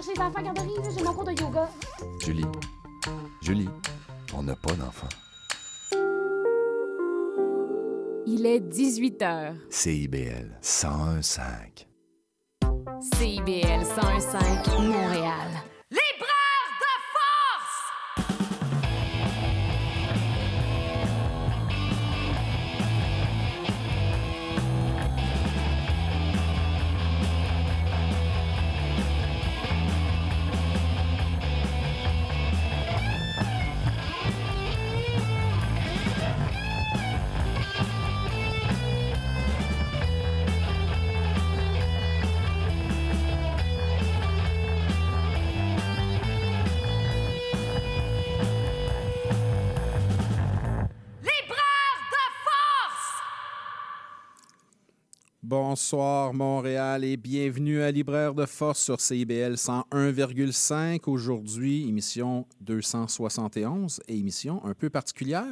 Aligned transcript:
Philippe, 0.00 0.14
tu 0.14 0.14
vas 0.14 0.14
chercher 0.14 0.14
les 0.14 0.20
enfants 0.20 0.38
à 0.38 0.42
garderie, 0.42 0.76
là, 0.76 0.90
j'ai 0.96 1.04
mon 1.04 1.12
cours 1.12 1.24
de 1.24 1.32
yoga. 1.32 1.68
Julie, 2.20 2.44
Julie, 3.42 3.68
on 4.34 4.42
n'a 4.42 4.54
pas 4.54 4.74
d'enfant. 4.74 5.08
Il 8.26 8.46
est 8.46 8.60
18 8.60 9.22
h. 9.22 9.54
CIBL 9.70 10.58
101.5. 10.62 11.86
CIBL 13.16 13.84
101.5 13.84 14.80
Montréal. 14.80 15.77
Bonsoir 55.90 56.34
Montréal 56.34 57.02
et 57.02 57.16
bienvenue 57.16 57.80
à 57.80 57.90
Libraire 57.90 58.34
de 58.34 58.44
Force 58.44 58.78
sur 58.78 59.00
CIBL 59.00 59.54
101,5. 59.54 61.00
Aujourd'hui, 61.06 61.88
émission 61.88 62.46
271 62.60 63.98
et 64.06 64.18
émission 64.18 64.62
un 64.66 64.74
peu 64.74 64.90
particulière. 64.90 65.46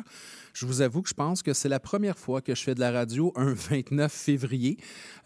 Je 0.53 0.67
vous 0.67 0.83
avoue 0.83 1.01
que 1.01 1.09
je 1.09 1.15
pense 1.15 1.43
que 1.43 1.55
c'est 1.55 1.71
la 1.71 1.81
première 1.81 2.19
fois 2.19 2.43
que 2.43 2.55
je 2.55 2.63
fais 2.63 2.75
de 2.75 2.81
la 2.81 2.91
radio 2.91 3.33
un 3.35 3.55
29 3.55 4.13
février. 4.13 4.77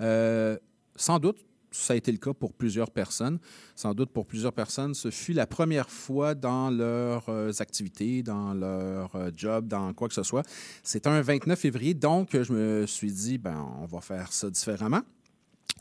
Euh, 0.00 0.56
sans 0.94 1.18
doute 1.18 1.44
ça 1.70 1.94
a 1.94 1.96
été 1.96 2.10
le 2.12 2.18
cas 2.18 2.32
pour 2.32 2.52
plusieurs 2.52 2.90
personnes. 2.90 3.38
Sans 3.76 3.94
doute 3.94 4.10
pour 4.10 4.26
plusieurs 4.26 4.52
personnes, 4.52 4.94
ce 4.94 5.10
fut 5.10 5.32
la 5.32 5.46
première 5.46 5.90
fois 5.90 6.34
dans 6.34 6.70
leurs 6.70 7.28
euh, 7.28 7.52
activités, 7.58 8.22
dans 8.22 8.54
leur 8.54 9.14
euh, 9.14 9.30
job, 9.36 9.68
dans 9.68 9.92
quoi 9.94 10.08
que 10.08 10.14
ce 10.14 10.22
soit. 10.22 10.42
C'est 10.82 11.06
un 11.06 11.20
29 11.20 11.58
février, 11.58 11.94
donc 11.94 12.30
je 12.32 12.52
me 12.52 12.86
suis 12.86 13.12
dit, 13.12 13.38
ben, 13.38 13.66
on 13.80 13.86
va 13.86 14.00
faire 14.00 14.32
ça 14.32 14.50
différemment. 14.50 15.02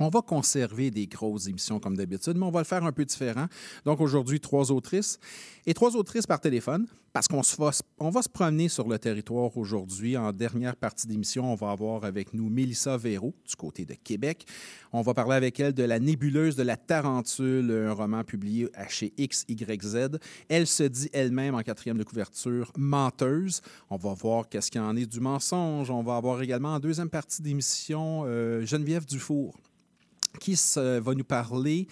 On 0.01 0.09
va 0.09 0.21
conserver 0.21 0.91
des 0.91 1.07
grosses 1.07 1.47
émissions 1.47 1.79
comme 1.79 1.97
d'habitude, 1.97 2.37
mais 2.37 2.45
on 2.45 2.51
va 2.51 2.61
le 2.61 2.65
faire 2.65 2.85
un 2.85 2.91
peu 2.93 3.03
différent. 3.03 3.47
Donc 3.83 3.99
aujourd'hui, 3.99 4.39
trois 4.39 4.71
autrices 4.71 5.19
et 5.65 5.73
trois 5.73 5.95
autrices 5.97 6.25
par 6.25 6.39
téléphone 6.39 6.87
parce 7.13 7.27
qu'on 7.27 7.41
va, 7.41 7.71
on 7.99 8.09
va 8.09 8.21
se 8.21 8.29
promener 8.29 8.69
sur 8.69 8.87
le 8.87 8.99
territoire 8.99 9.55
aujourd'hui. 9.57 10.17
En 10.17 10.31
dernière 10.31 10.75
partie 10.75 11.07
d'émission, 11.07 11.51
on 11.51 11.55
va 11.55 11.71
avoir 11.71 12.05
avec 12.05 12.33
nous 12.33 12.49
Mélissa 12.49 12.97
Véro 12.97 13.33
du 13.47 13.55
côté 13.55 13.85
de 13.85 13.93
Québec. 13.93 14.45
On 14.91 15.01
va 15.01 15.13
parler 15.13 15.35
avec 15.35 15.59
elle 15.59 15.73
de 15.73 15.83
La 15.83 15.99
nébuleuse 15.99 16.55
de 16.55 16.63
la 16.63 16.77
Tarentule, 16.77 17.71
un 17.71 17.93
roman 17.93 18.23
publié 18.23 18.69
chez 18.89 19.13
XYZ. 19.19 20.17
Elle 20.47 20.67
se 20.67 20.83
dit 20.83 21.09
elle-même 21.13 21.55
en 21.55 21.61
quatrième 21.61 21.97
de 21.97 22.03
couverture 22.03 22.71
menteuse. 22.77 23.61
On 23.89 23.97
va 23.97 24.13
voir 24.13 24.49
qu'est-ce 24.49 24.71
qu'il 24.71 24.81
en 24.81 24.95
est 24.95 25.05
du 25.05 25.19
mensonge. 25.19 25.89
On 25.91 26.03
va 26.03 26.15
avoir 26.15 26.41
également 26.41 26.73
en 26.75 26.79
deuxième 26.79 27.09
partie 27.09 27.41
d'émission 27.41 28.23
euh, 28.25 28.65
Geneviève 28.65 29.05
Dufour 29.05 29.57
qui 30.39 30.59
va 30.75 31.13
nous 31.13 31.23
parler 31.23 31.87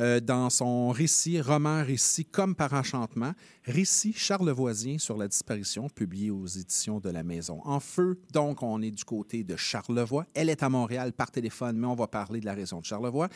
euh, 0.00 0.18
dans 0.18 0.48
son 0.48 0.90
récit, 0.90 1.40
roman 1.40 1.84
récit 1.84 2.24
comme 2.24 2.54
par 2.54 2.72
enchantement, 2.72 3.32
récit 3.64 4.14
charlevoisien 4.14 4.98
sur 4.98 5.18
la 5.18 5.28
disparition, 5.28 5.88
publié 5.90 6.30
aux 6.30 6.46
éditions 6.46 7.00
de 7.00 7.10
la 7.10 7.22
Maison 7.22 7.60
en 7.64 7.80
Feu. 7.80 8.18
Donc, 8.32 8.62
on 8.62 8.80
est 8.80 8.90
du 8.90 9.04
côté 9.04 9.44
de 9.44 9.56
Charlevoix. 9.56 10.26
Elle 10.32 10.48
est 10.48 10.62
à 10.62 10.70
Montréal 10.70 11.12
par 11.12 11.30
téléphone, 11.30 11.76
mais 11.76 11.86
on 11.86 11.94
va 11.94 12.06
parler 12.06 12.40
de 12.40 12.46
la 12.46 12.54
région 12.54 12.80
de 12.80 12.86
Charlevoix. 12.86 13.28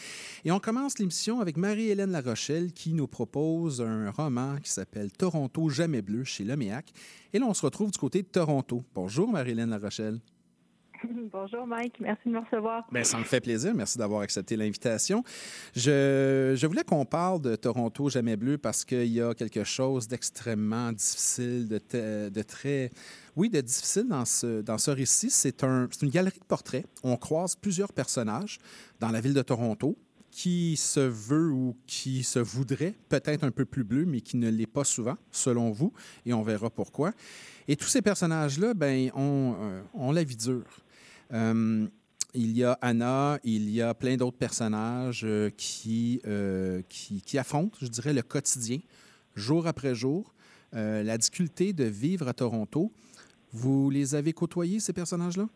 Et 0.44 0.52
on 0.52 0.58
commence 0.58 0.98
l'émission 0.98 1.40
avec 1.40 1.58
Marie-Hélène 1.58 2.12
Larochelle 2.12 2.72
qui 2.72 2.94
nous 2.94 3.08
propose 3.08 3.82
un 3.82 4.10
roman 4.10 4.56
qui 4.56 4.70
s'appelle 4.70 5.12
Toronto 5.12 5.68
jamais 5.68 6.00
bleu 6.00 6.24
chez 6.24 6.44
Leméac. 6.44 6.92
Et 7.34 7.38
là, 7.38 7.46
on 7.46 7.54
se 7.54 7.62
retrouve 7.62 7.90
du 7.90 7.98
côté 7.98 8.22
de 8.22 8.28
Toronto. 8.28 8.82
Bonjour 8.94 9.30
Marie-Hélène 9.30 9.70
Larochelle. 9.70 10.20
Bonjour 11.32 11.66
Mike, 11.66 12.00
merci 12.00 12.22
de 12.26 12.32
me 12.32 12.38
recevoir. 12.40 12.86
Bien, 12.90 13.04
ça 13.04 13.18
me 13.18 13.24
fait 13.24 13.40
plaisir. 13.40 13.74
Merci 13.74 13.98
d'avoir 13.98 14.20
accepté 14.20 14.56
l'invitation. 14.56 15.22
Je, 15.74 16.54
je, 16.56 16.66
voulais 16.66 16.84
qu'on 16.84 17.04
parle 17.04 17.40
de 17.40 17.56
Toronto 17.56 18.08
Jamais 18.08 18.36
Bleu 18.36 18.58
parce 18.58 18.84
qu'il 18.84 19.12
y 19.12 19.20
a 19.20 19.34
quelque 19.34 19.64
chose 19.64 20.08
d'extrêmement 20.08 20.92
difficile, 20.92 21.68
de, 21.68 22.28
de, 22.28 22.42
très... 22.42 22.90
Oui, 23.36 23.50
de 23.50 23.60
difficile 23.60 24.08
dans 24.08 24.24
ce, 24.24 24.62
dans 24.62 24.78
ce 24.78 24.90
récit. 24.90 25.30
C'est 25.30 25.64
un, 25.64 25.88
une 26.02 26.10
galerie 26.10 26.38
de 26.38 26.44
portraits. 26.44 26.86
On 27.02 27.16
croise 27.16 27.56
plusieurs 27.56 27.92
personnages 27.92 28.58
dans 29.00 29.10
la 29.10 29.20
ville 29.20 29.34
de 29.34 29.42
Toronto 29.42 29.96
qui 30.30 30.76
se 30.76 30.98
veut 30.98 31.52
ou 31.52 31.76
qui 31.86 32.24
se 32.24 32.40
voudrait 32.40 32.94
peut-être 33.08 33.44
un 33.44 33.52
peu 33.52 33.64
plus 33.64 33.84
bleu, 33.84 34.04
mais 34.04 34.20
qui 34.20 34.36
ne 34.36 34.50
l'est 34.50 34.66
pas 34.66 34.82
souvent, 34.82 35.16
selon 35.30 35.70
vous, 35.70 35.92
et 36.26 36.32
on 36.32 36.42
verra 36.42 36.70
pourquoi. 36.70 37.12
Et 37.68 37.76
tous 37.76 37.86
ces 37.86 38.02
personnages-là, 38.02 38.74
ben, 38.74 39.12
ont, 39.14 39.54
euh, 39.60 39.82
ont 39.94 40.10
la 40.10 40.24
vie 40.24 40.34
dure. 40.34 40.83
Euh, 41.32 41.86
il 42.34 42.56
y 42.56 42.64
a 42.64 42.78
Anna, 42.82 43.38
il 43.44 43.70
y 43.70 43.80
a 43.80 43.94
plein 43.94 44.16
d'autres 44.16 44.36
personnages 44.36 45.24
euh, 45.24 45.50
euh, 46.26 46.82
qui, 46.88 47.22
qui, 47.22 47.38
affrontent, 47.38 47.78
je 47.80 47.86
dirais, 47.86 48.12
le 48.12 48.22
quotidien, 48.22 48.80
jour 49.36 49.66
après 49.66 49.94
jour, 49.94 50.34
la 50.72 51.16
difficulté 51.16 51.72
de 51.72 51.84
vivre 51.84 52.26
à 52.26 52.34
Toronto. 52.34 52.90
Vous 53.52 53.90
les 53.90 54.16
avez 54.16 54.32
côtoyés, 54.32 54.80
ces 54.80 54.92
personnages-là? 54.92 55.48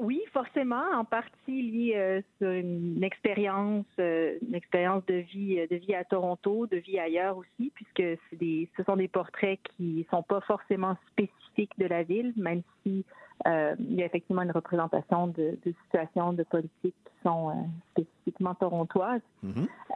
Oui, 0.00 0.20
forcément, 0.32 0.84
en 0.94 1.04
partie 1.04 1.62
lié 1.62 2.22
sur 2.38 2.50
une 2.50 3.02
expérience, 3.02 3.86
une 3.98 4.54
expérience 4.54 5.04
de 5.06 5.14
vie, 5.14 5.56
de 5.68 5.76
vie 5.76 5.94
à 5.94 6.04
Toronto, 6.04 6.66
de 6.66 6.76
vie 6.76 6.98
ailleurs 6.98 7.36
aussi, 7.36 7.72
puisque 7.74 8.20
des, 8.32 8.68
ce 8.76 8.82
sont 8.84 8.96
des 8.96 9.08
portraits 9.08 9.60
qui 9.76 10.06
sont 10.10 10.22
pas 10.22 10.40
forcément 10.42 10.96
spécifiques 11.12 11.78
de 11.78 11.86
la 11.86 12.02
ville, 12.02 12.32
même 12.36 12.62
si 12.82 13.04
euh, 13.46 13.74
il 13.78 13.94
y 13.94 14.02
a 14.02 14.06
effectivement 14.06 14.42
une 14.42 14.52
représentation 14.52 15.26
de, 15.28 15.58
de 15.64 15.74
situations 15.84 16.32
de 16.32 16.44
politique 16.44 16.94
qui 17.04 17.22
sont 17.22 17.50
euh, 17.50 17.52
spécifiquement 17.92 18.54
torontoises. 18.54 19.20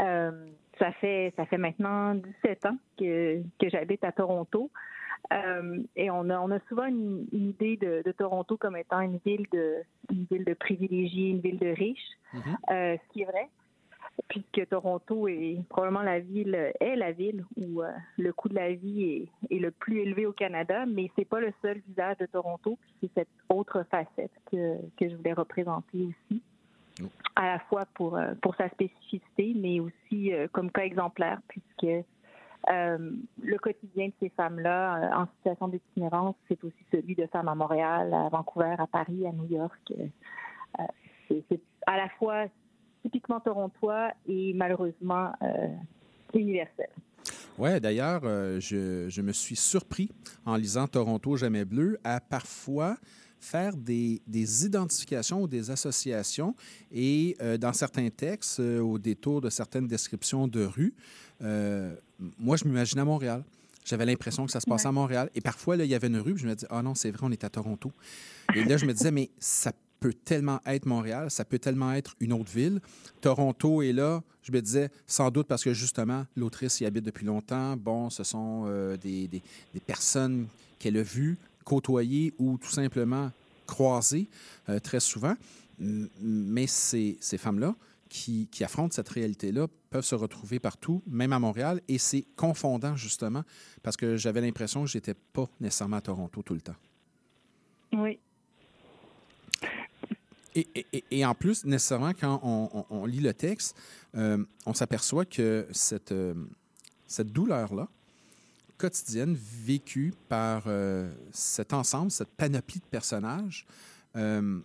Euh, 0.00 0.46
ça 0.78 0.92
fait 0.92 1.32
ça 1.36 1.46
fait 1.46 1.58
maintenant 1.58 2.14
17 2.14 2.66
ans 2.66 2.76
que, 2.98 3.40
que 3.58 3.68
j'habite 3.68 4.04
à 4.04 4.12
Toronto. 4.12 4.70
Euh, 5.32 5.82
et 5.96 6.10
on 6.10 6.30
a, 6.30 6.38
on 6.38 6.50
a 6.50 6.58
souvent 6.68 6.86
une, 6.86 7.26
une 7.32 7.50
idée 7.50 7.76
de, 7.76 8.02
de, 8.04 8.12
Toronto 8.12 8.56
comme 8.56 8.76
étant 8.76 9.00
une 9.00 9.18
ville 9.24 9.46
de 9.52 9.76
une 10.10 10.24
ville 10.30 10.44
de 10.44 10.54
privilégiés, 10.54 11.28
une 11.28 11.40
ville 11.40 11.58
de 11.58 11.68
riches, 11.68 12.18
mm-hmm. 12.32 12.56
euh, 12.70 12.96
ce 12.96 13.12
qui 13.12 13.22
est 13.22 13.26
vrai. 13.26 13.48
Puisque 14.28 14.68
Toronto 14.68 15.28
est 15.28 15.58
probablement 15.68 16.02
la 16.02 16.18
ville 16.18 16.72
est 16.80 16.96
la 16.96 17.12
ville 17.12 17.44
où 17.56 17.82
euh, 17.82 17.90
le 18.16 18.32
coût 18.32 18.48
de 18.48 18.54
la 18.54 18.72
vie 18.72 19.28
est, 19.50 19.54
est, 19.54 19.58
le 19.58 19.70
plus 19.70 20.00
élevé 20.00 20.26
au 20.26 20.32
Canada, 20.32 20.86
mais 20.86 21.10
c'est 21.14 21.26
pas 21.26 21.40
le 21.40 21.52
seul 21.62 21.80
visage 21.86 22.16
de 22.18 22.26
Toronto, 22.26 22.78
c'est 23.00 23.10
cette 23.14 23.28
autre 23.48 23.84
facette 23.90 24.32
que, 24.50 24.76
que 24.98 25.08
je 25.08 25.14
voulais 25.14 25.34
représenter 25.34 26.08
aussi, 26.08 26.42
à 27.36 27.46
la 27.46 27.58
fois 27.60 27.84
pour 27.94 28.18
pour 28.42 28.56
sa 28.56 28.68
spécificité, 28.70 29.54
mais 29.54 29.78
aussi 29.78 30.32
comme 30.52 30.70
cas 30.72 30.82
exemplaire, 30.82 31.40
puisque 31.46 32.04
le 32.66 33.58
quotidien 33.58 34.08
de 34.08 34.12
ces 34.20 34.28
femmes-là 34.30 35.10
en 35.16 35.26
situation 35.38 35.68
d'itinérance, 35.68 36.36
c'est 36.48 36.62
aussi 36.64 36.84
celui 36.90 37.14
de 37.14 37.26
femmes 37.26 37.48
à 37.48 37.54
Montréal, 37.54 38.12
à 38.12 38.28
Vancouver, 38.28 38.74
à 38.78 38.86
Paris, 38.86 39.26
à 39.26 39.32
New 39.32 39.46
York. 39.46 39.92
c'est 41.28 41.60
à 41.86 41.96
la 41.96 42.08
fois 42.18 42.46
typiquement 43.02 43.40
torontois 43.40 44.12
et 44.26 44.52
malheureusement 44.54 45.32
euh, 45.42 45.68
universel. 46.34 46.88
Oui, 47.58 47.80
d'ailleurs, 47.80 48.22
euh, 48.24 48.60
je, 48.60 49.20
me 49.20 49.32
suis 49.32 49.56
surpris 49.56 50.10
en 50.46 50.56
lisant 50.56 50.86
Toronto 50.86 51.36
Jamais 51.36 51.64
Bleu 51.64 51.98
à 52.04 52.20
parfois 52.20 52.96
faire 53.40 53.76
des, 53.76 54.20
identifications 54.64 55.42
ou 55.42 55.48
des 55.48 55.70
associations 55.70 56.54
et 56.92 57.36
euh, 57.40 57.56
dans 57.56 57.72
certains 57.72 58.10
textes, 58.10 58.60
euh, 58.60 58.80
au 58.80 58.98
détour 58.98 59.40
de 59.40 59.50
certaines 59.50 59.86
descriptions 59.86 60.48
de 60.48 60.64
rues, 60.64 60.94
euh, 61.42 61.94
moi, 62.38 62.56
je 62.56 62.64
m'imaginais 62.64 63.02
à 63.02 63.04
Montréal. 63.04 63.44
J'avais 63.84 64.04
l'impression 64.04 64.44
que 64.44 64.52
ça 64.52 64.60
se 64.60 64.66
passait 64.66 64.84
ouais. 64.84 64.88
à 64.88 64.92
Montréal. 64.92 65.30
Et 65.34 65.40
parfois, 65.40 65.76
là, 65.76 65.84
il 65.84 65.90
y 65.90 65.94
avait 65.94 66.08
une 66.08 66.18
rue, 66.18 66.34
puis 66.34 66.42
je 66.42 66.48
me 66.48 66.54
disais, 66.54 66.66
ah 66.70 66.78
oh 66.78 66.82
non, 66.82 66.94
c'est 66.94 67.10
vrai, 67.10 67.20
on 67.22 67.32
est 67.32 67.44
à 67.44 67.48
Toronto. 67.48 67.92
Et 68.54 68.64
là, 68.64 68.76
je 68.76 68.84
me 68.84 68.92
disais, 68.92 69.10
mais 69.10 69.30
ça 69.38 69.72
peut 70.00 70.12
tellement 70.12 70.60
être 70.66 70.86
Montréal, 70.86 71.30
ça 71.30 71.44
peut 71.44 71.58
tellement 71.58 71.92
être 71.92 72.14
une 72.20 72.32
autre 72.32 72.50
ville. 72.52 72.80
Toronto 73.20 73.82
est 73.82 73.92
là, 73.92 74.22
je 74.42 74.52
me 74.52 74.60
disais, 74.60 74.90
sans 75.06 75.30
doute 75.30 75.46
parce 75.46 75.64
que 75.64 75.74
justement, 75.74 76.26
l'autrice 76.36 76.80
y 76.80 76.86
habite 76.86 77.04
depuis 77.04 77.26
longtemps. 77.26 77.76
Bon, 77.76 78.10
ce 78.10 78.24
sont 78.24 78.64
euh, 78.66 78.96
des, 78.96 79.26
des, 79.26 79.42
des, 79.74 79.80
personnes 79.80 80.46
qu'elle 80.78 80.96
a 80.96 81.02
vues, 81.02 81.36
côtoyées 81.64 82.32
ou 82.38 82.58
tout 82.58 82.70
simplement 82.70 83.30
croisées 83.66 84.28
euh, 84.68 84.78
très 84.78 85.00
souvent. 85.00 85.34
Mais 85.78 86.66
ces, 86.66 87.16
ces 87.20 87.38
femmes-là, 87.38 87.74
qui, 88.08 88.48
qui 88.50 88.64
affrontent 88.64 88.94
cette 88.94 89.08
réalité-là 89.08 89.66
peuvent 89.90 90.04
se 90.04 90.14
retrouver 90.14 90.58
partout, 90.58 91.02
même 91.06 91.32
à 91.32 91.38
Montréal, 91.38 91.80
et 91.88 91.98
c'est 91.98 92.24
confondant 92.36 92.96
justement 92.96 93.42
parce 93.82 93.96
que 93.96 94.16
j'avais 94.16 94.40
l'impression 94.40 94.82
que 94.82 94.88
j'étais 94.88 95.14
pas 95.14 95.46
nécessairement 95.60 95.96
à 95.96 96.00
Toronto 96.00 96.42
tout 96.42 96.54
le 96.54 96.60
temps. 96.60 96.76
Oui. 97.92 98.18
Et, 100.54 100.66
et- 100.92 101.04
et 101.10 101.24
en 101.24 101.34
plus, 101.34 101.64
nécessairement, 101.64 102.12
quand 102.18 102.40
on, 102.42 102.68
on- 102.74 102.86
on 102.90 103.06
lit 103.06 103.20
le 103.20 103.32
texte, 103.32 103.76
euh, 104.16 104.44
on 104.66 104.74
s'aperçoit 104.74 105.24
que 105.24 105.66
cette, 105.72 106.12
euh, 106.12 106.34
cette 107.06 107.28
douleur-là, 107.32 107.88
quotidienne, 108.76 109.36
vécue 109.38 110.14
par 110.28 110.64
euh, 110.66 111.12
cet 111.32 111.72
ensemble, 111.72 112.10
cette 112.10 112.28
panoplie 112.30 112.80
de 112.80 112.84
personnages, 112.84 113.66
on 114.14 114.62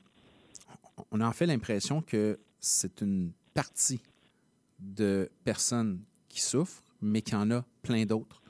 a 1.21 1.27
en 1.27 1.31
fait 1.31 1.45
l'impression 1.45 2.01
que 2.01 2.39
c'est 2.63 3.01
une 3.01 3.31
partie 3.53 3.99
de 4.79 5.29
personnes 5.43 5.99
qui 6.29 6.41
souffrent, 6.41 6.81
mais 7.01 7.21
qu'il 7.21 7.33
y 7.33 7.37
en 7.37 7.51
a 7.51 7.63
plein 7.81 8.05
d'autres. 8.05 8.41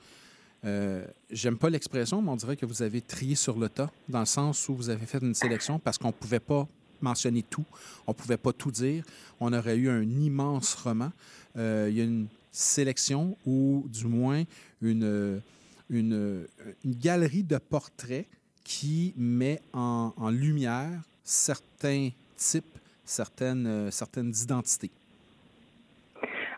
Euh, 0.64 1.04
J'aime 1.30 1.58
pas 1.58 1.68
l'expression, 1.68 2.22
mais 2.22 2.30
on 2.30 2.36
dirait 2.36 2.56
que 2.56 2.64
vous 2.64 2.82
avez 2.82 3.00
trié 3.00 3.34
sur 3.34 3.58
le 3.58 3.68
tas, 3.68 3.90
dans 4.08 4.20
le 4.20 4.26
sens 4.26 4.68
où 4.68 4.76
vous 4.76 4.88
avez 4.88 5.04
fait 5.04 5.18
une 5.18 5.34
sélection 5.34 5.80
parce 5.80 5.98
qu'on 5.98 6.08
ne 6.08 6.12
pouvait 6.12 6.40
pas 6.40 6.66
mentionner 7.00 7.42
tout, 7.42 7.64
on 8.06 8.12
ne 8.12 8.16
pouvait 8.16 8.36
pas 8.36 8.52
tout 8.52 8.70
dire. 8.70 9.04
On 9.40 9.52
aurait 9.52 9.76
eu 9.76 9.90
un 9.90 10.02
immense 10.02 10.74
roman. 10.74 11.10
Euh, 11.56 11.88
il 11.90 11.96
y 11.96 12.00
a 12.00 12.04
une 12.04 12.28
sélection 12.52 13.36
ou 13.44 13.84
du 13.88 14.06
moins 14.06 14.44
une, 14.80 15.42
une, 15.90 16.46
galerie 16.84 17.42
de 17.42 17.58
portraits 17.58 18.26
qui 18.62 19.12
met 19.16 19.60
en 19.72 20.30
lumière 20.30 21.02
certains 21.24 22.10
types, 22.36 22.73
certaines, 23.04 23.66
euh, 23.66 23.90
certaines 23.90 24.32
identités. 24.42 24.90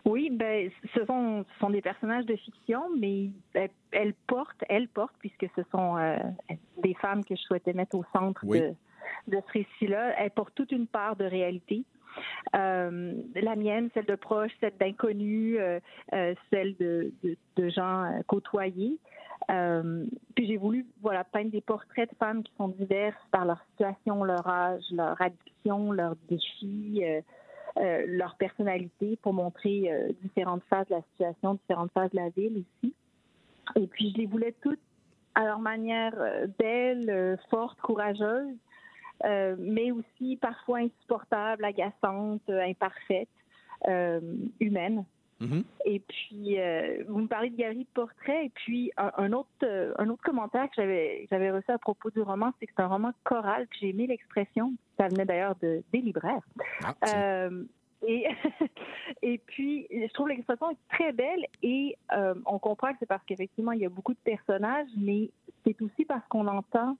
Oui, 0.05 0.29
ben, 0.31 0.69
ce 0.95 1.05
sont, 1.05 1.45
ce 1.53 1.59
sont 1.59 1.69
des 1.69 1.81
personnages 1.81 2.25
de 2.25 2.35
fiction, 2.37 2.81
mais 2.97 3.29
elles, 3.53 3.69
elles 3.91 4.13
portent, 4.25 4.63
elles 4.69 4.87
portent, 4.87 5.15
puisque 5.19 5.47
ce 5.53 5.61
sont 5.69 5.97
euh, 5.97 6.15
des 6.81 6.93
femmes 6.93 7.25
que 7.25 7.35
je 7.35 7.41
souhaitais 7.41 7.73
mettre 7.73 7.95
au 7.97 8.05
centre 8.13 8.41
Oui. 8.45 8.61
de, 8.61 8.73
de 9.27 9.41
ce 9.47 9.51
récit-là, 9.51 10.13
elles 10.17 10.31
portent 10.31 10.55
toute 10.55 10.71
une 10.71 10.87
part 10.87 11.17
de 11.17 11.25
réalité. 11.25 11.83
Euh, 12.55 13.13
la 13.35 13.55
mienne, 13.55 13.89
celle 13.93 14.05
de 14.05 14.15
proches, 14.15 14.51
celle 14.61 14.73
d'inconnus, 14.79 15.57
euh, 15.59 15.79
euh, 16.13 16.33
celle 16.51 16.75
de, 16.77 17.11
de, 17.23 17.35
de 17.57 17.69
gens 17.69 18.09
côtoyés. 18.27 18.97
Euh, 19.49 20.05
puis 20.35 20.45
j'ai 20.45 20.57
voulu 20.57 20.85
peindre 21.31 21.51
des 21.51 21.61
portraits 21.61 22.09
de 22.11 22.15
femmes 22.17 22.43
qui 22.43 22.51
sont 22.57 22.67
diverses 22.67 23.15
par 23.31 23.45
leur 23.45 23.61
situation, 23.71 24.23
leur 24.23 24.45
âge, 24.47 24.83
leur 24.91 25.21
addiction, 25.21 25.91
leurs 25.91 26.15
défis, 26.29 27.01
euh, 27.03 27.21
euh, 27.77 28.03
leur 28.07 28.35
personnalité 28.35 29.17
pour 29.21 29.33
montrer 29.33 29.89
différentes 30.21 30.63
phases 30.69 30.87
de 30.87 30.95
la 30.95 31.01
situation, 31.11 31.53
différentes 31.55 31.91
phases 31.91 32.11
de 32.11 32.17
la 32.17 32.29
ville 32.29 32.63
aussi. 32.83 32.93
Et 33.75 33.87
puis 33.87 34.11
je 34.11 34.17
les 34.17 34.25
voulais 34.25 34.53
toutes 34.61 34.79
à 35.35 35.45
leur 35.45 35.59
manière 35.59 36.15
belles, 36.57 37.37
fortes, 37.49 37.79
courageuses, 37.79 38.55
euh, 39.25 39.55
mais 39.57 39.91
aussi 39.91 40.37
parfois 40.37 40.79
insupportables, 40.79 41.65
agaçantes, 41.65 42.47
euh, 42.49 42.61
imparfaites, 42.61 43.27
Mhm. 45.39 45.63
Et 45.85 45.99
puis, 45.99 46.59
euh, 46.59 47.03
vous 47.07 47.19
me 47.19 47.27
parlez 47.27 47.49
de 47.49 47.55
galerie 47.55 47.83
de 47.83 47.89
portraits. 47.93 48.45
Et 48.45 48.49
puis, 48.49 48.91
un, 48.97 49.11
un 49.17 49.33
autre, 49.33 49.49
euh, 49.63 49.93
un 49.97 50.09
autre 50.09 50.23
commentaire 50.23 50.67
que 50.69 50.75
j'avais, 50.77 51.21
que 51.23 51.27
j'avais 51.29 51.51
reçu 51.51 51.71
à 51.71 51.77
propos 51.77 52.09
du 52.09 52.21
roman, 52.21 52.51
c'est 52.59 52.65
que 52.65 52.73
c'est 52.75 52.83
un 52.83 52.87
roman 52.87 53.11
choral. 53.23 53.67
Puis 53.67 53.79
j'ai 53.81 53.89
aimé 53.89 54.07
l'expression. 54.07 54.73
Ça 54.97 55.07
venait 55.07 55.25
d'ailleurs 55.25 55.55
de, 55.61 55.83
des 55.93 56.01
libraires. 56.01 56.41
Ah. 56.83 56.93
Euh, 57.15 57.63
et, 58.05 58.27
et 59.21 59.37
puis, 59.37 59.87
je 59.91 60.11
trouve 60.13 60.29
l'expression 60.29 60.75
très 60.89 61.11
belle 61.13 61.45
et 61.61 61.97
on 62.45 62.59
comprend 62.59 62.91
que 62.91 62.97
c'est 62.99 63.07
parce 63.07 63.23
qu'effectivement, 63.25 63.71
il 63.71 63.81
y 63.81 63.85
a 63.85 63.89
beaucoup 63.89 64.13
de 64.13 64.19
personnages, 64.23 64.89
mais 64.97 65.29
c'est 65.65 65.79
aussi 65.81 66.05
parce 66.05 66.25
qu'on 66.27 66.47
entend 66.47 66.97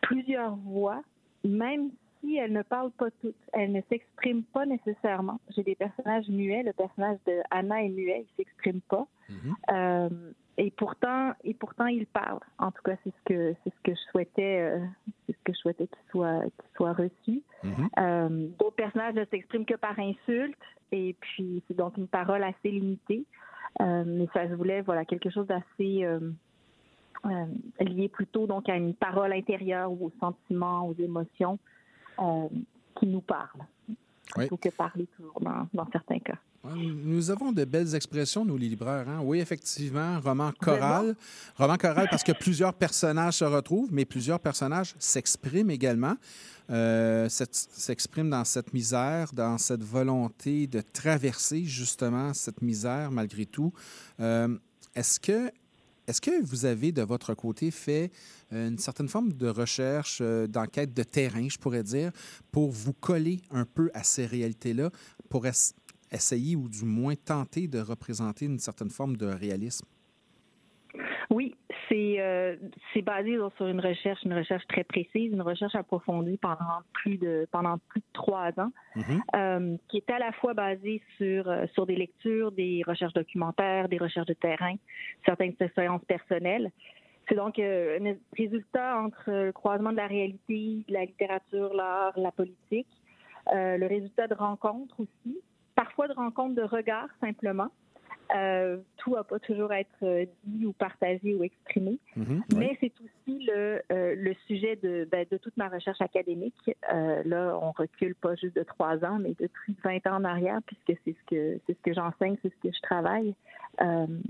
plusieurs 0.00 0.56
voix, 0.56 1.02
même 1.44 1.90
si 2.20 2.36
elles 2.36 2.52
ne 2.52 2.62
parlent 2.62 2.90
pas 2.90 3.10
toutes. 3.20 3.36
Elles 3.52 3.72
ne 3.72 3.80
s'expriment 3.88 4.42
pas 4.42 4.66
nécessairement. 4.66 5.40
J'ai 5.54 5.62
des 5.62 5.74
personnages 5.74 6.28
muets. 6.28 6.62
Le 6.62 6.72
personnage 6.72 7.18
de 7.26 7.40
Anna 7.50 7.82
est 7.82 7.88
muet, 7.88 8.26
il 8.28 8.36
s'exprime 8.36 8.80
pas. 8.82 9.06
Mhm. 9.28 9.56
Euh, 9.70 10.08
et 10.56 10.72
pourtant, 10.72 11.32
et 11.44 11.54
pourtant, 11.54 11.86
il 11.86 12.06
parle. 12.06 12.40
En 12.58 12.72
tout 12.72 12.82
cas, 12.82 12.96
c'est 13.04 13.10
ce 13.10 13.24
que 13.24 13.54
c'est 13.62 13.70
ce 13.70 13.80
que 13.84 13.92
je 13.92 14.10
souhaitais, 14.10 14.60
euh, 14.60 14.84
c'est 15.26 15.32
ce 15.32 15.42
que 15.44 15.52
je 15.52 15.58
souhaitais 15.58 15.86
qu'il 15.86 16.10
soit 16.10 16.42
qu'il 16.42 16.70
soit 16.76 16.92
reçu. 16.92 17.42
Mhm. 17.62 17.88
Euh, 17.98 18.48
D'autres 18.58 18.76
personnages 18.76 19.14
ne 19.14 19.24
s'expriment 19.26 19.64
que 19.64 19.76
par 19.76 19.98
insulte, 19.98 20.58
et 20.90 21.14
puis 21.20 21.62
c'est 21.68 21.76
donc 21.76 21.96
une 21.96 22.08
parole 22.08 22.42
assez 22.42 22.70
limitée. 22.70 23.24
Euh, 23.80 24.02
mais 24.04 24.26
ça 24.32 24.48
se 24.48 24.54
voulait, 24.54 24.80
voilà, 24.80 25.04
quelque 25.04 25.30
chose 25.30 25.46
d'assez 25.46 26.04
lié 27.80 28.08
plutôt 28.08 28.46
donc 28.46 28.68
à 28.68 28.76
une 28.76 28.94
parole 28.94 29.32
intérieure 29.32 29.92
ou 29.92 30.06
aux 30.06 30.12
sentiments, 30.20 30.88
aux 30.88 30.94
émotions 30.94 31.58
qui 32.98 33.06
nous 33.06 33.20
parlent, 33.20 33.66
Oui. 33.88 33.94
plutôt 34.46 34.56
que 34.56 34.68
parler 34.70 35.06
toujours 35.16 35.40
dans, 35.40 35.68
dans 35.72 35.88
certains 35.92 36.18
cas. 36.18 36.38
Nous 36.74 37.30
avons 37.30 37.52
de 37.52 37.64
belles 37.64 37.94
expressions, 37.94 38.44
nous, 38.44 38.56
les 38.58 38.68
libraires. 38.68 39.08
hein? 39.08 39.20
Oui, 39.22 39.38
effectivement, 39.40 40.18
roman 40.20 40.50
choral. 40.60 41.14
Roman 41.56 41.76
choral 41.76 42.08
parce 42.10 42.24
que 42.24 42.32
plusieurs 42.32 42.74
personnages 42.74 43.34
se 43.34 43.44
retrouvent, 43.44 43.88
mais 43.92 44.04
plusieurs 44.04 44.40
personnages 44.40 44.94
s'expriment 44.98 45.70
également. 45.70 46.16
Euh, 46.70 47.28
s'expriment 47.30 48.28
dans 48.28 48.44
cette 48.44 48.74
misère, 48.74 49.32
dans 49.32 49.56
cette 49.56 49.82
volonté 49.84 50.66
de 50.66 50.82
traverser 50.82 51.64
justement 51.64 52.34
cette 52.34 52.60
misère 52.60 53.10
malgré 53.10 53.46
tout. 53.46 53.72
Euh, 54.20 54.48
Est-ce 54.94 55.18
que, 55.20 55.50
est 56.08 56.20
que 56.20 56.42
vous 56.44 56.64
avez 56.64 56.90
de 56.92 57.02
votre 57.02 57.34
côté 57.34 57.70
fait 57.70 58.10
euh, 58.52 58.68
une 58.68 58.78
certaine 58.78 59.08
forme 59.08 59.32
de 59.32 59.48
recherche, 59.48 60.18
euh, 60.20 60.46
d'enquête 60.46 60.94
de 60.94 61.02
terrain, 61.02 61.48
je 61.48 61.58
pourrais 61.58 61.82
dire, 61.82 62.12
pour 62.50 62.70
vous 62.70 62.94
coller 62.94 63.40
un 63.50 63.64
peu 63.64 63.90
à 63.94 64.02
ces 64.02 64.26
réalités-là, 64.26 64.90
pour 65.28 65.46
es- 65.46 65.74
essayer 66.10 66.56
ou 66.56 66.68
du 66.68 66.84
moins 66.84 67.14
tenter 67.14 67.68
de 67.68 67.78
représenter 67.80 68.46
une 68.46 68.58
certaine 68.58 68.90
forme 68.90 69.16
de 69.16 69.26
réalisme? 69.26 69.84
Oui, 71.30 71.54
c'est 71.88 72.16
euh, 72.20 72.56
c'est 72.92 73.02
basé 73.02 73.36
donc, 73.36 73.52
sur 73.56 73.66
une 73.66 73.80
recherche, 73.80 74.22
une 74.24 74.32
recherche 74.32 74.66
très 74.66 74.82
précise, 74.82 75.30
une 75.30 75.42
recherche 75.42 75.74
approfondie 75.74 76.38
pendant 76.38 76.80
plus 76.94 77.18
de 77.18 77.46
pendant 77.50 77.76
plus 77.88 78.00
de 78.00 78.06
trois 78.14 78.48
ans, 78.58 78.72
Mhm. 78.96 79.22
euh, 79.36 79.76
qui 79.88 79.98
est 79.98 80.10
à 80.10 80.18
la 80.18 80.32
fois 80.32 80.54
basée 80.54 81.02
sur 81.18 81.48
euh, 81.50 81.66
sur 81.74 81.84
des 81.84 81.96
lectures, 81.96 82.50
des 82.52 82.82
recherches 82.86 83.12
documentaires, 83.12 83.90
des 83.90 83.98
recherches 83.98 84.26
de 84.26 84.32
terrain, 84.32 84.76
certaines 85.26 85.54
expériences 85.60 86.04
personnelles. 86.06 86.70
C'est 87.28 87.34
donc 87.34 87.58
euh, 87.58 87.98
un 88.00 88.16
résultat 88.34 88.98
entre 88.98 89.30
le 89.30 89.52
croisement 89.52 89.90
de 89.92 89.96
la 89.98 90.06
réalité, 90.06 90.82
de 90.88 90.94
la 90.94 91.04
littérature, 91.04 91.74
l'art, 91.74 92.14
la 92.16 92.32
politique, 92.32 92.88
euh, 93.54 93.76
le 93.76 93.86
résultat 93.86 94.28
de 94.28 94.34
rencontres 94.34 94.98
aussi, 95.00 95.38
parfois 95.74 96.08
de 96.08 96.14
rencontres 96.14 96.54
de 96.54 96.62
regards 96.62 97.10
simplement. 97.20 97.68
Euh, 98.34 98.78
tout 98.98 99.14
n'a 99.14 99.24
pas 99.24 99.38
toujours 99.38 99.72
être 99.72 99.88
euh, 100.02 100.26
dit 100.44 100.66
ou 100.66 100.72
partagé 100.72 101.34
ou 101.34 101.42
exprimé. 101.42 101.98
Mhm. 102.14 102.42
Mais 102.56 102.76
c'est 102.80 102.92
aussi 103.00 103.44
le, 103.46 103.80
euh, 103.90 104.14
le 104.16 104.34
sujet 104.46 104.76
de, 104.76 105.08
ben, 105.10 105.24
de 105.30 105.38
toute 105.38 105.56
ma 105.56 105.68
recherche 105.68 106.00
académique. 106.00 106.70
Euh, 106.92 107.22
là, 107.24 107.58
on 107.62 107.72
recule 107.72 108.14
pas 108.14 108.34
juste 108.34 108.54
de 108.54 108.62
trois 108.62 109.02
ans, 109.04 109.18
mais 109.18 109.34
de 109.40 109.46
plus 109.46 109.72
de 109.72 109.80
20 109.82 110.06
ans 110.08 110.16
en 110.16 110.24
arrière, 110.24 110.60
puisque 110.66 111.00
c'est 111.04 111.14
ce 111.14 111.24
que 111.26 111.60
c'est 111.66 111.74
ce 111.74 111.82
que 111.82 111.94
j'enseigne, 111.94 112.36
c'est 112.42 112.52
ce 112.52 112.68
que 112.68 112.74
je 112.74 112.80
travaille. 112.82 113.34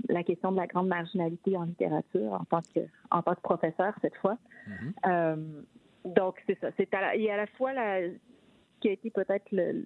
La 0.09 0.23
question 0.23 0.51
de 0.51 0.57
la 0.57 0.67
grande 0.67 0.87
marginalité 0.87 1.57
en 1.57 1.63
littérature 1.63 2.33
en 2.33 2.45
tant 2.45 2.61
que 2.61 2.81
en 3.09 3.23
tant 3.23 3.33
que 3.33 3.41
professeur 3.41 3.93
cette 4.01 4.15
fois. 4.17 4.37
Mhm. 4.67 5.63
Donc 6.05 6.35
c'est 6.47 6.57
ça. 6.59 6.69
C'est 6.77 6.93
à 6.93 7.01
la, 7.01 7.07
a 7.09 7.33
à 7.33 7.37
la 7.37 7.47
fois 7.47 7.73
la, 7.73 8.01
ce 8.01 8.79
qui 8.79 8.89
a 8.89 8.91
été 8.91 9.09
peut-être 9.09 9.51
le, 9.51 9.85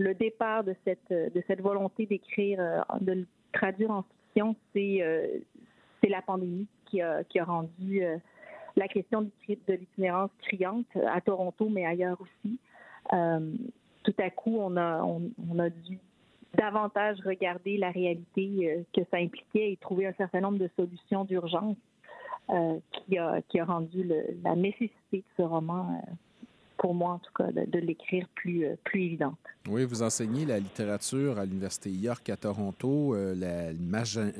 le 0.00 0.14
départ 0.14 0.64
de 0.64 0.74
cette 0.84 1.10
de 1.10 1.42
cette 1.46 1.60
volonté 1.60 2.06
d'écrire, 2.06 2.60
euh, 2.60 2.80
de 3.00 3.12
le 3.12 3.26
traduire 3.52 3.90
en 3.90 4.02
fiction, 4.02 4.56
c'est 4.72 5.02
euh, 5.02 5.26
c'est 6.00 6.08
la 6.08 6.22
pandémie 6.22 6.66
qui 6.86 7.00
a 7.02 7.24
qui 7.24 7.38
a 7.38 7.44
rendu 7.44 8.02
euh, 8.02 8.16
la 8.76 8.88
question 8.88 9.22
de 9.22 9.30
l'itinérance 9.68 10.30
criante 10.42 10.86
à 11.06 11.20
Toronto, 11.20 11.68
mais 11.68 11.84
ailleurs 11.84 12.20
aussi. 12.20 12.58
Euh, 13.12 13.52
tout 14.04 14.14
à 14.18 14.30
coup, 14.30 14.56
on 14.58 14.76
a 14.76 15.02
on, 15.02 15.58
a 15.58 15.68
dû 15.68 15.98
davantage 16.54 17.18
regarder 17.24 17.76
la 17.76 17.90
réalité 17.90 18.50
euh, 18.62 18.82
que 18.94 19.02
ça 19.10 19.18
impliquait 19.18 19.72
et 19.72 19.76
trouver 19.76 20.06
un 20.06 20.12
certain 20.14 20.40
nombre 20.40 20.58
de 20.58 20.70
solutions 20.76 21.24
d'urgence 21.24 21.76
euh, 22.50 22.78
qui, 22.92 23.18
a, 23.18 23.40
qui 23.42 23.60
a 23.60 23.64
rendu 23.64 24.08
la 24.42 24.56
nécessité 24.56 25.18
de 25.18 25.24
ce 25.36 25.42
roman 25.42 26.00
euh, 26.02 26.12
pour 26.80 26.94
moi 26.94 27.12
en 27.12 27.18
tout 27.18 27.32
cas, 27.36 27.52
de, 27.52 27.78
l'écrire 27.78 28.26
plus, 28.34 28.64
euh, 28.64 28.74
plus 28.84 29.02
évidente. 29.02 29.36
Oui, 29.68 29.84
vous 29.84 30.02
enseignez 30.02 30.46
la 30.46 30.58
littérature 30.58 31.38
à 31.38 31.44
l'Université 31.44 31.90
York 31.90 32.26
à 32.30 32.36
Toronto, 32.36 33.14
euh, 33.14 33.34
la 33.34 33.74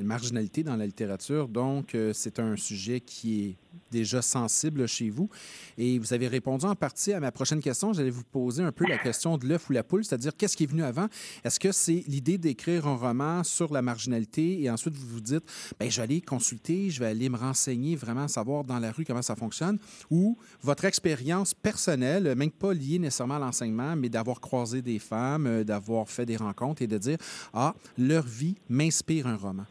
marginalité 0.02 0.62
dans 0.62 0.76
la 0.76 0.86
littérature. 0.86 1.46
Donc, 1.46 1.94
euh, 1.94 2.12
c'est 2.14 2.40
un 2.40 2.56
sujet 2.56 3.00
qui 3.00 3.44
est 3.44 3.56
déjà 3.90 4.22
sensible 4.22 4.86
chez 4.88 5.10
vous. 5.10 5.28
Et 5.76 5.98
vous 5.98 6.14
avez 6.14 6.26
répondu 6.28 6.64
en 6.64 6.74
partie 6.74 7.12
à 7.12 7.20
ma 7.20 7.32
prochaine 7.32 7.60
question. 7.60 7.92
J'allais 7.92 8.10
vous 8.10 8.24
poser 8.24 8.62
un 8.62 8.72
peu 8.72 8.86
la 8.88 8.98
question 8.98 9.36
de 9.36 9.46
l'œuf 9.46 9.68
ou 9.68 9.72
la 9.72 9.82
poule, 9.82 10.04
c'est-à-dire 10.04 10.32
qu'est-ce 10.36 10.56
qui 10.56 10.64
est 10.64 10.70
venu 10.70 10.82
avant? 10.82 11.06
Est-ce 11.44 11.60
que 11.60 11.72
c'est 11.72 12.04
l'idée 12.08 12.38
d'écrire 12.38 12.86
un 12.86 12.96
roman 12.96 13.44
sur 13.44 13.72
la 13.72 13.82
marginalité? 13.82 14.62
Et 14.62 14.70
ensuite 14.70 14.94
vous 14.94 15.06
vous 15.06 15.20
dites, 15.20 15.44
bien, 15.78 15.90
je 15.90 15.96
vais 15.96 16.02
aller 16.04 16.20
consulter, 16.20 16.90
je 16.90 17.00
vais 17.00 17.06
aller 17.06 17.28
me 17.28 17.36
renseigner, 17.36 17.96
vraiment 17.96 18.28
savoir 18.28 18.64
dans 18.64 18.78
la 18.78 18.90
rue 18.92 19.04
comment 19.04 19.22
ça 19.22 19.36
fonctionne? 19.36 19.78
Ou 20.10 20.38
votre 20.62 20.84
expérience 20.84 21.52
personnelle, 21.52 22.29
même 22.34 22.50
pas 22.50 22.72
liée 22.72 22.98
nécessairement 22.98 23.36
à 23.36 23.38
l'enseignement, 23.38 23.96
mais 23.96 24.08
d'avoir 24.08 24.40
croisé 24.40 24.82
des 24.82 24.98
femmes, 24.98 25.46
euh, 25.46 25.64
d'avoir 25.64 26.08
fait 26.08 26.26
des 26.26 26.36
rencontres 26.36 26.82
et 26.82 26.86
de 26.86 26.98
dire, 26.98 27.18
ah, 27.52 27.74
leur 27.98 28.24
vie 28.24 28.56
m'inspire 28.68 29.26
un 29.26 29.36
roman? 29.36 29.66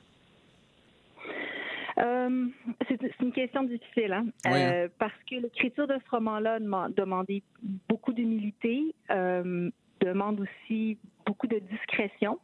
Euh, 2.00 2.46
c'est 2.88 3.20
une 3.22 3.32
question 3.32 3.64
difficile, 3.64 4.14
hein? 4.14 4.26
hein? 4.46 4.54
Euh, 4.54 4.88
parce 4.98 5.14
que 5.30 5.36
l'écriture 5.36 5.88
de 5.88 5.96
ce 6.06 6.10
roman-là 6.12 6.56
a 6.56 6.90
demandé 6.90 7.44
beaucoup 7.90 8.14
d'humilité, 8.14 8.96
euh, 9.12 9.70
demande 10.00 10.40
aussi 10.40 10.98
beaucoup 11.26 11.48
de 11.48 11.60
discrétion. 11.60 12.40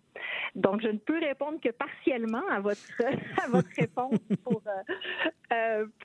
Donc, 0.55 0.81
je 0.81 0.89
ne 0.89 0.97
peux 0.97 1.19
répondre 1.19 1.59
que 1.61 1.69
partiellement 1.69 2.45
à 2.51 2.59
votre, 2.59 2.81
à 3.43 3.47
votre 3.49 3.69
réponse 3.77 4.19
pour, 4.43 4.61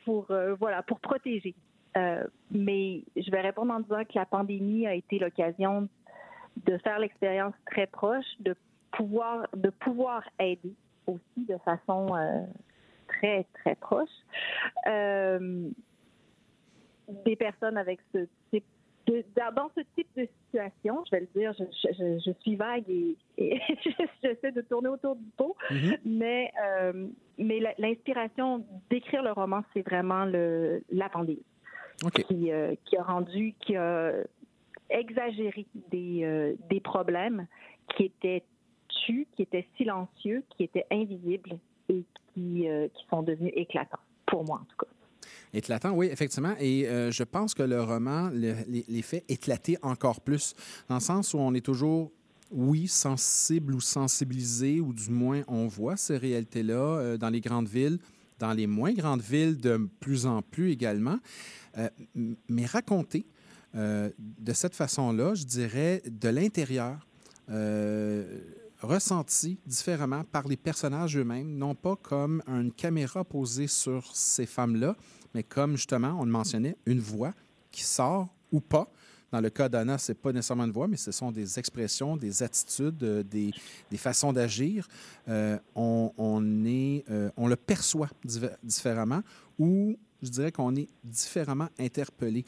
pour, 0.05 0.27
voilà, 0.59 0.83
pour 0.83 1.01
protéger. 1.01 1.55
Mais 1.95 3.03
je 3.17 3.31
vais 3.31 3.41
répondre 3.41 3.73
en 3.73 3.81
disant 3.81 4.05
que 4.05 4.15
la 4.15 4.27
pandémie 4.27 4.87
a 4.87 4.95
été 4.95 5.19
l'occasion 5.19 5.89
de 6.67 6.79
faire 6.79 6.99
l'expérience 6.99 7.55
très 7.67 7.87
proche, 7.87 8.27
de 8.41 8.55
pouvoir, 8.93 9.47
de 9.55 9.71
pouvoir 9.71 10.23
aider 10.39 10.75
aussi 11.07 11.47
de 11.49 11.57
façon 11.59 12.09
très, 13.11 13.47
très 13.55 13.75
proche. 13.77 14.09
Euh, 14.87 15.69
des 17.25 17.37
personnes 17.37 17.77
avec 17.77 18.01
ce 18.13 18.27
type 18.51 18.65
de, 19.07 19.25
dans 19.57 19.71
ce 19.77 19.81
type 19.97 20.09
de 20.17 20.29
situation, 20.45 21.03
je 21.07 21.11
vais 21.11 21.21
le 21.21 21.41
dire, 21.41 21.53
je, 21.59 22.33
suis 22.41 22.55
vague 22.55 22.85
et, 22.89 23.17
j'essaie 24.23 24.53
de 24.53 24.61
tourner 24.61 24.89
autour 24.89 25.17
du 25.17 25.25
pot, 25.37 25.57
mm-hmm. 25.71 25.99
mais, 26.05 26.53
euh, 26.65 27.09
mais 27.39 27.61
l'inspiration 27.79 28.65
d'écrire 28.89 29.23
le 29.23 29.33
roman, 29.33 29.63
c'est 29.75 29.83
vraiment 29.83 30.25
le, 30.25 30.83
la 30.91 31.09
pandémie 31.09 31.43
qui, 32.29 32.51
euh, 32.51 32.75
qui, 32.85 32.97
a 32.97 33.03
rendu, 33.03 33.55
qui 33.61 33.77
a 33.77 34.13
exagéré 34.91 35.67
des, 35.91 36.57
des 36.69 36.81
problèmes 36.81 37.47
qui 37.97 38.05
étaient 38.05 38.45
tus, 39.05 39.27
qui 39.35 39.43
étaient 39.43 39.67
silencieux, 39.77 40.43
qui 40.57 40.65
étaient 40.65 40.87
invisibles 40.91 41.59
et 41.89 42.05
qui, 42.33 42.69
euh, 42.69 42.89
qui 42.89 43.05
sont 43.09 43.23
devenus 43.23 43.53
éclatants, 43.55 43.99
pour 44.27 44.45
moi 44.45 44.61
en 44.63 44.65
tout 44.65 44.77
cas. 44.79 44.91
Éclatant, 45.53 45.93
oui, 45.93 46.07
effectivement. 46.07 46.55
Et 46.61 46.87
euh, 46.87 47.11
je 47.11 47.25
pense 47.25 47.55
que 47.55 47.63
le 47.63 47.83
roman 47.83 48.31
les, 48.33 49.03
fait 49.03 49.25
éclater 49.29 49.77
encore 49.83 50.21
plus, 50.21 50.55
dans 50.89 50.97
le 50.97 51.01
sens 51.01 51.35
où 51.35 51.39
on 51.39 51.55
est 51.55 51.65
toujours, 51.65 52.13
oui, 52.51 52.87
sensible 52.87 53.75
ou 53.75 53.81
sensibilisé, 53.81 54.81
ou 54.81 54.93
du 54.93 55.11
moins 55.11 55.43
on 55.49 55.67
voit 55.67 55.97
ces 55.97 56.17
réalités-là 56.17 56.75
euh, 56.75 57.17
dans 57.17 57.31
les 57.31 57.41
grandes 57.41 57.69
villes, 57.69 57.99
dans 58.41 58.53
les 58.53 58.67
moins 58.67 58.93
grandes 58.93 59.23
villes 59.23 59.57
de 59.57 59.89
plus 60.01 60.27
en 60.27 60.43
plus 60.43 60.73
également. 60.73 61.19
mais 62.49 62.67
raconter 62.67 63.25
de 63.75 64.53
cette 64.53 64.75
façon-là, 64.75 65.35
je 65.35 65.45
dirais, 65.45 66.03
de 66.07 66.29
l'intérieur 66.29 67.07
ressenti 68.81 69.59
différemment 69.67 70.25
par 70.25 70.49
les 70.49 70.57
personnages 70.57 71.17
eux-mêmes, 71.17 71.57
non 71.57 71.75
pas 71.75 71.97
comme 71.97 72.43
une 72.47 72.73
caméra 72.73 73.25
posée 73.25 73.67
sur 73.67 74.15
ces 74.15 74.47
femmes-là, 74.47 74.97
mais 75.35 75.43
comme 75.43 75.77
justement, 75.77 76.17
on 76.19 76.25
le 76.25 76.31
mentionnait, 76.31 76.77
une 76.87 77.01
voix 77.01 77.35
qui 77.71 77.85
sort 77.85 78.29
ou 78.51 78.61
pas. 78.61 78.91
Dans 79.31 79.41
le 79.41 79.51
cas 79.51 79.69
d'Anna, 79.69 79.97
ce 79.99 80.11
n'est 80.11 80.17
pas 80.17 80.33
nécessairement 80.33 80.65
une 80.65 80.73
voix, 80.73 80.89
mais 80.89 80.97
ce 80.97 81.13
sont 81.13 81.31
des 81.31 81.59
expressions, 81.59 82.17
des 82.17 82.43
attitudes, 82.43 83.03
euh, 83.03 83.23
des, 83.23 83.53
façons 83.97 84.33
d'agir. 84.33 84.89
Euh, 85.29 85.59
on, 85.75 86.65
est, 86.65 87.05
euh, 87.11 87.31
on 87.37 87.47
le 87.47 87.57
perçoit 87.57 88.09
différemment 88.63 89.23
ou 89.59 89.97
je 90.23 90.29
dirais 90.31 90.53
qu'on 90.53 90.75
est 90.75 90.89
différemment 91.05 91.69
interpellé. 91.79 92.45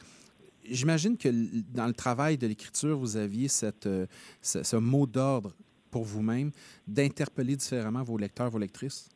J'imagine 0.69 1.17
que 1.17 1.29
dans 1.73 1.87
le 1.87 1.93
travail 1.93 2.37
de 2.37 2.47
l'écriture, 2.47 2.97
vous 2.97 3.17
aviez 3.17 3.47
cette, 3.47 3.89
ce 4.41 4.75
mot 4.75 5.05
d'ordre 5.05 5.53
pour 5.89 6.03
vous-même 6.03 6.51
d'interpeller 6.87 7.55
différemment 7.55 8.03
vos 8.03 8.17
lecteurs, 8.17 8.49
vos 8.49 8.59
lectrices? 8.59 9.09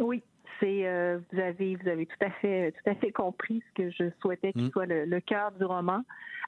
Oui, 0.00 0.22
c'est 0.60 0.86
euh, 0.86 1.18
vous 1.32 1.40
avez 1.40 1.76
vous 1.76 1.88
avez 1.88 2.06
tout 2.06 2.16
à 2.20 2.30
fait 2.30 2.72
tout 2.72 2.90
à 2.90 2.94
fait 2.94 3.12
compris 3.12 3.62
ce 3.68 3.82
que 3.82 3.90
je 3.90 4.10
souhaitais 4.20 4.52
qu'il 4.52 4.66
mm. 4.66 4.70
soit 4.70 4.86
le, 4.86 5.20
cœur 5.20 5.52
du 5.52 5.64
roman. 5.64 6.02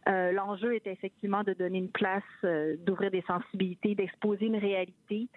Euh, 0.09 0.33
l'enjeu 0.33 0.75
est 0.75 0.87
effectivement 0.87 1.43
de 1.43 1.53
donner 1.53 1.79
une 1.79 1.91
place, 1.91 2.23
euh, 2.45 2.77
d'ouvrir 2.87 3.11
des 3.11 3.23
sensibilités, 3.23 3.95
d'exposer 3.95 4.47
une 4.47 4.57
réalité 4.57 5.29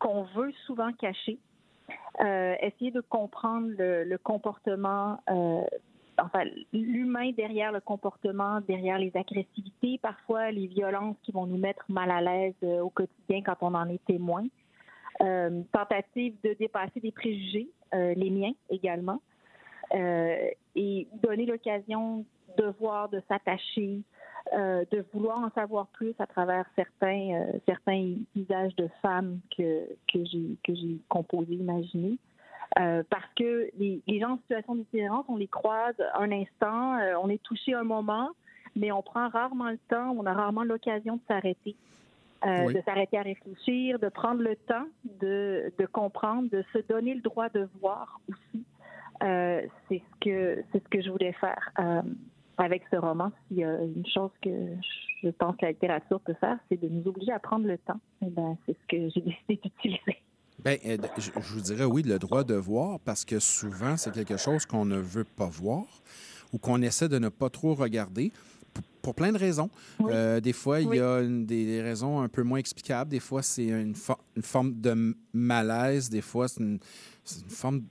qu'on 0.00 0.24
veut 0.34 0.50
souvent 0.66 0.92
cacher. 0.94 1.38
essayer 2.18 2.90
de 2.90 3.00
comprendre 3.00 3.68
le, 3.78 4.02
le 4.02 4.18
comportement 4.18 5.20
enfin, 6.18 6.44
l'humain 6.72 7.30
derrière 7.36 7.70
le 7.70 7.80
comportement, 7.80 8.60
derrière 8.62 8.98
les 8.98 9.12
agressivités, 9.16 9.98
parfois 10.02 10.50
les 10.50 10.66
violences 10.66 11.16
qui 11.22 11.30
vont 11.30 11.46
nous 11.46 11.56
mettre 11.56 11.84
mal 11.88 12.10
à 12.10 12.20
l'aise 12.20 12.54
au 12.62 12.90
quotidien 12.90 13.42
quand 13.42 13.56
on 13.60 13.74
en 13.74 13.88
est 13.88 14.04
témoin. 14.06 14.44
Euh, 15.22 15.62
tentative 15.72 16.34
de 16.42 16.54
dépasser 16.54 16.98
des 17.00 17.12
préjugés, 17.12 17.68
euh, 17.94 18.14
les 18.14 18.30
miens 18.30 18.52
également, 18.68 19.20
et 19.94 21.06
donner 21.22 21.46
l'occasion 21.46 22.24
de 22.58 22.64
voir, 22.80 23.08
de 23.08 23.22
s'attacher, 23.28 24.00
de 24.52 25.04
vouloir 25.12 25.38
en 25.38 25.50
savoir 25.50 25.86
plus 25.88 26.14
à 26.18 26.26
travers 26.26 26.64
certains 26.74 27.46
certains 27.64 28.14
visages 28.34 28.74
de 28.74 28.88
femmes 29.02 29.38
que 29.56 29.86
j'ai 30.14 30.98
composés, 31.08 31.54
imaginés. 31.54 32.18
Euh, 32.78 33.04
parce 33.08 33.28
que 33.36 33.70
les, 33.78 34.02
gens 34.20 34.32
en 34.32 34.38
situation 34.38 34.74
d'itinérance, 34.74 35.24
on 35.28 35.36
les 35.36 35.46
croise 35.46 35.94
un 36.14 36.32
instant, 36.32 36.98
euh, 36.98 37.14
on 37.22 37.28
est 37.28 37.42
touché 37.42 37.72
un 37.72 37.84
moment, 37.84 38.30
mais 38.74 38.90
on 38.90 39.02
prend 39.02 39.28
rarement 39.28 39.70
le 39.70 39.78
temps, 39.88 40.14
on 40.18 40.26
a 40.26 40.32
rarement 40.32 40.64
l'occasion 40.64 41.16
de 41.16 41.20
s'arrêter, 41.28 41.76
euh, 42.46 42.72
de 42.72 42.80
s'arrêter 42.84 43.18
à 43.18 43.22
réfléchir, 43.22 43.98
de 43.98 44.08
prendre 44.08 44.42
le 44.42 44.56
temps 44.56 44.86
de, 45.20 45.72
de, 45.78 45.86
comprendre, 45.86 46.48
de 46.50 46.64
se 46.72 46.78
donner 46.88 47.14
le 47.14 47.20
droit 47.20 47.48
de 47.48 47.68
voir 47.80 48.20
aussi. 48.28 48.64
c'est 49.20 50.02
ce 50.02 50.20
que 50.20 50.62
c'est 50.72 50.82
ce 50.82 50.88
que 50.88 51.00
je 51.00 51.10
voulais 51.10 51.32
faire 51.32 51.72
avec 52.58 52.82
ce 52.90 52.96
roman. 52.96 53.30
S'il 53.48 53.58
y 53.58 53.64
a 53.64 53.82
une 53.82 54.06
chose 54.06 54.30
que 54.42 54.50
je 55.22 55.30
pense 55.30 55.56
que 55.56 55.64
la 55.64 55.72
littérature 55.72 56.20
peut 56.20 56.34
faire, 56.34 56.58
c'est 56.68 56.80
de 56.80 56.88
nous 56.88 57.06
obliger 57.06 57.32
à 57.32 57.38
prendre 57.38 57.66
le 57.66 57.78
temps. 57.78 58.00
Et 58.22 58.30
ben, 58.30 58.56
c'est 58.66 58.72
ce 58.72 58.86
que 58.88 59.08
j'ai 59.10 59.20
décidé 59.20 59.60
d'utiliser. 59.62 60.22
Bien, 60.64 60.76
euh, 60.86 60.96
je 61.18 61.54
vous 61.54 61.60
dirais 61.60 61.84
oui, 61.84 62.02
le 62.02 62.18
droit 62.18 62.44
de 62.44 62.54
voir, 62.54 63.00
parce 63.00 63.24
que 63.24 63.38
souvent, 63.40 63.96
c'est 63.96 64.12
quelque 64.12 64.36
chose 64.36 64.66
qu'on 64.66 64.84
ne 64.84 64.98
veut 64.98 65.24
pas 65.24 65.48
voir 65.48 65.84
ou 66.52 66.58
qu'on 66.58 66.80
essaie 66.82 67.08
de 67.08 67.18
ne 67.18 67.28
pas 67.28 67.50
trop 67.50 67.74
regarder 67.74 68.30
pour 69.04 69.14
plein 69.14 69.32
de 69.32 69.38
raisons. 69.38 69.68
Euh, 70.00 70.40
des 70.40 70.54
fois, 70.54 70.80
il 70.80 70.94
y 70.94 70.98
a 70.98 71.22
des 71.22 71.82
raisons 71.82 72.20
un 72.20 72.28
peu 72.28 72.42
moins 72.42 72.58
explicables. 72.58 73.10
Des 73.10 73.20
fois, 73.20 73.42
c'est 73.42 73.66
une, 73.66 73.94
forme 73.94 74.80
de 74.80 75.14
malaise. 75.34 76.08
Des 76.08 76.22
fois, 76.22 76.48
c'est 76.48 76.62
une, 76.62 76.80
forme. 77.48 77.82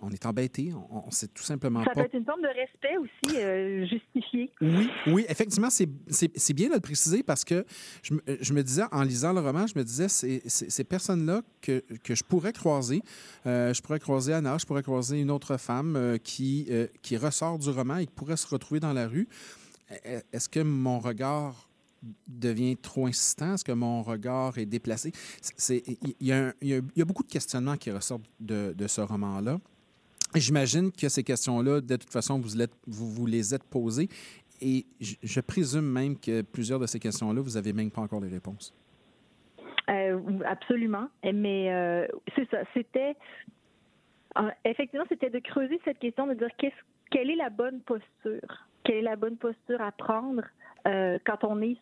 On 0.00 0.10
est 0.10 0.24
embêté. 0.24 0.72
On, 0.90 1.06
ne 1.06 1.10
sait 1.10 1.26
tout 1.28 1.42
simplement 1.42 1.80
Ça 1.80 1.86
pas. 1.86 1.94
Ça 1.94 2.00
peut 2.00 2.06
être 2.06 2.14
une 2.14 2.24
forme 2.24 2.42
de 2.42 2.48
respect 2.48 2.96
aussi 2.96 3.36
euh, 3.40 3.86
justifié. 3.86 4.50
Oui, 4.60 4.88
oui, 5.08 5.26
effectivement, 5.28 5.70
c'est 5.70 6.52
bien 6.54 6.68
de 6.68 6.74
le 6.74 6.80
préciser 6.80 7.24
parce 7.24 7.44
que 7.44 7.64
je, 8.02 8.14
je, 8.40 8.52
me 8.52 8.62
disais, 8.62 8.82
en 8.92 9.02
lisant 9.02 9.32
le 9.32 9.40
roman, 9.40 9.66
je 9.66 9.76
me 9.76 9.82
disais, 9.82 10.08
ces, 10.08 10.42
ces 10.46 10.84
personnes-là 10.84 11.42
que, 11.60 11.82
que, 12.04 12.14
je 12.14 12.22
pourrais 12.22 12.52
croiser, 12.52 13.02
euh, 13.46 13.74
je 13.74 13.82
pourrais 13.82 14.00
croiser 14.00 14.32
Anna, 14.32 14.58
je 14.58 14.66
pourrais 14.66 14.82
croiser 14.82 15.20
une 15.20 15.30
autre 15.30 15.56
femme 15.56 16.18
qui, 16.22 16.68
qui 17.02 17.16
ressort 17.16 17.58
du 17.58 17.70
roman 17.70 17.96
et 17.96 18.06
qui 18.06 18.12
pourrait 18.12 18.36
se 18.36 18.46
retrouver 18.46 18.78
dans 18.78 18.92
la 18.92 19.08
rue. 19.08 19.28
Est-ce 20.32 20.48
que 20.48 20.60
mon 20.60 20.98
regard 20.98 21.68
devient 22.28 22.76
trop 22.76 23.06
insistant? 23.06 23.54
Est-ce 23.54 23.64
que 23.64 23.72
mon 23.72 24.02
regard 24.02 24.58
est 24.58 24.66
déplacé? 24.66 25.12
Il 25.68 25.96
y, 26.20 26.32
a 26.32 27.04
beaucoup 27.04 27.22
de 27.22 27.30
questionnements 27.30 27.76
qui 27.76 27.90
ressortent 27.90 28.28
de, 28.40 28.86
ce 28.86 29.00
roman-là. 29.00 29.58
J'imagine 30.34 30.90
que 30.90 31.08
ces 31.08 31.22
questions-là, 31.22 31.80
de 31.80 31.96
toute 31.96 32.10
façon, 32.10 32.40
vous, 32.86 33.26
les 33.26 33.54
êtes 33.54 33.64
posées. 33.64 34.08
Et 34.60 34.86
je, 35.00 35.40
présume 35.40 35.84
même 35.84 36.18
que 36.18 36.42
plusieurs 36.42 36.78
de 36.78 36.86
ces 36.86 36.98
questions-là, 36.98 37.40
vous 37.40 37.52
n'avez 37.52 37.72
même 37.72 37.90
pas 37.90 38.00
encore 38.00 38.20
les 38.20 38.28
réponses. 38.28 38.74
Euh, 39.90 40.20
absolument. 40.46 41.08
Mais 41.24 41.72
euh, 41.72 42.06
c'est 42.36 42.48
ça. 42.50 42.58
C'était. 42.72 43.16
Effectivement, 44.64 45.04
c'était 45.10 45.28
de 45.28 45.40
creuser 45.40 45.78
cette 45.84 45.98
question, 45.98 46.26
de 46.26 46.32
dire 46.32 46.48
quelle 47.12 47.30
est 47.30 47.36
la 47.36 47.50
bonne 47.50 47.80
posture? 47.80 48.66
Quelle 48.82 48.96
est 48.96 49.02
la 49.02 49.16
bonne 49.16 49.36
posture 49.36 49.80
à 49.80 49.92
prendre 49.92 50.42
euh, 50.88 51.18
quand 51.24 51.44
on 51.44 51.60
est 51.60 51.76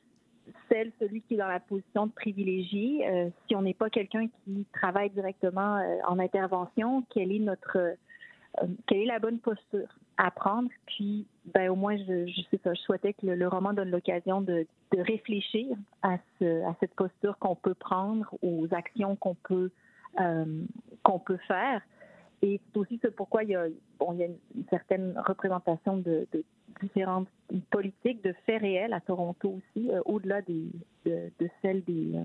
celle, 0.69 0.91
celui 0.99 1.23
qui 1.23 1.35
est 1.35 1.37
dans 1.39 1.49
la 1.49 1.61
position 1.61 2.07
de 2.07 2.13
privilégié, 2.13 3.09
euh, 3.09 3.31
si 3.47 3.55
on 3.55 3.63
n'est 3.63 3.75
pas 3.75 3.89
quelqu'un 3.89 4.27
qui 4.27 4.67
travaille 4.73 5.11
directement 5.11 5.77
euh, 5.77 5.99
en 6.09 6.19
intervention, 6.19 7.05
quelle 7.11 7.33
est 7.33 7.39
notre 7.39 7.97
quelle 8.89 9.03
est 9.03 9.07
la 9.07 9.21
bonne 9.21 9.39
posture 9.39 9.87
à 10.17 10.33
prendre? 10.33 10.69
Puis, 10.87 11.25
ben, 11.55 11.71
au 11.71 11.77
moins, 11.77 11.97
je, 11.97 12.29
sais 12.51 12.59
pas, 12.59 12.75
je 12.75 12.81
souhaitais 12.81 13.13
que 13.13 13.25
le, 13.27 13.47
roman 13.47 13.73
donne 13.73 13.93
l'occasion 13.93 14.41
de, 14.41 14.67
réfléchir 14.93 15.69
à, 16.03 16.19
ce, 16.41 16.65
à 16.65 16.75
cette 16.81 16.93
posture 16.97 17.39
qu'on 17.39 17.55
peut 17.55 17.75
prendre, 17.75 18.35
aux 18.43 18.67
actions 18.73 19.15
qu'on 19.15 19.37
peut 19.37 19.71
qu'on 21.05 21.21
peut 21.21 21.39
faire. 21.47 21.81
Et 22.43 22.61
c'est 22.73 22.79
aussi 22.79 22.99
ce 23.03 23.09
pourquoi 23.09 23.45
il 23.45 23.51
y 23.51 23.55
a, 23.55 23.67
bon, 23.99 24.13
il 24.15 24.21
y 24.21 24.25
une 24.25 24.65
certaine 24.71 25.15
représentation 25.27 25.99
de, 25.99 26.27
de 26.33 26.45
différentes 26.81 27.29
politiques, 27.71 28.23
de 28.25 28.35
faits 28.47 28.63
réels 28.63 28.93
à 28.93 29.01
Toronto 29.01 29.59
aussi, 29.59 29.91
euh, 29.91 30.01
au-delà 30.07 30.41
des, 30.43 30.71
de, 31.05 31.31
de 31.39 31.49
celles 31.61 31.85
des 31.85 32.15
euh, 32.15 32.25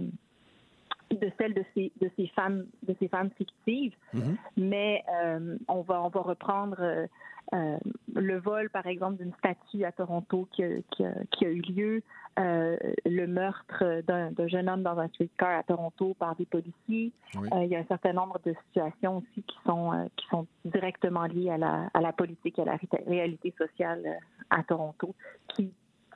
de 1.12 1.32
celles 1.38 1.54
de 1.54 1.64
ces 1.74 1.92
de 2.02 2.10
ces 2.16 2.28
femmes 2.28 2.66
de 2.88 2.96
ces 3.00 3.08
femmes 3.08 3.30
fictives. 3.38 3.94
Mhm. 4.14 4.38
Mais 4.58 5.04
euh, 5.14 5.58
on 5.68 5.82
va 5.82 6.02
on 6.02 6.10
va 6.10 6.22
reprendre 6.22 6.78
euh, 6.80 7.08
euh, 7.54 7.78
le 8.16 8.40
vol, 8.40 8.72
par 8.72 8.88
exemple, 8.88 9.18
d'une 9.22 9.34
statue 9.36 9.84
à 9.86 9.92
Toronto 9.92 10.48
qui 10.52 10.64
a, 10.64 10.68
qui 10.90 11.06
a, 11.06 11.14
qui 11.30 11.46
a 11.46 11.50
eu 11.50 11.62
lieu, 11.62 12.02
le 12.38 13.26
meurtre 13.28 14.02
d'un 14.08 14.48
jeune 14.48 14.68
homme 14.68 14.82
dans 14.82 14.98
un 14.98 15.08
streetcar 15.10 15.60
à 15.60 15.64
Toronto 15.64 16.16
par 16.18 16.36
des 16.36 16.46
policiers. 16.46 17.12
Oui. 17.36 17.48
Il 17.62 17.68
y 17.68 17.76
a 17.76 17.80
un 17.80 17.86
certain 17.86 18.14
nombre 18.14 18.40
de 18.44 18.56
situations 18.68 19.18
aussi 19.18 19.44
qui 19.44 19.58
sont 19.66 20.10
qui 20.16 20.26
sont 20.28 20.48
directement 20.66 21.26
liées 21.26 21.52
à 21.52 21.58
la 21.60 21.88
à 21.94 22.02
la 22.02 22.14
politique, 22.14 22.58
à 22.60 22.66
la 22.66 22.78
ré- 22.78 23.04
réalité 23.06 23.54
sociale 23.58 24.02
à 24.50 24.64
Toronto, 24.64 25.14
qui 25.50 25.72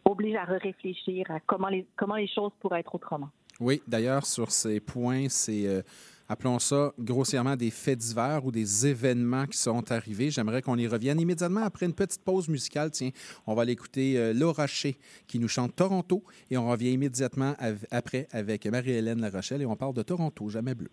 oblige 0.06 0.36
à 0.36 0.46
réfléchir 0.46 1.30
à 1.30 1.40
comment 1.42 1.70
les 1.70 1.86
comment 1.96 2.16
les 2.16 2.28
choses 2.28 2.52
pourraient 2.60 2.80
être 2.80 2.96
autrement. 2.96 3.30
Oui, 3.60 3.82
d'ailleurs, 3.88 4.26
sur 4.26 4.52
ces 4.52 4.80
points, 4.80 5.28
c'est, 5.28 5.68
euh, 5.68 5.82
appelons 6.30 6.60
ça 6.60 6.94
grossièrement 6.98 7.58
des 7.58 7.72
faits 7.72 8.00
divers 8.00 8.46
ou 8.46 8.52
des 8.52 8.88
événements 8.88 9.46
qui 9.48 9.58
sont 9.58 9.92
arrivés. 9.92 10.32
J'aimerais 10.32 10.62
qu'on 10.62 10.78
y 10.78 10.88
revienne 10.88 11.20
immédiatement 11.20 11.64
après 11.64 11.86
une 11.86 11.94
petite 11.94 12.24
pause 12.24 12.48
musicale. 12.48 12.92
Tiens, 12.92 13.10
on 13.48 13.56
va 13.56 13.66
l'écouter 13.66 14.18
euh, 14.18 14.34
Laura 14.34 14.66
Shea 14.66 14.94
qui 15.28 15.40
nous 15.40 15.50
chante 15.50 15.76
Toronto 15.76 16.24
et 16.50 16.58
on 16.58 16.70
revient 16.70 16.94
immédiatement 16.94 17.56
après 17.92 18.28
avec 18.32 18.66
Marie-Hélène 18.66 19.20
Larochelle 19.20 19.62
et 19.62 19.66
on 19.66 19.76
parle 19.76 19.94
de 19.94 20.04
Toronto, 20.04 20.48
jamais 20.50 20.76
bleu. 20.76 20.90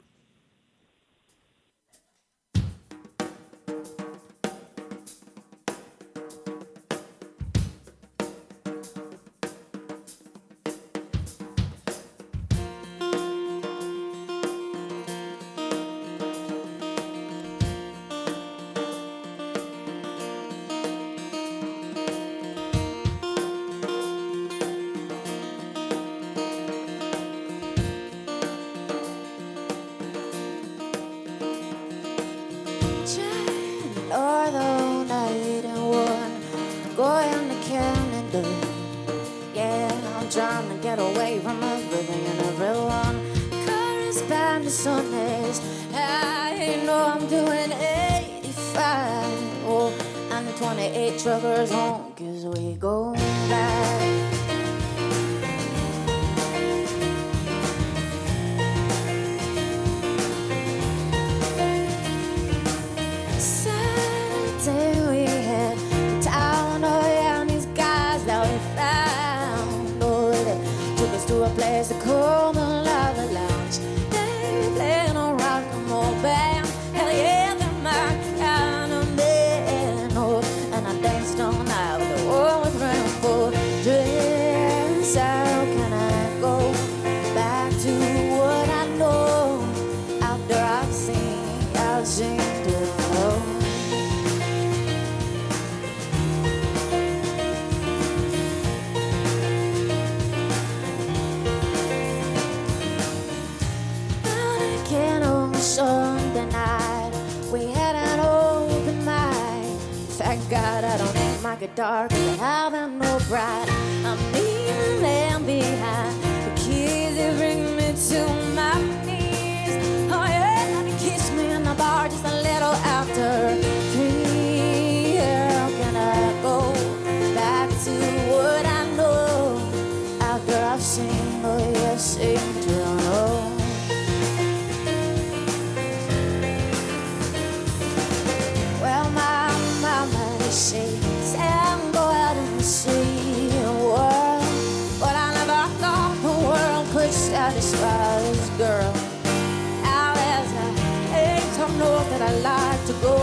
To 152.86 152.92
go, 153.02 153.16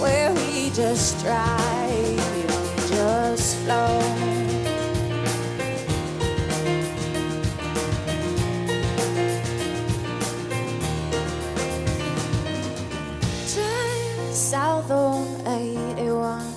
where 0.00 0.32
we 0.34 0.70
just 0.70 1.20
drive, 1.24 2.16
just 2.88 3.56
flow. 3.64 3.98
Drive 13.52 14.32
south 14.32 14.90
on 14.92 15.26
81 15.98 16.54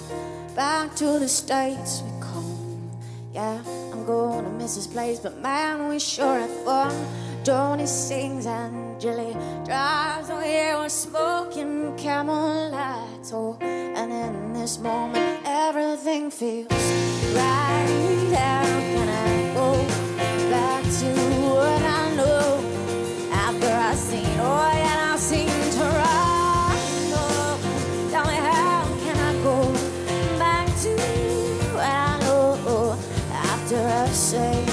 Back 0.56 0.95
to 0.97 1.17
the 1.17 1.28
States 1.28 2.04
we 2.04 2.12
come 2.21 2.91
Yeah, 3.34 3.60
I'm 3.91 4.06
going 4.06 4.45
to 4.45 4.51
miss 4.51 4.75
this 4.75 4.86
place 4.86 5.19
But 5.19 5.41
man, 5.41 5.89
we 5.89 5.97
sure 5.97 6.38
had 6.39 6.49
fun 6.63 7.24
Johnny 7.45 7.86
sings 7.86 8.47
and 8.47 8.99
Jilly 8.99 9.34
drives 9.63 10.31
Oh 10.31 10.41
yeah, 10.43 10.79
we're 10.79 10.89
smoking 10.89 11.95
camel 11.95 12.71
lights 12.71 13.31
Oh, 13.31 13.55
and 13.62 14.12
in 14.12 14.53
this 14.53 14.79
moment 14.79 15.41
Everything 15.45 16.31
feels 16.31 16.71
right. 16.71 18.34
How 18.34 18.63
can 18.63 19.10
I 19.10 19.53
go 19.53 19.73
back 20.49 20.84
to 20.86 21.10
what 21.53 21.81
I 21.84 22.15
know. 22.15 22.63
After 23.31 23.67
I've 23.67 23.95
seen 23.95 24.39
oh 24.39 24.71
yeah, 24.73 25.13
I 25.13 25.17
seen 25.17 25.47
Toronto. 25.77 27.25
Tell 28.10 28.25
me 28.25 28.38
how 28.49 28.88
can 29.03 29.17
I 29.19 29.34
go 29.43 29.71
back 30.39 30.65
to 30.81 30.95
what 31.75 31.86
I 31.86 32.19
know? 32.21 32.97
After 33.31 33.77
I've 33.77 34.15
seen 34.15 34.64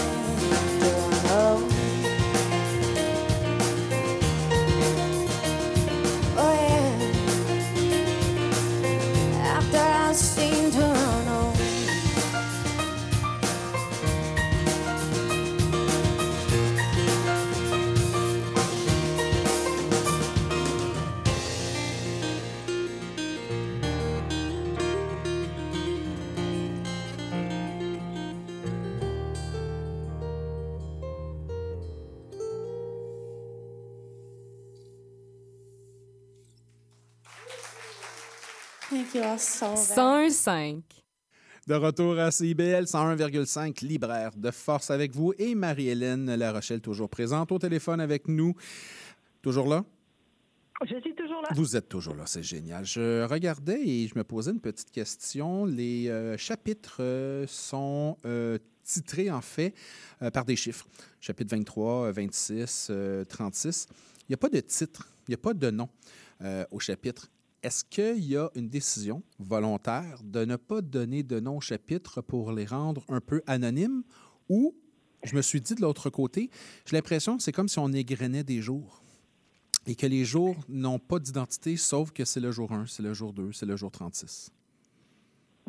101,5. 39.14 40.80
De 41.66 41.74
retour 41.74 42.18
à 42.18 42.30
CIBL 42.30 42.84
101,5 42.84 43.84
libraire 43.84 44.30
de 44.34 44.50
force 44.50 44.90
avec 44.90 45.14
vous 45.14 45.34
et 45.38 45.54
Marie-Hélène 45.54 46.34
La 46.34 46.50
Rochelle, 46.50 46.80
toujours 46.80 47.10
présente 47.10 47.52
au 47.52 47.58
téléphone 47.58 48.00
avec 48.00 48.26
nous. 48.26 48.54
Toujours 49.42 49.68
là? 49.68 49.84
Je 50.88 50.98
suis 51.00 51.14
toujours 51.14 51.42
là. 51.42 51.48
Vous 51.54 51.76
êtes 51.76 51.90
toujours 51.90 52.14
là, 52.14 52.24
c'est 52.24 52.42
génial. 52.42 52.86
Je 52.86 53.24
regardais 53.26 53.86
et 53.86 54.08
je 54.08 54.16
me 54.16 54.24
posais 54.24 54.50
une 54.50 54.60
petite 54.60 54.90
question. 54.90 55.66
Les 55.66 56.08
euh, 56.08 56.38
chapitres 56.38 56.96
euh, 57.00 57.44
sont 57.46 58.16
euh, 58.24 58.56
titrés 58.82 59.30
en 59.30 59.42
fait 59.42 59.74
par 60.32 60.46
des 60.46 60.56
chiffres. 60.56 60.86
Chapitre 61.20 61.54
23, 61.54 62.12
26, 62.12 62.90
36. 63.28 63.88
Il 64.20 64.24
n'y 64.30 64.34
a 64.34 64.38
pas 64.38 64.48
de 64.48 64.60
titre, 64.60 65.06
il 65.28 65.32
n'y 65.32 65.34
a 65.34 65.38
pas 65.38 65.52
de 65.52 65.70
nom 65.70 65.88
au 66.70 66.80
chapitre. 66.80 67.28
Est-ce 67.62 67.84
qu'il 67.84 68.24
y 68.24 68.36
a 68.36 68.50
une 68.56 68.68
décision 68.68 69.22
volontaire 69.38 70.18
de 70.24 70.44
ne 70.44 70.56
pas 70.56 70.80
donner 70.80 71.22
de 71.22 71.38
nom 71.38 71.58
au 71.58 71.60
chapitre 71.60 72.20
pour 72.20 72.52
les 72.52 72.64
rendre 72.66 73.04
un 73.08 73.20
peu 73.20 73.42
anonymes 73.46 74.02
ou, 74.48 74.74
je 75.22 75.36
me 75.36 75.42
suis 75.42 75.60
dit 75.60 75.74
de 75.76 75.80
l'autre 75.80 76.10
côté, 76.10 76.50
j'ai 76.86 76.96
l'impression 76.96 77.36
que 77.36 77.42
c'est 77.42 77.52
comme 77.52 77.68
si 77.68 77.78
on 77.78 77.92
égrenait 77.92 78.42
des 78.42 78.60
jours 78.60 79.02
et 79.86 79.94
que 79.94 80.06
les 80.06 80.24
jours 80.24 80.56
n'ont 80.68 80.98
pas 80.98 81.20
d'identité, 81.20 81.76
sauf 81.76 82.10
que 82.10 82.24
c'est 82.24 82.40
le 82.40 82.50
jour 82.50 82.72
1, 82.72 82.86
c'est 82.86 83.02
le 83.02 83.14
jour 83.14 83.32
2, 83.32 83.52
c'est 83.52 83.66
le 83.66 83.76
jour 83.76 83.90
36. 83.92 84.50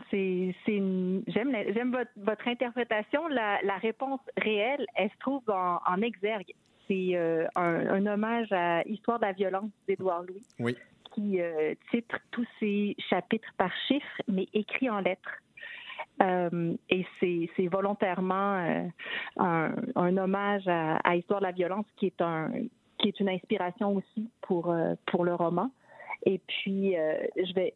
C'est, 0.09 0.55
c'est 0.65 0.75
une- 0.75 1.23
j'aime, 1.27 1.51
votre, 1.91 2.11
votre 2.17 2.47
interprétation. 2.47 3.27
La, 3.27 3.61
la 3.61 3.77
réponse 3.77 4.19
réelle, 4.37 4.85
elle 4.95 5.09
se 5.11 5.17
trouve 5.19 5.43
en, 5.49 5.79
en 5.85 6.01
exergue. 6.01 6.51
C'est 6.87 7.11
euh, 7.15 7.45
un, 7.55 7.87
un 7.87 8.05
hommage 8.07 8.51
à 8.51 8.81
Histoire 8.87 9.19
de 9.19 9.25
la 9.25 9.33
violence 9.33 9.69
d'Édouard 9.87 10.23
Louis, 10.23 10.43
Oui. 10.59 10.75
Qui 11.13 11.39
euh, 11.41 11.73
titre 11.91 12.17
tous 12.31 12.45
ses 12.59 12.95
chapitres 13.09 13.51
par 13.57 13.71
chiffres, 13.87 14.21
mais 14.27 14.47
écrits 14.53 14.89
en 14.89 14.99
lettres. 14.99 15.31
Euh, 16.21 16.75
et 16.89 17.05
c'est, 17.19 17.49
c'est 17.55 17.67
volontairement 17.67 18.55
euh, 18.57 18.83
un, 19.37 19.73
un 19.95 20.17
hommage 20.17 20.67
à, 20.67 20.97
à 20.97 21.15
Histoire 21.15 21.39
de 21.39 21.45
la 21.45 21.51
violence, 21.51 21.85
qui 21.97 22.07
est 22.07 22.21
un, 22.21 22.51
qui 22.97 23.07
est 23.09 23.19
une 23.19 23.29
inspiration 23.29 23.95
aussi 23.95 24.29
pour 24.41 24.73
pour 25.07 25.23
le 25.25 25.33
roman. 25.35 25.71
Et 26.25 26.39
puis, 26.47 26.93
je 26.93 27.53
vais, 27.53 27.73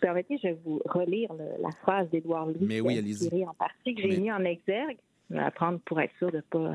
permettez, 0.00 0.38
je 0.38 0.48
vais 0.48 0.58
vous 0.64 0.80
relire 0.86 1.32
le- 1.34 1.62
la 1.62 1.70
phrase 1.82 2.08
d'Édouard 2.10 2.46
Louis. 2.46 2.56
Mais 2.60 2.80
oui, 2.80 3.02
qui 3.04 3.44
en 3.44 3.54
partie 3.54 3.94
que 3.94 4.02
j'ai 4.02 4.08
Mais- 4.08 4.16
mis 4.18 4.32
en 4.32 4.44
exergue. 4.44 4.96
Je 5.30 5.36
vais 5.36 5.40
la 5.40 5.50
prendre 5.50 5.78
pour 5.80 6.00
être 6.00 6.14
sûr 6.18 6.30
de 6.32 6.40
pas 6.40 6.74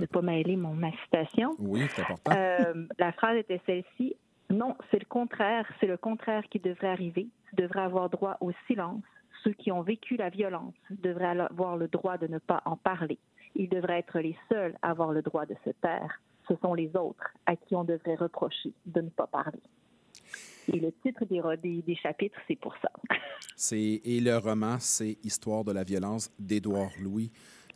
de 0.00 0.06
pas 0.06 0.22
mêler 0.22 0.56
mon 0.56 0.72
ma 0.74 0.90
citation. 1.04 1.50
Oui, 1.58 1.82
c'est 1.90 2.02
important. 2.02 2.32
Euh, 2.34 2.86
la 2.98 3.12
phrase 3.12 3.36
était 3.36 3.60
celle-ci. 3.66 4.16
Non, 4.52 4.76
c'est 4.90 4.98
le 4.98 5.06
contraire. 5.06 5.66
C'est 5.80 5.86
le 5.86 5.96
contraire 5.96 6.44
qui 6.50 6.58
devrait 6.60 6.88
arriver. 6.88 7.28
Tu 7.50 7.56
devrais 7.56 7.80
avoir 7.82 8.08
droit 8.10 8.36
au 8.40 8.52
silence. 8.66 9.02
Ceux 9.44 9.52
qui 9.52 9.72
ont 9.72 9.82
vécu 9.82 10.16
la 10.16 10.28
violence 10.30 10.74
devraient 10.90 11.36
avoir 11.40 11.76
le 11.76 11.88
droit 11.88 12.16
de 12.18 12.26
ne 12.28 12.38
pas 12.38 12.62
en 12.64 12.76
parler. 12.76 13.18
Ils 13.56 13.68
devraient 13.68 13.98
être 13.98 14.20
les 14.20 14.36
seuls 14.48 14.76
à 14.82 14.90
avoir 14.90 15.12
le 15.12 15.22
droit 15.22 15.46
de 15.46 15.54
se 15.64 15.70
taire. 15.70 16.20
Ce 16.48 16.54
sont 16.56 16.74
les 16.74 16.94
autres 16.96 17.24
à 17.46 17.56
qui 17.56 17.74
on 17.74 17.84
devrait 17.84 18.14
reprocher 18.14 18.72
de 18.86 19.00
ne 19.00 19.08
pas 19.10 19.26
parler. 19.26 19.60
Et 20.72 20.78
le 20.78 20.92
titre 21.02 21.24
des, 21.24 21.40
ro- 21.40 21.56
des, 21.56 21.82
des 21.82 21.96
chapitres, 21.96 22.38
c'est 22.46 22.56
pour 22.56 22.74
ça. 22.80 22.90
C'est, 23.56 24.00
et 24.04 24.20
le 24.20 24.38
roman, 24.38 24.76
c'est 24.78 25.18
Histoire 25.24 25.62
de 25.64 25.72
la 25.72 25.84
violence 25.84 26.30
d'Édouard 26.38 26.90
Louis. 27.00 27.30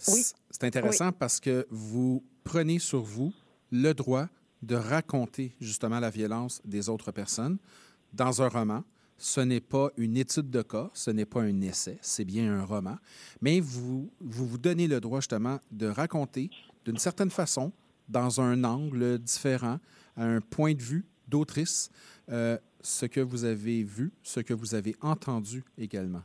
Oui. 0.08 0.22
C'est 0.50 0.64
intéressant 0.64 1.12
parce 1.12 1.38
que 1.40 1.66
vous 1.70 2.22
prenez 2.44 2.78
sur 2.78 3.00
vous 3.00 3.32
le 3.70 3.92
droit 3.92 4.26
de 4.62 4.76
raconter 4.76 5.54
justement 5.60 6.00
la 6.00 6.10
violence 6.10 6.60
des 6.64 6.88
autres 6.88 7.12
personnes 7.12 7.58
dans 8.12 8.42
un 8.42 8.48
roman. 8.48 8.84
Ce 9.18 9.40
n'est 9.40 9.60
pas 9.60 9.90
une 9.96 10.16
étude 10.16 10.50
de 10.50 10.62
cas, 10.62 10.90
ce 10.92 11.10
n'est 11.10 11.24
pas 11.24 11.42
un 11.42 11.60
essai, 11.62 11.98
c'est 12.02 12.24
bien 12.24 12.52
un 12.52 12.64
roman. 12.64 12.98
Mais 13.40 13.60
vous, 13.60 14.10
vous 14.20 14.58
donnez 14.58 14.88
le 14.88 15.00
droit 15.00 15.20
justement 15.20 15.58
de 15.70 15.86
raconter 15.86 16.50
d'une 16.84 16.98
certaine 16.98 17.30
façon, 17.30 17.72
dans 18.08 18.40
un 18.40 18.62
angle 18.62 19.18
différent, 19.18 19.78
à 20.16 20.24
un 20.24 20.40
point 20.40 20.74
de 20.74 20.82
vue 20.82 21.06
d'autrice, 21.26 21.90
euh, 22.30 22.58
ce 22.80 23.06
que 23.06 23.20
vous 23.20 23.44
avez 23.44 23.82
vu, 23.82 24.12
ce 24.22 24.40
que 24.40 24.54
vous 24.54 24.74
avez 24.74 24.94
entendu 25.00 25.64
également. 25.76 26.22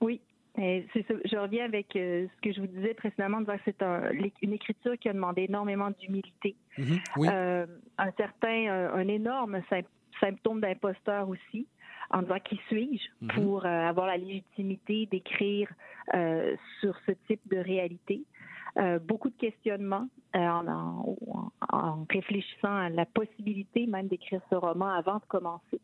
Oui. 0.00 0.20
Et 0.58 0.86
c'est 0.92 1.06
ça. 1.06 1.14
Je 1.24 1.36
reviens 1.36 1.64
avec 1.64 1.96
euh, 1.96 2.26
ce 2.36 2.40
que 2.42 2.52
je 2.54 2.60
vous 2.60 2.66
disais 2.66 2.92
précédemment, 2.94 3.40
de 3.40 3.46
dire 3.46 3.54
que 3.56 3.60
c'est 3.64 3.82
un- 3.82 4.10
une 4.42 4.52
écriture 4.52 4.98
qui 4.98 5.08
a 5.08 5.12
demandé 5.14 5.44
énormément 5.44 5.90
d'humilité. 5.98 6.56
Mhm, 6.76 6.98
Oui, 7.16 7.28
Euh, 7.32 7.66
un 7.98 8.12
certain, 8.18 8.66
euh, 8.68 8.92
un 8.94 9.08
énorme 9.08 9.62
sym- 9.70 9.86
symptôme 10.20 10.60
d'imposteur 10.60 11.28
aussi, 11.28 11.66
en 12.10 12.20
disant 12.22 12.38
qui 12.44 12.60
suis-je 12.68 13.08
Mhm. 13.22 13.30
pour 13.30 13.64
euh, 13.64 13.68
avoir 13.68 14.06
la 14.06 14.18
légitimité 14.18 15.06
d'écrire 15.06 15.68
sur 16.80 16.94
ce 17.06 17.12
type 17.26 17.40
de 17.50 17.56
réalité. 17.56 18.22
Beaucoup 19.06 19.30
de 19.30 19.36
questionnements 19.36 20.08
en, 20.34 20.66
en- 20.66 21.16
en 21.72 22.06
réfléchissant 22.10 22.74
à 22.74 22.88
la 22.90 23.06
possibilité 23.06 23.86
même 23.86 24.08
d'écrire 24.08 24.40
ce 24.50 24.54
roman 24.54 24.88
avant 24.88 25.16
de 25.16 25.24
commencer. 25.28 25.80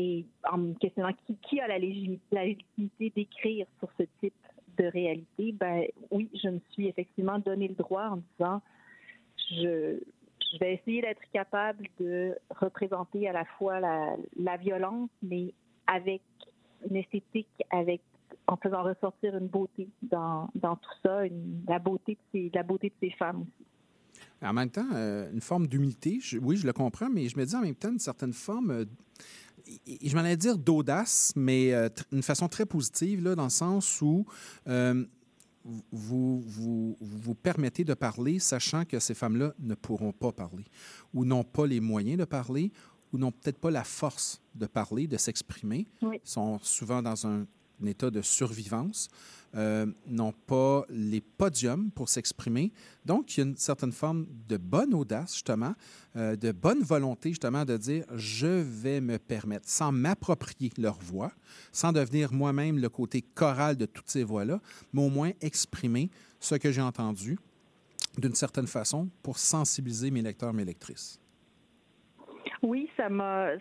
Et 0.00 0.24
en 0.48 0.58
me 0.58 0.74
questionnant 0.74 1.12
qui, 1.42 1.58
a 1.60 1.66
la, 1.66 1.76
légitimité 1.76 3.10
d'écrire 3.16 3.66
sur 3.80 3.88
ce 3.98 4.04
type 4.20 4.32
de 4.78 4.84
réalité, 4.84 5.50
ben 5.50 5.86
oui, 6.12 6.30
je 6.40 6.50
me 6.50 6.60
suis 6.70 6.86
effectivement 6.86 7.40
donné 7.40 7.66
le 7.66 7.74
droit 7.74 8.10
en 8.10 8.22
disant 8.32 8.62
je, 9.50 9.98
vais 10.60 10.74
essayer 10.74 11.00
d'être 11.02 11.22
capable 11.32 11.84
de 11.98 12.36
représenter 12.60 13.28
à 13.28 13.32
la 13.32 13.44
fois 13.44 13.80
la, 13.80 14.56
violence, 14.58 15.10
mais 15.20 15.52
avec 15.88 16.22
une 16.88 16.94
esthétique, 16.94 17.48
avec 17.70 18.00
en 18.46 18.56
faisant 18.56 18.84
ressortir 18.84 19.36
une 19.36 19.48
beauté 19.48 19.88
dans, 20.02 20.48
tout 20.54 20.94
ça, 21.02 21.26
une- 21.26 21.64
la 21.66 21.80
beauté 21.80 22.14
de 22.14 22.20
ces, 22.30 22.50
la 22.54 22.62
beauté 22.62 22.90
de 22.90 23.08
ces 23.08 23.10
femmes 23.16 23.40
aussi. 23.42 23.66
En 24.42 24.52
même 24.52 24.70
temps, 24.70 24.86
euh, 24.94 25.28
une 25.32 25.40
forme 25.40 25.66
d'humilité, 25.66 26.20
oui, 26.40 26.56
je 26.56 26.66
le 26.66 26.72
comprends, 26.72 27.10
mais 27.10 27.28
je 27.28 27.36
me 27.36 27.44
dis 27.44 27.56
en 27.56 27.62
même 27.62 27.74
temps 27.74 27.90
une 27.90 27.98
certaine 27.98 28.32
forme, 28.32 28.70
euh, 28.70 28.84
je 29.86 30.14
m'en 30.14 30.20
allais 30.20 30.36
dire 30.36 30.58
d'audace, 30.58 31.32
mais 31.36 31.72
euh, 31.72 31.88
une 32.12 32.22
façon 32.22 32.48
très 32.48 32.66
positive, 32.66 33.22
là, 33.22 33.34
dans 33.34 33.44
le 33.44 33.50
sens 33.50 34.00
où 34.02 34.24
euh, 34.68 35.04
vous, 35.92 36.40
vous 36.40 36.96
vous 37.00 37.34
permettez 37.34 37.84
de 37.84 37.94
parler, 37.94 38.38
sachant 38.38 38.84
que 38.84 38.98
ces 38.98 39.14
femmes-là 39.14 39.54
ne 39.58 39.74
pourront 39.74 40.12
pas 40.12 40.32
parler, 40.32 40.64
ou 41.14 41.24
n'ont 41.24 41.44
pas 41.44 41.66
les 41.66 41.80
moyens 41.80 42.18
de 42.18 42.24
parler, 42.24 42.72
ou 43.12 43.18
n'ont 43.18 43.32
peut-être 43.32 43.58
pas 43.58 43.70
la 43.70 43.84
force 43.84 44.40
de 44.54 44.66
parler, 44.66 45.06
de 45.06 45.16
s'exprimer, 45.16 45.86
Oui. 46.02 46.20
sont 46.24 46.58
souvent 46.62 47.02
dans 47.02 47.26
un 47.26 47.46
état 47.86 48.10
de 48.10 48.22
survivance, 48.22 49.08
euh, 49.56 49.86
n'ont 50.06 50.32
pas 50.32 50.84
les 50.90 51.22
podiums 51.22 51.90
pour 51.92 52.08
s'exprimer. 52.08 52.70
Donc, 53.06 53.36
il 53.36 53.40
y 53.40 53.42
a 53.42 53.46
une 53.46 53.56
certaine 53.56 53.92
forme 53.92 54.26
de 54.46 54.58
bonne 54.58 54.92
audace, 54.92 55.32
justement, 55.32 55.74
euh, 56.16 56.36
de 56.36 56.52
bonne 56.52 56.82
volonté, 56.82 57.30
justement, 57.30 57.64
de 57.64 57.76
dire 57.76 58.04
je 58.14 58.46
vais 58.46 59.00
me 59.00 59.18
permettre, 59.18 59.66
sans 59.68 59.90
m'approprier 59.90 60.70
leur 60.76 60.98
voix, 60.98 61.32
sans 61.72 61.92
devenir 61.92 62.32
moi-même 62.32 62.78
le 62.78 62.88
côté 62.90 63.22
choral 63.22 63.76
de 63.76 63.86
toutes 63.86 64.10
ces 64.10 64.22
voix-là, 64.22 64.60
mais 64.92 65.02
au 65.02 65.08
moins 65.08 65.30
exprimer 65.40 66.10
ce 66.40 66.56
que 66.56 66.70
j'ai 66.70 66.82
entendu 66.82 67.38
d'une 68.18 68.34
certaine 68.34 68.66
façon 68.66 69.08
pour 69.22 69.38
sensibiliser 69.38 70.10
mes 70.10 70.22
lecteurs, 70.22 70.52
mes 70.52 70.64
lectrices. 70.64 71.20
Oui, 72.62 72.90
ça 72.96 73.08
m'a. 73.08 73.52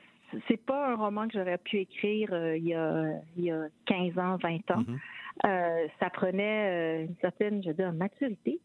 C'est 0.48 0.58
pas 0.66 0.90
un 0.92 0.96
roman 0.96 1.28
que 1.28 1.34
j'aurais 1.34 1.58
pu 1.58 1.78
écrire 1.78 2.30
euh, 2.34 2.58
il, 2.58 2.68
y 2.68 2.74
a, 2.74 3.06
il 3.38 3.46
y 3.46 3.52
a 3.52 3.68
15 3.86 4.18
ans, 4.20 4.38
20 4.38 4.72
ans. 4.72 4.84
Mhm. 4.88 5.00
Euh, 5.46 5.88
ça 6.00 6.10
prenait 6.10 7.04
euh, 7.04 7.06
une 7.06 7.16
certaine, 7.22 7.62
je 7.64 7.70
veux 7.70 7.74
dire, 7.76 7.94
maturité 7.94 8.60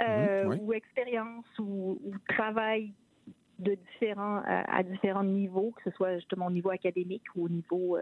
Mhm, 0.00 0.46
oui. 0.48 0.56
ou 0.60 0.72
expérience 0.72 1.46
ou, 1.58 1.98
ou 2.04 2.12
travail 2.28 2.90
de 3.60 3.74
différents 3.74 4.38
à, 4.44 4.78
à 4.78 4.82
différents 4.82 5.22
niveaux, 5.22 5.72
que 5.76 5.88
ce 5.88 5.96
soit 5.96 6.16
justement 6.16 6.46
au 6.46 6.50
niveau 6.50 6.70
académique 6.70 7.22
ou 7.36 7.44
au 7.44 7.48
niveau 7.48 7.96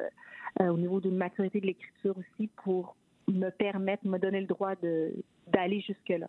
au 0.60 0.76
niveau 0.78 1.00
d'une 1.00 1.16
maturité 1.16 1.60
de 1.60 1.66
l'écriture 1.66 2.16
aussi, 2.16 2.48
pour 2.64 2.96
me 3.28 3.50
permettre, 3.50 4.06
me 4.06 4.18
donner 4.18 4.40
le 4.40 4.46
droit 4.46 4.74
de 4.76 5.12
d'aller 5.48 5.80
jusque 5.80 6.08
là. 6.08 6.28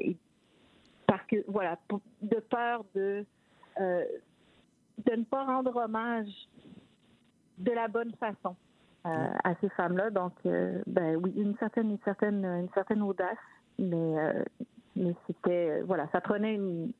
et 0.00 0.16
parce 1.06 1.24
que 1.26 1.36
voilà, 1.48 1.78
pour- 1.88 2.00
de 2.22 2.36
peur 2.40 2.84
de 2.94 3.24
euh, 3.80 4.04
de 5.04 5.16
ne 5.16 5.24
pas 5.24 5.44
rendre 5.44 5.74
hommage 5.76 6.28
de 7.58 7.72
la 7.72 7.88
bonne 7.88 8.12
façon 8.14 8.56
euh, 9.06 9.28
à 9.44 9.54
ces 9.60 9.68
femmes-là. 9.70 10.10
Donc, 10.10 10.32
euh, 10.46 10.82
ben 10.86 11.16
oui, 11.16 11.32
une 11.36 11.56
certaine, 11.58 11.90
une 11.90 11.98
certaine, 12.04 12.44
une 12.44 12.68
certaine 12.74 13.02
audace, 13.02 13.36
mais, 13.78 14.18
euh, 14.18 14.44
mais 14.94 15.14
c'était, 15.26 15.82
voilà, 15.82 16.08
ça 16.12 16.20
prenait 16.20 16.54
une, 16.54 16.92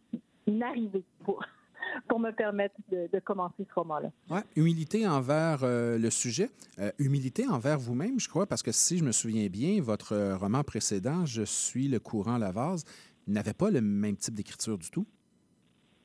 une 0.46 0.62
arrivée 0.62 1.04
pour, 1.24 1.44
pour 2.08 2.20
me 2.20 2.30
permettre 2.30 2.74
de, 2.90 3.08
de 3.12 3.18
commencer 3.20 3.66
ce 3.68 3.74
roman-là. 3.74 4.10
Ouais, 4.30 4.42
humilité 4.54 5.06
envers 5.06 5.60
euh, 5.62 5.98
le 5.98 6.10
sujet, 6.10 6.50
euh, 6.78 6.90
humilité 6.98 7.46
envers 7.48 7.78
vous-même, 7.78 8.20
je 8.20 8.28
crois, 8.28 8.46
parce 8.46 8.62
que 8.62 8.72
si 8.72 8.98
je 8.98 9.04
me 9.04 9.12
souviens 9.12 9.48
bien, 9.48 9.80
votre 9.80 10.34
roman 10.34 10.62
précédent, 10.62 11.24
Je 11.26 11.42
suis 11.42 11.88
le 11.88 11.98
courant 11.98 12.38
la 12.38 12.52
vase, 12.52 12.84
n'avait 13.26 13.54
pas 13.54 13.70
le 13.70 13.80
même 13.80 14.16
type 14.16 14.34
d'écriture 14.34 14.78
du 14.78 14.90
tout? 14.90 15.06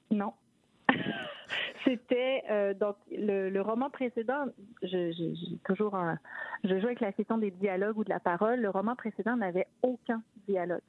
Non. 0.10 0.34
C'était 1.84 2.44
euh, 2.50 2.74
donc 2.74 2.96
le, 3.12 3.50
le 3.50 3.62
roman 3.62 3.90
précédent. 3.90 4.46
Je, 4.84 5.12
je, 5.12 5.36
j'ai 5.36 5.58
toujours 5.66 5.96
un, 5.96 6.18
je 6.64 6.80
joue 6.80 6.88
avec 6.88 7.00
la 7.00 7.12
question 7.12 7.38
des 7.38 7.52
dialogues 7.52 7.98
ou 7.98 8.04
de 8.04 8.10
la 8.10 8.20
parole. 8.20 8.60
Le 8.60 8.70
roman 8.70 8.96
précédent 8.96 9.36
n'avait 9.38 9.68
aucun 9.82 10.22
dialogue, 10.48 10.82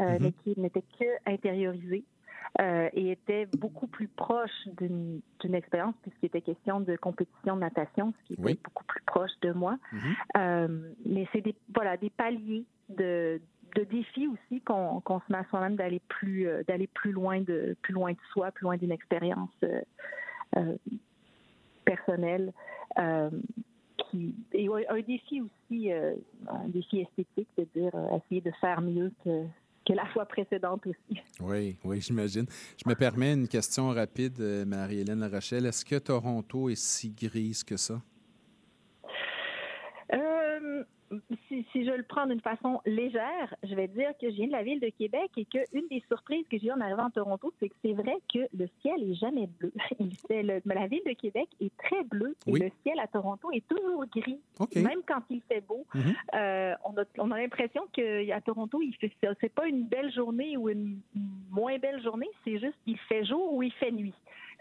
euh, 0.00 0.18
Mhm. 0.18 0.18
mais 0.22 0.32
qui 0.42 0.60
n'était 0.60 0.84
que 0.98 1.04
intériorisé 1.30 2.04
euh, 2.60 2.88
et 2.94 3.10
était 3.12 3.46
beaucoup 3.46 3.86
plus 3.86 4.08
proche 4.08 4.66
d'une 4.78 5.20
d'une 5.40 5.54
expérience 5.54 5.94
puisqu'il 6.02 6.26
était 6.26 6.40
question 6.40 6.80
de 6.80 6.96
compétition 6.96 7.54
de 7.56 7.60
natation, 7.60 8.12
ce 8.20 8.26
qui 8.26 8.32
était 8.34 8.42
Oui. 8.42 8.58
beaucoup 8.64 8.84
plus 8.84 9.02
proche 9.02 9.30
de 9.42 9.52
moi. 9.52 9.78
Mhm. 9.92 10.00
Euh, 10.36 10.68
mais 11.06 11.28
c'est 11.32 11.42
des 11.42 11.54
voilà 11.74 11.96
des 11.96 12.10
paliers 12.10 12.64
de, 12.88 13.40
de 13.76 13.84
défis 13.84 14.26
aussi 14.26 14.60
qu'on 14.62 15.00
qu'on 15.00 15.20
se 15.20 15.30
met 15.30 15.38
à 15.38 15.44
soi-même 15.44 15.76
d'aller 15.76 16.00
plus 16.08 16.48
euh, 16.48 16.62
d'aller 16.66 16.88
plus 16.88 17.12
loin 17.12 17.40
de 17.40 17.76
plus 17.82 17.92
loin 17.94 18.12
de 18.12 18.18
soi, 18.32 18.50
plus 18.50 18.64
loin 18.64 18.76
d'une 18.76 18.90
expérience 18.92 19.50
euh, 20.56 20.76
personnelle. 21.84 22.52
euh, 22.98 23.30
qui, 24.10 24.34
et 24.52 24.68
un 24.88 25.00
défi 25.00 25.40
aussi, 25.40 25.92
euh, 25.92 26.14
un 26.48 26.68
défi 26.68 27.00
esthétique, 27.00 27.48
de 27.56 27.66
dire 27.74 27.92
essayer 28.16 28.40
de 28.40 28.50
faire 28.60 28.80
mieux 28.80 29.12
que, 29.24 29.44
que 29.86 29.92
la 29.92 30.06
fois 30.06 30.24
précédente 30.26 30.86
aussi. 30.86 31.20
Oui, 31.40 31.76
oui, 31.84 32.00
j'imagine. 32.00 32.46
Je 32.82 32.88
me 32.88 32.94
permets 32.94 33.34
une 33.34 33.48
question 33.48 33.90
rapide, 33.90 34.40
Marie-Hélène 34.66 35.20
Larochelle. 35.20 35.66
Est-ce 35.66 35.84
que 35.84 35.96
Toronto 35.96 36.68
est 36.68 36.80
si 36.80 37.10
grise 37.10 37.62
que 37.62 37.76
ça? 37.76 38.00
Euh, 40.12 40.84
si, 41.48 41.66
si 41.72 41.84
je 41.84 41.90
le 41.90 42.02
prends 42.04 42.26
d'une 42.26 42.40
façon 42.40 42.80
légère, 42.86 43.54
je 43.62 43.74
vais 43.74 43.88
dire 43.88 44.10
que 44.20 44.30
je 44.30 44.34
viens 44.36 44.46
de 44.46 44.52
la 44.52 44.62
ville 44.62 44.80
de 44.80 44.90
Québec 44.90 45.30
et 45.36 45.44
qu'une 45.44 45.88
des 45.90 46.02
surprises 46.08 46.46
que 46.48 46.58
j'ai 46.58 46.68
eues 46.68 46.72
en 46.72 46.80
arrivant 46.80 47.06
à 47.06 47.10
Toronto, 47.10 47.52
c'est 47.58 47.68
que 47.68 47.74
c'est 47.84 47.92
vrai 47.92 48.16
que 48.32 48.40
le 48.56 48.68
ciel 48.80 49.02
est 49.02 49.14
jamais 49.14 49.48
bleu. 49.58 49.72
Il 50.00 50.14
fait 50.28 50.42
le- 50.42 50.60
mais 50.64 50.74
la 50.74 50.86
ville 50.86 51.02
de 51.06 51.12
Québec 51.12 51.48
est 51.60 51.76
très 51.78 52.04
bleue 52.04 52.36
et 52.46 52.52
Oui. 52.52 52.60
le 52.60 52.70
ciel 52.82 52.98
à 53.00 53.06
Toronto 53.06 53.50
est 53.52 53.66
toujours 53.68 54.04
gris, 54.06 54.40
même 54.76 55.00
quand 55.06 55.22
il 55.30 55.40
fait 55.42 55.60
beau. 55.66 55.84
Mhm. 55.94 56.14
Euh, 56.34 56.74
on 56.84 56.96
a, 56.96 57.04
on 57.18 57.30
a 57.32 57.38
l'impression 57.38 57.82
qu'à 57.92 58.40
Toronto, 58.42 58.80
il 58.82 58.94
fait 58.96 59.10
c'est 59.40 59.52
pas 59.52 59.66
une 59.66 59.84
belle 59.84 60.12
journée 60.12 60.56
ou 60.56 60.68
une 60.68 61.00
moins 61.50 61.78
belle 61.78 62.00
journée, 62.02 62.28
c'est 62.44 62.58
juste 62.58 62.78
il 62.86 62.96
fait 63.08 63.24
jour 63.24 63.52
ou 63.54 63.62
il 63.62 63.72
fait 63.72 63.90
nuit. 63.90 64.14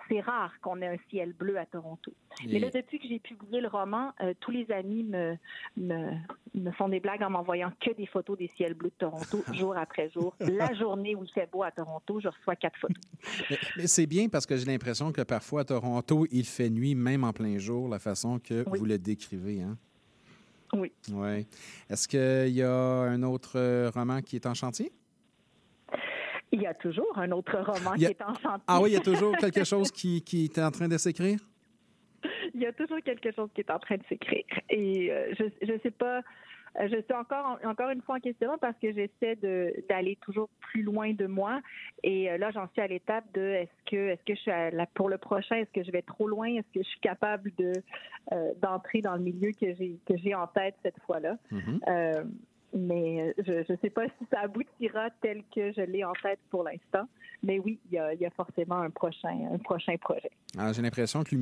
C'est 0.09 0.21
rare 0.21 0.51
qu'on 0.61 0.81
ait 0.81 0.87
un 0.87 0.97
ciel 1.09 1.33
bleu 1.33 1.57
à 1.57 1.65
Toronto. 1.65 2.11
Mais 2.47 2.59
là, 2.59 2.69
depuis 2.69 2.99
que 2.99 3.07
j'ai 3.07 3.19
publié 3.19 3.61
le 3.61 3.67
roman, 3.67 4.11
euh, 4.21 4.33
tous 4.39 4.51
les 4.51 4.69
amis 4.71 5.03
me, 5.03 5.35
me, 5.77 6.11
me 6.55 6.71
font 6.71 6.89
des 6.89 6.99
blagues 6.99 7.21
en 7.21 7.29
m'envoyant 7.29 7.71
que 7.79 7.93
des 7.93 8.05
photos 8.07 8.37
des 8.37 8.49
ciels 8.57 8.73
bleus 8.73 8.89
de 8.89 8.95
Toronto, 9.05 9.43
jour 9.53 9.77
après 9.77 10.09
jour. 10.09 10.35
La 10.39 10.73
journée 10.73 11.15
où 11.15 11.23
il 11.23 11.29
fait 11.31 11.49
beau 11.51 11.63
à 11.63 11.71
Toronto, 11.71 12.19
je 12.19 12.27
reçois 12.29 12.55
quatre 12.55 12.77
photos. 12.79 12.97
Mais, 13.49 13.57
mais 13.77 13.87
c'est 13.87 14.07
bien 14.07 14.29
parce 14.29 14.45
que 14.45 14.55
j'ai 14.57 14.65
l'impression 14.65 15.11
que 15.11 15.21
parfois 15.21 15.61
à 15.61 15.65
Toronto, 15.65 16.25
il 16.31 16.45
fait 16.45 16.69
nuit, 16.69 16.95
même 16.95 17.23
en 17.23 17.33
plein 17.33 17.57
jour, 17.57 17.87
la 17.89 17.99
façon 17.99 18.39
que 18.39 18.63
Oui. 18.69 18.79
vous 18.79 18.85
le 18.85 18.97
décrivez. 18.97 19.61
Hein? 19.61 19.77
Oui. 20.73 20.91
Oui. 21.11 21.45
Est-ce 21.89 22.07
qu'il 22.07 22.53
y 22.55 22.61
a 22.63 22.71
un 22.71 23.21
autre 23.23 23.57
euh, 23.57 23.89
roman 23.93 24.21
qui 24.21 24.35
est 24.35 24.45
en 24.45 24.53
chantier? 24.53 24.91
Il 26.51 26.61
y 26.61 26.67
a 26.67 26.73
toujours 26.73 27.17
un 27.17 27.31
autre 27.31 27.57
roman 27.59 27.91
a- 27.91 27.95
qui 27.97 28.05
est 28.05 28.21
en 28.21 28.33
chantier. 28.33 28.63
Ah 28.67 28.79
oui, 28.81 28.89
il 28.91 28.93
y 28.93 28.97
a 28.97 29.01
toujours 29.01 29.35
quelque 29.37 29.63
chose 29.63 29.91
qui, 29.91 30.21
qui 30.23 30.45
est 30.45 30.59
en 30.59 30.71
train 30.71 30.87
de 30.87 30.97
s'écrire? 30.97 31.39
Il 32.53 32.61
y 32.61 32.65
a 32.65 32.73
toujours 32.73 32.99
quelque 33.05 33.31
chose 33.31 33.49
qui 33.53 33.61
est 33.61 33.71
en 33.71 33.79
train 33.79 33.95
de 33.97 34.03
s'écrire. 34.09 34.43
Et 34.69 35.11
euh, 35.11 35.33
je 35.39 35.45
je 35.65 35.79
sais 35.83 35.91
pas, 35.91 36.17
euh, 36.79 36.87
je 36.91 37.01
suis 37.01 37.13
encore 37.13 37.57
en- 37.63 37.69
encore 37.69 37.91
une 37.91 38.01
fois 38.01 38.15
en 38.15 38.19
question 38.19 38.57
parce 38.59 38.77
que 38.81 38.91
j'essaie 38.91 39.35
de 39.37 39.73
d'aller 39.87 40.17
toujours 40.21 40.49
plus 40.59 40.81
loin 40.83 41.13
de 41.13 41.27
moi. 41.27 41.61
Et 42.03 42.29
euh, 42.29 42.37
là, 42.37 42.51
j'en 42.51 42.67
suis 42.73 42.81
à 42.81 42.87
l'étape 42.87 43.23
de 43.33 43.41
est-ce 43.41 43.91
que 43.91 43.95
est-ce 44.09 44.23
que 44.25 44.35
je 44.35 44.39
suis 44.41 44.51
à 44.51 44.71
la- 44.71 44.87
pour 44.87 45.07
le 45.09 45.17
prochain, 45.17 45.55
est-ce 45.57 45.71
que 45.71 45.83
je 45.85 45.91
vais 45.91 46.01
trop 46.01 46.27
loin, 46.27 46.47
est-ce 46.47 46.67
que 46.73 46.83
je 46.83 46.89
suis 46.89 46.99
capable 46.99 47.51
de 47.57 47.71
euh, 48.33 48.53
d'entrer 48.61 48.99
dans 49.01 49.13
le 49.15 49.21
milieu 49.21 49.51
que 49.51 49.73
j'ai 49.75 49.97
que 50.05 50.17
j'ai 50.17 50.35
en 50.35 50.47
tête 50.47 50.75
cette 50.83 50.99
fois-là? 51.05 51.37
Mhm. 51.51 51.79
Euh, 51.87 52.23
mais 52.73 53.33
euh, 53.37 53.43
je 53.45 53.71
ne 53.71 53.77
sais 53.81 53.89
pas 53.89 54.05
si 54.07 54.25
ça 54.31 54.41
aboutira 54.41 55.09
tel 55.21 55.43
que 55.53 55.71
je 55.73 55.81
l'ai 55.81 56.03
en 56.03 56.13
tête 56.21 56.39
pour 56.49 56.63
l'instant. 56.63 57.07
Mais 57.41 57.57
oui, 57.57 57.79
il 57.89 57.95
y 57.95 57.97
a, 57.97 58.13
il 58.13 58.19
y 58.19 58.25
a 58.25 58.29
forcément 58.31 58.79
un 58.81 58.89
prochain, 58.89 59.47
un 59.53 59.57
prochain 59.59 59.95
projet. 59.97 60.29
J'ai 60.73 60.81
l'impression 60.81 61.23
que 61.23 61.33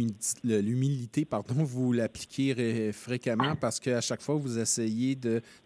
l'humilité, 0.43 1.25
pardon, 1.25 1.55
vous 1.63 1.91
l'appliquez 1.91 2.53
ré- 2.53 2.91
fréquemment 2.91 3.55
parce 3.55 3.79
qu'à 3.79 3.99
chaque 3.99 4.21
fois, 4.21 4.35
vous 4.35 4.59
essayez 4.59 5.17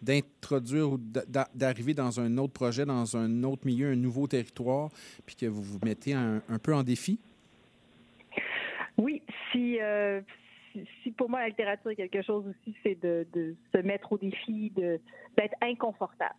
d'introduire 0.02 0.94
ou 0.94 0.98
d'a- 0.98 1.50
d'arriver 1.54 1.94
dans 1.94 2.20
un 2.22 2.38
autre 2.38 2.54
projet, 2.54 2.86
dans 2.86 3.18
un 3.18 3.44
autre 3.44 3.66
milieu, 3.66 3.92
un 3.92 3.96
nouveau 3.98 4.26
territoire, 4.28 4.90
puis 5.26 5.36
que 5.36 5.48
vous 5.48 5.62
vous 5.62 5.80
mettez 5.84 6.14
un, 6.14 6.42
un 6.48 6.60
peu 6.60 6.74
en 6.74 6.84
défi? 6.84 7.20
Oui, 8.98 9.22
si, 9.52 9.80
euh, 9.82 10.22
si, 10.72 10.86
si 11.04 11.12
pour 11.12 11.30
moi 11.30 11.40
la 11.42 11.50
littérature 11.50 11.92
est 11.92 11.96
quelque 11.96 12.22
chose 12.22 12.46
aussi, 12.48 12.76
c'est 12.84 13.00
de, 13.02 13.26
de 13.34 13.56
se 13.74 13.80
mettre 13.82 14.12
au 14.12 14.18
défi 14.18 14.72
d'être 14.76 15.56
inconfortable. 15.62 16.36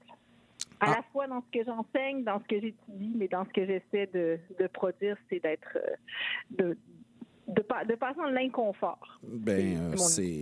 À 0.80 0.86
Ah. 0.90 0.94
la 0.96 1.02
fois 1.12 1.26
dans 1.28 1.42
ce 1.42 1.58
que 1.58 1.64
j'enseigne, 1.64 2.24
dans 2.24 2.40
ce 2.40 2.44
que 2.44 2.60
j'étudie, 2.60 3.12
mais 3.16 3.28
dans 3.28 3.44
ce 3.44 3.50
que 3.50 3.64
j'essaie 3.66 4.08
de, 4.12 4.38
de 4.58 4.66
produire, 4.66 5.16
c'est 5.30 5.40
d'être 5.40 5.76
euh, 5.76 5.94
de, 6.50 6.76
de, 7.48 7.62
pa- 7.62 7.84
de 7.84 7.94
passer 7.94 8.16
dans 8.18 8.30
l'inconfort. 8.30 9.20
Ben, 9.22 9.92
euh, 9.94 9.96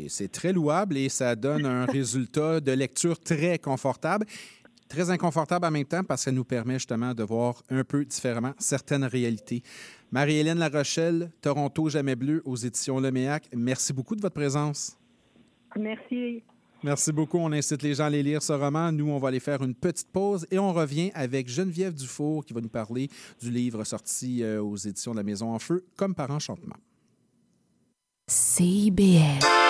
c'est 0.09 0.33
très 0.33 0.53
louable 0.53 0.97
et 0.97 1.09
ça 1.11 1.37
donne 1.37 1.67
un 1.67 1.85
résultat 1.85 2.61
de 2.61 2.73
lecture 2.73 3.19
très 3.21 3.59
confortable. 3.59 4.25
Très 4.91 5.09
inconfortable 5.09 5.65
en 5.67 5.71
même 5.71 5.85
temps 5.85 6.03
parce 6.03 6.23
que 6.23 6.25
ça 6.25 6.33
nous 6.33 6.43
permet 6.43 6.75
justement 6.75 7.15
de 7.15 7.23
voir 7.23 7.63
un 7.71 7.85
peu 7.85 8.05
différemment 8.05 8.55
certaines 8.59 9.05
réalités. 9.05 9.63
Marie-Hélène 10.11 10.59
Larochelle, 10.59 11.31
Toronto 11.41 11.89
Jamais 11.89 12.17
Bleu 12.17 12.43
aux 12.45 12.57
éditions 12.57 12.99
Leméac, 12.99 13.49
merci 13.55 13.93
beaucoup 13.93 14.17
de 14.17 14.21
votre 14.21 14.35
présence. 14.35 14.99
Merci. 15.79 16.43
Merci 16.83 17.13
beaucoup. 17.13 17.39
On 17.39 17.53
incite 17.53 17.83
les 17.83 17.95
gens 17.95 18.03
à 18.05 18.07
aller 18.09 18.25
lire 18.25 18.43
ce 18.43 18.53
roman. 18.53 18.91
Nous, 18.91 19.09
on 19.09 19.19
va 19.19 19.29
aller 19.29 19.39
faire 19.39 19.63
une 19.63 19.77
petite 19.77 20.11
pause 20.11 20.45
et 20.51 20.59
on 20.59 20.73
revient 20.73 21.13
avec 21.15 21.49
Geneviève 21.49 21.95
Dufour 21.95 22.45
qui 22.45 22.53
va 22.53 22.61
nous 22.61 22.69
parler 22.69 23.09
du 23.41 23.49
livre 23.49 23.85
sorti 23.85 24.43
euh, 24.43 24.61
aux 24.61 24.77
éditions 24.77 25.13
de 25.13 25.19
la 25.19 25.23
Maison 25.23 25.55
en 25.55 25.61
Feu, 25.61 25.85
Comme 25.97 26.17
par 26.17 26.33
enchantement. 26.33 26.77
CIBL. 28.27 29.70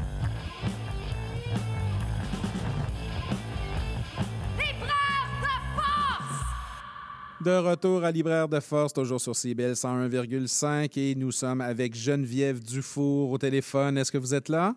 De 7.43 7.57
retour 7.57 8.03
à 8.03 8.11
Libraire 8.11 8.47
de 8.47 8.59
Force, 8.59 8.93
toujours 8.93 9.19
sur 9.19 9.35
CBL 9.35 9.71
101,5 9.73 10.99
et 10.99 11.15
nous 11.15 11.31
sommes 11.31 11.61
avec 11.61 11.95
Geneviève 11.95 12.59
Dufour 12.63 13.31
au 13.31 13.37
téléphone. 13.39 13.97
Est-ce 13.97 14.11
que 14.11 14.19
vous 14.19 14.35
êtes 14.35 14.47
là? 14.47 14.75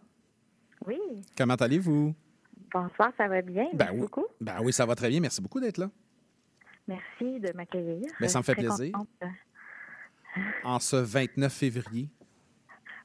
Oui. 0.87 0.98
Comment 1.37 1.57
allez-vous? 1.57 2.14
Bonsoir, 2.72 3.12
ça 3.18 3.29
va 3.29 3.42
bien? 3.42 3.66
Ben 3.74 3.79
Merci 3.79 3.92
oui. 3.94 4.00
beaucoup. 4.00 4.24
Ben 4.40 4.57
oui, 4.62 4.72
ça 4.72 4.87
va 4.87 4.94
très 4.94 5.11
bien. 5.11 5.20
Merci 5.20 5.42
beaucoup 5.42 5.61
d'être 5.61 5.77
là. 5.77 5.90
Merci 6.88 7.38
de 7.40 7.53
m'accueillir. 7.55 8.07
Ben, 8.18 8.29
ça 8.29 8.38
me 8.38 8.44
fait 8.44 8.55
plaisir. 8.55 8.92
contente. 8.92 9.09
En 10.64 10.79
ce 10.79 10.96
29 10.96 11.53
février. 11.53 12.09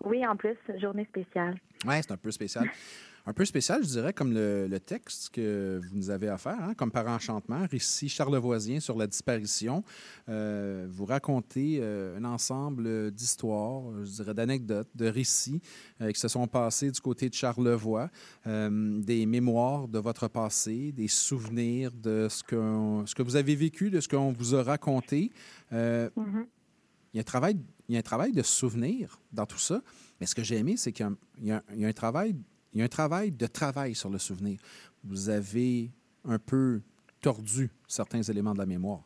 Oui, 0.06 0.26
en 0.26 0.38
plus, 0.38 0.56
journée 0.82 1.06
spéciale. 1.06 1.60
Oui, 1.86 1.96
c'est 2.02 2.12
un 2.12 2.18
peu 2.18 2.32
spécial. 2.32 2.70
Un 3.30 3.34
peu 3.34 3.46
spécial, 3.46 3.84
je 3.84 3.90
dirais, 3.90 4.12
comme 4.12 4.34
le, 4.34 4.66
le 4.66 4.80
texte 4.80 5.30
que 5.30 5.80
vous 5.84 5.96
nous 5.96 6.10
avez 6.10 6.32
offert, 6.32 6.58
hein, 6.60 6.74
comme 6.74 6.90
par 6.90 7.06
enchantement, 7.06 7.64
récit 7.70 8.10
charlevoisien 8.10 8.80
sur 8.80 8.98
la 8.98 9.06
disparition. 9.06 9.84
Euh, 10.30 10.88
vous 10.90 11.06
racontez 11.06 11.78
euh, 11.80 12.18
un 12.18 12.26
ensemble 12.26 13.12
d'histoires, 13.12 13.84
je 14.04 14.10
dirais 14.10 14.34
d'anecdotes, 14.34 14.88
de 14.96 15.06
récits 15.06 15.62
euh, 16.02 16.12
qui 16.12 16.20
se 16.20 16.28
sont 16.28 16.48
passés 16.48 16.90
du 16.90 17.00
côté 17.02 17.30
de 17.30 17.36
Charlevoix, 17.36 18.10
des 18.48 19.28
mémoires 19.28 19.88
de 19.88 20.00
votre 20.00 20.28
passé, 20.28 20.92
des 20.92 21.08
souvenirs 21.08 21.92
de 21.92 22.26
ce 22.32 22.42
que, 22.42 23.04
ce 23.06 23.14
que 23.14 23.22
vous 23.22 23.36
avez 23.36 23.54
vécu, 23.54 23.92
de 23.92 24.02
ce 24.02 24.08
qu'on 24.08 24.32
vous 24.32 24.56
a 24.56 24.64
raconté. 24.64 25.32
Mhm. 25.72 26.48
il 27.14 27.18
y 27.18 27.20
a 27.20 27.22
un 27.22 27.24
travail, 27.24 27.58
il 27.90 27.94
y 27.94 27.96
a 27.96 28.00
un 28.00 28.02
travail 28.02 28.32
de 28.32 28.42
souvenir 28.42 29.22
dans 29.32 29.46
tout 29.46 29.60
ça. 29.60 29.84
Mais 30.20 30.26
ce 30.26 30.34
que 30.34 30.44
j'ai 30.44 30.58
aimé, 30.58 30.78
c'est 30.78 30.92
qu'il 30.92 31.16
y 31.44 31.52
a 31.52 31.62
un 31.70 31.94
travail, 31.94 32.36
il 32.74 32.80
y 32.80 32.82
a 32.82 32.86
un 32.86 32.90
travail 32.90 33.32
de 33.32 33.48
travail 33.48 33.96
sur 33.96 34.10
le 34.10 34.18
souvenir. 34.18 34.60
Vous 35.04 35.30
avez 35.30 35.92
un 36.26 36.40
peu 36.40 36.82
tordu 37.22 37.70
certains 37.88 38.22
éléments 38.22 38.54
de 38.54 38.60
la 38.60 38.66
mémoire. 38.66 39.04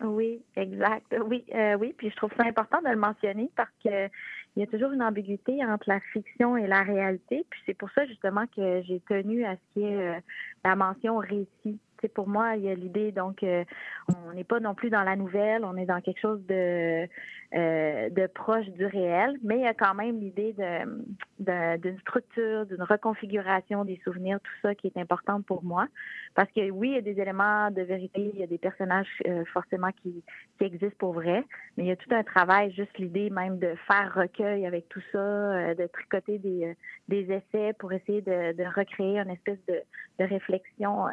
Oui, 0.00 0.40
exact. 0.54 1.14
Oui, 1.26 1.44
euh, 1.54 1.76
oui. 1.76 1.94
Puis 1.96 2.10
je 2.10 2.16
trouve 2.16 2.30
ça 2.36 2.44
important 2.44 2.80
de 2.82 2.88
le 2.88 2.96
mentionner 2.96 3.50
parce 3.56 3.70
que 3.84 4.08
il 4.56 4.60
y 4.60 4.62
a 4.62 4.66
toujours 4.66 4.92
une 4.92 5.02
ambiguïté 5.02 5.64
entre 5.64 5.88
la 5.88 6.00
fiction 6.12 6.56
et 6.56 6.66
la 6.66 6.82
réalité. 6.82 7.44
Puis 7.48 7.60
c'est 7.66 7.74
pour 7.74 7.90
ça 7.90 8.06
justement 8.06 8.44
que 8.56 8.82
j'ai 8.82 9.00
tenu 9.08 9.44
à 9.44 9.54
ce 9.54 9.60
qui 9.72 9.84
est 9.84 9.96
euh, 9.96 10.20
la 10.64 10.74
mention 10.76 11.18
récit. 11.18 11.78
Pour 12.06 12.28
moi, 12.28 12.54
il 12.56 12.64
y 12.64 12.70
a 12.70 12.74
l'idée 12.74 13.12
donc 13.12 13.42
euh, 13.42 13.64
on 14.08 14.32
n'est 14.32 14.44
pas 14.44 14.60
non 14.60 14.74
plus 14.74 14.90
dans 14.90 15.02
la 15.02 15.16
nouvelle, 15.16 15.64
on 15.64 15.76
est 15.76 15.86
dans 15.86 16.00
quelque 16.00 16.20
chose 16.20 16.40
de 16.46 17.08
euh, 17.54 18.28
proche 18.34 18.66
du 18.66 18.86
réel, 18.86 19.36
mais 19.42 19.56
il 19.56 19.62
y 19.62 19.66
a 19.66 19.74
quand 19.74 19.94
même 19.94 20.20
l'idée 20.20 20.52
de 20.52 21.78
d'une 21.78 21.98
structure, 22.00 22.66
d'une 22.66 22.82
reconfiguration 22.82 23.84
des 23.84 24.00
souvenirs, 24.04 24.40
tout 24.40 24.52
ça 24.60 24.74
qui 24.74 24.88
est 24.88 24.96
important 24.96 25.40
pour 25.40 25.62
moi. 25.62 25.86
Parce 26.34 26.50
que 26.50 26.70
oui, 26.70 26.88
il 26.90 26.94
y 26.94 26.98
a 26.98 27.00
des 27.00 27.20
éléments 27.20 27.70
de 27.70 27.82
vérité, 27.82 28.32
il 28.34 28.40
y 28.40 28.42
a 28.42 28.46
des 28.46 28.58
personnages 28.58 29.06
euh, 29.26 29.44
forcément 29.52 29.90
qui, 30.02 30.22
qui 30.58 30.64
existent 30.64 30.96
pour 30.98 31.12
vrai, 31.12 31.44
mais 31.76 31.84
il 31.84 31.86
y 31.86 31.92
a 31.92 31.96
tout 31.96 32.12
un 32.12 32.24
travail, 32.24 32.72
juste 32.72 32.98
l'idée 32.98 33.30
même 33.30 33.58
de 33.58 33.74
faire 33.86 34.12
recueil 34.14 34.66
avec 34.66 34.88
tout 34.88 35.02
ça, 35.12 35.74
de 35.74 35.86
tricoter 35.86 36.38
des, 36.38 36.76
essais 37.08 37.72
pour 37.78 37.92
essayer 37.92 38.20
de, 38.20 38.76
recréer 38.76 39.18
une 39.18 39.30
espèce 39.30 39.58
de 39.68 40.24
réflexion 40.24 41.06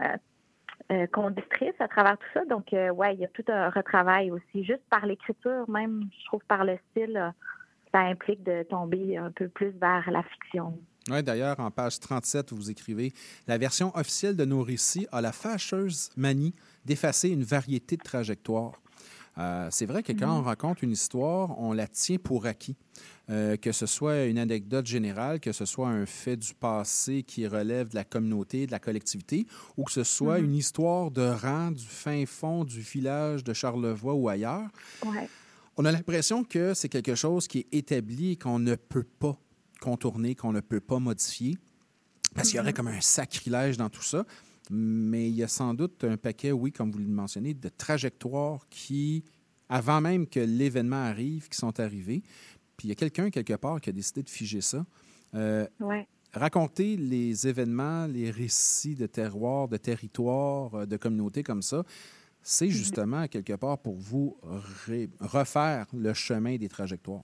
euh, 0.92 1.08
conductrice 1.08 1.74
à 1.80 1.88
travers 1.88 2.18
tout 2.18 2.28
ça. 2.34 2.46
Donc, 2.46 2.72
euh, 2.74 2.90
ouais, 2.90 3.16
il 3.16 3.20
y 3.20 3.26
a 3.26 3.28
tout 3.30 3.44
un 3.48 3.70
retravail 3.70 4.32
aussi, 4.32 4.64
juste 4.64 4.84
par 4.90 5.06
l'écriture, 5.06 5.70
même, 5.70 6.10
je 6.20 6.26
trouve, 6.26 6.42
par 6.48 6.64
le 6.64 6.78
style, 6.92 7.18
euh, 7.18 7.30
ça 7.92 8.02
implique 8.02 8.44
de 8.44 8.64
tomber 8.64 9.18
un 9.18 9.32
peu 9.32 9.48
plus 9.48 9.72
vers 9.82 10.10
la 10.12 10.22
fiction. 10.24 10.78
Oui, 11.10 11.24
d'ailleurs, 11.24 11.60
en 11.60 11.72
page 11.72 12.00
37, 12.00 12.52
vous 12.52 12.70
écrivez 12.70 13.14
La 13.48 13.58
version 13.58 13.96
officielle 13.96 14.36
de 14.36 14.46
nos 14.46 14.64
récits 14.64 15.08
a 15.12 15.22
la 15.22 15.32
fâcheuse 15.32 16.12
manie 16.18 16.54
d'effacer 16.84 17.30
une 17.30 17.44
variété 17.44 17.96
de 17.96 18.04
trajectoires. 18.04 18.82
Euh, 19.38 19.68
c'est 19.70 19.86
vrai 19.86 20.02
que 20.02 20.14
quand 20.14 20.40
on 20.40 20.42
raconte 20.42 20.82
une 20.82 20.92
histoire, 20.92 21.60
on 21.60 21.74
la 21.74 21.88
tient 21.88 22.18
pour 22.18 22.46
acquis. 22.46 22.76
Euh, 23.32 23.58
que 23.58 23.72
ce 23.72 23.88
soit 23.88 24.26
une 24.26 24.38
anecdote 24.38 24.86
générale, 24.86 25.40
que 25.40 25.52
ce 25.52 25.66
soit 25.66 25.88
un 25.90 26.06
fait 26.06 26.38
du 26.38 26.54
passé 26.54 27.24
qui 27.24 27.48
relève 27.48 27.90
de 27.90 27.96
la 27.96 28.04
communauté, 28.04 28.68
de 28.68 28.72
la 28.72 28.78
collectivité, 28.78 29.48
ou 29.78 29.84
que 29.84 29.92
ce 29.92 30.04
soit 30.04 30.38
une 30.38 30.54
histoire 30.54 31.10
de 31.10 31.24
rang 31.24 31.72
du 31.72 31.84
fin 31.84 32.24
fond 32.28 32.64
du 32.64 32.82
village 32.82 33.44
de 33.44 33.52
Charlevoix 33.52 34.14
ou 34.14 34.30
ailleurs, 34.30 34.70
Ouais. 35.04 35.28
on 35.76 35.86
a 35.86 35.92
l'impression 35.92 36.44
que 36.44 36.76
c'est 36.76 36.88
quelque 36.90 37.16
chose 37.16 37.48
qui 37.48 37.60
est 37.60 37.68
établi 37.74 38.34
et 38.34 38.36
qu'on 38.36 38.60
ne 38.60 38.76
peut 38.76 39.02
pas 39.18 39.36
contourner, 39.82 40.36
qu'on 40.36 40.54
ne 40.54 40.60
peut 40.62 40.80
pas 40.80 41.00
modifier, 41.00 41.58
parce 42.36 42.50
qu'il 42.50 42.58
y 42.58 42.60
aurait 42.60 42.74
comme 42.74 42.90
un 42.90 43.02
sacrilège 43.02 43.76
dans 43.78 43.90
tout 43.90 44.04
ça. 44.04 44.24
Mais 44.70 45.30
il 45.30 45.36
y 45.36 45.42
a 45.44 45.48
sans 45.48 45.74
doute 45.74 46.04
un 46.04 46.18
paquet, 46.18 46.52
oui, 46.52 46.72
comme 46.72 46.92
vous 46.92 47.00
le 47.00 47.08
mentionnez, 47.08 47.56
de 47.56 47.70
trajectoires 47.70 48.68
qui, 48.70 49.24
avant 49.68 50.00
même 50.02 50.28
que 50.28 50.40
l'événement 50.40 51.04
arrive, 51.06 51.50
qui 51.50 51.58
sont 51.58 51.80
arrivées. 51.80 52.22
Puis 52.78 52.88
il 52.88 52.90
y 52.90 52.92
a 52.92 52.96
quelqu'un, 52.96 53.30
quelque 53.30 53.54
part, 53.56 53.80
qui 53.82 53.90
a 53.90 53.94
décidé 53.94 54.24
de 54.24 54.30
figer 54.30 54.62
ça. 54.62 54.86
Euh, 55.34 55.68
Ouais. 55.80 56.08
raconter 56.34 56.98
les 56.98 57.48
événements, 57.48 58.06
les 58.08 58.30
récits 58.32 58.96
de 58.96 59.06
terroir, 59.08 59.68
de 59.68 59.78
territoire, 59.78 60.74
euh, 60.76 60.86
de 60.86 60.98
communautés 60.98 61.44
comme 61.44 61.62
ça, 61.62 61.84
c'est 62.42 62.70
justement, 62.70 63.28
quelque 63.28 63.54
part, 63.54 63.80
pour 63.80 63.96
vous 63.96 64.38
refaire 65.20 65.88
le 65.94 66.14
chemin 66.14 66.58
des 66.58 66.70
trajectoires. 66.70 67.24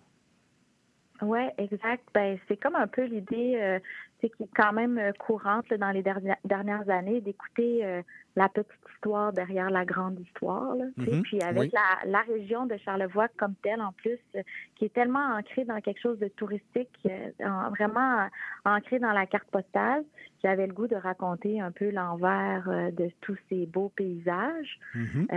Oui, 1.21 1.41
exact. 1.59 2.03
Ben, 2.13 2.39
c'est 2.47 2.57
comme 2.57 2.75
un 2.75 2.87
peu 2.87 3.03
l'idée 3.03 3.55
euh, 3.61 3.79
qui 4.19 4.27
est 4.27 4.49
quand 4.55 4.73
même 4.73 4.97
euh, 4.97 5.11
courante 5.13 5.69
là, 5.69 5.77
dans 5.77 5.91
les 5.91 6.01
dernières, 6.01 6.37
dernières 6.43 6.89
années 6.89 7.21
d'écouter 7.21 7.85
euh, 7.85 8.01
la 8.35 8.49
petite 8.49 8.80
histoire 9.01 9.33
derrière 9.33 9.69
la 9.71 9.83
grande 9.83 10.19
histoire. 10.19 10.75
Là. 10.75 10.85
Mhm, 10.97 11.23
Puis 11.23 11.41
avec 11.41 11.59
oui. 11.59 11.71
la, 11.73 12.09
la 12.11 12.21
région 12.21 12.65
de 12.67 12.77
Charlevoix 12.77 13.27
comme 13.37 13.55
telle, 13.63 13.81
en 13.81 13.91
plus, 13.93 14.19
euh, 14.35 14.43
qui 14.75 14.85
est 14.85 14.93
tellement 14.93 15.37
ancrée 15.37 15.65
dans 15.65 15.81
quelque 15.81 15.99
chose 15.99 16.19
de 16.19 16.27
touristique, 16.27 16.89
euh, 17.07 17.29
en- 17.43 17.71
vraiment 17.71 18.19
euh, 18.21 18.25
ancrée 18.65 18.99
dans 18.99 19.11
la 19.11 19.25
carte 19.25 19.49
postale, 19.49 20.03
j'avais 20.43 20.67
le 20.67 20.73
goût 20.73 20.87
de 20.87 20.95
raconter 20.95 21.59
un 21.61 21.71
peu 21.71 21.89
l'envers 21.89 22.67
de 22.67 23.11
tous 23.21 23.37
ces 23.49 23.65
beaux 23.67 23.89
paysages. 23.95 24.79
Mhm. 24.95 25.27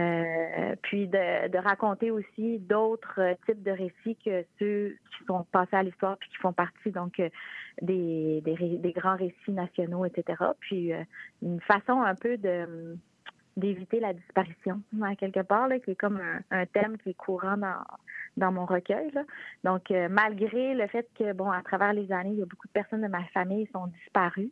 Puis 0.83 1.09
de, 1.09 1.49
de 1.49 1.59
raconter 1.59 2.11
aussi 2.11 2.59
d'autres 2.59 3.21
types 3.45 3.63
de 3.63 3.71
récits 3.71 4.17
que 4.25 4.45
ceux 4.59 4.97
qui 5.19 5.25
sont 5.27 5.45
passés 5.53 5.77
à 5.77 5.83
l'histoire 5.83 6.17
puis 6.17 6.31
qui 6.31 6.37
font 6.37 6.55
partie 6.55 6.91
donc 6.91 7.21
des, 7.83 8.43
des, 8.43 8.93
grands 8.93 9.17
récits 9.17 9.53
nationaux, 9.53 10.07
etc. 10.07 10.43
Puis 10.61 10.93
une 11.43 11.61
façon 11.61 12.01
un 12.01 12.15
peu 12.15 12.39
de 12.39 12.97
d'éviter 13.57 14.01
la 14.01 14.13
disparition, 14.13 14.81
à 15.03 15.15
quelque 15.15 15.41
part, 15.41 15.69
là, 15.69 15.79
qui 15.79 15.93
est 15.93 15.97
comme 15.97 16.21
un, 16.21 16.41
un 16.51 16.67
thème 16.67 16.99
qui 16.99 17.11
est 17.11 17.15
courant 17.15 17.57
dans, 17.57 17.85
dans 18.37 18.51
mon 18.53 18.67
recueil. 18.67 19.11
là. 19.13 19.23
Donc, 19.63 19.91
euh, 19.91 20.09
malgré 20.11 20.75
le 20.75 20.87
fait 20.89 21.09
que, 21.17 21.33
bon, 21.33 21.51
à 21.51 21.63
travers 21.63 21.93
les 21.93 22.11
années, 22.11 22.33
il 22.33 22.39
y 22.39 22.43
a 22.43 22.47
beaucoup 22.47 22.67
de 22.67 22.73
personnes 22.73 23.03
de 23.03 23.09
ma 23.09 23.25
famille 23.27 23.67
qui 23.67 23.73
sont 23.73 23.87
disparues, 23.87 24.51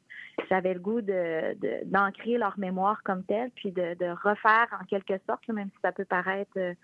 j'avais 0.48 0.74
le 0.74 0.80
goût 0.80 1.00
de, 1.00 1.56
d'ancrer 1.84 2.38
leur 2.38 2.58
mémoire 2.58 3.02
comme 3.02 3.24
telle, 3.24 3.50
puis 3.56 3.72
de, 3.72 3.94
de 3.94 4.06
refaire 4.06 4.68
en 4.80 4.84
quelque 4.84 5.14
sorte, 5.26 5.46
là, 5.48 5.54
même 5.54 5.68
si 5.70 5.80
ça 5.82 5.92
peut 5.92 6.04
paraître 6.04 6.52
euh, 6.56 6.74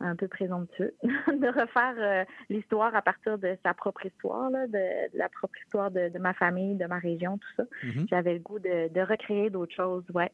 un 0.00 0.16
peu 0.16 0.28
présomptueux, 0.28 0.94
de 1.02 1.60
refaire 1.60 1.94
euh, 1.98 2.24
l'histoire 2.50 2.94
à 2.94 3.00
partir 3.00 3.38
de 3.38 3.56
sa 3.62 3.72
propre 3.72 4.04
histoire, 4.04 4.50
là, 4.50 4.66
de, 4.66 5.12
de 5.12 5.18
la 5.18 5.28
propre 5.28 5.58
histoire 5.64 5.90
de, 5.90 6.08
de 6.08 6.18
ma 6.18 6.34
famille, 6.34 6.74
de 6.74 6.86
ma 6.86 6.98
région, 6.98 7.38
tout 7.38 7.54
ça. 7.56 7.64
Mhm. 7.82 8.06
J'avais 8.10 8.34
le 8.34 8.40
goût 8.40 8.58
de, 8.58 8.92
de 8.92 9.00
recréer 9.00 9.48
d'autres 9.50 9.74
choses, 9.74 10.04
ouais. 10.12 10.30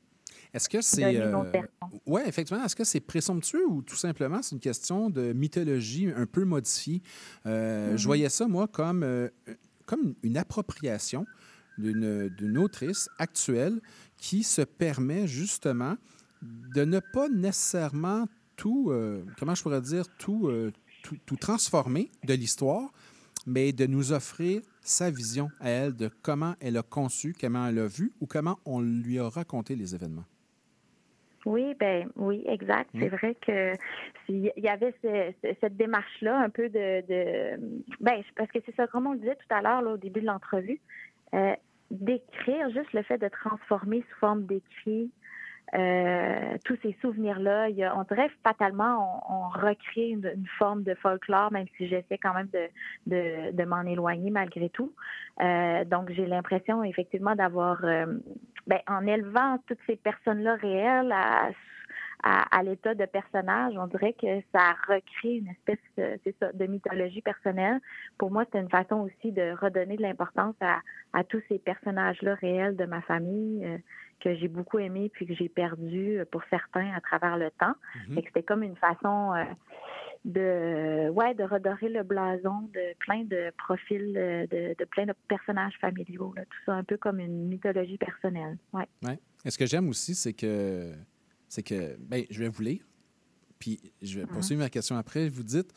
Est-ce 0.52 0.68
que 0.68 0.80
c'est. 0.80 1.20
Oui, 2.06 2.22
effectivement. 2.26 2.64
Est-ce 2.64 2.76
que 2.76 2.84
c'est 2.84 3.00
présomptueux 3.00 3.66
ou 3.68 3.82
tout 3.82 3.96
simplement 3.96 4.42
c'est 4.42 4.54
une 4.54 4.60
question 4.60 5.10
de 5.10 5.32
mythologie 5.32 6.08
un 6.14 6.26
peu 6.26 6.44
modifiée? 6.44 7.02
Euh, 7.46 7.96
Je 7.96 8.04
voyais 8.06 8.28
ça, 8.28 8.46
moi, 8.48 8.66
comme, 8.68 9.02
euh, 9.02 9.28
comme 9.86 10.14
une 10.22 10.36
appropriation 10.36 11.26
d'une 11.78 12.28
d'une 12.28 12.58
autrice 12.58 13.08
actuelle 13.18 13.80
qui 14.16 14.42
se 14.42 14.62
permet 14.62 15.26
justement 15.26 15.96
de 16.42 16.84
ne 16.84 17.00
pas 17.00 17.28
nécessairement 17.28 18.26
tout, 18.56 18.90
euh, 18.90 19.24
comment 19.38 19.54
je 19.54 19.62
pourrais 19.62 19.80
dire, 19.80 20.04
tout, 20.18 20.48
euh, 20.48 20.70
tout, 21.02 21.16
tout 21.24 21.36
transformer 21.36 22.10
de 22.24 22.34
l'histoire, 22.34 22.92
mais 23.46 23.72
de 23.72 23.86
nous 23.86 24.12
offrir 24.12 24.60
sa 24.82 25.10
vision 25.10 25.48
à 25.60 25.70
elle 25.70 25.96
de 25.96 26.10
comment 26.22 26.54
elle 26.60 26.76
a 26.76 26.82
conçu, 26.82 27.34
comment 27.38 27.66
elle 27.66 27.78
a 27.78 27.86
vu 27.86 28.12
ou 28.20 28.26
comment 28.26 28.58
on 28.66 28.80
lui 28.80 29.18
a 29.18 29.28
raconté 29.28 29.76
les 29.76 29.94
événements. 29.94 30.24
Oui, 31.46 31.74
ben 31.80 32.08
oui, 32.16 32.44
exact. 32.46 32.90
C'est 32.98 33.08
vrai 33.08 33.34
que 33.34 33.72
s'il 34.26 34.52
y 34.56 34.68
avait 34.68 34.92
ce- 35.02 35.32
ce- 35.42 35.54
cette 35.60 35.76
démarche-là, 35.76 36.38
un 36.38 36.50
peu 36.50 36.68
de, 36.68 37.00
de 37.06 37.60
ben 38.00 38.22
parce 38.36 38.50
que 38.50 38.58
c'est 38.66 38.74
ça, 38.74 38.86
comme 38.86 39.06
on 39.06 39.12
le 39.12 39.18
disait 39.18 39.36
tout 39.36 39.54
à 39.54 39.62
l'heure 39.62 39.80
là, 39.82 39.92
au 39.92 39.96
début 39.96 40.20
de 40.20 40.26
l'entrevue, 40.26 40.80
euh, 41.34 41.54
d'écrire 41.90 42.68
juste 42.70 42.92
le 42.92 43.02
fait 43.02 43.18
de 43.18 43.28
transformer 43.28 44.04
sous 44.10 44.18
forme 44.18 44.44
d'écrit 44.44 45.10
euh, 45.74 46.56
tous 46.64 46.76
ces 46.82 46.96
souvenirs-là. 47.00 47.68
On 47.96 48.02
dirait 48.02 48.30
fatalement, 48.42 49.22
on, 49.28 49.34
on 49.34 49.48
recrée 49.48 50.08
une, 50.08 50.26
une 50.34 50.46
forme 50.58 50.82
de 50.82 50.94
folklore, 50.94 51.52
même 51.52 51.66
si 51.76 51.86
j'essaie 51.86 52.18
quand 52.18 52.34
même 52.34 52.48
de, 52.48 52.66
de, 53.06 53.52
de 53.52 53.64
m'en 53.64 53.82
éloigner 53.82 54.30
malgré 54.30 54.68
tout. 54.70 54.92
Euh, 55.40 55.84
donc, 55.84 56.10
j'ai 56.10 56.26
l'impression 56.26 56.82
effectivement 56.82 57.34
d'avoir, 57.36 57.84
euh, 57.84 58.06
ben, 58.66 58.80
en 58.88 59.06
élevant 59.06 59.58
toutes 59.66 59.78
ces 59.86 59.96
personnes-là 59.96 60.56
réelles 60.56 61.12
à, 61.12 61.50
à, 62.22 62.62
l'état 62.62 62.94
de 62.94 63.06
personnage. 63.06 63.74
On 63.76 63.86
dirait 63.86 64.12
que 64.12 64.40
ça 64.52 64.72
recrée 64.88 65.36
une 65.36 65.48
espèce 65.48 65.78
ça, 66.40 66.52
de 66.52 66.66
mythologie 66.66 67.22
personnelle. 67.22 67.80
Pour 68.18 68.30
moi, 68.30 68.44
c'est 68.52 68.58
une 68.58 68.68
façon 68.68 68.96
aussi 68.96 69.32
de 69.32 69.54
redonner 69.60 69.96
de 69.96 70.02
l'importance 70.02 70.54
à, 70.60 70.80
à, 71.12 71.24
tous 71.24 71.42
ces 71.48 71.58
personnages-là 71.58 72.34
réels 72.34 72.76
de 72.76 72.84
ma 72.84 73.00
famille 73.02 73.64
euh, 73.64 73.78
que 74.20 74.34
j'ai 74.36 74.48
beaucoup 74.48 74.78
aimé 74.78 75.10
puis 75.12 75.26
que 75.26 75.34
j'ai 75.34 75.48
perdu 75.48 76.18
euh, 76.18 76.24
pour 76.30 76.42
certains 76.50 76.92
à 76.94 77.00
travers 77.00 77.36
le 77.36 77.50
temps. 77.52 77.74
Mm 78.08 78.20
C'était 78.26 78.42
comme 78.42 78.62
une 78.62 78.76
façon 78.76 79.32
euh, 79.34 79.44
de 80.24 81.08
ouais 81.10 81.34
de 81.34 81.44
redorer 81.44 81.88
le 81.88 82.02
blason 82.02 82.68
de 82.74 82.94
plein 82.98 83.24
de 83.24 83.50
profils 83.56 84.12
de, 84.12 84.74
de 84.78 84.84
plein 84.84 85.06
de 85.06 85.14
personnages 85.28 85.72
familiaux 85.80 86.34
là. 86.36 86.42
tout 86.44 86.58
ça 86.66 86.74
un 86.74 86.84
peu 86.84 86.98
comme 86.98 87.20
une 87.20 87.48
mythologie 87.48 87.96
personnelle 87.96 88.58
ouais. 88.74 88.86
ouais. 89.02 89.18
Et 89.46 89.50
ce 89.50 89.56
que 89.56 89.64
j'aime 89.64 89.88
aussi 89.88 90.14
c'est 90.14 90.34
que 90.34 90.92
c'est 91.48 91.62
que 91.62 91.96
ben 91.98 92.24
je 92.28 92.38
vais 92.38 92.50
vous 92.50 92.62
lire 92.62 92.84
puis 93.58 93.80
je 94.02 94.18
vais 94.18 94.26
mm-hmm. 94.26 94.28
poursuivre 94.28 94.60
ma 94.60 94.68
question 94.68 94.96
après 94.96 95.30
vous 95.30 95.42
dites 95.42 95.72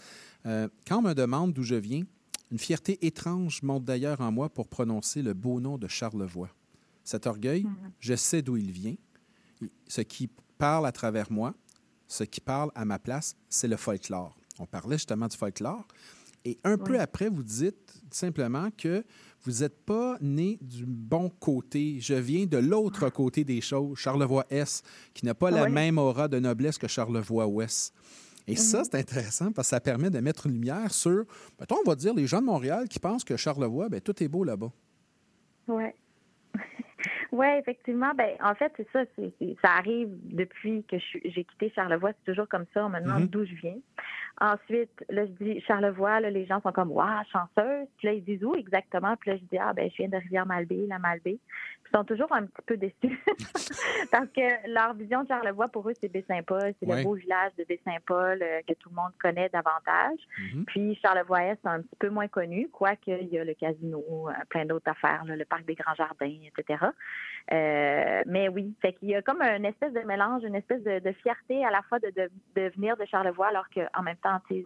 euh, 0.46 0.68
quand 0.86 0.98
on 0.98 1.04
me 1.04 1.14
demande 1.14 1.54
d'où 1.54 1.64
je 1.64 1.76
viens 1.76 2.04
une 2.52 2.60
fierté 2.60 3.06
étrange 3.06 3.64
monte 3.64 3.86
d'ailleurs 3.86 4.20
en 4.20 4.32
moi 4.32 4.50
pour 4.50 4.68
prononcer 4.68 5.22
le 5.22 5.34
beau 5.34 5.62
nom 5.62 5.78
de 5.78 5.88
Charlevoix 5.88 6.50
cet 7.04 7.28
orgueil 7.28 7.64
mm-hmm. 7.64 7.91
je 7.99 8.16
sais 8.16 8.41
d'où 8.41 8.58
il 8.58 8.72
vient 8.72 8.95
ce 9.88 10.01
qui 10.01 10.30
parle 10.58 10.86
à 10.86 10.91
travers 10.91 11.32
moi 11.32 11.54
ce 12.14 12.24
qui 12.24 12.41
parle 12.41 12.70
à 12.76 12.86
ma 12.86 12.99
place, 12.99 13.36
c'est 13.49 13.68
le 13.68 13.76
folklore. 13.76 14.38
On 14.60 14.68
parlait 14.68 14.97
justement 14.97 15.28
du 15.28 15.36
folklore. 15.36 15.88
Et 16.45 16.60
un 16.64 16.78
peu 16.78 16.99
après, 16.99 17.30
vous 17.30 17.41
dites 17.41 18.01
simplement 18.12 18.70
que 18.78 19.04
vous 19.43 19.62
n'êtes 19.62 19.84
pas 19.84 20.18
né 20.22 20.60
du 20.62 20.86
bon 20.86 21.30
côté. 21.30 21.99
Je 21.99 22.14
viens 22.14 22.45
de 22.45 22.58
l'autre 22.58 23.10
côté 23.10 23.43
des 23.43 23.62
choses, 23.62 23.97
Charlevoix-Est, 23.97 24.86
qui 25.14 25.26
n'a 25.26 25.34
pas 25.34 25.49
la 25.49 25.70
même 25.70 25.97
aura 25.97 26.28
de 26.28 26.38
noblesse 26.38 26.78
que 26.78 26.88
Charlevoix-Ouest. 26.88 27.93
Et 28.45 28.58
ça, 28.58 28.80
mhm. 28.80 28.84
c'est 28.84 28.99
intéressant 28.99 29.51
parce 29.54 29.70
que 29.70 29.76
ça 29.76 29.80
permet 29.80 30.10
de 30.10 30.20
mettre 30.20 30.47
une 30.47 30.54
lumière 30.54 30.93
sur, 30.93 31.24
mettons, 31.60 31.78
on 31.84 31.89
va 31.89 31.95
dire, 31.95 32.14
les 32.14 32.28
gens 32.28 32.41
de 32.41 32.45
Montréal 32.45 32.89
qui 32.89 32.99
pensent 32.99 33.24
que 33.24 33.38
Charlevoix, 33.38 33.88
bien, 33.88 34.01
tout 34.01 34.22
est 34.22 34.28
beau 34.28 34.43
là-bas. 34.43 34.72
Oui. 35.70 35.86
Oui, 37.32 37.47
effectivement. 37.58 38.12
Ben, 38.16 38.32
en 38.41 38.56
fait, 38.56 38.72
c'est 38.78 38.88
ça. 38.91 39.04
ça 39.62 39.72
arrive 39.78 40.10
depuis 40.24 40.84
que 40.84 40.97
j'ai 41.26 41.43
quitté 41.43 41.72
Charlevoix. 41.76 42.12
C'est 42.14 42.32
toujours 42.32 42.47
comme 42.47 42.66
ça. 42.74 42.86
On 42.86 42.89
me 42.89 42.99
demande 42.99 43.24
mhm. 43.24 43.28
d'où 43.28 43.45
je 43.45 43.56
viens. 43.56 43.78
Ensuite, 44.39 45.06
là, 45.10 45.26
je 45.26 45.32
dis 45.43 45.62
Charlevoix. 45.62 46.20
Là, 46.20 46.30
les 46.30 46.45
gens 46.45 46.62
sont 46.62 46.72
comme, 46.72 46.91
waouh, 46.91 47.24
chanceuse. 47.32 47.88
Puis 47.97 48.08
là, 48.08 48.14
ils 48.14 48.24
disent 48.24 48.43
où 48.43 48.56
exactement? 48.56 49.16
Puis 49.18 49.32
là, 49.32 49.38
je 49.38 49.43
dis, 49.43 49.58
ah, 49.58 49.74
ben, 49.74 49.89
je 49.89 49.97
viens 49.97 50.10
de 50.10 50.18
Rivière-Malbaie, 50.18 50.86
la 50.88 50.99
Malbaie. 50.99 51.39
Sont 51.94 52.04
toujours 52.04 52.32
un 52.32 52.46
petit 52.46 52.62
peu 52.66 52.78
déçus. 52.78 53.24
Parce 54.12 54.28
que 54.36 54.68
leur 54.74 54.96
vision 54.96 55.22
de 55.24 55.28
Charlevoix, 55.28 55.68
pour 55.68 55.88
eux, 55.88 55.94
c'est 56.02 56.10
Baie-Saint-Paul. 56.10 56.74
C'est 56.80 56.89
le 56.89 57.04
beau 57.04 57.14
village 57.14 57.52
de 57.58 57.64
Baie-Saint-Paul 57.66 58.39
euh, 58.41 58.62
que 58.68 58.74
tout 58.74 58.89
le 58.89 58.96
monde 58.96 59.12
connaît 59.22 59.50
davantage. 59.50 60.20
Mhm. 60.39 60.66
Puis 60.66 61.00
Charlevoix-Est, 61.04 61.60
c'est 61.62 61.70
un 61.70 61.82
petit 61.82 61.96
peu 62.00 62.10
moins 62.10 62.28
connu, 62.28 62.68
quoique 62.72 63.12
il 63.12 63.28
y 63.28 63.38
a 63.38 63.44
le 63.44 63.54
casino, 63.54 64.04
euh, 64.10 64.32
plein 64.50 64.66
d'autres 64.66 64.89
affaires, 64.89 65.24
le 65.26 65.46
parc 65.46 65.66
des 65.66 65.76
Grands 65.76 65.94
Jardins, 65.94 66.39
etc. 66.48 66.86
Euh, 67.52 68.24
mais 68.26 68.48
oui, 68.50 68.74
fait 68.82 68.94
qu'il 68.94 69.10
y 69.10 69.16
a 69.16 69.22
comme 69.22 69.41
une 69.41 69.66
espèce 69.66 69.94
de 69.94 70.02
mélange, 70.02 70.44
une 70.44 70.56
espèce 70.56 70.84
de, 70.84 71.12
fierté 71.22 71.64
à 71.64 71.70
la 71.70 71.84
fois 71.84 72.00
de, 72.00 72.10
de, 72.10 72.30
de 72.56 72.72
venir 72.76 72.98
de 72.98 73.06
Charlevoix, 73.06 73.48
alors 73.48 73.68
qu'en 73.70 74.02
même 74.02 74.18
temps, 74.18 74.39
il 74.50 74.66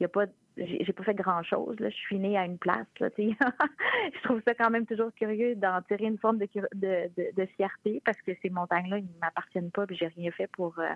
n'y 0.00 0.06
a 0.06 0.08
pas 0.08 0.26
j'ai 0.56 0.92
pas 0.92 1.04
fait 1.04 1.14
grand 1.14 1.42
chose. 1.42 1.78
Là. 1.80 1.90
Je 1.90 1.94
suis 1.94 2.18
née 2.18 2.36
à 2.36 2.44
une 2.44 2.58
place. 2.58 2.86
Là, 3.00 3.08
je 3.18 4.22
trouve 4.22 4.40
ça 4.46 4.54
quand 4.54 4.70
même 4.70 4.86
toujours 4.86 5.12
curieux 5.14 5.54
d'en 5.54 5.82
tirer 5.82 6.06
une 6.06 6.18
forme 6.18 6.38
de, 6.38 6.48
de, 6.74 7.10
de, 7.36 7.46
fierté 7.56 8.00
parce 8.04 8.20
que 8.22 8.32
ces 8.40 8.50
montagnes-là, 8.50 8.98
ils 8.98 9.04
ne 9.04 9.20
m'appartiennent 9.20 9.70
pas 9.70 9.84
et 9.88 9.94
j'ai 9.94 10.06
rien 10.08 10.30
fait 10.30 10.46
pour, 10.48 10.78
euh, 10.78 10.88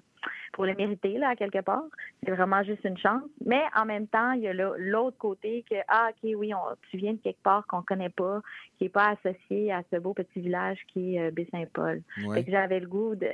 pour 0.52 0.64
les 0.64 0.74
mériter, 0.74 1.18
là, 1.18 1.30
à 1.30 1.36
quelque 1.36 1.60
part. 1.60 1.84
C'est 2.24 2.30
vraiment 2.30 2.62
juste 2.62 2.84
une 2.84 2.96
chance. 2.96 3.22
Mais 3.44 3.62
en 3.76 3.84
même 3.84 4.06
temps, 4.06 4.32
il 4.32 4.42
y 4.42 4.48
a 4.48 4.52
l'autre 4.52 5.18
côté 5.18 5.64
que, 5.68 5.76
ah, 5.88 6.10
OK, 6.10 6.30
oui, 6.36 6.54
on, 6.54 6.60
tu 6.90 6.96
viens 6.96 7.12
de 7.12 7.18
quelque 7.18 7.42
part 7.42 7.66
qu'on 7.66 7.82
connaît 7.82 8.08
pas, 8.08 8.40
qui 8.78 8.84
n'est 8.84 8.90
pas 8.90 9.10
associé 9.10 9.72
à 9.72 9.82
ce 9.92 9.96
beau 9.98 10.14
petit 10.14 10.40
village 10.40 10.78
qui 10.88 11.16
est 11.16 11.28
euh, 11.28 11.30
Baie-Saint-Paul. 11.30 12.02
J'avais 12.48 12.80
le 12.80 12.88
goût 12.88 13.14
de, 13.14 13.28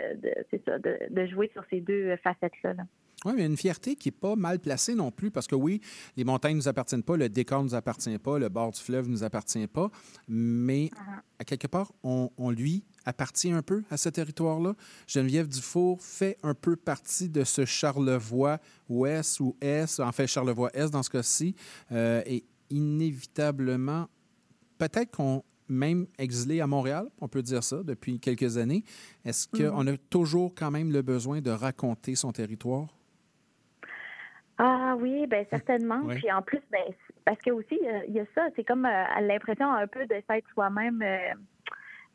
ça, 0.65 0.79
de, 0.79 0.99
de 1.09 1.27
jouer 1.27 1.51
sur 1.53 1.65
ces 1.71 1.81
deux 1.81 2.17
facettes-là. 2.17 2.75
là 2.75 2.83
oui, 3.27 3.33
mais 3.37 3.45
une 3.45 3.57
fierté 3.57 3.97
qui 3.97 4.09
n'est 4.09 4.13
pas 4.13 4.37
mal 4.37 4.61
placée 4.61 4.95
non 4.95 5.11
plus, 5.11 5.33
parce 5.33 5.49
que 5.49 5.57
oui, 5.57 5.81
les 6.17 6.23
montagnes 6.23 6.53
ne 6.53 6.59
nous 6.59 6.69
appartiennent 6.69 7.03
pas, 7.03 7.17
le 7.17 7.29
décor 7.29 7.65
ne 7.65 7.69
nous 7.69 7.75
appartient 7.75 8.19
pas, 8.19 8.39
le 8.39 8.49
bord 8.49 8.71
du 8.71 8.81
fleuve 8.81 9.09
ne 9.09 9.13
nous 9.13 9.25
appartient 9.25 9.67
pas, 9.67 9.91
mais 10.29 10.87
uh-huh. 10.87 11.21
à 11.41 11.45
quelque 11.45 11.67
part, 11.67 11.93
on, 12.05 12.31
lui 12.51 12.85
appartient 13.05 13.51
un 13.51 13.63
peu 13.63 13.83
à 13.91 13.97
ce 13.97 14.09
territoire-là. 14.09 14.75
Geneviève 15.09 15.49
Dufour 15.49 16.01
fait 16.01 16.39
un 16.45 16.55
peu 16.55 16.77
partie 16.77 17.29
de 17.29 17.43
ce 17.43 17.65
Charlevoix-Ouest 17.65 19.41
ou 19.41 19.57
Est, 19.61 19.99
en 19.99 20.13
fait 20.13 20.29
Charlevoix-Est 20.29 20.91
dans 20.91 21.03
ce 21.03 21.11
cas-ci, 21.11 21.57
euh, 21.91 22.23
et 22.27 22.45
inévitablement, 22.71 24.09
peut-être 24.79 25.11
qu'on 25.17 25.43
même 25.69 26.07
exilé 26.19 26.61
à 26.61 26.67
Montréal, 26.69 27.09
on 27.21 27.27
peut 27.27 27.43
dire 27.43 27.65
ça, 27.65 27.83
depuis 27.83 28.21
quelques 28.21 28.57
années. 28.57 28.85
Est-ce 29.25 29.49
mm-hmm. 29.49 29.71
qu'on 29.71 29.87
a 29.89 29.97
toujours 29.97 30.55
quand 30.55 30.71
même 30.71 30.93
le 30.93 31.03
besoin 31.03 31.41
de 31.41 31.51
raconter 31.51 32.15
son 32.15 32.33
territoire? 32.33 32.87
Ah 34.59 34.95
oui, 34.99 35.27
ben 35.27 35.45
certainement. 35.51 36.07
Puis 36.09 36.31
en 36.33 36.43
plus, 36.43 36.61
ben, 36.71 36.83
parce 37.25 37.39
que 37.41 37.51
aussi, 37.51 37.79
il 38.09 38.15
y 38.15 38.21
a 38.21 38.25
ça, 38.35 38.49
c'est 38.57 38.65
comme 38.65 38.87
euh, 38.87 39.05
l'impression 39.21 39.71
un 39.71 39.87
peu 39.87 40.07
de 40.07 40.15
s'être 40.29 40.49
soi-même, 40.55 41.03
euh, 41.03 41.35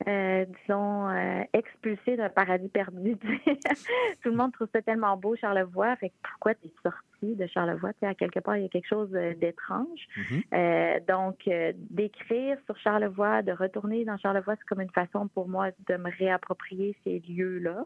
euh, 0.07 0.45
disons, 0.45 1.09
expulsé 1.53 2.17
d'un 2.17 2.29
paradis 2.29 2.69
perdu. 2.69 3.15
Tout 4.23 4.29
le 4.29 4.35
monde 4.35 4.53
trouve 4.53 4.69
ça 4.73 4.81
tellement 4.81 5.15
beau, 5.17 5.35
Charlevoix. 5.35 5.95
Fait 5.97 6.09
que 6.09 6.15
pourquoi 6.23 6.55
tu 6.55 6.67
es 6.67 6.71
sorti 6.81 7.35
de 7.35 7.45
Charlevoix? 7.45 7.91
à 8.01 8.15
quelque 8.15 8.39
part, 8.39 8.57
il 8.57 8.63
y 8.63 8.65
a 8.65 8.69
quelque 8.69 8.87
chose 8.87 9.11
d'étrange. 9.11 10.07
Mm-hmm. 10.17 11.05
donc, 11.05 11.47
d'écrire 11.91 12.57
sur 12.65 12.75
Charlevoix, 12.79 13.43
de 13.43 13.51
retourner 13.51 14.03
dans 14.03 14.17
Charlevoix, 14.17 14.55
c'est 14.55 14.65
comme 14.65 14.81
une 14.81 14.89
façon 14.89 15.27
pour 15.27 15.47
moi 15.47 15.69
de 15.87 15.97
me 15.97 16.09
réapproprier 16.17 16.95
ces 17.03 17.19
lieux-là. 17.19 17.85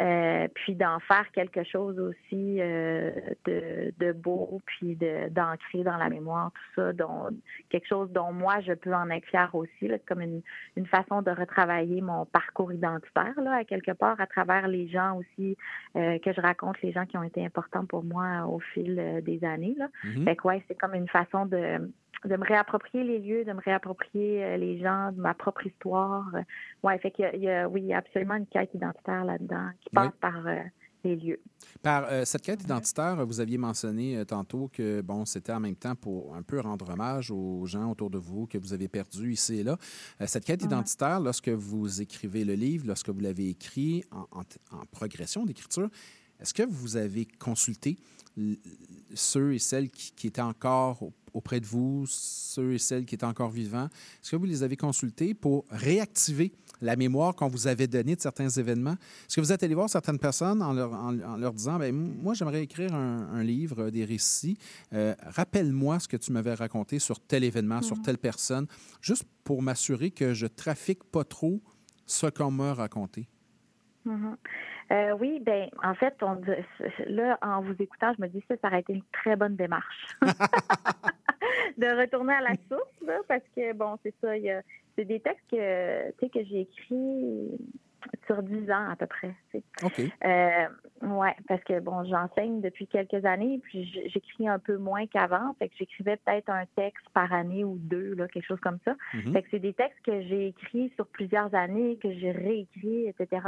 Euh, 0.00 0.48
puis 0.54 0.74
d'en 0.74 1.00
faire 1.00 1.30
quelque 1.32 1.64
chose 1.64 1.98
aussi 1.98 2.56
euh, 2.60 3.10
de, 3.44 3.92
de, 3.98 4.12
beau, 4.12 4.62
puis 4.64 4.96
d'ancrer 4.96 5.84
dans 5.84 5.98
la 5.98 6.08
mémoire 6.08 6.50
tout 6.50 6.80
ça, 6.80 6.92
dont, 6.94 7.28
quelque 7.68 7.86
chose 7.86 8.10
dont 8.10 8.32
moi 8.32 8.60
je 8.60 8.72
peux 8.72 8.94
en 8.94 9.10
être 9.10 9.26
fière 9.26 9.54
aussi, 9.54 9.88
là, 9.88 9.98
comme 10.08 10.22
une, 10.22 10.40
une, 10.78 10.86
façon 10.86 11.20
de 11.20 11.30
retravailler 11.30 12.00
mon 12.00 12.24
parcours 12.24 12.72
identitaire 12.72 13.34
là, 13.42 13.56
à 13.56 13.64
quelque 13.64 13.92
part 13.92 14.18
à 14.18 14.26
travers 14.26 14.66
les 14.66 14.88
gens 14.88 15.18
aussi 15.18 15.58
euh, 15.96 16.18
que 16.20 16.32
je 16.32 16.40
raconte, 16.40 16.80
les 16.80 16.92
gens 16.92 17.04
qui 17.04 17.18
ont 17.18 17.22
été 17.22 17.44
importants 17.44 17.84
pour 17.84 18.02
moi 18.02 18.46
au 18.46 18.60
fil 18.60 19.20
des 19.22 19.44
années. 19.44 19.74
Là. 19.76 19.88
Mm-hmm. 20.04 20.24
Fait 20.24 20.36
que 20.36 20.48
ouais, 20.48 20.64
c'est 20.68 20.74
comme 20.74 20.94
une 20.94 21.08
façon 21.08 21.44
de 21.44 21.92
de 22.24 22.36
me 22.36 22.44
réapproprier 22.44 23.04
les 23.04 23.18
lieux, 23.18 23.44
de 23.44 23.52
me 23.52 23.60
réapproprier 23.60 24.44
euh, 24.44 24.56
les 24.56 24.78
gens, 24.78 25.12
de 25.12 25.20
ma 25.20 25.34
propre 25.34 25.66
histoire. 25.66 26.30
Ouais, 26.82 26.98
fait 26.98 27.10
qu'il 27.10 27.42
y, 27.42 27.50
a, 27.50 27.68
oui, 27.68 27.92
absolument 27.92 28.34
une 28.34 28.46
quête 28.46 28.70
identitaire 28.74 29.24
là-dedans 29.24 29.70
qui 29.80 29.90
passe 29.90 30.12
par 30.20 30.46
euh, 30.46 30.60
les 31.04 31.16
lieux. 31.16 31.40
Par 31.82 32.06
euh, 32.10 32.24
cette 32.24 32.42
quête 32.42 32.62
identitaire, 32.62 33.24
vous 33.26 33.40
aviez 33.40 33.58
mentionné 33.58 34.24
tantôt 34.24 34.70
que 34.72 35.00
bon, 35.00 35.24
c'était 35.24 35.52
en 35.52 35.60
même 35.60 35.76
temps 35.76 35.96
pour 35.96 36.34
un 36.36 36.42
peu 36.42 36.60
rendre 36.60 36.88
hommage 36.90 37.30
aux 37.30 37.66
gens 37.66 37.90
autour 37.90 38.10
de 38.10 38.18
vous 38.18 38.46
que 38.46 38.58
vous 38.58 38.72
avez 38.72 38.88
perdus 38.88 39.32
ici 39.32 39.60
et 39.60 39.64
là. 39.64 39.76
cette 40.26 40.44
quête 40.44 40.62
identitaire, 40.62 41.18
lorsque 41.18 41.48
vous 41.48 42.00
écrivez 42.00 42.44
le 42.44 42.54
livre, 42.54 42.86
lorsque 42.86 43.08
vous 43.08 43.20
l'avez 43.20 43.48
écrit 43.48 44.04
en, 44.12 44.26
en 44.40 44.86
progression 44.92 45.44
d'écriture, 45.44 45.88
est-ce 46.42 46.52
que 46.52 46.64
vous 46.64 46.96
avez 46.96 47.24
consulté 47.24 47.96
ceux 49.14 49.54
et 49.54 49.58
celles 49.58 49.90
qui, 49.90 50.26
étaient 50.26 50.40
encore 50.40 51.04
auprès 51.32 51.60
de 51.60 51.66
vous, 51.66 52.04
ceux 52.08 52.72
et 52.74 52.78
celles 52.78 53.04
qui 53.04 53.14
étaient 53.14 53.24
encore 53.24 53.50
vivants? 53.50 53.88
Est-ce 54.20 54.32
que 54.32 54.36
vous 54.36 54.44
les 54.44 54.64
avez 54.64 54.76
consultés 54.76 55.34
pour 55.34 55.64
réactiver 55.70 56.52
la 56.80 56.96
mémoire 56.96 57.36
qu'on 57.36 57.46
vous 57.46 57.68
avait 57.68 57.86
donnée 57.86 58.16
de 58.16 58.20
certains 58.20 58.48
événements? 58.48 58.96
Est-ce 59.28 59.36
que 59.36 59.40
vous 59.40 59.52
êtes 59.52 59.62
allé 59.62 59.74
voir 59.74 59.88
certaines 59.88 60.18
personnes 60.18 60.62
en 60.62 60.72
leur, 60.72 60.92
en, 60.92 61.12
leur 61.12 61.52
disant, 61.52 61.78
ben 61.78 61.94
moi, 61.94 62.34
j'aimerais 62.34 62.64
écrire 62.64 62.92
un, 62.92 63.44
livre, 63.44 63.90
des 63.90 64.04
récits. 64.04 64.58
Euh, 64.92 65.14
rappelle-moi 65.26 66.00
ce 66.00 66.08
que 66.08 66.16
tu 66.16 66.32
m'avais 66.32 66.54
raconté 66.54 66.98
sur 66.98 67.20
tel 67.20 67.44
événement, 67.44 67.82
sur 67.82 67.96
mhm. 67.96 68.02
telle 68.02 68.18
personne, 68.18 68.66
juste 69.00 69.24
pour 69.44 69.62
m'assurer 69.62 70.10
que 70.10 70.34
je 70.34 70.48
trafique 70.48 71.04
pas 71.04 71.22
trop 71.22 71.60
ce 72.04 72.26
qu'on 72.26 72.50
m'a 72.50 72.74
raconté. 72.74 73.28
Mhm. 74.04 74.36
Euh, 74.92 75.16
oui, 75.18 75.40
ben 75.40 75.68
en 75.82 75.94
fait, 75.94 76.14
on, 76.22 76.38
là, 77.06 77.38
en 77.40 77.62
vous 77.62 77.74
écoutant, 77.78 78.12
je 78.16 78.22
me 78.22 78.28
dis 78.28 78.42
que 78.42 78.54
ça 78.60 78.68
aurait 78.68 78.80
été 78.80 78.92
une 78.92 79.02
très 79.12 79.36
bonne 79.36 79.56
démarche. 79.56 80.06
de 81.78 82.00
retourner 82.00 82.34
à 82.34 82.40
la 82.40 82.54
source, 82.68 83.24
parce 83.26 83.44
que 83.56 83.72
bon, 83.72 83.96
c'est 84.02 84.14
ça, 84.20 84.32
c'est 84.96 85.04
des 85.04 85.20
textes 85.20 85.44
que, 85.50 86.10
que 86.28 86.44
j'ai 86.44 86.60
écrits 86.60 87.50
sur 88.26 88.42
10 88.42 88.70
ans 88.70 88.90
à 88.90 88.96
peu 88.96 89.06
près. 89.06 89.34
tu 89.50 89.58
sais. 89.58 89.64
OK. 89.84 90.00
Euh, 90.24 91.08
ouais, 91.08 91.34
parce 91.48 91.62
que 91.64 91.80
bon, 91.80 92.04
j'enseigne 92.04 92.60
depuis 92.60 92.86
quelques 92.86 93.24
années, 93.24 93.60
puis 93.62 93.84
j'écris 94.08 94.48
un 94.48 94.58
peu 94.58 94.76
moins 94.76 95.06
qu'avant. 95.06 95.54
Fait 95.58 95.68
que 95.68 95.74
j'écrivais 95.78 96.16
peut-être 96.16 96.50
un 96.50 96.64
texte 96.76 97.04
par 97.14 97.32
année 97.32 97.64
ou 97.64 97.78
deux, 97.78 98.14
là, 98.14 98.28
quelque 98.28 98.46
chose 98.46 98.60
comme 98.60 98.78
ça. 98.84 98.94
Mhm. 99.14 99.32
Fait 99.32 99.42
que 99.42 99.48
c'est 99.50 99.58
des 99.58 99.74
textes 99.74 100.00
que 100.04 100.22
j'ai 100.22 100.48
écrits 100.48 100.92
sur 100.96 101.06
plusieurs 101.06 101.54
années, 101.54 101.98
que 102.02 102.12
j'ai 102.12 102.32
réécrits, 102.32 103.08
etc. 103.08 103.42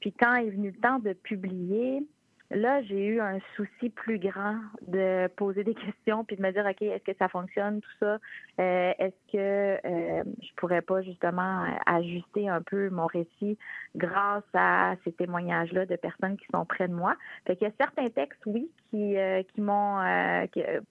Puis 0.00 0.12
quand 0.12 0.34
est 0.34 0.50
venu 0.50 0.70
le 0.70 0.80
temps 0.80 0.98
de 0.98 1.12
publier, 1.12 2.02
là, 2.50 2.82
j'ai 2.82 3.06
eu 3.06 3.20
un 3.20 3.38
souci 3.56 3.90
plus 3.90 4.18
grand 4.18 4.58
de 4.86 5.28
poser 5.36 5.64
des 5.64 5.74
questions 5.74 6.24
puis 6.24 6.36
de 6.36 6.42
me 6.42 6.52
dire, 6.52 6.64
OK, 6.64 6.82
est-ce 6.82 7.04
que 7.04 7.16
ça 7.18 7.28
fonctionne, 7.28 7.80
tout 7.80 7.90
ça? 8.00 8.18
Euh, 8.60 8.92
est-ce 8.98 9.32
que 9.32 9.86
euh, 9.86 10.24
je 10.42 10.48
pourrais 10.56 10.82
pas 10.82 11.02
justement 11.02 11.64
ajuster 11.86 12.48
un 12.48 12.62
peu 12.62 12.90
mon 12.90 13.06
récit 13.06 13.58
grâce 13.94 14.44
à 14.54 14.94
ces 15.04 15.12
témoignages-là 15.12 15.86
de 15.86 15.96
personnes 15.96 16.36
qui 16.36 16.46
sont 16.52 16.64
près 16.64 16.88
de 16.88 16.94
moi? 16.94 17.16
Fait 17.46 17.56
qu'il 17.56 17.66
y 17.66 17.70
a 17.70 17.74
certains 17.78 18.08
textes, 18.10 18.40
oui, 18.46 18.70
qui, 18.90 19.16
euh, 19.16 19.42
qui 19.54 19.60
m'ont, 19.60 20.00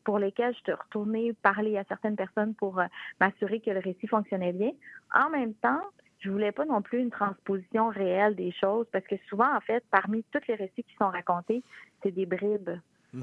pour 0.04 0.20
lesquels 0.20 0.54
je 0.56 0.60
suis 0.60 0.74
retournée 0.74 1.34
parler 1.34 1.78
à 1.78 1.84
certaines 1.86 2.16
personnes 2.16 2.54
pour 2.56 2.82
m'assurer 3.20 3.60
que 3.60 3.72
le 3.72 3.80
récit 3.80 4.08
fonctionnait 4.08 4.54
bien. 4.54 4.72
En 5.14 5.30
même 5.30 5.54
temps, 5.56 5.82
je 6.26 6.32
voulais 6.32 6.52
pas 6.52 6.66
non 6.66 6.82
plus 6.82 7.00
une 7.00 7.12
transposition 7.12 7.90
réelle 7.90 8.36
des 8.36 8.52
choses 8.52 8.88
parce 8.92 9.06
que 9.06 9.16
souvent, 9.30 9.56
en 9.56 9.62
fait, 9.62 9.84
parmi 9.92 10.24
tous 10.32 10.42
les 10.48 10.56
récits 10.56 10.84
qui 10.84 10.96
sont 10.96 11.10
racontés, 11.10 11.64
c'est 12.02 12.12
des 12.12 12.26
bribes. 12.26 12.72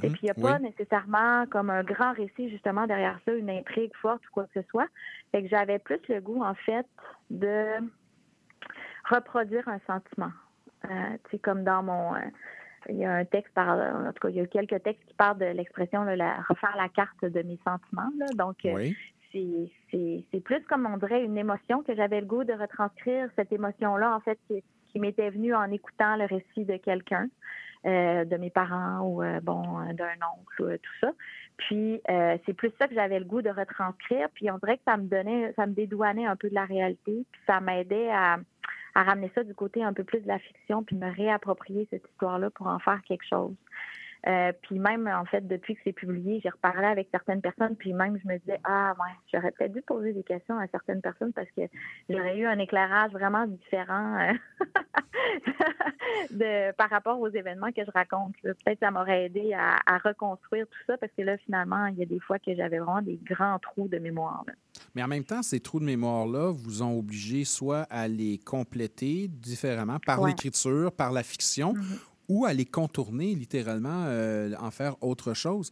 Et 0.02 0.08
Mhm. 0.08 0.12
puis, 0.12 0.20
il 0.22 0.24
n'y 0.26 0.30
a 0.30 0.34
Oui. 0.36 0.42
pas 0.42 0.58
nécessairement 0.58 1.44
comme 1.50 1.68
un 1.68 1.82
grand 1.82 2.12
récit, 2.12 2.48
justement, 2.48 2.86
derrière 2.86 3.18
ça, 3.24 3.32
une 3.34 3.50
intrigue 3.50 3.94
forte 4.00 4.26
ou 4.28 4.30
quoi 4.32 4.44
que 4.44 4.62
ce 4.62 4.68
soit. 4.68 4.86
Fait 5.32 5.42
que 5.42 5.48
j'avais 5.48 5.78
plus 5.78 6.00
le 6.08 6.20
goût, 6.20 6.42
en 6.42 6.54
fait, 6.54 6.86
de 7.28 7.66
reproduire 9.10 9.68
un 9.68 9.80
sentiment. 9.80 10.32
Euh, 10.84 10.88
tu 11.24 11.32
sais, 11.32 11.38
comme 11.38 11.64
dans 11.64 11.82
mon... 11.82 12.14
euh, 12.14 12.20
il 12.88 12.96
y 12.96 13.04
a 13.04 13.12
un 13.14 13.24
texte, 13.24 13.52
par, 13.54 13.68
en 13.78 14.12
tout 14.12 14.20
cas, 14.22 14.28
il 14.30 14.36
y 14.36 14.40
a 14.40 14.46
quelques 14.46 14.82
textes 14.82 15.04
qui 15.06 15.14
parlent 15.14 15.38
de 15.38 15.44
l'expression, 15.46 16.02
la, 16.04 16.36
refaire 16.48 16.74
la 16.76 16.88
carte 16.88 17.24
de 17.24 17.42
mes 17.42 17.58
sentiments. 17.64 18.10
Là. 18.18 18.26
Donc, 18.34 18.56
euh, 18.64 18.74
Oui. 18.74 18.96
C'est- 19.32 20.40
plus 20.44 20.64
comme 20.68 20.86
on 20.86 20.96
dirait 20.96 21.24
une 21.24 21.38
émotion 21.38 21.82
que 21.82 21.94
j'avais 21.94 22.20
le 22.20 22.26
goût 22.26 22.44
de 22.44 22.52
retranscrire 22.52 23.28
cette 23.36 23.52
émotion-là, 23.52 24.14
en 24.14 24.20
fait, 24.20 24.38
qui, 24.48 24.62
m'était 24.98 25.30
venue 25.30 25.54
en 25.54 25.70
écoutant 25.70 26.16
le 26.16 26.26
récit 26.26 26.66
de 26.66 26.76
quelqu'un, 26.76 27.28
euh, 27.86 28.26
de 28.26 28.36
mes 28.36 28.50
parents 28.50 29.00
ou 29.00 29.22
euh, 29.22 29.40
bon 29.40 29.62
d'un 29.94 30.18
oncle, 30.36 30.62
euh, 30.62 30.76
tout 30.76 30.92
ça. 31.00 31.12
Puis 31.56 32.02
c'est 32.44 32.52
plus 32.52 32.70
ça 32.78 32.88
que 32.88 32.94
j'avais 32.94 33.18
le 33.18 33.24
goût 33.24 33.40
de 33.40 33.48
retranscrire. 33.48 34.28
Puis 34.34 34.50
on 34.50 34.58
dirait 34.58 34.76
que 34.76 34.82
ça 34.86 34.96
me 34.96 35.04
donnait, 35.04 35.52
ça 35.54 35.66
me 35.66 35.72
dédouanait 35.72 36.26
un 36.26 36.36
peu 36.36 36.50
de 36.50 36.54
la 36.54 36.64
réalité, 36.64 37.24
puis 37.30 37.40
ça 37.46 37.60
m'aidait 37.60 38.10
à, 38.10 38.38
à 38.94 39.02
ramener 39.02 39.30
ça 39.34 39.42
du 39.44 39.54
côté 39.54 39.82
un 39.82 39.92
peu 39.92 40.04
plus 40.04 40.20
de 40.20 40.28
la 40.28 40.38
fiction, 40.38 40.82
puis 40.82 40.96
me 40.96 41.10
réapproprier 41.10 41.86
cette 41.90 42.06
histoire-là 42.10 42.50
pour 42.50 42.66
en 42.66 42.78
faire 42.78 43.00
quelque 43.02 43.26
chose. 43.26 43.54
Euh, 44.26 44.52
puis 44.62 44.78
même, 44.78 45.08
en 45.08 45.24
fait, 45.24 45.46
depuis 45.46 45.74
que 45.74 45.80
c'est 45.84 45.92
publié, 45.92 46.40
j'ai 46.42 46.48
reparlé 46.50 46.86
avec 46.86 47.08
certaines 47.10 47.40
personnes, 47.40 47.74
puis 47.76 47.92
même, 47.92 48.18
je 48.22 48.28
me 48.28 48.38
disais, 48.38 48.60
ah 48.64 48.94
ouais, 49.00 49.12
j'aurais 49.32 49.50
peut-être 49.50 49.72
dû 49.72 49.82
poser 49.82 50.12
des 50.12 50.22
questions 50.22 50.58
à 50.58 50.66
certaines 50.68 51.00
personnes 51.00 51.32
parce 51.32 51.50
que 51.56 51.62
j'aurais 52.08 52.38
eu 52.38 52.46
un 52.46 52.58
éclairage 52.58 53.10
vraiment 53.12 53.46
différent 53.46 54.18
euh, 54.20 54.32
de, 56.30 56.72
par 56.76 56.90
rapport 56.90 57.18
aux 57.20 57.28
événements 57.28 57.72
que 57.72 57.84
je 57.84 57.90
raconte. 57.90 58.34
Peut-être 58.42 58.64
que 58.80 58.86
ça 58.86 58.90
m'aurait 58.90 59.26
aidé 59.26 59.52
à, 59.54 59.78
à 59.86 59.98
reconstruire 59.98 60.66
tout 60.66 60.78
ça 60.86 60.96
parce 60.98 61.12
que 61.16 61.22
là, 61.22 61.36
finalement, 61.38 61.86
il 61.86 61.98
y 61.98 62.02
a 62.02 62.06
des 62.06 62.20
fois 62.20 62.38
que 62.38 62.54
j'avais 62.54 62.78
vraiment 62.78 63.02
des 63.02 63.18
grands 63.22 63.58
trous 63.58 63.88
de 63.88 63.98
mémoire. 63.98 64.44
là. 64.46 64.52
Mais 64.94 65.02
en 65.02 65.08
même 65.08 65.24
temps, 65.24 65.42
ces 65.42 65.60
trous 65.60 65.80
de 65.80 65.84
mémoire-là 65.84 66.52
vous 66.52 66.82
ont 66.82 66.98
obligé 66.98 67.44
soit 67.44 67.86
à 67.90 68.08
les 68.08 68.38
compléter 68.38 69.28
différemment 69.28 69.98
par 70.06 70.20
Ouais. 70.22 70.30
l'écriture, 70.30 70.92
par 70.92 71.10
la 71.12 71.22
fiction, 71.22 71.74
ou 72.32 72.46
à 72.46 72.54
les 72.54 72.64
contourner 72.64 73.34
littéralement, 73.34 74.04
euh, 74.06 74.54
en 74.58 74.70
faire 74.70 74.96
autre 75.02 75.34
chose. 75.34 75.70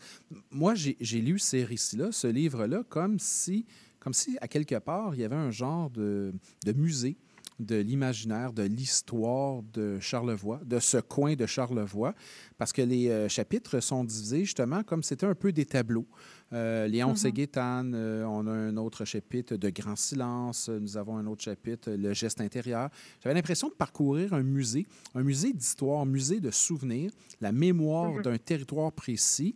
Moi, 0.50 0.74
j'ai 0.74 1.20
lu 1.20 1.38
ces 1.38 1.64
récits-là, 1.64 2.12
ce 2.12 2.26
livre-là, 2.26 2.82
comme 2.90 3.18
si, 3.18 3.64
comme 3.98 4.12
si, 4.12 4.36
à 4.42 4.46
quelque 4.46 4.74
part, 4.74 5.14
il 5.14 5.22
y 5.22 5.24
avait 5.24 5.36
un 5.36 5.50
genre 5.50 5.88
de, 5.88 6.34
de 6.66 6.72
musée 6.72 7.16
de 7.61 7.76
l'imaginaire, 7.76 8.52
de 8.52 8.62
l'histoire 8.62 9.62
de 9.72 10.00
Charlevoix, 10.00 10.61
de 10.64 10.78
ce 10.78 10.96
coin 10.96 11.34
de 11.34 11.46
Charlevoix, 11.46 12.14
parce 12.58 12.72
que 12.72 12.82
les 12.82 13.08
euh, 13.08 13.28
chapitres 13.28 13.80
sont 13.80 14.04
divisés 14.04 14.44
justement 14.44 14.82
comme 14.82 15.02
c'était 15.02 15.26
un 15.26 15.34
peu 15.34 15.52
des 15.52 15.66
tableaux. 15.66 16.06
Euh, 16.52 16.88
Léon 16.88 17.14
euh, 17.24 18.24
on 18.24 18.46
a 18.46 18.50
un 18.50 18.76
autre 18.76 19.04
chapitre 19.04 19.56
de 19.56 19.70
Grand 19.70 19.96
Silence, 19.96 20.68
nous 20.68 20.96
avons 20.96 21.16
un 21.16 21.26
autre 21.26 21.42
chapitre, 21.42 21.90
Le 21.92 22.12
geste 22.12 22.40
intérieur. 22.40 22.90
J'avais 23.22 23.34
l'impression 23.34 23.68
de 23.68 23.74
parcourir 23.74 24.34
un 24.34 24.42
musée, 24.42 24.86
un 25.14 25.22
musée 25.22 25.52
d'histoire, 25.52 26.00
un 26.00 26.06
musée 26.06 26.40
de 26.40 26.50
souvenirs, 26.50 27.12
la 27.40 27.52
mémoire 27.52 28.11
Mhm. 28.14 28.22
d'un 28.22 28.38
territoire 28.38 28.92
précis, 28.92 29.54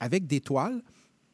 avec 0.00 0.26
des 0.26 0.40
toiles. 0.40 0.82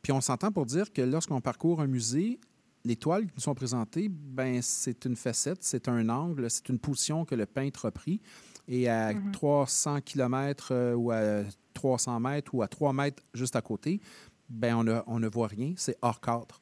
Puis 0.02 0.12
on 0.12 0.20
s'entend 0.20 0.50
pour 0.50 0.66
dire 0.66 0.92
que 0.92 1.02
lorsqu'on 1.02 1.40
parcourt 1.40 1.80
un 1.80 1.86
musée, 1.86 2.38
les 2.84 2.96
toiles 2.96 3.26
qui 3.26 3.32
nous 3.36 3.40
sont 3.42 3.54
présentées, 3.54 4.08
ben, 4.08 4.60
c'est 4.62 5.04
une 5.04 5.16
facette, 5.16 5.58
c'est 5.62 5.88
un 5.88 6.08
angle, 6.08 6.50
c'est 6.50 6.68
une 6.68 6.78
position 6.78 7.24
que 7.24 7.34
le 7.34 7.46
peintre 7.46 7.86
a 7.86 7.90
pris. 7.90 8.20
Et 8.68 8.88
à 8.88 9.12
300 9.32 10.00
km 10.02 10.94
ou 10.96 11.10
à 11.10 11.42
300 11.74 12.20
mètres 12.20 12.54
ou 12.54 12.62
à 12.62 12.68
3 12.68 12.92
mètres 12.92 13.22
juste 13.34 13.56
à 13.56 13.62
côté, 13.62 14.00
ben, 14.48 14.76
on, 14.76 14.84
ne- 14.84 15.00
on 15.06 15.18
ne 15.20 15.28
voit 15.28 15.48
rien, 15.48 15.74
c'est 15.76 15.96
hors 16.02 16.20
cadre. 16.20 16.60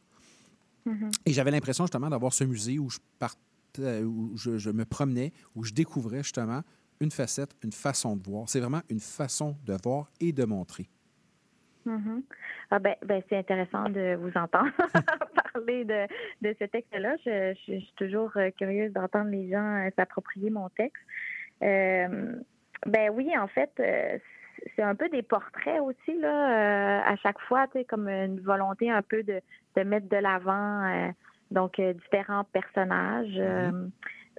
Et 1.27 1.33
j'avais 1.33 1.51
l'impression 1.51 1.85
justement 1.85 2.09
d'avoir 2.09 2.33
ce 2.33 2.45
musée 2.45 2.79
où 2.79 2.89
je 2.89 2.99
partais, 3.19 4.03
où 4.03 4.33
je, 4.37 4.57
je 4.59 4.71
me 4.71 4.85
promenais, 4.85 5.33
où 5.55 5.63
je 5.65 5.73
découvrais 5.73 6.23
justement 6.23 6.63
une 7.01 7.11
facette, 7.11 7.51
une 7.63 7.73
façon 7.73 8.17
de 8.17 8.23
voir. 8.29 8.49
C'est 8.49 8.61
vraiment 8.61 8.83
une 8.89 9.01
façon 9.01 9.57
de 9.67 9.77
voir 9.85 10.11
et 10.19 10.33
de 10.33 10.45
montrer. 10.45 10.89
Mhm. 11.89 12.23
Ah 12.71 12.79
ben, 12.79 12.95
ben, 13.05 13.23
c'est 13.29 13.37
intéressant 13.39 13.89
de 13.89 14.15
vous 14.17 14.37
entendre 14.37 14.71
parler 15.53 15.85
de, 15.85 16.07
de 16.43 16.55
ce 16.59 16.65
texte-là. 16.65 17.17
Je, 17.25 17.55
je- 17.55 17.73
je 17.75 17.79
suis 17.81 17.95
toujours 17.97 18.31
euh, 18.37 18.51
curieuse 18.51 18.93
d'entendre 18.93 19.31
les 19.31 19.51
gens 19.51 19.87
euh, 19.87 19.91
s'approprier 19.97 20.51
mon 20.51 20.69
texte. 20.71 21.03
Euh, 21.63 22.35
ben 22.87 23.11
oui, 23.13 23.37
en 23.39 23.49
fait, 23.49 23.71
c'est 24.77 24.83
un 24.83 24.95
peu 24.95 25.09
des 25.09 25.23
portraits 25.23 25.81
aussi 25.81 26.19
là, 26.21 27.03
à 27.07 27.17
chaque 27.17 27.41
fois, 27.41 27.67
tu 27.69 27.79
sais, 27.79 27.85
comme 27.85 28.09
une 28.09 28.41
volonté 28.41 28.91
un 28.91 29.03
peu 29.03 29.23
de, 29.23 29.41
de 29.77 29.83
mettre 29.83 30.09
de 30.09 30.17
l'avant 30.17 30.85
euh, 30.85 31.09
donc 31.51 31.81
différents 31.81 32.45
personnages. 32.45 33.41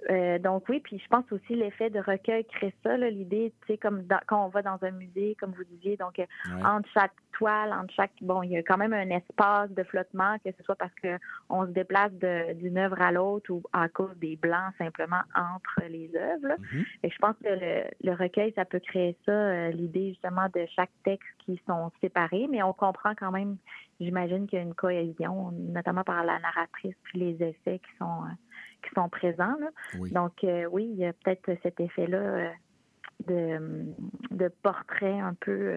Euh, 0.08 0.38
donc 0.38 0.68
oui, 0.68 0.80
puis 0.80 0.98
je 0.98 1.06
pense 1.08 1.24
aussi 1.32 1.54
l'effet 1.54 1.90
de 1.90 2.00
recueil 2.00 2.44
crée 2.46 2.74
ça, 2.82 2.96
l'idée, 2.96 3.52
tu 3.62 3.72
sais, 3.72 3.78
comme 3.78 4.02
dans- 4.04 4.20
quand 4.26 4.44
on 4.46 4.48
va 4.48 4.62
dans 4.62 4.78
un 4.82 4.90
musée, 4.92 5.36
comme 5.38 5.52
vous 5.52 5.64
disiez, 5.64 5.96
donc 5.96 6.18
euh, 6.18 6.24
Ouais. 6.54 6.64
entre 6.64 6.88
chaque 6.94 7.12
toile, 7.32 7.72
entre 7.72 7.92
chaque, 7.94 8.12
bon, 8.22 8.42
il 8.42 8.50
y 8.50 8.56
a 8.56 8.62
quand 8.62 8.76
même 8.78 8.92
un 8.92 9.10
espace 9.10 9.70
de 9.70 9.82
flottement, 9.84 10.36
que 10.44 10.50
ce 10.56 10.62
soit 10.62 10.76
parce 10.76 10.94
que 11.02 11.18
on 11.48 11.66
se 11.66 11.70
déplace 11.70 12.12
d'une 12.12 12.78
œuvre 12.78 13.00
à 13.00 13.12
l'autre 13.12 13.50
ou 13.50 13.62
à 13.72 13.88
cause 13.88 14.14
des 14.16 14.36
blancs 14.36 14.72
simplement 14.78 15.20
entre 15.34 15.82
les 15.88 16.10
œuvres. 16.16 16.54
Et 17.02 17.10
je 17.10 17.16
pense 17.18 17.36
que 17.42 17.48
le, 17.48 17.84
le 18.02 18.14
recueil, 18.14 18.52
ça 18.54 18.64
peut 18.64 18.80
créer 18.80 19.16
ça, 19.26 19.32
euh, 19.32 19.70
l'idée 19.70 20.10
justement 20.10 20.46
de 20.54 20.66
chaque 20.74 20.90
texte 21.04 21.28
qui 21.46 21.60
sont 21.66 21.90
séparés, 22.00 22.46
mais 22.50 22.62
on 22.62 22.72
comprend 22.72 23.14
quand 23.14 23.30
même, 23.32 23.56
j'imagine 24.00 24.46
qu'il 24.46 24.58
y 24.58 24.60
a 24.60 24.64
une 24.64 24.74
cohésion, 24.74 25.50
notamment 25.52 26.04
par 26.04 26.24
la 26.24 26.38
narratrice 26.38 26.94
puis 27.04 27.18
les 27.18 27.42
effets 27.42 27.78
qui 27.78 27.96
sont 27.98 28.22
euh, 28.24 28.34
qui 28.82 28.94
sont 28.94 29.08
présents. 29.08 29.56
là. 29.60 29.70
Oui. 29.98 30.10
Donc 30.10 30.44
euh, 30.44 30.66
oui, 30.70 30.88
il 30.90 30.98
y 30.98 31.06
a 31.06 31.12
peut-être 31.12 31.50
cet 31.62 31.80
effet-là 31.80 32.18
euh, 32.18 32.48
de, 33.26 33.86
de 34.30 34.48
portrait 34.62 35.18
un 35.18 35.34
peu 35.34 35.74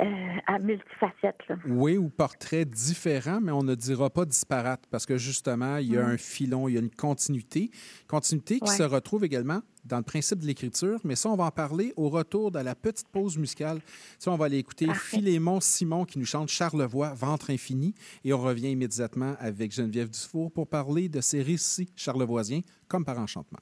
euh, 0.00 0.04
à 0.46 0.58
multifacettes. 0.58 1.40
là. 1.48 1.56
Oui, 1.68 1.96
ou 1.96 2.08
portraits 2.08 2.68
différents, 2.68 3.40
mais 3.40 3.52
on 3.52 3.62
ne 3.62 3.74
dira 3.74 4.10
pas 4.10 4.24
disparate 4.24 4.82
parce 4.90 5.06
que 5.06 5.16
justement, 5.18 5.76
il 5.76 5.92
y 5.92 5.96
a 5.96 6.02
Mhm. 6.04 6.10
un 6.12 6.16
filon, 6.16 6.68
il 6.68 6.74
y 6.74 6.76
a 6.76 6.80
une 6.80 6.90
continuité. 6.90 7.70
Continuité 8.08 8.58
qui 8.60 8.68
Ouais. 8.70 8.76
se 8.76 8.82
retrouve 8.82 9.24
également 9.24 9.60
dans 9.84 9.98
le 9.98 10.02
principe 10.02 10.38
de 10.40 10.46
l'écriture, 10.46 10.98
mais 11.04 11.14
ça, 11.14 11.28
on 11.28 11.36
va 11.36 11.44
en 11.44 11.50
parler 11.50 11.92
au 11.96 12.08
retour 12.08 12.50
de 12.50 12.58
la 12.58 12.74
petite 12.74 13.08
pause 13.08 13.36
musicale. 13.38 13.80
Ça, 14.18 14.30
on 14.32 14.36
va 14.36 14.46
aller 14.46 14.58
écouter 14.58 14.86
Philémon 14.94 15.60
Simon 15.60 16.04
qui 16.04 16.18
nous 16.18 16.24
chante 16.26 16.48
Charlevoix, 16.48 17.12
Ventre 17.14 17.50
infini, 17.50 17.94
et 18.24 18.32
on 18.32 18.38
revient 18.40 18.70
immédiatement 18.70 19.34
avec 19.38 19.72
Geneviève 19.72 20.08
Dufour 20.10 20.50
pour 20.50 20.66
parler 20.66 21.08
de 21.08 21.20
ses 21.20 21.42
récits 21.42 21.88
charlevoisiens 21.94 22.62
comme 22.88 23.04
par 23.04 23.18
enchantement. 23.18 23.60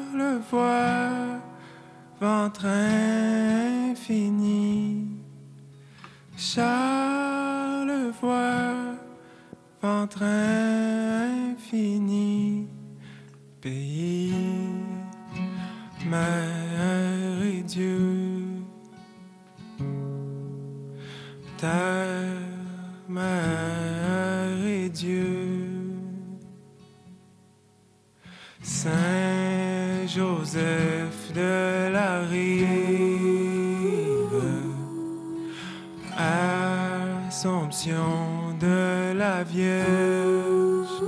ventre 2.21 2.67
infini. 2.67 4.37
Charlevoix, 6.37 7.55
ventre 9.83 10.23
infini, 11.43 11.79
pays, 13.61 14.33
mère 16.07 17.43
et 17.45 17.63
Dieu, 17.63 18.63
Vierge, 39.53 41.03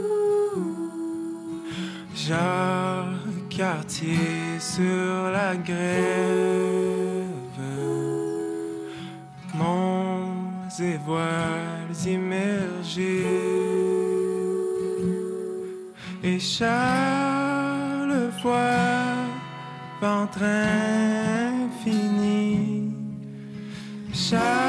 Jacques 2.14 3.48
Cartier 3.48 4.58
sur 4.58 5.30
la 5.30 5.54
grève, 5.54 5.78
monts 9.54 10.68
et 10.80 10.98
voiles 11.06 12.06
immergés, 12.06 13.26
et 16.24 16.40
Charlevoix, 16.40 16.72
ventre 20.00 20.42
infini. 21.62 22.92
Charlevoix, 24.12 24.61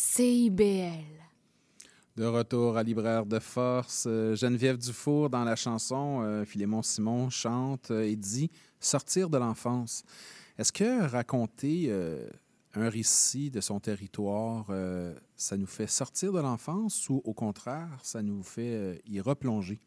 CIBL. 0.00 1.02
De 2.16 2.24
retour 2.24 2.76
à 2.76 2.84
Libraire 2.84 3.26
de 3.26 3.40
Force, 3.40 4.06
euh, 4.08 4.36
Geneviève 4.36 4.78
Dufour, 4.78 5.28
dans 5.28 5.42
la 5.42 5.56
chanson, 5.56 6.22
euh, 6.22 6.44
Philémon 6.44 6.82
Simon 6.82 7.30
chante 7.30 7.90
euh, 7.90 8.02
et 8.02 8.14
dit 8.14 8.48
Sortir 8.78 9.28
de 9.28 9.38
l'enfance. 9.38 10.04
Est-ce 10.56 10.72
que 10.72 11.04
raconter 11.10 11.86
euh, 11.88 12.30
un 12.74 12.88
récit 12.88 13.50
de 13.50 13.60
son 13.60 13.80
territoire, 13.80 14.66
euh, 14.70 15.12
ça 15.34 15.56
nous 15.56 15.66
fait 15.66 15.88
sortir 15.88 16.32
de 16.32 16.40
l'enfance 16.40 17.10
ou 17.10 17.20
au 17.24 17.34
contraire, 17.34 17.98
ça 18.02 18.22
nous 18.22 18.44
fait 18.44 18.74
euh, 18.74 18.94
y 19.04 19.20
replonger? 19.20 19.80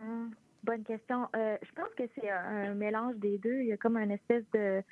Hmm, 0.00 0.30
bonne 0.64 0.82
question. 0.82 1.28
Euh, 1.36 1.56
je 1.62 1.72
pense 1.80 1.94
que 1.96 2.02
c'est 2.16 2.28
un, 2.28 2.72
un 2.72 2.74
mélange 2.74 3.14
des 3.18 3.38
deux. 3.38 3.60
Il 3.60 3.68
y 3.68 3.72
a 3.72 3.76
comme 3.76 3.98
une 3.98 4.10
espèce 4.10 4.44
de 4.52 4.82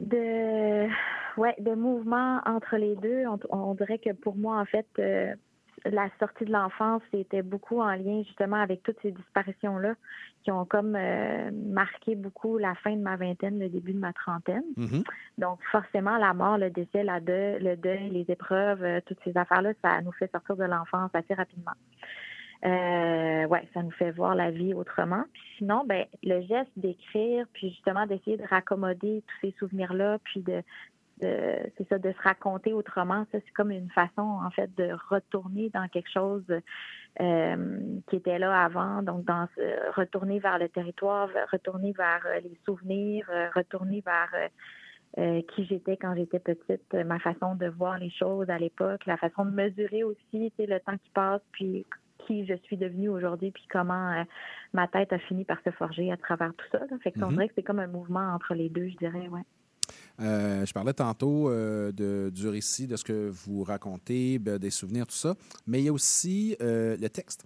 de 0.00 0.88
ouais 1.36 1.54
de 1.58 1.74
mouvement 1.74 2.40
entre 2.46 2.76
les 2.76 2.96
deux. 2.96 3.24
On, 3.26 3.38
on 3.50 3.74
dirait 3.74 3.98
que 3.98 4.12
pour 4.12 4.36
moi, 4.36 4.58
en 4.58 4.64
fait, 4.64 4.86
euh, 4.98 5.34
la 5.84 6.08
sortie 6.18 6.44
de 6.44 6.52
l'enfance 6.52 7.02
c'était 7.10 7.42
beaucoup 7.42 7.80
en 7.80 7.92
lien 7.92 8.22
justement 8.24 8.56
avec 8.56 8.82
toutes 8.82 8.98
ces 9.00 9.12
disparitions 9.12 9.78
là 9.78 9.94
qui 10.42 10.50
ont 10.50 10.64
comme 10.64 10.96
euh, 10.96 11.50
marqué 11.52 12.14
beaucoup 12.14 12.58
la 12.58 12.74
fin 12.76 12.96
de 12.96 13.02
ma 13.02 13.16
vingtaine, 13.16 13.58
le 13.58 13.68
début 13.68 13.92
de 13.92 13.98
ma 13.98 14.12
trentaine. 14.12 14.62
Donc, 15.38 15.58
forcément, 15.70 16.16
la 16.16 16.32
mort, 16.32 16.56
le 16.56 16.70
décès, 16.70 17.02
la 17.02 17.20
deuil, 17.20 17.62
le 17.62 17.76
deuil, 17.76 18.08
les 18.10 18.24
épreuves, 18.28 18.82
euh, 18.82 19.00
toutes 19.04 19.18
ces 19.24 19.36
affaires-là, 19.36 19.72
ça 19.82 20.00
nous 20.00 20.12
fait 20.12 20.30
sortir 20.30 20.56
de 20.56 20.64
l'enfance 20.64 21.10
assez 21.14 21.34
rapidement. 21.34 21.72
Euh, 22.64 23.46
ouais, 23.46 23.68
ça 23.72 23.82
nous 23.82 23.90
fait 23.92 24.10
voir 24.10 24.34
la 24.34 24.50
vie 24.50 24.74
autrement. 24.74 25.24
Puis 25.32 25.42
sinon, 25.58 25.84
ben, 25.86 26.04
le 26.22 26.42
geste 26.42 26.70
d'écrire, 26.76 27.46
puis 27.54 27.70
justement 27.70 28.06
d'essayer 28.06 28.36
de 28.36 28.44
raccommoder 28.46 29.22
tous 29.26 29.46
ces 29.46 29.54
souvenirs-là, 29.58 30.18
puis 30.24 30.42
de 30.42 30.62
c'est 31.22 31.86
ça 31.88 31.98
de 31.98 32.12
se 32.12 32.22
raconter 32.22 32.72
autrement. 32.72 33.26
Ça, 33.30 33.38
c'est 33.44 33.52
comme 33.52 33.70
une 33.70 33.90
façon 33.90 34.22
en 34.22 34.50
fait 34.50 34.74
de 34.76 34.90
retourner 35.10 35.68
dans 35.68 35.86
quelque 35.88 36.10
chose 36.10 36.44
euh, 37.20 37.78
qui 38.08 38.16
était 38.16 38.38
là 38.38 38.64
avant. 38.64 39.02
Donc, 39.02 39.24
dans 39.24 39.46
ce- 39.54 39.92
retourner 40.00 40.38
vers 40.38 40.58
le 40.58 40.68
territoire, 40.68 41.28
retourner 41.52 41.92
vers 41.92 42.22
euh, 42.26 42.40
les 42.40 42.58
souvenirs, 42.64 43.26
euh, 43.30 43.48
retourner 43.54 44.02
vers 44.04 44.30
euh, 44.34 44.48
euh, 45.18 45.42
qui 45.54 45.66
j'étais 45.66 45.96
quand 45.96 46.14
j'étais 46.14 46.38
petite, 46.38 46.94
euh, 46.94 47.04
ma 47.04 47.18
façon 47.18 47.54
de 47.54 47.66
voir 47.66 47.98
les 47.98 48.10
choses 48.10 48.48
à 48.48 48.58
l'époque, 48.58 49.04
la 49.06 49.16
façon 49.16 49.44
de 49.44 49.50
mesurer 49.50 50.04
aussi, 50.04 50.52
le 50.58 50.78
temps 50.78 50.96
qui 50.96 51.10
passe, 51.10 51.42
puis 51.52 51.84
qui 52.26 52.46
je 52.46 52.54
suis 52.64 52.76
devenue 52.76 53.08
aujourd'hui, 53.08 53.50
puis 53.50 53.64
comment 53.70 54.10
euh, 54.12 54.24
ma 54.72 54.86
tête 54.88 55.12
a 55.12 55.18
fini 55.18 55.44
par 55.44 55.58
se 55.64 55.70
forger 55.70 56.10
à 56.12 56.16
travers 56.16 56.52
tout 56.54 56.66
ça. 56.72 56.78
là. 56.78 56.96
Fait 57.02 57.12
qu'on 57.12 57.26
Mhm. 57.26 57.32
dirait 57.32 57.48
que 57.48 57.54
c'est 57.56 57.62
comme 57.62 57.78
un 57.80 57.86
mouvement 57.86 58.34
entre 58.34 58.54
les 58.54 58.68
deux, 58.68 58.88
je 58.88 58.96
dirais, 58.96 59.28
ouais. 59.28 59.42
Euh, 60.20 60.66
je 60.66 60.72
parlais 60.74 60.92
tantôt 60.92 61.48
euh, 61.48 61.92
de, 61.92 62.30
du 62.32 62.46
récit, 62.46 62.86
de 62.86 62.94
ce 62.96 63.02
que 63.04 63.30
vous 63.30 63.64
racontez, 63.64 64.38
ben, 64.38 64.58
des 64.58 64.68
souvenirs, 64.70 65.06
tout 65.06 65.14
ça, 65.16 65.34
mais 65.66 65.80
il 65.80 65.84
y 65.86 65.88
a 65.88 65.92
aussi 65.92 66.56
euh, 66.60 66.96
le 67.00 67.08
texte. 67.08 67.44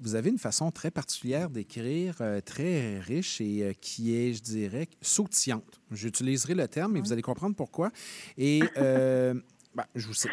Vous 0.00 0.14
avez 0.14 0.30
une 0.30 0.38
façon 0.38 0.70
très 0.70 0.90
particulière 0.92 1.50
d'écrire, 1.50 2.14
très 2.44 3.00
riche 3.00 3.40
et 3.40 3.76
qui 3.80 4.14
est, 4.14 4.32
je 4.34 4.42
dirais, 4.42 4.86
sautillante. 5.02 5.80
J'utiliserai 5.90 6.54
le 6.54 6.68
terme, 6.68 6.92
mais 6.92 7.00
vous 7.00 7.12
allez 7.12 7.22
comprendre 7.22 7.56
pourquoi. 7.56 7.90
Et 8.38 8.60
ben, 8.76 9.84
je 9.96 10.06
vous 10.06 10.14
cite, 10.14 10.30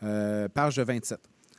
page 0.00 0.78
27. 0.78 1.18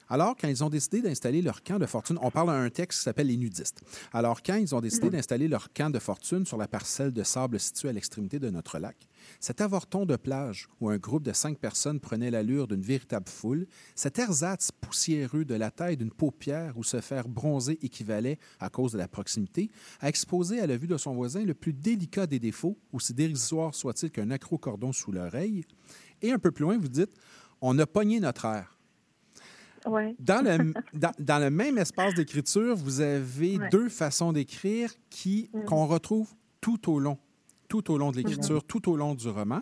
Alors, 0.10 0.36
quand 0.39 0.47
ils 0.47 0.64
ont 0.64 0.70
décidé 0.70 1.01
d'installer 1.01 1.41
leur 1.41 1.64
camp 1.64 1.80
de 1.80 1.86
fortune, 1.86 2.18
on 2.22 2.32
parle 2.32 2.47
d'un 2.47 2.70
texte 2.70 2.99
qui 2.99 3.03
s'appelle 3.03 3.28
Les 3.28 3.36
nudistes. 3.36 3.82
Alors, 4.14 4.41
quand 4.41 4.55
ils 4.55 4.74
ont 4.74 4.80
décidé 4.80 5.10
d'installer 5.10 5.49
leur 5.49 5.74
camp 5.74 5.89
de 5.89 5.99
fortune 5.99 6.45
sur 6.45 6.58
la 6.58 6.68
parcelle 6.68 7.12
de 7.12 7.24
sable 7.24 7.60
située 7.60 7.89
à 7.89 7.91
l'extrémité 7.91 8.39
de 8.39 8.49
notre 8.49 8.80
lac, 8.80 8.95
cet 9.41 9.60
avorton 9.60 10.05
de 10.05 10.16
plage 10.16 10.70
où 10.80 10.89
un 10.89 10.97
groupe 10.97 11.24
de 11.24 11.34
cinq 11.34 11.58
personnes 11.58 11.99
prenait 11.99 12.32
l'allure 12.32 12.68
d'une 12.68 12.82
véritable 12.82 13.28
foule, 13.28 13.68
cet 13.95 14.18
ersatz 14.18 14.72
poussiéreux 14.72 15.43
de 15.43 15.55
la 15.55 15.72
taille 15.72 15.97
d'une 15.97 16.12
paupière 16.12 16.78
où 16.78 16.84
se 16.84 17.01
faire 17.01 17.28
bronzer 17.28 17.78
équivalait, 17.82 18.39
à 18.62 18.70
cause 18.70 18.93
de 18.93 18.97
la 18.97 19.10
proximité, 19.10 19.70
à 19.99 20.08
exposer 20.08 20.62
à 20.62 20.68
la 20.68 20.78
vue 20.78 20.88
de 20.88 20.97
son 20.97 21.16
voisin 21.16 21.43
le 21.43 21.53
plus 21.53 21.74
délicat 21.74 22.28
des 22.28 22.39
défauts, 22.39 22.78
aussi 22.93 23.14
dérisoire 23.14 23.76
soit-il 23.76 24.10
qu'un 24.12 24.32
accro-cordon 24.32 24.93
sous 24.93 25.12
l'oreille. 25.12 25.66
Et 26.22 26.32
un 26.32 26.39
peu 26.39 26.51
plus 26.51 26.64
loin, 26.64 26.78
vous 26.78 26.88
dites, 26.88 27.12
on 27.60 27.78
a 27.80 27.86
pogné 27.86 28.22
notre 28.22 28.45
air. 28.45 28.76
Ouais. 29.89 30.15
Dans 30.19 30.43
le, 30.43 30.73
dans, 30.93 31.11
dans 31.19 31.39
le 31.39 31.49
même 31.49 31.77
espace 31.77 32.13
d'écriture, 32.15 32.75
vous 32.75 33.01
avez 33.01 33.57
Ouais. 33.57 33.69
deux 33.69 33.89
façons 33.89 34.31
d'écrire 34.33 34.93
qui 35.09 35.49
Mm. 35.53 35.63
qu'on 35.65 35.85
retrouve 35.88 36.29
tout 36.61 36.89
au 36.91 36.99
long, 36.99 37.17
tout 37.67 37.91
au 37.91 37.97
long 37.97 38.11
de 38.11 38.17
l'écriture, 38.17 38.63
tout 38.63 38.89
au 38.89 38.95
long 38.97 39.15
du 39.15 39.27
roman 39.29 39.61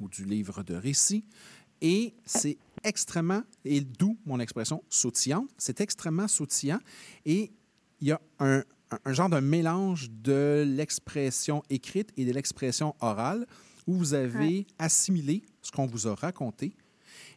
ou 0.00 0.08
du 0.08 0.24
livre 0.24 0.62
de 0.62 0.74
récit. 0.74 1.24
Et 1.80 2.14
c'est 2.24 2.56
extrêmement, 2.82 3.42
et 3.64 3.80
d'où 3.80 4.16
mon 4.26 4.40
expression 4.40 4.82
sautillante, 4.88 5.48
c'est 5.58 5.80
extrêmement 5.80 6.28
sautillant. 6.28 6.78
Et 7.26 7.52
il 8.00 8.08
y 8.08 8.12
a 8.12 8.20
un, 8.38 8.62
un- 8.90 8.98
un 9.04 9.12
genre 9.12 9.28
de 9.28 9.40
mélange 9.40 10.10
de 10.10 10.64
l'expression 10.66 11.62
écrite 11.70 12.10
et 12.16 12.24
de 12.24 12.32
l'expression 12.32 12.94
orale 13.00 13.46
où 13.86 13.94
vous 13.94 14.14
avez 14.14 14.66
assimilé 14.78 15.42
ce 15.62 15.70
qu'on 15.72 15.86
vous 15.86 16.06
a 16.06 16.14
raconté 16.14 16.74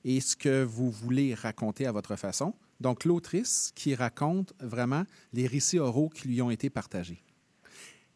et 0.08 0.22
ce 0.22 0.38
que 0.38 0.64
vous 0.64 0.90
voulez 0.90 1.34
raconter 1.34 1.86
à 1.86 1.92
votre 1.92 2.16
façon. 2.16 2.54
Donc, 2.80 3.04
l'autrice 3.04 3.74
qui 3.76 3.94
raconte 3.94 4.54
vraiment 4.62 5.04
les 5.34 5.48
récits 5.48 5.80
oraux 5.80 6.08
qui 6.08 6.30
lui 6.30 6.42
ont 6.42 6.50
été 6.50 6.70
partagés. 6.70 7.22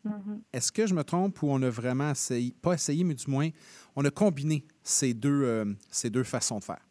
Mhm. 0.06 0.42
Est-ce 0.54 0.72
que 0.72 0.88
je 0.88 0.94
me 0.94 1.04
trompe 1.04 1.44
ou 1.44 1.48
on 1.50 1.62
a 1.62 1.70
vraiment 1.70 2.12
essayé, 2.12 2.56
pas 2.62 2.76
essayé, 2.76 3.04
mais 3.04 3.14
du 3.14 3.30
moins, 3.30 3.50
on 3.98 4.06
a 4.06 4.10
combiné 4.10 4.64
ces 4.82 5.14
deux, 5.14 5.44
euh, 5.44 5.66
ces 5.89 6.10
deux 6.10 6.24
façons 6.24 6.60
de 6.60 6.64
faire? 6.64 6.82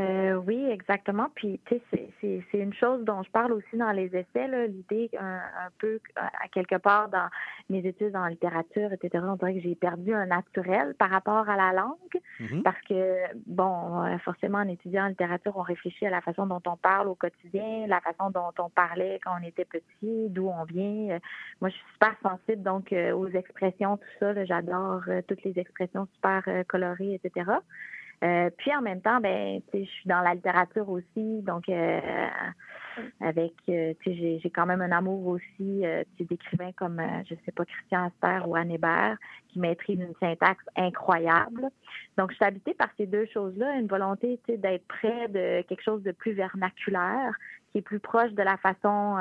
Euh, 0.00 0.34
oui, 0.46 0.68
exactement. 0.70 1.28
Puis, 1.34 1.60
tu 1.66 1.76
sais, 1.90 2.08
c'est- 2.20 2.42
c'est 2.50 2.58
une 2.58 2.72
chose 2.74 3.04
dont 3.04 3.22
je 3.22 3.30
parle 3.30 3.52
aussi 3.52 3.76
dans 3.76 3.92
les 3.92 4.06
essais, 4.16 4.48
là, 4.48 4.66
l'idée 4.66 5.10
un, 5.18 5.36
un 5.36 5.70
peu, 5.78 6.00
à 6.16 6.48
quelque 6.48 6.76
part, 6.76 7.08
dans 7.08 7.28
mes 7.68 7.78
études 7.86 8.16
en 8.16 8.26
littérature, 8.26 8.92
etc., 8.92 9.24
on 9.28 9.36
dirait 9.36 9.54
que 9.54 9.60
j'ai 9.60 9.74
perdu 9.74 10.14
un 10.14 10.26
naturel 10.26 10.94
par 10.98 11.10
rapport 11.10 11.48
à 11.48 11.56
la 11.56 11.72
langue, 11.72 11.96
Mhm. 12.40 12.62
parce 12.62 12.80
que, 12.82 13.16
bon, 13.46 14.02
euh, 14.04 14.18
forcément, 14.18 14.58
en 14.58 14.68
étudiant 14.68 15.04
en 15.04 15.08
littérature, 15.08 15.52
on 15.56 15.62
réfléchit 15.62 16.06
à 16.06 16.10
la 16.10 16.20
façon 16.20 16.46
dont 16.46 16.62
on 16.66 16.76
parle 16.76 17.08
au 17.08 17.14
quotidien, 17.14 17.86
la 17.86 18.00
façon 18.00 18.30
dont 18.30 18.52
on 18.58 18.70
parlait 18.70 19.20
quand 19.24 19.32
on 19.40 19.46
était 19.46 19.64
petit, 19.66 20.28
d'où 20.30 20.48
on 20.48 20.64
vient. 20.64 21.16
Euh, 21.16 21.18
Moi, 21.60 21.68
je 21.70 21.74
suis 21.74 21.84
super 21.92 22.14
sensible, 22.22 22.62
donc, 22.62 22.92
euh, 22.92 23.12
aux 23.12 23.28
expressions, 23.28 23.98
tout 23.98 24.08
ça. 24.18 24.32
là, 24.32 24.44
J'adore 24.44 25.02
toutes 25.28 25.42
les 25.44 25.58
expressions 25.58 26.06
super 26.14 26.42
colorées, 26.68 27.14
etc. 27.22 27.50
Euh, 28.22 28.50
puis 28.58 28.74
en 28.74 28.82
même 28.82 29.00
temps, 29.00 29.18
ben, 29.20 29.60
je 29.72 29.84
suis 29.84 30.08
dans 30.08 30.20
la 30.20 30.34
littérature 30.34 30.88
aussi, 30.90 31.40
donc 31.42 31.68
euh, 31.70 32.00
avec, 33.20 33.52
euh, 33.70 33.94
j'ai, 34.04 34.52
quand 34.54 34.66
même 34.66 34.82
un 34.82 34.92
amour 34.92 35.26
aussi 35.26 35.86
euh, 35.86 36.04
d'écrivains 36.18 36.72
comme, 36.72 37.00
je 37.28 37.34
sais 37.46 37.52
pas, 37.52 37.64
Christian 37.64 38.06
Aster 38.06 38.46
ou 38.46 38.56
Anne 38.56 38.70
Hébert, 38.70 39.16
qui 39.48 39.58
maîtrisent 39.58 40.00
une 40.00 40.14
syntaxe 40.20 40.64
incroyable. 40.76 41.68
Donc, 42.18 42.30
je 42.30 42.36
suis 42.36 42.44
habitée 42.44 42.74
par 42.74 42.88
ces 42.98 43.06
deux 43.06 43.26
choses-là, 43.32 43.76
une 43.76 43.86
volonté, 43.86 44.38
d'être 44.48 44.86
près 44.86 45.28
de 45.28 45.62
quelque 45.62 45.82
chose 45.82 46.02
de 46.02 46.12
plus 46.12 46.32
vernaculaire, 46.32 47.34
qui 47.72 47.78
est 47.78 47.82
plus 47.82 48.00
proche 48.00 48.32
de 48.32 48.42
la 48.42 48.58
façon 48.58 49.16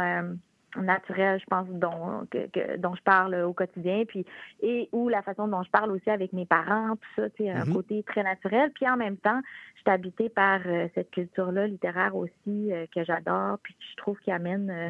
naturelle, 0.77 1.39
je 1.39 1.45
pense, 1.45 1.67
dont, 1.69 2.25
que- 2.29 2.47
que- 2.47 2.77
dont 2.77 2.95
je 2.95 3.01
parle 3.01 3.35
au 3.35 3.53
quotidien, 3.53 4.03
puis 4.07 4.25
et 4.61 4.89
ou 4.91 5.09
la 5.09 5.21
façon 5.21 5.47
dont 5.47 5.63
je 5.63 5.69
parle 5.69 5.91
aussi 5.91 6.09
avec 6.09 6.33
mes 6.33 6.45
parents, 6.45 6.95
tout 6.95 7.21
ça, 7.21 7.29
tu 7.31 7.43
sais, 7.43 7.49
un 7.49 7.65
Mhm. 7.65 7.73
côté 7.73 8.03
très 8.03 8.23
naturel. 8.23 8.71
Puis 8.73 8.87
en 8.87 8.97
même 8.97 9.17
temps, 9.17 9.41
je 9.75 9.81
suis 9.81 9.89
habitée 9.91 10.29
par 10.29 10.59
euh, 10.65 10.87
cette 10.95 11.11
culture-là 11.11 11.67
littéraire 11.67 12.15
aussi 12.15 12.71
euh, 12.71 12.85
que 12.93 13.03
j'adore, 13.03 13.57
puis 13.63 13.73
que 13.73 13.83
je 13.91 13.95
trouve 13.97 14.19
qui 14.19 14.31
amène 14.31 14.69
euh, 14.69 14.89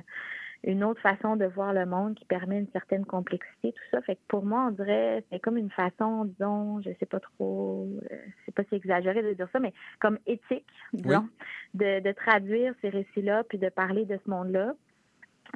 une 0.66 0.84
autre 0.84 1.00
façon 1.02 1.38
de 1.38 1.46
voir 1.46 1.72
le 1.72 1.86
monde 1.86 2.16
qui 2.16 2.26
permet 2.26 2.60
une 2.60 2.68
certaine 2.74 3.06
complexité, 3.06 3.72
tout 3.72 3.84
ça. 3.92 4.02
Fait 4.02 4.16
que 4.16 4.22
pour 4.28 4.44
moi, 4.44 4.66
on 4.68 4.72
dirait 4.72 5.24
c'est 5.32 5.40
comme 5.40 5.56
une 5.58 5.70
façon, 5.72 6.26
disons, 6.26 6.82
je 6.82 6.90
sais 7.00 7.06
pas 7.06 7.22
trop, 7.22 7.88
euh, 8.12 8.16
c'est 8.46 8.54
pas 8.54 8.64
si 8.66 8.76
exagéré 8.76 9.22
de 9.24 9.34
dire 9.34 9.48
ça, 9.54 9.60
mais 9.60 9.74
comme 10.00 10.18
éthique, 10.28 10.66
disons, 10.92 11.30
de, 11.76 12.02
de 12.02 12.12
traduire 12.12 12.74
ces 12.82 12.90
récits-là, 12.90 13.44
puis 13.46 13.58
de 13.58 13.70
parler 13.70 14.04
de 14.06 14.20
ce 14.26 14.30
monde-là 14.30 14.74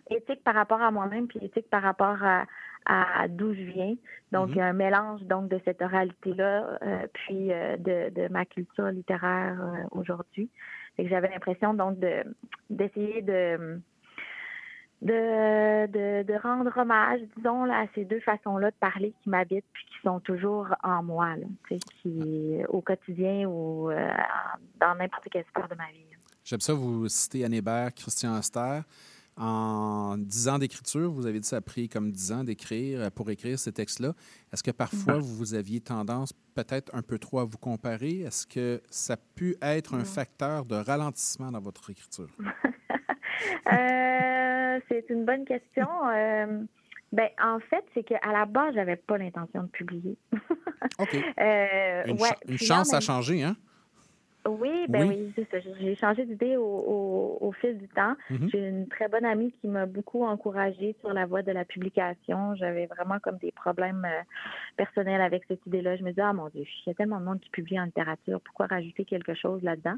éthique 0.09 0.43
par 0.43 0.55
rapport 0.55 0.81
à 0.81 0.91
moi-même, 0.91 1.27
puis 1.27 1.39
éthique 1.41 1.69
par 1.69 1.81
rapport 1.81 2.17
à, 2.23 2.45
à 2.85 3.27
d'où 3.27 3.53
je 3.53 3.61
viens. 3.61 3.95
Donc, 4.31 4.49
Mhm. 4.49 4.53
il 4.55 4.57
y 4.57 4.61
a 4.61 4.65
un 4.67 4.73
mélange 4.73 5.21
donc 5.23 5.47
de 5.49 5.59
cette 5.65 5.81
oralité-là, 5.81 6.77
euh, 6.81 7.07
puis 7.13 7.51
euh, 7.53 7.77
de, 7.77 8.09
de 8.09 8.27
ma 8.29 8.45
culture 8.45 8.87
littéraire 8.87 9.57
euh, 9.61 9.83
aujourd'hui. 9.91 10.49
J'avais 10.99 11.29
l'impression 11.29 11.73
donc 11.73 11.99
de 11.99 12.23
d'essayer 12.69 13.21
de 13.21 13.79
de, 15.01 15.85
de, 15.87 16.23
de 16.23 16.33
rendre 16.41 16.71
hommage, 16.77 17.19
disons, 17.35 17.65
là, 17.65 17.81
à 17.81 17.85
ces 17.93 18.05
deux 18.05 18.21
façons-là 18.21 18.71
de 18.71 18.75
parler 18.79 19.13
qui 19.21 19.29
m'habitent 19.29 19.65
puis 19.73 19.85
qui 19.85 19.95
sont 20.01 20.21
toujours 20.21 20.67
en 20.81 21.03
moi, 21.03 21.35
là, 21.35 21.45
tu 21.67 21.75
sais, 21.75 21.79
qui 22.01 22.61
au 22.69 22.79
quotidien 22.79 23.45
ou 23.49 23.89
dans 24.79 24.95
n'importe 24.95 25.27
quelle 25.29 25.43
sphère 25.45 25.67
de 25.67 25.75
ma 25.75 25.87
vie. 25.91 26.05
J'aime 26.45 26.61
ça, 26.61 26.73
vous 26.73 27.07
citez 27.09 27.43
Anne 27.43 27.53
Hébert, 27.53 27.93
Christian 27.93 28.33
Aster. 28.33 28.81
En 29.35 30.15
10 30.17 30.47
ans 30.47 30.59
d'écriture, 30.59 31.11
vous 31.11 31.25
avez 31.25 31.39
dit 31.39 31.41
que 31.41 31.47
ça 31.47 31.57
a 31.57 31.61
pris 31.61 31.89
comme 31.89 32.11
10 32.11 32.31
ans 32.31 32.43
d'écrire 32.43 33.01
euh, 33.01 33.09
pour 33.09 33.29
écrire 33.31 33.57
ces 33.57 33.71
textes-là. 33.71 34.13
Est-ce 34.51 34.61
que 34.61 34.71
parfois 34.71 35.17
vous, 35.17 35.35
vous 35.35 35.53
aviez 35.55 35.81
tendance 35.81 36.33
peut-être 36.53 36.93
un 36.93 37.01
peu 37.01 37.17
trop 37.17 37.39
à 37.39 37.45
vous 37.45 37.57
comparer? 37.57 38.21
Est-ce 38.21 38.45
que 38.45 38.81
ça 38.89 39.13
a 39.13 39.17
pu 39.17 39.55
être 39.61 39.95
un 39.95 40.03
facteur 40.03 40.65
de 40.65 40.75
ralentissement 40.75 41.51
dans 41.51 41.61
votre 41.61 41.89
écriture? 41.89 42.29
Euh, 43.71 44.79
c'est 44.87 45.05
une 45.09 45.25
bonne 45.25 45.43
question. 45.43 45.87
Euh, 46.07 46.63
ben, 47.11 47.29
en 47.41 47.59
fait, 47.59 47.83
c'est 47.93 48.03
qu'à 48.03 48.31
la 48.31 48.45
base, 48.45 48.73
j'avais 48.75 48.95
pas 48.95 49.17
l'intention 49.17 49.63
de 49.63 49.67
publier. 49.67 50.17
OK. 50.99 51.15
Euh, 51.39 52.03
Une, 52.05 52.21
ouais, 52.21 52.57
chance 52.57 52.91
ben, 52.91 52.99
changer, 52.99 53.43
hein? 53.43 53.55
Oui, 54.45 54.85
ben 54.89 55.07
Oui. 55.07 55.15
oui, 55.17 55.33
c'est 55.35 55.49
ça. 55.49 55.59
J'ai- 55.61 55.73
J'ai 55.79 55.95
changé 55.95 56.25
d'idée 56.25 56.57
au, 56.57 56.63
au, 56.65 57.37
au 57.39 57.51
fil 57.53 57.77
du 57.77 57.87
temps. 57.87 58.15
Mhm. 58.29 58.49
J'ai 58.51 58.67
une 58.67 58.87
très 58.89 59.07
bonne 59.07 59.23
amie 59.25 59.53
qui 59.61 59.67
m'a 59.67 59.85
beaucoup 59.85 60.25
encouragée 60.25 60.95
sur 60.99 61.13
la 61.13 61.25
voie 61.25 61.43
de 61.43 61.51
la 61.51 61.63
publication. 61.63 62.53
J'avais 62.55 62.85
vraiment 62.87 63.19
comme 63.19 63.37
des 63.37 63.51
problèmes 63.53 64.05
euh, 64.05 64.21
personnels 64.75 65.21
avec 65.21 65.43
cette 65.47 65.65
idée-là. 65.65 65.95
Je 65.95 66.03
me 66.03 66.09
disais, 66.09 66.21
ah 66.23 66.33
mon 66.33 66.49
Dieu, 66.49 66.63
il 66.85 66.89
y 66.89 66.91
a 66.91 66.93
tellement 66.93 67.19
de 67.19 67.25
monde 67.25 67.39
qui 67.39 67.49
publie 67.51 67.79
en 67.79 67.85
littérature. 67.85 68.41
Pourquoi 68.41 68.65
rajouter 68.67 69.05
quelque 69.05 69.33
chose 69.33 69.61
là-dedans? 69.63 69.95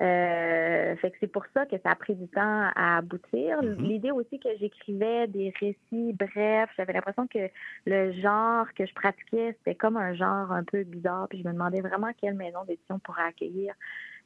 Euh, 0.00 0.96
fait 0.96 1.10
que 1.10 1.16
c'est 1.20 1.30
pour 1.30 1.44
ça 1.52 1.66
que 1.66 1.76
ça 1.84 1.90
a 1.90 1.94
pris 1.94 2.14
du 2.14 2.26
temps 2.28 2.70
à 2.74 2.98
aboutir. 2.98 3.62
Mhm. 3.62 3.84
L'idée 3.84 4.10
aussi 4.10 4.38
que 4.38 4.48
j'écrivais 4.58 5.26
des 5.26 5.52
récits 5.60 6.14
brefs, 6.14 6.70
j'avais 6.76 6.94
l'impression 6.94 7.26
que 7.26 7.50
le 7.84 8.12
genre 8.12 8.66
que 8.74 8.86
je 8.86 8.94
pratiquais, 8.94 9.54
c'était 9.58 9.74
comme 9.74 9.98
un 9.98 10.14
genre 10.14 10.52
un 10.52 10.64
peu 10.64 10.84
bizarre. 10.84 11.26
Puis 11.28 11.42
je 11.42 11.48
me 11.48 11.52
demandais 11.52 11.82
vraiment 11.82 12.12
quelle 12.18 12.34
maison 12.34 12.64
d'édition 12.64 12.98
pourrait 12.98 13.24
accueillir 13.24 13.74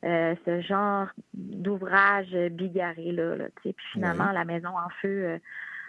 euh, 0.05 0.37
ce 0.45 0.61
genre 0.61 1.09
d'ouvrage 1.33 2.33
bigarré 2.53 3.11
là. 3.11 3.37
là, 3.37 3.47
tu 3.63 3.69
sais. 3.69 3.73
puis 3.73 3.87
finalement, 3.95 4.31
la 4.31 4.45
maison 4.45 4.69
en 4.69 4.91
feu 5.01 5.27
euh, 5.27 5.39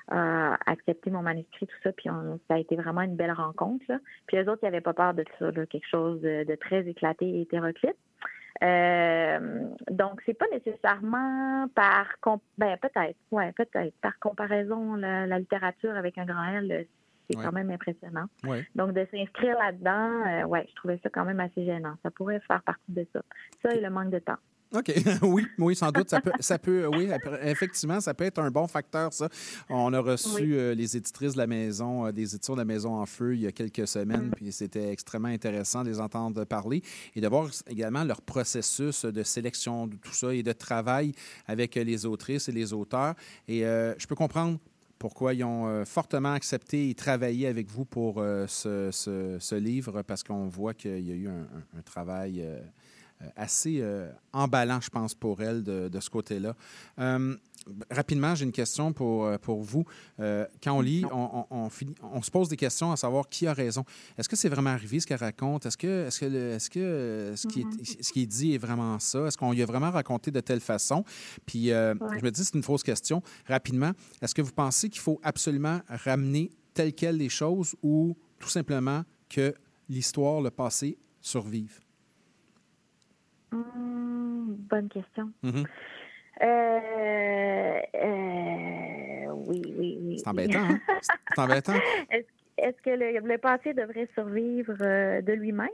a 0.07 0.57
accepté 0.65 1.11
mon 1.11 1.21
manuscrit, 1.21 1.67
tout 1.67 1.77
ça. 1.83 1.91
Puis 1.91 2.09
on, 2.09 2.39
ça 2.47 2.55
a 2.55 2.57
été 2.57 2.75
vraiment 2.75 3.01
une 3.01 3.15
belle 3.15 3.33
rencontre. 3.33 3.86
Là. 3.88 3.99
Puis 4.25 4.38
les 4.38 4.47
autres, 4.47 4.59
ils 4.63 4.65
n'avaient 4.65 4.81
pas 4.81 4.93
peur 4.93 5.13
de 5.13 5.25
ça, 5.38 5.51
là, 5.51 5.65
quelque 5.67 5.88
chose 5.88 6.21
de, 6.21 6.43
de 6.43 6.55
très 6.55 6.88
éclaté 6.88 7.27
et 7.27 7.41
hétéroclite. 7.41 7.97
Euh, 8.63 9.67
donc, 9.91 10.21
c'est 10.25 10.33
pas 10.33 10.45
nécessairement 10.51 11.67
par 11.75 12.07
ben 12.57 12.77
peut-être, 12.77 13.17
ouais, 13.31 13.51
peut-être 13.51 13.93
par 14.01 14.17
comparaison 14.19 14.95
la, 14.95 15.27
la 15.27 15.39
littérature 15.39 15.95
avec 15.95 16.17
un 16.17 16.25
grand 16.25 16.43
L, 16.45 16.85
c'est 17.29 17.37
Ouais. 17.37 17.43
quand 17.43 17.51
même 17.51 17.71
impressionnant. 17.71 18.25
Ouais. 18.43 18.65
Donc, 18.75 18.93
de 18.93 19.05
s'inscrire 19.11 19.57
là-dedans, 19.57 20.25
euh, 20.27 20.43
ouais, 20.45 20.65
je 20.69 20.75
trouvais 20.75 20.99
ça 21.03 21.09
quand 21.09 21.25
même 21.25 21.39
assez 21.39 21.65
gênant. 21.65 21.95
Ça 22.03 22.11
pourrait 22.11 22.39
faire 22.41 22.61
partie 22.61 22.91
de 22.91 23.05
ça. 23.13 23.21
Ça 23.63 23.75
et 23.75 23.81
le 23.81 23.89
manque 23.89 24.11
de 24.11 24.19
temps. 24.19 24.37
OK. 24.76 24.93
oui, 25.23 25.45
oui, 25.57 25.76
sans 25.76 25.91
doute. 25.91 26.09
Ça 26.09 26.21
peut, 26.21 26.32
ça 26.39 26.59
peut, 26.59 26.86
oui, 26.88 27.09
effectivement, 27.43 27.99
ça 28.01 28.13
peut 28.13 28.26
être 28.26 28.39
un 28.39 28.51
bon 28.51 28.67
facteur, 28.67 29.13
ça. 29.13 29.30
On 29.69 29.93
a 29.93 29.99
reçu 29.99 30.28
Oui. 30.36 30.53
euh, 30.53 30.73
les 30.76 30.97
éditrices 30.97 31.34
de 31.34 31.38
la 31.38 31.47
maison, 31.47 32.05
euh, 32.07 32.11
des 32.11 32.36
éditions 32.36 32.53
de 32.53 32.59
la 32.59 32.65
Maison 32.65 32.95
en 32.95 33.05
Feu 33.05 33.36
il 33.36 33.41
y 33.41 33.47
a 33.47 33.51
quelques 33.51 33.80
Mm. 33.80 33.86
semaines, 33.88 34.32
puis 34.36 34.51
c'était 34.51 34.89
extrêmement 34.91 35.28
intéressant 35.30 35.84
de 35.84 35.89
les 35.89 35.99
entendre 35.99 36.43
parler 36.45 36.82
et 37.15 37.21
de 37.21 37.28
voir 37.28 37.49
également 37.67 38.03
leur 38.03 38.21
processus 38.21 39.05
de 39.05 39.23
sélection 39.23 39.88
de 39.88 39.95
tout 39.95 40.13
ça 40.13 40.34
et 40.34 40.43
de 40.43 40.51
travail 40.51 41.13
avec 41.47 41.76
les 41.76 42.05
autrices 42.05 42.49
et 42.49 42.51
les 42.51 42.73
auteurs. 42.73 43.15
Et 43.47 43.65
euh, 43.65 43.93
je 43.97 44.07
peux 44.07 44.15
comprendre 44.15 44.59
pourquoi 44.97 45.34
ils 45.34 45.43
ont 45.43 45.67
euh, 45.67 45.84
fortement 45.86 46.34
accepté 46.34 46.89
et 46.89 46.95
travaillé 46.95 47.47
avec 47.47 47.67
vous 47.69 47.84
pour 47.86 48.15
euh, 48.19 48.45
ce, 48.47 48.89
ce- 48.91 49.38
ce 49.39 49.55
livre, 49.55 50.01
parce 50.03 50.23
qu'on 50.23 50.47
voit 50.47 50.73
qu'il 50.73 51.05
y 51.05 51.11
a 51.11 51.15
eu 51.15 51.28
un, 51.28 51.32
un- 51.41 51.80
un 51.80 51.82
travail 51.82 52.41
euh, 52.41 52.59
assez 53.36 53.80
euh, 53.82 54.11
emballant, 54.34 54.82
je 54.82 54.89
pense, 54.89 55.13
pour 55.16 55.41
elle 55.41 55.63
de, 55.63 55.88
de 55.89 55.99
ce 55.99 56.09
côté-là. 56.09 56.55
Euh, 56.99 57.36
rapidement, 57.89 58.36
j'ai 58.36 58.45
une 58.45 58.51
question 58.51 58.93
pour, 58.93 59.26
euh, 59.26 59.38
pour 59.38 59.61
vous. 59.63 59.86
Euh, 60.20 60.45
quand 60.63 60.74
on 60.74 60.82
lit, 60.82 61.03
on, 61.11 61.45
on- 61.49 61.63
on 61.66 61.70
finit- 61.70 61.95
on 62.03 62.22
se 62.22 62.30
pose 62.30 62.49
des 62.49 62.57
questions 62.57 62.91
à 62.91 62.97
savoir 62.97 63.28
qui 63.30 63.47
a 63.47 63.53
raison. 63.53 63.84
Est-ce 64.18 64.28
que 64.30 64.36
c'est 64.36 64.49
vraiment 64.49 64.70
arrivé 64.72 64.99
ce 64.99 65.07
qu'elle 65.07 65.20
raconte? 65.20 65.66
Est-ce 65.66 65.78
que, 65.78 66.05
est-ce 66.07 66.20
que, 66.20 66.26
le- 66.26 66.49
est-ce 66.51 66.70
que 66.70 66.80
euh, 66.80 67.36
ce, 67.36 67.47
qui 67.47 67.61
est, 67.61 68.03
ce 68.03 68.11
qui 68.11 68.24
est 68.24 68.28
dit 68.28 68.53
est 68.53 68.57
vraiment 68.59 68.99
ça? 68.99 69.26
Est-ce 69.26 69.38
qu'on 69.38 69.51
lui 69.53 69.61
a 69.63 69.66
vraiment 69.66 69.91
raconté 69.91 70.30
de 70.32 70.39
telle 70.41 70.59
façon? 70.59 71.03
Puis 71.45 71.72
euh, 71.72 71.95
Ouais. 72.01 72.20
je 72.20 72.26
me 72.26 72.32
dis, 72.32 72.43
c'est 72.43 72.55
une 72.55 72.63
fausse 72.63 72.84
question. 72.84 73.24
Rapidement, 73.47 73.91
est-ce 74.22 74.36
que 74.36 74.41
vous 74.41 74.51
pensez 74.53 74.89
qu'il 74.89 75.01
faut 75.01 75.20
absolument 75.24 75.80
ramener 75.88 76.51
tel 76.74 76.93
quel 76.93 77.18
les 77.18 77.30
choses 77.30 77.76
ou 77.82 78.16
tout 78.39 78.49
simplement 78.49 79.03
que 79.30 79.55
l'histoire, 79.89 80.41
le 80.41 80.51
passé, 80.51 80.97
survive? 81.22 81.80
Hum, 83.55 84.55
bonne 84.69 84.89
question. 84.89 85.31
Mhm. 85.43 85.63
Euh, 86.41 87.79
euh, 87.95 89.31
oui, 89.47 89.61
oui, 89.77 89.97
oui. 90.01 90.19
C'est 90.19 90.27
embêtant, 90.29 90.59
hein? 90.59 90.79
C'est 91.33 91.39
embêtant. 91.41 91.73
Est-ce 92.57 92.81
que 92.83 92.89
le, 92.89 93.19
le 93.27 93.37
passé 93.37 93.73
devrait 93.73 94.09
survivre 94.13 94.75
euh, 94.81 95.21
de 95.21 95.33
lui-même? 95.33 95.69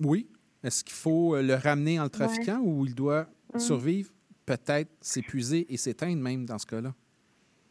Oui. 0.00 0.28
Est-ce 0.62 0.84
qu'il 0.84 0.94
faut 0.94 1.40
le 1.40 1.54
ramener 1.54 1.98
en 2.00 2.04
le 2.04 2.10
trafiquant 2.10 2.60
ou 2.62 2.84
il 2.86 2.94
doit 2.94 3.26
Mm. 3.54 3.58
survivre, 3.60 4.10
peut-être 4.44 4.90
s'épuiser 5.00 5.72
et 5.72 5.76
s'éteindre 5.76 6.20
même 6.20 6.44
dans 6.46 6.58
ce 6.58 6.66
cas-là? 6.66 6.92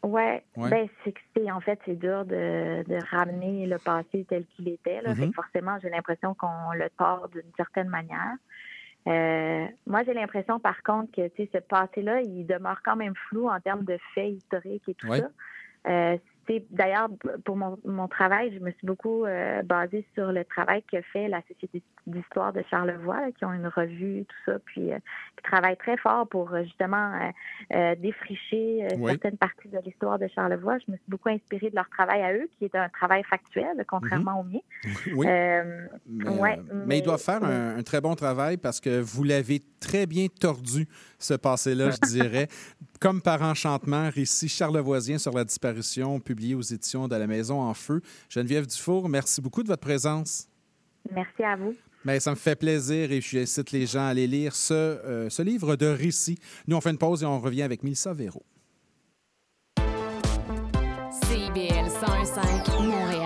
Ouais, 0.02 0.42
Ouais. 0.56 0.70
ben 0.70 0.88
c'est 1.04 1.50
en 1.50 1.60
fait 1.60 1.78
c'est 1.84 1.96
dur 1.98 2.24
de, 2.24 2.82
de 2.88 2.98
ramener 3.10 3.66
le 3.66 3.78
passé 3.78 4.24
tel 4.28 4.46
qu'il 4.46 4.68
était. 4.68 5.02
Là. 5.02 5.14
Fait 5.14 5.20
que 5.22 5.26
Mhm. 5.26 5.32
forcément, 5.34 5.78
j'ai 5.82 5.90
l'impression 5.90 6.34
qu'on 6.34 6.72
le 6.74 6.88
tord 6.98 7.28
d'une 7.28 7.52
certaine 7.56 7.88
manière. 7.88 8.34
Euh, 9.06 9.66
moi, 9.86 10.02
j'ai 10.04 10.14
l'impression 10.14 10.58
par 10.58 10.82
contre 10.82 11.12
que 11.12 11.28
tu 11.28 11.44
sais, 11.44 11.50
ce 11.52 11.58
passé-là, 11.58 12.22
il 12.22 12.44
demeure 12.46 12.80
quand 12.84 12.96
même 12.96 13.14
flou 13.28 13.48
en 13.48 13.60
termes 13.60 13.84
de 13.84 13.98
faits 14.14 14.30
historiques 14.32 14.88
et 14.88 14.94
tout 14.94 15.06
Ouais. 15.08 15.20
ça. 15.20 15.28
Euh, 15.88 16.16
D'ailleurs, 16.70 17.08
pour 17.44 17.56
mon, 17.56 17.78
mon 17.84 18.08
travail, 18.08 18.52
je 18.54 18.60
me 18.60 18.70
suis 18.70 18.86
beaucoup 18.86 19.24
euh, 19.24 19.62
basée 19.62 20.04
sur 20.14 20.32
le 20.32 20.44
travail 20.44 20.82
que 20.90 21.00
fait 21.12 21.28
la 21.28 21.42
Société 21.42 21.82
d'histoire 22.06 22.52
de 22.52 22.62
Charlevoix, 22.70 23.20
là, 23.20 23.32
qui 23.36 23.44
ont 23.44 23.52
une 23.52 23.66
revue, 23.66 24.24
tout 24.24 24.52
ça, 24.52 24.58
puis 24.64 24.92
euh, 24.92 24.98
qui 25.36 25.42
travaillent 25.42 25.76
très 25.76 25.96
fort 25.96 26.28
pour 26.28 26.52
euh, 26.52 26.62
justement 26.62 27.12
euh, 27.72 27.94
défricher 27.96 28.86
Oui. 28.98 29.12
certaines 29.12 29.38
parties 29.38 29.68
de 29.68 29.78
l'histoire 29.84 30.18
de 30.18 30.28
Charlevoix. 30.28 30.78
Je 30.86 30.92
me 30.92 30.96
suis 30.96 31.08
beaucoup 31.08 31.30
inspirée 31.30 31.70
de 31.70 31.74
leur 31.74 31.88
travail 31.88 32.22
à 32.22 32.32
eux, 32.32 32.48
qui 32.58 32.66
est 32.66 32.74
un 32.76 32.88
travail 32.88 33.24
factuel, 33.24 33.84
contrairement 33.88 34.40
au 34.40 34.44
mien. 34.44 34.60
Oui. 35.14 35.26
Mais, 35.26 35.62
ouais, 36.08 36.60
mais 36.86 36.98
ils 36.98 37.02
doivent 37.02 37.22
faire 37.22 37.42
un 37.42 37.82
très 37.82 38.00
bon 38.00 38.14
travail 38.14 38.56
parce 38.56 38.80
que 38.80 39.00
vous 39.00 39.24
l'avez 39.24 39.60
très 39.80 40.06
bien 40.06 40.26
tordu, 40.28 40.86
ce 41.18 41.34
passé-là, 41.34 41.90
je 41.90 42.08
dirais. 42.08 42.48
Comme 43.00 43.20
par 43.20 43.42
enchantement, 43.42 44.10
récit 44.10 44.48
charlevoisien 44.48 45.18
sur 45.18 45.32
la 45.32 45.44
disparition, 45.44 46.18
publié 46.20 46.54
aux 46.54 46.62
éditions 46.62 47.08
de 47.08 47.16
la 47.16 47.26
Maison 47.26 47.60
en 47.60 47.74
Feu. 47.74 48.00
Geneviève 48.28 48.66
Dufour, 48.66 49.08
merci 49.08 49.40
beaucoup 49.40 49.62
de 49.62 49.68
votre 49.68 49.82
présence. 49.82 50.48
Merci 51.12 51.42
à 51.42 51.56
vous. 51.56 51.74
Mais 52.04 52.20
ça 52.20 52.30
me 52.30 52.36
fait 52.36 52.56
plaisir 52.56 53.10
et 53.10 53.20
j'incite 53.20 53.72
les 53.72 53.86
gens 53.86 54.06
à 54.06 54.10
aller 54.10 54.26
lire 54.26 54.54
ce, 54.54 54.72
euh, 54.72 55.28
ce 55.28 55.42
livre 55.42 55.76
de 55.76 55.86
récits. 55.86 56.38
Nous, 56.68 56.76
on 56.76 56.80
fait 56.80 56.90
une 56.90 56.98
pause 56.98 57.22
et 57.22 57.26
on 57.26 57.40
revient 57.40 57.62
avec 57.62 57.82
Mélissa 57.82 58.12
Véro. 58.12 58.42
CIBL 61.22 61.88
101.5 61.88 62.82
Montréal. 62.82 63.25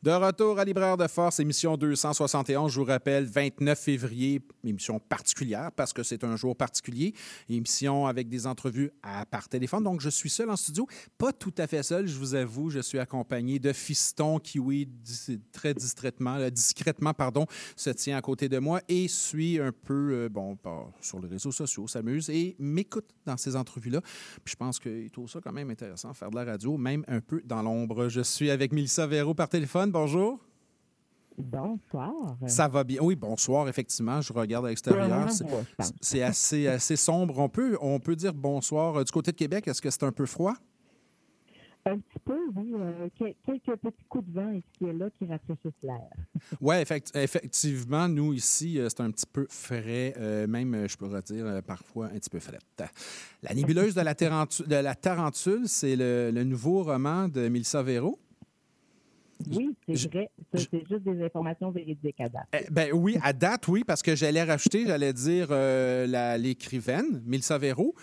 De 0.05 0.11
retour 0.11 0.59
à 0.59 0.65
Libraire 0.65 0.97
de 0.97 1.07
Force, 1.07 1.39
émission 1.39 1.77
271. 1.77 2.71
Je 2.71 2.79
vous 2.79 2.85
rappelle, 2.85 3.25
29 3.25 3.79
février, 3.79 4.39
émission 4.63 4.99
particulière 4.99 5.71
parce 5.75 5.93
que 5.93 6.03
c'est 6.03 6.23
un 6.23 6.35
jour 6.35 6.55
particulier. 6.55 7.15
Émission 7.49 8.05
avec 8.05 8.29
des 8.29 8.45
entrevues 8.45 8.91
à, 9.01 9.25
par 9.25 9.49
téléphone. 9.49 9.83
Donc, 9.83 10.01
je 10.01 10.09
suis 10.09 10.29
seul 10.29 10.51
en 10.51 10.57
studio. 10.57 10.87
Pas 11.17 11.33
tout 11.33 11.55
à 11.57 11.65
fait 11.65 11.81
seul, 11.81 12.05
je 12.05 12.19
vous 12.19 12.35
avoue. 12.35 12.69
Je 12.69 12.81
suis 12.81 12.99
accompagné 12.99 13.57
de 13.57 13.73
Fiston 13.73 14.37
qui, 14.37 14.59
oui, 14.59 14.87
très 15.51 15.71
euh, 15.71 16.49
discrètement, 16.51 17.13
pardon, 17.15 17.47
se 17.75 17.89
tient 17.89 18.15
à 18.15 18.21
côté 18.21 18.47
de 18.47 18.59
moi 18.59 18.81
et 18.87 19.07
suit 19.07 19.59
un 19.59 19.71
peu, 19.71 20.11
euh, 20.13 20.29
bon, 20.29 20.55
sur 21.01 21.19
les 21.19 21.29
réseaux 21.29 21.51
sociaux, 21.51 21.87
s'amuse 21.87 22.29
et 22.29 22.55
m'écoute 22.59 23.09
dans 23.25 23.37
ces 23.37 23.55
entrevues-là. 23.55 24.01
Puis 24.43 24.51
je 24.51 24.55
pense 24.55 24.77
qu'il 24.77 25.09
trouve 25.09 25.31
ça 25.31 25.39
quand 25.43 25.51
même 25.51 25.71
intéressant, 25.71 26.13
faire 26.13 26.29
de 26.29 26.35
la 26.35 26.45
radio, 26.45 26.77
même 26.77 27.03
un 27.07 27.21
peu 27.21 27.41
dans 27.43 27.63
l'ombre. 27.63 28.07
Je 28.07 28.21
suis 28.21 28.51
avec 28.51 28.71
Mélissa 28.71 29.07
Véro 29.07 29.33
par 29.33 29.49
téléphone. 29.49 29.93
Bonjour. 29.99 30.39
Bonsoir. 31.37 32.35
Ça 32.47 32.67
va 32.67 32.83
bien? 32.83 32.99
Oui, 33.01 33.15
bonsoir, 33.15 33.69
effectivement. 33.69 34.19
Je 34.19 34.33
regarde 34.33 34.65
à 34.65 34.69
l'extérieur. 34.69 35.29
C'est- 36.01 36.21
assez, 36.21 36.67
assez 36.67 36.97
sombre. 36.97 37.39
On 37.39 37.47
peut, 37.47 37.77
on 37.79 37.97
peut 38.01 38.17
dire 38.17 38.33
bonsoir. 38.33 38.97
Euh, 38.97 39.03
Du 39.05 39.11
côté 39.13 39.31
de 39.31 39.37
Québec, 39.37 39.69
est-ce 39.69 39.81
que 39.81 39.89
c'est 39.89 40.03
un 40.03 40.11
peu 40.11 40.25
froid? 40.25 40.53
Un 41.85 41.99
petit 41.99 42.19
peu, 42.25 42.37
oui. 42.57 42.73
euh, 42.77 43.07
quel- 43.17 43.35
quelques 43.45 43.79
petits 43.79 44.03
coups 44.09 44.27
de 44.27 44.33
vent 44.33 44.51
ici 44.51 44.65
et 44.85 44.91
là 44.91 45.07
qui 45.17 45.25
rafraîchissent 45.27 45.81
l'air. 45.83 46.09
Oui, 46.59 46.75
effectivement, 47.13 48.09
nous 48.09 48.33
ici, 48.33 48.77
euh, 48.79 48.89
c'est 48.89 48.99
un 49.01 49.11
petit 49.11 49.27
peu 49.31 49.47
frais, 49.49 50.13
euh, 50.17 50.45
même, 50.45 50.89
je 50.89 50.97
pourrais 50.97 51.21
dire, 51.21 51.61
parfois 51.65 52.07
un 52.07 52.17
petit 52.19 52.29
peu 52.29 52.39
frais. 52.39 52.59
La 53.43 53.53
nébuleuse 53.53 53.95
de 53.95 54.01
la, 54.01 54.13
de 54.13 54.75
la 54.75 54.95
Tarentule, 54.95 55.69
c'est 55.69 55.95
le, 55.95 56.31
le 56.33 56.43
nouveau 56.43 56.83
roman 56.83 57.29
de 57.29 57.47
Mélissa 57.47 57.81
Véro. 57.81 58.19
Oui, 59.51 59.75
c'est 59.87 60.09
vrai. 60.09 60.29
C'est 60.53 60.87
juste 60.87 61.03
des 61.03 61.23
informations 61.23 61.71
véridiques 61.71 62.19
à 62.19 62.29
date. 62.29 62.47
Eh, 62.53 62.71
Ben 62.71 62.91
oui, 62.93 63.17
à 63.21 63.33
date, 63.33 63.67
oui, 63.67 63.83
parce 63.85 64.01
que 64.01 64.15
j'allais 64.15 64.43
rajouter, 64.43 64.85
j'allais 64.87 65.13
dire 65.13 65.47
euh, 65.51 66.37
l'écrivaine, 66.37 67.21
Mélissa 67.25 67.57
Véro. 67.57 67.93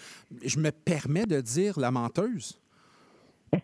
Je 0.44 0.58
me 0.58 0.70
permets 0.70 1.26
de 1.26 1.40
dire 1.40 1.78
la 1.78 1.90
menteuse. 1.90 2.60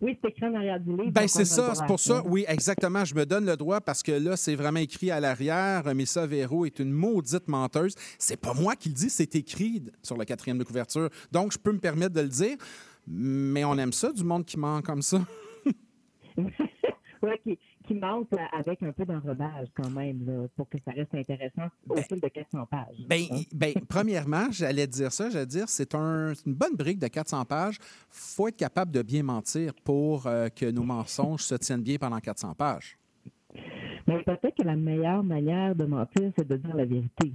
Oui, 0.00 0.18
c'est 0.20 0.28
écrit 0.28 0.46
en 0.46 0.54
arrière 0.54 0.78
du 0.80 0.90
livre. 0.90 1.12
Ben 1.12 1.26
c'est 1.26 1.46
ça, 1.46 1.74
c'est 1.74 1.86
pour 1.86 2.00
ça, 2.00 2.22
oui, 2.26 2.44
exactement. 2.46 3.06
Je 3.06 3.14
me 3.14 3.24
donne 3.24 3.46
le 3.46 3.56
droit 3.56 3.80
parce 3.80 4.02
que 4.02 4.12
là, 4.12 4.36
c'est 4.36 4.54
vraiment 4.54 4.80
écrit 4.80 5.10
à 5.10 5.18
l'arrière. 5.18 5.82
Mélissa 5.86 6.26
Véro 6.26 6.66
est 6.66 6.78
une 6.78 6.90
maudite 6.90 7.48
menteuse. 7.48 7.94
C'est 8.18 8.36
pas 8.36 8.52
moi 8.52 8.76
qui 8.76 8.90
le 8.90 8.94
dis, 8.94 9.08
c'est 9.08 9.34
écrit 9.34 9.82
sur 10.02 10.18
la 10.18 10.26
quatrième 10.26 10.58
de 10.58 10.64
couverture. 10.64 11.08
Donc, 11.32 11.52
je 11.52 11.58
peux 11.58 11.72
me 11.72 11.78
permettre 11.78 12.12
de 12.12 12.20
le 12.20 12.28
dire. 12.28 12.56
Mais 13.06 13.64
on 13.64 13.78
aime 13.78 13.92
ça, 13.92 14.12
du 14.12 14.24
monde 14.24 14.44
qui 14.44 14.58
ment 14.58 14.82
comme 14.82 15.00
ça. 15.00 15.24
Qui, 17.42 17.58
qui 17.86 17.94
monte 17.94 18.28
avec 18.52 18.82
un 18.82 18.92
peu 18.92 19.04
d'enrobage 19.04 19.68
quand 19.74 19.90
même, 19.90 20.24
là, 20.26 20.46
pour 20.56 20.68
que 20.68 20.78
ça 20.84 20.92
reste 20.92 21.14
intéressant 21.14 21.68
au 21.88 21.96
fil 21.96 22.20
de 22.20 22.28
400 22.28 22.66
pages. 22.66 22.96
Ben, 23.08 23.22
ben, 23.52 23.72
premièrement, 23.88 24.46
j'allais 24.50 24.86
dire 24.86 25.12
ça, 25.12 25.30
j'allais 25.30 25.46
dire, 25.46 25.68
c'est 25.68 25.94
un- 25.94 26.32
c'est 26.34 26.46
une 26.46 26.54
bonne 26.54 26.76
brique 26.76 26.98
de 26.98 27.08
400 27.08 27.44
pages. 27.44 27.78
faut 28.10 28.48
être 28.48 28.56
capable 28.56 28.90
de 28.92 29.02
bien 29.02 29.22
mentir 29.22 29.72
pour 29.84 30.26
euh, 30.26 30.48
que 30.48 30.70
nos 30.70 30.82
mensonges 30.84 31.42
se 31.42 31.54
tiennent 31.56 31.82
bien 31.82 31.96
pendant 31.98 32.18
400 32.20 32.54
pages. 32.54 32.96
Mais 34.06 34.22
peut-être 34.22 34.54
que 34.56 34.62
la 34.62 34.76
meilleure 34.76 35.22
manière 35.24 35.74
de 35.74 35.84
mentir, 35.84 36.30
c'est 36.36 36.46
de 36.46 36.56
dire 36.56 36.76
la 36.76 36.84
vérité. 36.84 37.32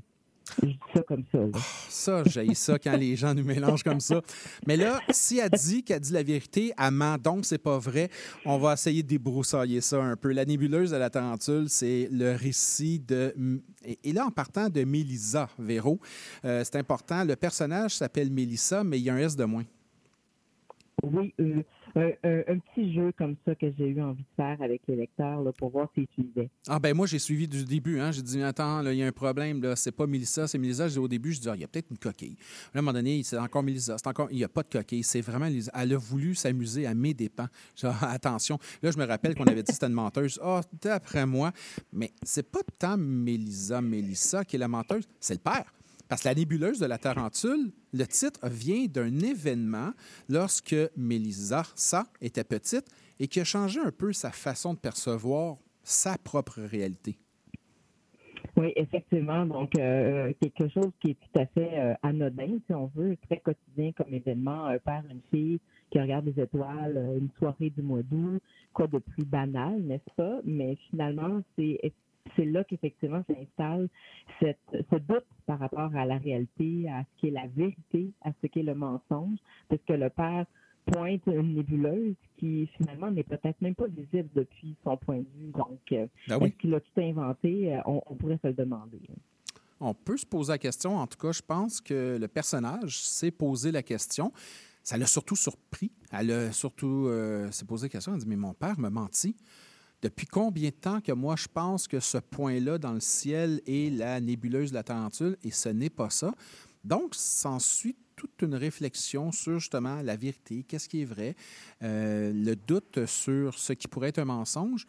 Je 0.62 0.68
dis 0.68 0.80
ça 0.94 1.04
comme 1.04 1.24
ça. 1.32 1.38
là. 1.38 1.60
Ça, 1.90 2.24
j'ai 2.26 2.54
ça 2.54 2.80
quand 2.80 2.98
les 2.98 3.16
gens 3.16 3.34
nous 3.34 3.44
mélangent 3.44 3.84
comme 3.84 4.00
ça. 4.00 4.22
Mais 4.66 4.78
là, 4.78 5.00
si 5.10 5.40
elle 5.40 5.50
dit 5.50 5.84
qu'elle 5.84 6.00
dit 6.00 6.14
la 6.14 6.24
vérité, 6.24 6.74
elle 6.78 6.92
ment, 6.92 7.18
donc 7.18 7.46
c'est 7.46 7.58
pas 7.58 7.78
vrai. 7.78 8.10
On 8.46 8.58
va 8.58 8.74
essayer 8.74 9.04
de 9.04 9.08
débroussailler 9.08 9.82
ça 9.82 10.02
un 10.02 10.16
peu. 10.16 10.32
La 10.32 10.46
nébuleuse 10.46 10.92
de 10.92 10.98
la 10.98 11.10
tarentule, 11.10 11.70
c'est 11.70 12.10
le 12.12 12.36
récit 12.36 13.00
de... 13.00 13.34
Et, 13.86 14.00
et 14.04 14.14
là, 14.14 14.26
en 14.26 14.32
partant 14.32 14.70
de 14.70 14.84
Mélissa 14.84 15.50
Véro, 15.58 16.00
euh, 16.46 16.64
c'est 16.64 16.78
important, 16.78 17.24
le 17.24 17.36
personnage 17.36 17.96
s'appelle 17.96 18.30
Mélissa, 18.30 18.84
mais 18.84 19.00
il 19.00 19.04
y 19.04 19.10
a 19.10 19.14
un 19.14 19.18
S 19.18 19.36
de 19.36 19.46
moins. 19.46 19.66
Oui, 21.04 21.34
euh, 21.40 21.64
un, 21.96 22.10
un- 22.24 22.44
un 22.48 22.60
petit 22.60 22.94
jeu 22.94 23.12
comme 23.18 23.36
ça 23.46 23.56
que 23.56 23.68
j'ai 23.78 23.88
eu 23.88 24.02
envie 24.02 24.24
de 24.24 24.28
faire 24.36 24.62
avec 24.62 24.82
les 24.88 24.96
lecteurs 24.96 25.42
pour 25.58 25.70
voir 25.70 25.90
s'ils 25.96 26.08
suivaient. 26.14 26.50
Ah 26.68 26.80
ben 26.80 26.96
moi, 26.96 27.08
j'ai 27.08 27.20
suivi 27.20 27.48
du 27.48 27.64
début. 27.66 28.00
Hein. 28.00 28.12
J'ai 28.12 28.22
dit, 28.22 28.42
attends, 28.44 28.82
il 28.86 28.98
y 28.98 29.04
a 29.04 29.08
un 29.08 29.12
problème. 29.12 29.62
Là. 29.62 29.76
C'est 29.76 29.92
pas 29.92 30.08
Mélissa, 30.08 30.48
c'est 30.48 30.58
Mélissa. 30.58 30.88
Au 31.00 31.08
début, 31.08 31.32
je 31.34 31.40
dis, 31.42 31.50
ah, 31.50 31.56
il 31.56 31.62
y 31.62 31.64
a 31.64 31.68
peut-être 31.68 31.90
une 31.92 31.98
coquille. 31.98 32.38
À 32.74 32.80
un 32.80 32.82
moment 32.82 32.94
donné, 32.94 33.22
c'est 33.24 33.38
encore 33.38 33.64
Mélissa. 33.64 33.98
C'est 33.98 34.08
encore... 34.08 34.28
Il 34.32 34.38
n'y 34.38 34.44
a 34.44 34.50
pas 34.50 34.64
de 34.64 34.70
coquille. 34.70 35.04
C'est 35.04 35.22
vraiment. 35.22 35.48
Elle 35.74 35.94
a 35.94 35.98
voulu 35.98 36.36
s'amuser 36.36 36.86
à 36.86 36.94
mes 36.94 37.14
dépens. 37.14 37.48
Genre, 37.76 37.96
attention. 38.04 38.58
Là, 38.82 38.92
je 38.92 38.98
me 38.98 39.06
rappelle 39.06 39.36
qu'on 39.36 39.46
avait 39.46 39.64
dit 39.64 39.72
c'était 39.72 39.88
une 39.88 39.94
menteuse. 39.94 40.40
Ah, 40.44 40.62
d'après 40.82 41.26
moi. 41.26 41.52
Mais 41.94 42.12
c'est 42.24 42.50
pas 42.50 42.60
tant 42.78 42.98
Mélissa, 42.98 43.82
Mélissa 43.82 44.44
qui 44.46 44.56
est 44.56 44.60
la 44.60 44.68
menteuse. 44.68 45.08
C'est 45.20 45.34
le 45.34 45.40
père. 45.40 45.74
Parce 46.10 46.24
que 46.24 46.28
la 46.28 46.36
nébuleuse 46.36 46.80
de 46.80 46.88
la 46.88 46.98
tarentule, 46.98 47.72
le 47.94 48.06
titre 48.06 48.40
vient 48.50 48.88
d'un 48.88 49.20
événement 49.20 49.92
lorsque 50.28 50.76
Mélissa, 50.98 51.64
ça, 51.76 52.08
était 52.20 52.44
petite 52.44 52.86
et 53.20 53.28
qui 53.28 53.40
a 53.40 53.44
changé 53.44 53.80
un 53.80 53.92
peu 53.92 54.12
sa 54.12 54.32
façon 54.32 54.74
de 54.74 54.80
percevoir 54.80 55.58
sa 55.84 56.18
propre 56.18 56.62
réalité. 56.62 57.20
Oui, 58.58 58.74
effectivement. 58.76 59.46
Donc, 59.46 59.78
euh, 59.78 60.34
quelque 60.42 60.68
chose 60.70 60.92
qui 61.00 61.12
est 61.12 61.18
tout 61.20 61.40
à 61.40 61.46
fait 61.46 61.80
euh, 61.80 61.94
anodin, 62.02 62.58
si 62.66 62.74
on 62.74 62.88
veut, 62.96 63.16
très 63.28 63.38
quotidien 63.38 63.92
comme 63.92 64.14
événement. 64.14 64.66
Un 64.66 64.80
père, 64.80 65.04
une 65.10 65.22
fille 65.32 65.60
qui 65.92 66.00
regarde 66.00 66.26
les 66.26 66.42
étoiles, 66.42 66.98
euh, 66.98 67.20
une 67.20 67.30
soirée 67.38 67.70
du 67.70 67.82
mois 67.82 68.02
d'août, 68.02 68.42
quoi 68.74 68.88
de 68.88 68.98
plus 68.98 69.26
banal, 69.26 69.80
n'est-ce 69.82 70.14
pas? 70.16 70.40
Mais 70.44 70.76
finalement, 70.90 71.42
c'est 71.56 71.80
c'est 72.36 72.46
là 72.46 72.64
qu'effectivement 72.64 73.24
s'installe 73.28 73.90
ce 74.42 74.96
doute 74.96 75.26
par 75.46 75.60
rapport 75.60 75.96
à 75.96 76.06
la 76.06 76.18
réalité, 76.18 76.88
à 76.90 77.04
ce 77.04 77.20
qui 77.20 77.28
est 77.28 77.32
la 77.32 77.48
vérité, 77.48 78.12
à 78.22 78.32
ce 78.42 78.48
qui 78.48 78.60
est 78.60 78.64
le 78.64 78.76
mensonge, 78.76 79.38
parce 79.68 79.82
que 79.88 79.94
le 79.94 80.10
père 80.10 80.46
pointe 80.86 81.22
une 81.28 81.56
nébuleuse 81.56 82.16
qui 82.38 82.68
finalement 82.78 83.12
n'est 83.12 83.24
peut-être 83.24 83.62
même 83.62 83.76
pas 83.76 83.88
visible 83.88 84.30
depuis 84.34 84.76
son 84.84 84.98
point 84.98 85.18
de 85.18 85.26
vue. 85.38 85.52
Donc, 85.52 85.80
euh, 85.92 86.08
Ben 86.28 86.38
oui. 86.40 86.48
est-ce 86.48 86.56
qu'il 86.58 86.74
a 86.74 86.80
tout 86.80 87.02
inventé? 87.02 87.76
Euh, 87.76 87.82
On, 87.86 88.02
on 88.08 88.16
pourrait 88.16 88.40
se 88.42 88.48
le 88.48 88.54
demander. 88.54 89.00
On 89.80 89.94
peut 89.94 90.18
se 90.18 90.26
poser 90.26 90.54
la 90.54 90.58
question. 90.58 90.98
En 90.98 91.06
tout 91.08 91.18
cas, 91.18 91.32
je 91.32 91.42
pense 91.42 91.80
que 91.80 92.18
le 92.20 92.28
personnage 92.28 93.00
s'est 93.02 93.32
posé 93.32 93.72
la 93.72 93.84
question. 93.84 94.32
Ça 94.84 94.98
l'a 94.98 95.06
surtout 95.06 95.36
surpris. 95.36 95.92
Elle 96.12 96.32
a 96.32 96.52
surtout 96.52 97.06
euh, 97.08 97.52
s'est 97.52 97.66
posé 97.66 97.86
la 97.86 97.90
question. 97.90 98.14
Elle 98.14 98.18
a 98.18 98.22
dit 98.22 98.28
Mais 98.28 98.36
mon 98.36 98.54
père 98.54 98.80
m'a 98.80 98.90
menti. 98.90 99.36
Depuis 100.02 100.28
combien 100.28 100.70
de 100.70 100.76
temps 100.76 101.02
que 101.02 101.12
moi, 101.12 101.36
je 101.36 101.48
pense 101.54 101.88
que 101.88 102.00
ce 102.00 102.18
point-là 102.18 102.78
dans 102.78 102.94
le 102.94 103.02
ciel 103.02 103.62
est 103.68 103.94
la 103.94 104.22
nébuleuse 104.22 104.70
de 104.70 104.76
la 104.76 104.84
tarentule? 104.84 105.38
Et 105.44 105.52
ce 105.52 105.70
n'est 105.70 105.90
pas 105.90 106.10
ça. 106.10 106.34
Donc, 106.86 107.16
s'ensuit 107.16 107.98
toute 108.16 108.42
une 108.42 108.56
réflexion 108.56 109.32
sur 109.32 109.60
justement 109.60 110.02
la 110.02 110.16
vérité, 110.16 110.64
qu'est-ce 110.64 110.90
qui 110.90 111.02
est 111.02 111.06
vrai, 111.06 111.36
euh, 111.84 112.32
le 112.34 112.56
doute 112.56 113.06
sur 113.06 113.58
ce 113.58 113.74
qui 113.74 113.88
pourrait 113.88 114.10
être 114.10 114.20
un 114.20 114.26
mensonge. 114.26 114.86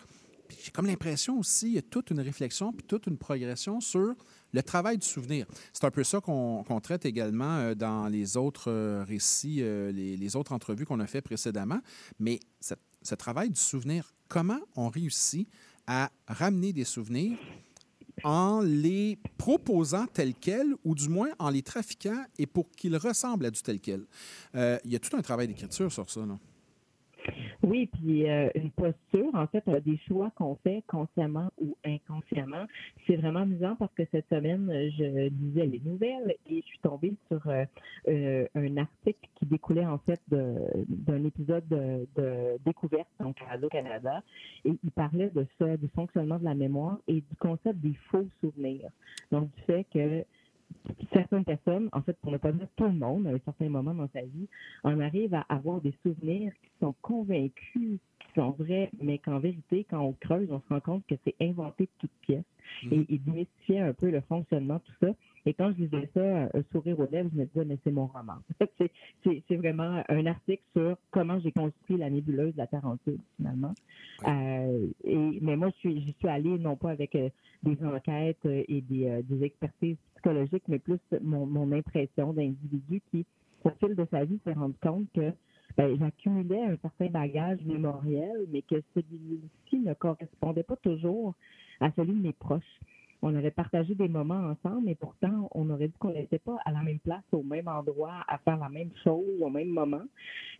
J'ai 0.65 0.73
comme 0.73 0.87
l'impression 0.87 1.39
aussi, 1.39 1.69
il 1.69 1.75
y 1.75 1.79
a 1.79 1.83
toute 1.83 2.11
une 2.11 2.19
réflexion 2.19 2.73
puis 2.73 2.85
toute 2.85 3.07
une 3.07 3.19
progression 3.19 3.81
sur 3.81 4.15
le 4.53 4.63
travail 4.65 4.99
du 4.99 5.07
souvenir. 5.07 5.47
C'est 5.73 5.85
un 5.85 5.93
peu 5.93 6.03
ça 6.03 6.21
qu'on 6.21 6.81
traite 6.83 7.05
également 7.05 7.59
euh, 7.59 7.75
dans 7.77 8.09
les 8.09 8.37
autres 8.37 8.69
euh, 8.69 9.05
récits, 9.05 9.63
les, 9.93 10.37
autres 10.37 10.53
entrevues 10.53 10.85
qu'on 10.85 11.01
a 11.01 11.07
fait 11.07 11.21
précédemment. 11.21 11.81
Mais 12.19 12.41
ce 12.61 13.15
travail 13.15 13.51
du 13.51 13.61
souvenir, 13.61 14.13
comment 14.31 14.61
on 14.77 14.89
réussit 14.89 15.47
à 15.87 16.11
ramener 16.27 16.73
des 16.73 16.85
souvenirs 16.85 17.37
en 18.23 18.61
les 18.61 19.19
proposant 19.37 20.07
tels 20.07 20.35
quels, 20.35 20.75
ou 20.85 20.95
du 20.95 21.09
moins 21.09 21.31
en 21.39 21.51
les 21.51 21.63
trafiquant 21.63 22.25
et 22.39 22.47
pour 22.47 22.71
qu'ils 22.71 22.97
ressemblent 22.97 23.47
à 23.47 23.51
du 23.51 23.61
tel 23.61 23.81
quel. 23.81 24.07
Euh, 24.55 24.79
il 24.85 24.93
y 24.93 24.97
a 24.97 24.99
tout 24.99 25.15
un 25.17 25.23
travail 25.23 25.49
d'écriture 25.49 25.91
sur 25.91 26.09
ça. 26.09 26.25
Là. 26.25 26.39
Oui, 27.63 27.87
puis 27.87 28.29
euh, 28.29 28.49
une 28.55 28.71
posture, 28.71 29.35
en 29.35 29.47
fait, 29.47 29.63
euh, 29.69 29.81
des 29.81 29.99
choix 30.09 30.31
qu'on 30.37 30.57
fait 30.57 30.83
consciemment 30.87 31.51
ou 31.61 31.77
inconsciemment. 31.85 32.67
C'est 33.07 33.17
vraiment 33.17 33.41
amusant 33.41 33.77
parce 33.77 33.93
que 33.95 34.03
cette 34.11 34.29
semaine, 34.29 34.69
je 34.99 35.29
lisais 35.29 35.67
les 35.67 35.81
nouvelles 35.85 36.35
et 36.49 36.63
je 36.63 36.67
suis 36.67 36.79
tombée 36.81 37.15
sur 37.29 37.41
euh, 37.49 38.47
un 38.55 38.77
article 38.77 39.29
qui 39.37 39.47
découlait 39.47 39.87
en 39.87 39.99
fait 39.99 40.21
d'un 40.31 41.25
épisode 41.25 41.67
de, 41.69 42.07
de 42.17 42.59
découverte 42.65 43.09
donc 43.21 43.37
à 43.43 43.51
Radio-Canada 43.51 44.23
et 44.65 44.73
il 44.83 44.91
parlait 44.91 45.31
de 45.31 45.47
ça, 45.59 45.77
du 45.77 45.89
fonctionnement 45.89 46.39
de 46.39 46.45
la 46.45 46.55
mémoire 46.55 46.99
et 47.09 47.21
du 47.21 47.37
concept 47.39 47.79
des 47.81 47.95
faux 48.11 48.27
souvenirs. 48.41 48.91
Donc 49.31 49.51
du 49.55 49.63
fait 49.63 49.87
que 49.93 50.25
certaines 51.13 51.45
personnes, 51.45 51.89
en 51.93 52.03
fait, 52.03 52.17
pour 52.21 52.33
ne 52.33 52.39
pas 52.39 52.53
dire 52.53 52.69
tout 52.77 52.85
le 52.85 52.93
monde, 52.93 53.27
à 53.27 53.31
un 53.31 53.39
certain 53.45 53.69
moment 53.69 53.95
dans 53.95 54.09
sa 54.13 54.23
vie, 54.23 54.49
on 54.85 55.01
arrive 55.01 55.35
à 55.35 55.45
avoir 55.49 55.81
des 55.81 55.95
souvenirs 56.03 56.53
qui 56.63 56.71
sont 56.81 56.95
convaincus, 57.03 57.99
qui 58.21 58.33
sont 58.35 58.51
vrais, 58.51 58.91
mais 59.01 59.19
qu'en 59.19 59.39
vérité, 59.39 59.87
quand 59.89 60.01
on 60.01 60.13
creuse, 60.13 60.49
on 60.51 60.61
se 60.61 60.69
rend 60.69 60.81
compte 60.81 61.07
que 61.07 61.15
c'est 61.25 61.35
inventé 61.41 61.85
de 61.85 61.91
toutes 61.99 62.19
pièces. 62.23 62.45
Et 62.91 63.05
il 63.09 63.23
démystifiait 63.25 63.81
un 63.81 63.93
peu 63.93 64.11
le 64.11 64.21
fonctionnement, 64.21 64.79
tout 64.79 64.93
ça. 65.01 65.09
Et 65.47 65.55
quand 65.55 65.73
je 65.73 65.85
lisais 65.85 66.09
ça, 66.15 66.49
un 66.55 66.63
sourire 66.71 67.01
aux 67.01 67.09
lèvres, 67.11 67.31
je 67.33 67.41
me 67.41 67.47
disais, 67.47 67.65
mais 67.65 67.79
c'est 67.83 67.91
mon 67.91 68.07
roman. 68.07 68.37
c'est, 69.25 69.57
vraiment 69.57 70.03
un 70.09 70.27
article 70.27 70.63
sur 70.77 70.97
comment 71.11 71.41
j'ai 71.41 71.53
construit 71.53 71.97
la 71.97 72.11
nébuleuse 72.11 72.53
de 72.53 72.59
la 72.59 72.67
Tarentule, 72.67 73.19
finalement. 73.37 73.75
Euh, 74.29 74.87
et, 75.05 75.39
mais 75.41 75.57
moi, 75.57 75.71
je 75.71 75.77
suis, 75.77 76.01
j'y 76.03 76.13
suis 76.13 76.29
allée 76.29 76.59
non 76.59 76.77
pas 76.77 76.91
avec 76.91 77.15
euh, 77.15 77.31
des 77.63 77.83
enquêtes 77.85 78.45
euh, 78.47 78.63
et 78.69 78.81
des, 78.83 79.07
euh, 79.07 79.23
des 79.23 79.45
expertises 79.45 79.97
psychologiques, 80.21 80.65
mais 80.69 80.79
plus 80.79 80.99
mon, 81.23 81.73
impression 81.73 82.33
d'individu 82.33 83.01
qui, 83.11 83.27
au 83.65 83.71
fil 83.81 83.95
de 83.95 84.07
sa 84.11 84.25
vie, 84.25 84.39
s'est 84.45 84.53
rendu 84.53 84.77
compte 84.83 85.07
que 85.15 85.33
ben, 85.77 85.97
j'accumulais 85.99 86.63
un 86.63 86.77
certain 86.83 87.07
bagage 87.07 87.61
mémoriel, 87.65 88.47
mais 88.51 88.63
que 88.63 88.83
celui-ci 88.95 89.79
ne 89.79 89.95
correspondait 89.95 90.63
pas 90.63 90.77
toujours 90.77 91.35
à 91.81 91.91
celui 91.93 92.13
de 92.13 92.23
mes 92.23 92.33
proches. 92.33 92.81
On 93.23 93.35
avait 93.35 93.51
partagé 93.51 93.95
des 93.95 94.09
moments 94.09 94.51
ensemble, 94.51 94.87
mais 94.87 94.95
pourtant, 94.95 95.49
on 95.53 95.69
aurait 95.69 95.89
dit 95.89 95.99
qu'on 95.99 96.13
n'était 96.13 96.39
pas 96.39 96.57
à 96.65 96.73
la 96.73 96.83
même 96.83 96.99
place, 97.01 97.23
au 97.33 97.43
même 97.43 97.69
endroit, 97.69 98.25
à 98.27 98.39
faire 98.39 98.57
la 98.57 98.71
même 98.71 98.91
chose 99.05 99.43
au 99.43 99.51
même 99.51 99.69
moment. 99.69 100.05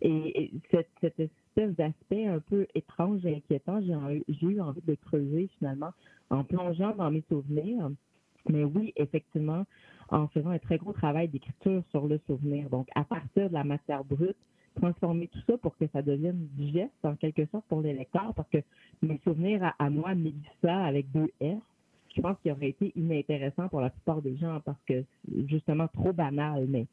Et, 0.01 0.43
et 0.43 0.51
cette, 0.69 1.31
un 1.57 2.39
peu 2.39 2.67
étrange 2.75 3.25
et 3.25 3.35
inquiétant, 3.35 3.81
j'ai 3.81 4.45
eu 4.47 4.61
envie 4.61 4.81
de 4.81 4.95
creuser 4.95 5.49
finalement 5.57 5.91
en 6.29 6.43
plongeant 6.43 6.95
dans 6.95 7.09
mes 7.09 7.23
souvenirs. 7.29 7.89
Mais 8.49 8.63
oui, 8.63 8.93
effectivement, 8.95 9.65
en 10.09 10.27
faisant 10.27 10.49
un 10.49 10.59
très 10.59 10.77
gros 10.77 10.93
travail 10.93 11.27
d'écriture 11.27 11.83
sur 11.91 12.07
le 12.07 12.19
souvenir. 12.27 12.69
Donc, 12.69 12.87
à 12.95 13.03
partir 13.03 13.49
de 13.49 13.53
la 13.53 13.63
matière 13.63 14.03
brute, 14.03 14.37
transformer 14.75 15.27
tout 15.27 15.41
ça 15.47 15.57
pour 15.57 15.75
que 15.77 15.85
ça 15.87 16.01
devienne 16.01 16.47
digeste 16.53 16.91
en 17.03 17.15
quelque 17.15 17.45
sorte 17.47 17.65
pour 17.67 17.81
les 17.81 17.93
lecteurs, 17.93 18.33
parce 18.35 18.49
que 18.49 18.59
mes 19.01 19.19
souvenirs 19.23 19.63
à, 19.63 19.75
à 19.85 19.89
moi, 19.89 20.15
Mélissa 20.15 20.85
avec 20.85 21.11
deux 21.11 21.29
S, 21.39 21.57
je 22.15 22.21
pense 22.21 22.37
qu'il 22.41 22.51
aurait 22.51 22.69
été 22.69 22.91
inintéressant 22.95 23.69
pour 23.69 23.81
la 23.81 23.89
plupart 23.89 24.21
des 24.21 24.35
gens 24.37 24.59
parce 24.65 24.81
que 24.85 25.03
justement 25.47 25.87
trop 25.87 26.11
banal. 26.11 26.67
Mais 26.67 26.87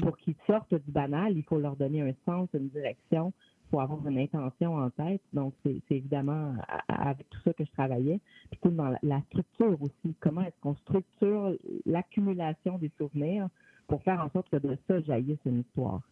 pour 0.00 0.16
qu'ils 0.16 0.34
sortent 0.46 0.74
du 0.74 0.90
banal, 0.90 1.36
il 1.36 1.42
faut 1.44 1.58
leur 1.58 1.76
donner 1.76 2.00
un 2.00 2.14
sens, 2.24 2.48
une 2.54 2.68
direction, 2.68 3.32
faut 3.72 3.80
avoir 3.80 4.06
une 4.06 4.18
intention 4.18 4.76
en 4.76 4.90
tête. 4.90 5.22
Donc, 5.32 5.54
c'est 5.64 5.80
évidemment 5.90 6.54
avec 6.88 7.28
tout 7.30 7.40
ça 7.42 7.52
que 7.54 7.64
je 7.64 7.70
travaillais. 7.72 8.20
Puis 8.50 8.60
tout 8.62 8.68
dans 8.68 8.94
la, 9.02 9.22
structure 9.30 9.80
aussi. 9.80 10.14
Comment 10.20 10.42
est-ce 10.42 10.60
qu'on 10.60 10.76
structure 10.76 11.56
l'accumulation 11.86 12.78
des 12.78 12.90
souvenirs 12.98 13.48
pour 13.88 14.02
faire 14.02 14.20
en 14.20 14.30
sorte 14.30 14.50
que 14.50 14.56
de 14.56 14.76
ça 14.86 15.00
jaillisse 15.00 15.38
une 15.46 15.60
histoire? 15.60 16.02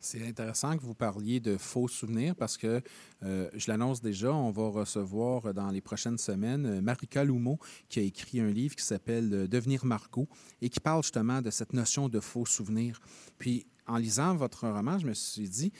C'est 0.00 0.26
intéressant 0.26 0.76
que 0.76 0.82
vous 0.82 0.94
parliez 0.94 1.40
de 1.40 1.56
faux 1.56 1.88
souvenirs 1.88 2.34
parce 2.34 2.56
que 2.56 2.82
euh, 3.22 3.48
je 3.54 3.70
l'annonce 3.70 4.02
déjà, 4.02 4.32
on 4.32 4.50
va 4.50 4.68
recevoir 4.68 5.54
dans 5.54 5.70
les 5.70 5.80
prochaines 5.80 6.18
semaines 6.18 6.66
euh, 6.66 6.80
Marika 6.80 7.24
Lumeau 7.24 7.58
qui 7.88 8.00
a 8.00 8.02
écrit 8.02 8.40
un 8.40 8.50
livre 8.50 8.76
qui 8.76 8.84
s'appelle 8.84 9.32
euh, 9.32 9.46
Devenir 9.46 9.84
Margot 9.84 10.28
et 10.62 10.68
qui 10.68 10.80
parle 10.80 11.02
justement 11.02 11.42
de 11.42 11.50
cette 11.50 11.74
notion 11.74 12.08
de 12.08 12.20
faux 12.20 12.46
souvenirs. 12.46 13.00
Puis 13.38 13.66
en 13.86 13.96
lisant 13.96 14.34
votre 14.34 14.68
roman, 14.68 14.98
je 14.98 15.06
me 15.06 15.14
suis 15.14 15.48
dit, 15.48 15.72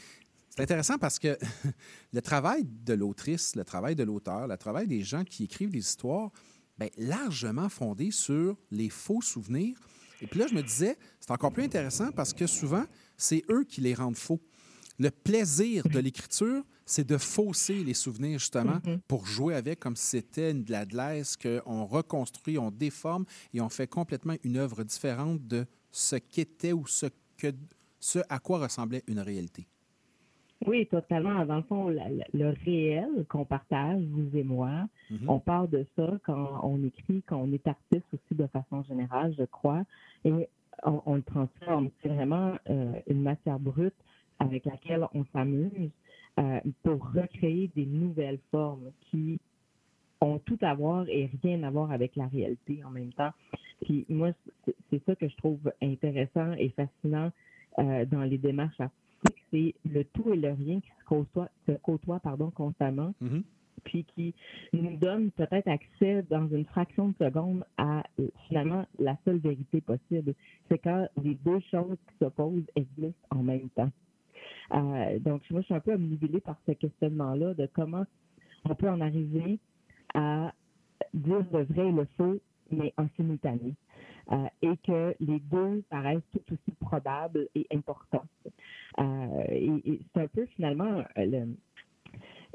c'est 0.55 0.63
intéressant 0.63 0.99
parce 0.99 1.19
que 1.19 1.37
le 2.13 2.23
travail 2.23 2.65
de 2.65 2.95
l'autrice, 2.95 3.57
le 3.57 3.65
travail 3.65 3.97
de 3.97 4.05
l'auteur, 4.05 4.47
le 4.47 4.57
travail 4.57 4.87
des 4.87 5.03
gens 5.03 5.25
qui 5.25 5.45
écrivent 5.45 5.71
des 5.71 5.79
histoires, 5.79 6.31
bien, 6.79 6.89
largement 6.97 7.69
fondé 7.69 8.13
sur 8.13 8.57
les 8.71 8.89
faux 8.89 9.21
souvenirs. 9.21 9.77
Et 10.21 10.29
puis 10.29 10.39
là, 10.39 10.47
je 10.47 10.55
me 10.55 10.63
disais, 10.63 10.97
c'est 11.19 11.33
encore 11.33 11.53
plus 11.53 11.65
intéressant 11.65 12.13
parce 12.13 12.33
que 12.33 12.47
souvent, 12.47 12.85
c'est 13.17 13.43
eux 13.51 13.65
qui 13.65 13.81
les 13.81 13.95
rendent 13.95 14.17
faux. 14.17 14.41
Le 15.01 15.11
plaisir 15.11 15.89
de 15.89 15.99
l'écriture, 15.99 16.63
c'est 16.87 17.05
de 17.05 17.19
fausser 17.19 17.83
les 17.83 17.95
souvenirs, 17.95 18.39
justement, 18.39 18.79
pour 19.09 19.27
jouer 19.27 19.57
avec 19.57 19.81
comme 19.81 19.97
si 19.97 20.07
c'était 20.07 20.55
de 20.55 20.71
la 20.71 20.87
glace 20.87 21.37
qu'on 21.37 21.85
reconstruit, 21.85 22.59
on 22.59 22.71
déforme 22.71 23.25
et 23.53 23.61
on 23.61 23.69
fait 23.69 23.89
complètement 23.89 24.37
une 24.45 24.57
œuvre 24.57 24.85
différente 24.85 25.45
de 25.49 25.67
ce 25.91 26.15
qu'était 26.15 26.73
ou 26.73 26.87
ce, 26.87 27.07
que, 27.37 27.53
ce 27.99 28.21
à 28.29 28.39
quoi 28.39 28.61
ressemblait 28.61 29.03
une 29.09 29.19
réalité. 29.19 29.67
Oui, 30.67 30.87
totalement. 30.87 31.45
Dans 31.45 31.57
le 31.57 31.63
fond, 31.63 31.89
la- 31.89 32.09
la- 32.09 32.27
le 32.33 32.55
réel 32.65 33.25
qu'on 33.29 33.45
partage, 33.45 34.03
vous 34.03 34.37
et 34.37 34.45
moi, 34.45 34.87
Mhm. 35.11 35.29
on 35.29 35.39
parle 35.39 35.69
de 35.71 35.87
ça 35.97 36.19
quand 36.25 36.61
on 36.63 36.83
écrit, 36.85 37.23
quand 37.27 37.37
on 37.39 37.53
est 37.53 37.67
artiste 37.67 38.07
aussi 38.13 38.35
de 38.35 38.47
façon 38.47 38.83
générale, 38.85 39.35
je 39.39 39.45
crois, 39.45 39.83
et 40.25 40.33
on, 40.85 41.03
on 41.07 41.15
le 41.17 41.23
transforme. 41.23 41.91
C'est 42.03 42.09
vraiment 42.09 42.55
euh, 42.71 42.93
une 43.09 43.23
matière 43.23 43.59
brute 43.59 43.95
avec 44.39 44.65
laquelle 44.65 45.07
on 45.15 45.25
s'amuse 45.33 45.91
euh, 46.41 46.61
pour 46.83 47.13
recréer 47.13 47.71
des 47.77 47.87
nouvelles 47.87 48.41
formes 48.51 48.91
qui 49.11 49.39
ont 50.21 50.39
tout 50.39 50.59
à 50.63 50.75
voir 50.75 51.09
et 51.09 51.31
rien 51.43 51.63
à 51.65 51.71
voir 51.71 51.93
avec 51.93 52.17
la 52.17 52.27
réalité 52.27 52.83
en 52.85 52.91
même 52.91 53.13
temps. 53.13 53.31
Puis 53.83 54.07
moi, 54.09 54.31
c'est 54.65 54.75
c'est 54.91 55.05
ça 55.05 55.15
que 55.17 55.29
je 55.29 55.37
trouve 55.37 55.73
intéressant 55.83 56.53
et 56.53 56.71
fascinant 56.71 57.31
euh, 57.79 58.05
dans 58.07 58.23
les 58.23 58.39
démarches 58.39 58.81
artistiques, 58.81 59.04
c'est 59.55 59.75
le 59.85 60.05
tout 60.05 60.33
et 60.33 60.37
le 60.37 60.53
rien 60.53 60.81
qui 60.81 60.91
se 60.99 61.73
côtoient 61.83 62.21
pardon, 62.21 62.51
constamment, 62.51 63.15
puis 63.85 64.05
qui 64.05 64.35
nous 64.73 64.97
donne 64.97 65.31
peut-être 65.33 65.69
accès 65.69 66.25
dans 66.29 66.49
une 66.49 66.65
fraction 66.65 67.09
de 67.09 67.15
seconde 67.25 67.65
à 67.77 68.03
euh, 68.19 68.29
finalement 68.49 68.87
la 68.99 69.17
seule 69.25 69.39
vérité 69.39 69.81
possible. 69.81 70.35
C'est 70.69 70.79
quand 70.79 71.07
les 71.23 71.35
deux 71.35 71.61
choses 71.71 71.97
qui 72.09 72.19
s'opposent 72.19 72.67
existent 72.75 73.29
en 73.31 73.43
même 73.43 73.69
temps. 73.71 73.91
Euh, 74.73 75.19
donc, 75.21 75.43
moi, 75.51 75.61
je 75.61 75.67
suis 75.67 75.75
un 75.75 75.81
peu 75.81 75.95
omnibulée 75.95 76.41
par 76.41 76.57
ce 76.67 76.73
questionnement-là 76.73 77.55
de 77.55 77.69
comment 77.75 78.05
on 78.65 78.75
peut 78.75 78.89
en 78.89 79.01
arriver 79.01 79.59
à 80.15 80.53
dire 81.13 81.45
le 81.53 81.65
vrai 81.65 81.89
et 81.89 81.93
le 81.93 82.07
faux, 82.17 82.39
mais 82.71 82.93
en 82.97 83.07
simultané. 83.17 83.75
Euh, 84.33 84.47
et 84.63 84.77
que 84.87 85.15
les 85.21 85.39
deux 85.41 85.83
paraissent 85.91 86.23
tout 86.33 86.41
aussi 86.53 86.77
probables 86.81 87.47
et 87.55 87.67
importants. 87.75 88.25
Euh, 88.99 89.45
et, 89.51 89.71
et 89.85 90.01
c'est 90.13 90.21
un 90.23 90.29
peu 90.29 90.47
finalement 90.47 91.03
euh, 91.19 91.27
le, 91.27 91.57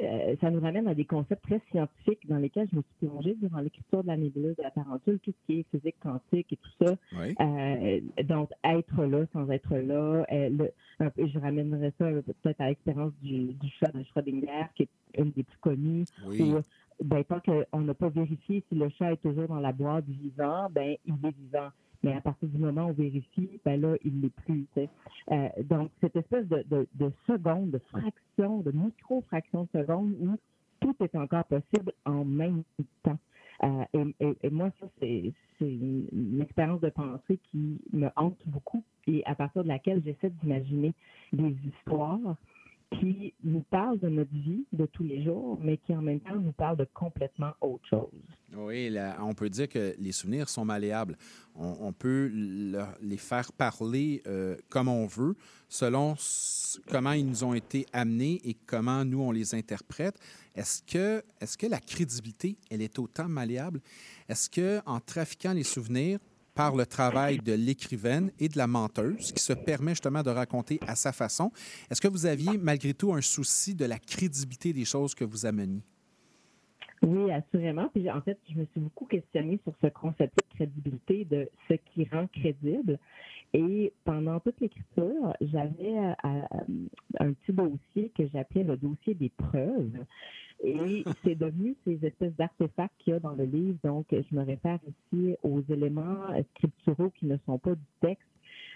euh, 0.01 0.35
ça 0.39 0.49
nous 0.49 0.61
ramène 0.61 0.87
à 0.87 0.95
des 0.95 1.05
concepts 1.05 1.43
très 1.43 1.61
scientifiques 1.71 2.25
dans 2.27 2.37
lesquels 2.37 2.67
je 2.71 2.77
me 2.77 2.81
suis 2.81 3.07
plongée 3.07 3.35
durant 3.35 3.59
l'écriture 3.59 4.01
de 4.01 4.07
la 4.07 4.17
nébuleuse 4.17 4.55
de 4.55 4.63
la 4.63 4.71
tarentule, 4.71 5.19
tout 5.19 5.31
ce 5.31 5.45
qui 5.45 5.59
est 5.59 5.65
physique 5.69 5.97
quantique 6.01 6.51
et 6.53 6.57
tout 6.57 6.85
ça. 6.85 6.95
Oui. 7.17 7.35
Euh, 7.39 7.99
donc, 8.23 8.49
être 8.63 9.03
là 9.03 9.25
sans 9.33 9.49
être 9.49 9.75
là. 9.75 10.25
euh, 10.31 10.49
le- 10.49 10.71
un 11.01 11.09
peu, 11.09 11.27
je 11.27 11.37
ramènerais 11.39 11.93
ça 11.97 12.09
peut-être 12.09 12.61
à 12.61 12.69
l'expérience 12.69 13.13
du, 13.21 13.53
du 13.53 13.69
chat 13.79 13.91
de 13.93 14.03
Schrödinger, 14.03 14.65
qui 14.75 14.83
est 14.83 14.89
une 15.17 15.31
des 15.31 15.43
plus 15.43 15.57
connues. 15.59 16.05
Oui. 16.25 16.41
où, 16.41 16.59
ben, 17.03 17.23
tant 17.23 17.39
qu'on 17.39 17.81
n'a 17.81 17.93
pas 17.93 18.09
vérifié 18.09 18.63
si 18.69 18.75
le 18.75 18.89
chat 18.89 19.13
est 19.13 19.21
toujours 19.21 19.47
dans 19.47 19.59
la 19.59 19.71
boîte 19.71 20.05
vivant, 20.05 20.67
ben, 20.71 20.95
il 21.05 21.15
est 21.25 21.37
vivant. 21.37 21.69
Mais 22.03 22.13
à 22.13 22.21
partir 22.21 22.47
du 22.47 22.57
moment 22.57 22.85
où 22.85 22.89
on 22.89 22.93
vérifie, 22.93 23.59
ben 23.65 23.79
là, 23.81 23.95
il 24.05 24.21
l'est 24.21 24.33
plus. 24.45 24.65
Euh, 24.77 25.49
donc, 25.63 25.91
cette 25.99 26.15
espèce 26.15 26.47
de, 26.47 26.63
de, 26.69 26.87
de 26.95 27.11
seconde, 27.27 27.71
de 27.71 27.79
fraction, 27.89 28.59
de 28.59 28.71
micro-fraction 28.71 29.63
de 29.63 29.79
seconde 29.81 30.15
où 30.21 30.37
tout 30.79 30.95
est 31.01 31.15
encore 31.15 31.43
possible 31.45 31.91
en 32.05 32.23
même 32.23 32.63
temps. 33.03 33.19
Euh, 33.63 34.05
et, 34.21 34.49
moi, 34.49 34.71
ça, 34.79 34.87
c'est 34.99 35.33
c'est 35.57 35.69
une, 35.69 36.07
une 36.13 36.41
expérience 36.41 36.79
de 36.79 36.89
pensée 36.89 37.37
qui 37.51 37.81
me 37.91 38.07
hante 38.15 38.37
beaucoup 38.45 38.81
et 39.07 39.21
à 39.25 39.35
partir 39.35 39.63
de 39.63 39.67
laquelle 39.67 40.01
j'essaie 40.05 40.29
d'imaginer 40.41 40.93
des 41.33 41.53
histoires 41.67 42.37
qui 42.99 43.33
nous 43.43 43.61
parlent 43.61 43.99
de 43.99 44.09
notre 44.09 44.31
vie 44.33 44.65
de 44.73 44.85
tous 44.87 45.03
les 45.03 45.23
jours, 45.23 45.59
mais 45.61 45.77
qui 45.77 45.93
en 45.93 46.01
même 46.01 46.19
temps 46.21 46.35
nous 46.35 46.51
parlent 46.51 46.77
de 46.77 46.87
complètement 46.93 47.51
autre 47.61 47.87
chose. 47.87 48.09
Oui, 48.55 48.95
on 49.21 49.33
peut 49.33 49.49
dire 49.49 49.69
que 49.69 49.95
les 49.99 50.11
souvenirs 50.11 50.49
sont 50.49 50.65
malléables. 50.65 51.15
On, 51.55 51.93
peut 51.93 52.31
le- 52.33 52.79
les 53.01 53.17
faire 53.17 53.51
parler 53.51 54.23
euh, 54.25 54.55
comme 54.69 54.87
on 54.87 55.05
veut, 55.05 55.35
selon 55.67 56.15
comment 56.89 57.11
ils 57.11 57.27
nous 57.27 57.43
ont 57.43 57.53
été 57.53 57.85
amenés 57.93 58.41
et 58.43 58.55
comment 58.65 59.05
nous, 59.05 59.21
on 59.21 59.31
les 59.31 59.53
interprète. 59.53 60.15
Est-ce 60.55 60.81
que, 60.81 61.23
est 61.39 61.57
que 61.57 61.67
la 61.67 61.79
crédibilité, 61.79 62.57
elle 62.71 62.81
est 62.81 62.97
autant 62.97 63.27
malléable? 63.27 63.81
Est-ce 64.27 64.49
que 64.49 64.79
en 64.85 64.99
trafiquant 64.99 65.53
les 65.53 65.63
souvenirs, 65.63 66.19
par 66.59 66.75
le 66.75 66.85
travail 66.85 67.37
de 67.37 67.53
l'écrivaine 67.53 68.31
et 68.37 68.49
de 68.49 68.57
la 68.57 68.67
menteuse 68.67 69.31
qui 69.31 69.41
se 69.41 69.53
permet 69.53 69.91
justement 69.91 70.23
de 70.23 70.29
raconter 70.29 70.77
à 70.85 70.95
sa 70.95 71.13
façon. 71.13 71.53
Est-ce 71.89 72.01
que 72.01 72.09
vous 72.09 72.25
aviez 72.25 72.57
malgré 72.57 72.93
tout 72.93 73.13
un 73.13 73.21
souci 73.21 73.73
de 73.73 73.85
la 73.85 73.97
crédibilité 73.97 74.73
des 74.73 74.83
choses 74.83 75.15
que 75.15 75.23
vous 75.23 75.45
ameniez? 75.45 75.81
Oui, 77.01 77.31
assurément. 77.31 77.87
Puis 77.93 78.11
en 78.11 78.19
fait, 78.19 78.37
je 78.49 78.55
me 78.55 78.65
suis 78.65 78.81
beaucoup 78.81 79.05
questionnée 79.05 79.57
sur 79.63 79.73
ce 79.81 79.87
concept 79.87 80.35
de 80.35 80.55
crédibilité, 80.55 81.23
de 81.23 81.49
ce 81.69 81.75
qui 81.75 82.05
rend 82.11 82.27
crédible. 82.27 82.99
Et 83.53 83.93
pendant 84.05 84.39
toute 84.39 84.59
l'écriture, 84.61 85.33
j'avais 85.41 85.97
euh, 85.97 86.13
euh, 86.25 86.41
un 87.19 87.33
petit 87.33 87.51
dossier 87.53 88.11
que 88.15 88.27
j'appelais 88.27 88.63
le 88.63 88.77
dossier 88.77 89.15
des 89.15 89.29
preuves. 89.29 90.05
Et 90.63 91.03
c'est 91.23 91.35
devenu 91.35 91.75
ces 91.83 91.99
espèces 92.05 92.35
d'artefacts 92.35 92.93
qu'il 92.99 93.13
y 93.13 93.15
a 93.15 93.19
dans 93.19 93.33
le 93.33 93.45
livre. 93.45 93.77
Donc, 93.83 94.05
je 94.11 94.35
me 94.35 94.43
réfère 94.43 94.79
ici 94.87 95.35
aux 95.43 95.61
éléments 95.69 96.27
scripturaux 96.55 97.09
qui 97.11 97.25
ne 97.25 97.37
sont 97.45 97.57
pas 97.57 97.73
du 97.73 97.81
texte, 98.01 98.23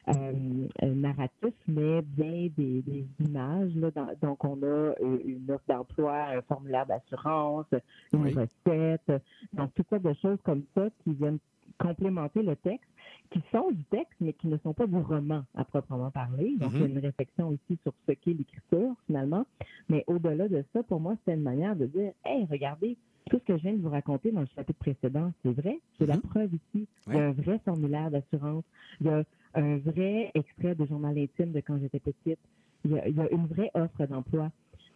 euh, 0.09 0.67
narratif, 0.81 1.53
mais 1.67 2.01
bien 2.01 2.49
des, 2.57 2.81
des 2.81 3.05
images. 3.19 3.73
Là, 3.75 3.91
dans- 3.91 4.09
donc, 4.21 4.43
on 4.43 4.61
a 4.63 4.93
une 4.99 5.45
offre 5.49 5.63
d'emploi, 5.67 6.13
un 6.35 6.41
formulaire 6.41 6.85
d'assurance, 6.87 7.67
une 8.11 8.23
Oui. 8.23 8.33
recette. 8.33 9.21
Donc, 9.53 9.71
toutes 9.75 9.87
sortes 9.89 10.03
de 10.03 10.13
choses 10.21 10.39
comme 10.43 10.63
ça 10.73 10.89
qui 11.03 11.13
viennent 11.13 11.39
complémenter 11.79 12.43
le 12.43 12.55
texte, 12.57 12.89
qui 13.31 13.41
sont 13.51 13.71
du 13.71 13.83
texte, 13.85 14.13
mais 14.21 14.33
qui 14.33 14.47
ne 14.47 14.57
sont 14.57 14.73
pas 14.73 14.85
du 14.87 14.97
roman 14.97 15.43
à 15.55 15.63
proprement 15.65 16.11
parler. 16.11 16.55
Donc, 16.57 16.71
il 16.73 16.79
y 16.79 16.83
a 16.83 16.87
Mhm. 16.87 16.97
une 16.97 16.99
réflexion 16.99 17.49
aussi 17.49 17.79
sur 17.83 17.93
ce 18.07 18.13
qu'est 18.13 18.33
l'écriture, 18.33 18.93
finalement. 19.07 19.45
Mais 19.89 20.03
au-delà 20.07 20.47
de 20.47 20.63
ça, 20.73 20.83
pour 20.83 20.99
moi, 20.99 21.15
c'était 21.19 21.33
une 21.33 21.43
manière 21.43 21.75
de 21.75 21.85
dire, 21.87 22.11
hey, 22.25 22.45
regardez, 22.49 22.97
tout 23.29 23.39
ce 23.39 23.43
que 23.45 23.57
je 23.57 23.63
viens 23.63 23.73
de 23.73 23.81
vous 23.81 23.89
raconter 23.89 24.31
dans 24.31 24.41
le 24.41 24.47
chapitre 24.47 24.79
précédent, 24.79 25.31
c'est 25.43 25.53
vrai. 25.53 25.79
J'ai 25.99 26.05
la 26.05 26.17
preuve 26.17 26.53
ici. 26.53 26.87
Il 27.07 27.13
y 27.13 27.17
a 27.17 27.27
un 27.27 27.31
vrai 27.31 27.59
formulaire 27.65 28.11
d'assurance. 28.11 28.63
Il 29.01 29.07
y 29.07 29.09
a 29.09 29.23
un 29.55 29.77
vrai 29.77 30.31
extrait 30.35 30.75
de 30.75 30.85
journal 30.85 31.17
intime 31.17 31.51
de 31.53 31.59
quand 31.61 31.79
j'étais 31.79 31.99
petite. 31.99 32.39
Il 32.85 32.91
y 32.91 32.99
a, 32.99 33.07
il 33.07 33.15
y 33.15 33.21
a 33.21 33.31
une 33.31 33.47
vraie 33.47 33.71
offre 33.75 34.05
d'emploi. 34.05 34.51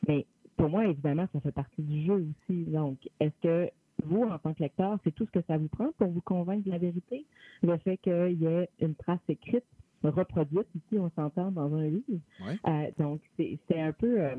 Mais 0.07 0.25
pour 0.57 0.69
moi, 0.69 0.85
évidemment, 0.85 1.25
ça 1.31 1.39
fait 1.39 1.51
partie 1.53 1.81
du 1.81 2.05
jeu 2.05 2.27
aussi. 2.49 2.63
Donc, 2.65 2.97
est-ce 3.19 3.39
que 3.41 3.69
vous, 4.05 4.23
en 4.23 4.39
tant 4.39 4.53
que 4.53 4.63
lecteur, 4.63 4.99
c'est 5.03 5.13
tout 5.15 5.25
ce 5.25 5.31
que 5.31 5.41
ça 5.47 5.57
vous 5.57 5.69
prend 5.69 5.91
pour 5.97 6.09
vous 6.09 6.21
convaincre 6.21 6.65
de 6.65 6.71
la 6.71 6.79
vérité? 6.79 7.25
Le 7.63 7.77
fait 7.79 7.97
qu'il 7.97 8.41
y 8.41 8.45
ait 8.45 8.69
une 8.79 8.95
trace 8.95 9.19
écrite, 9.29 9.65
reproduite 10.03 10.67
ici, 10.75 10.99
on 10.99 11.09
s'entend 11.11 11.51
dans 11.51 11.73
un 11.75 11.87
livre. 11.89 12.21
Euh, 12.67 12.91
donc, 12.99 13.21
c'est 13.37 13.59
un 13.81 13.93
peu 13.93 14.21
euh, 14.21 14.35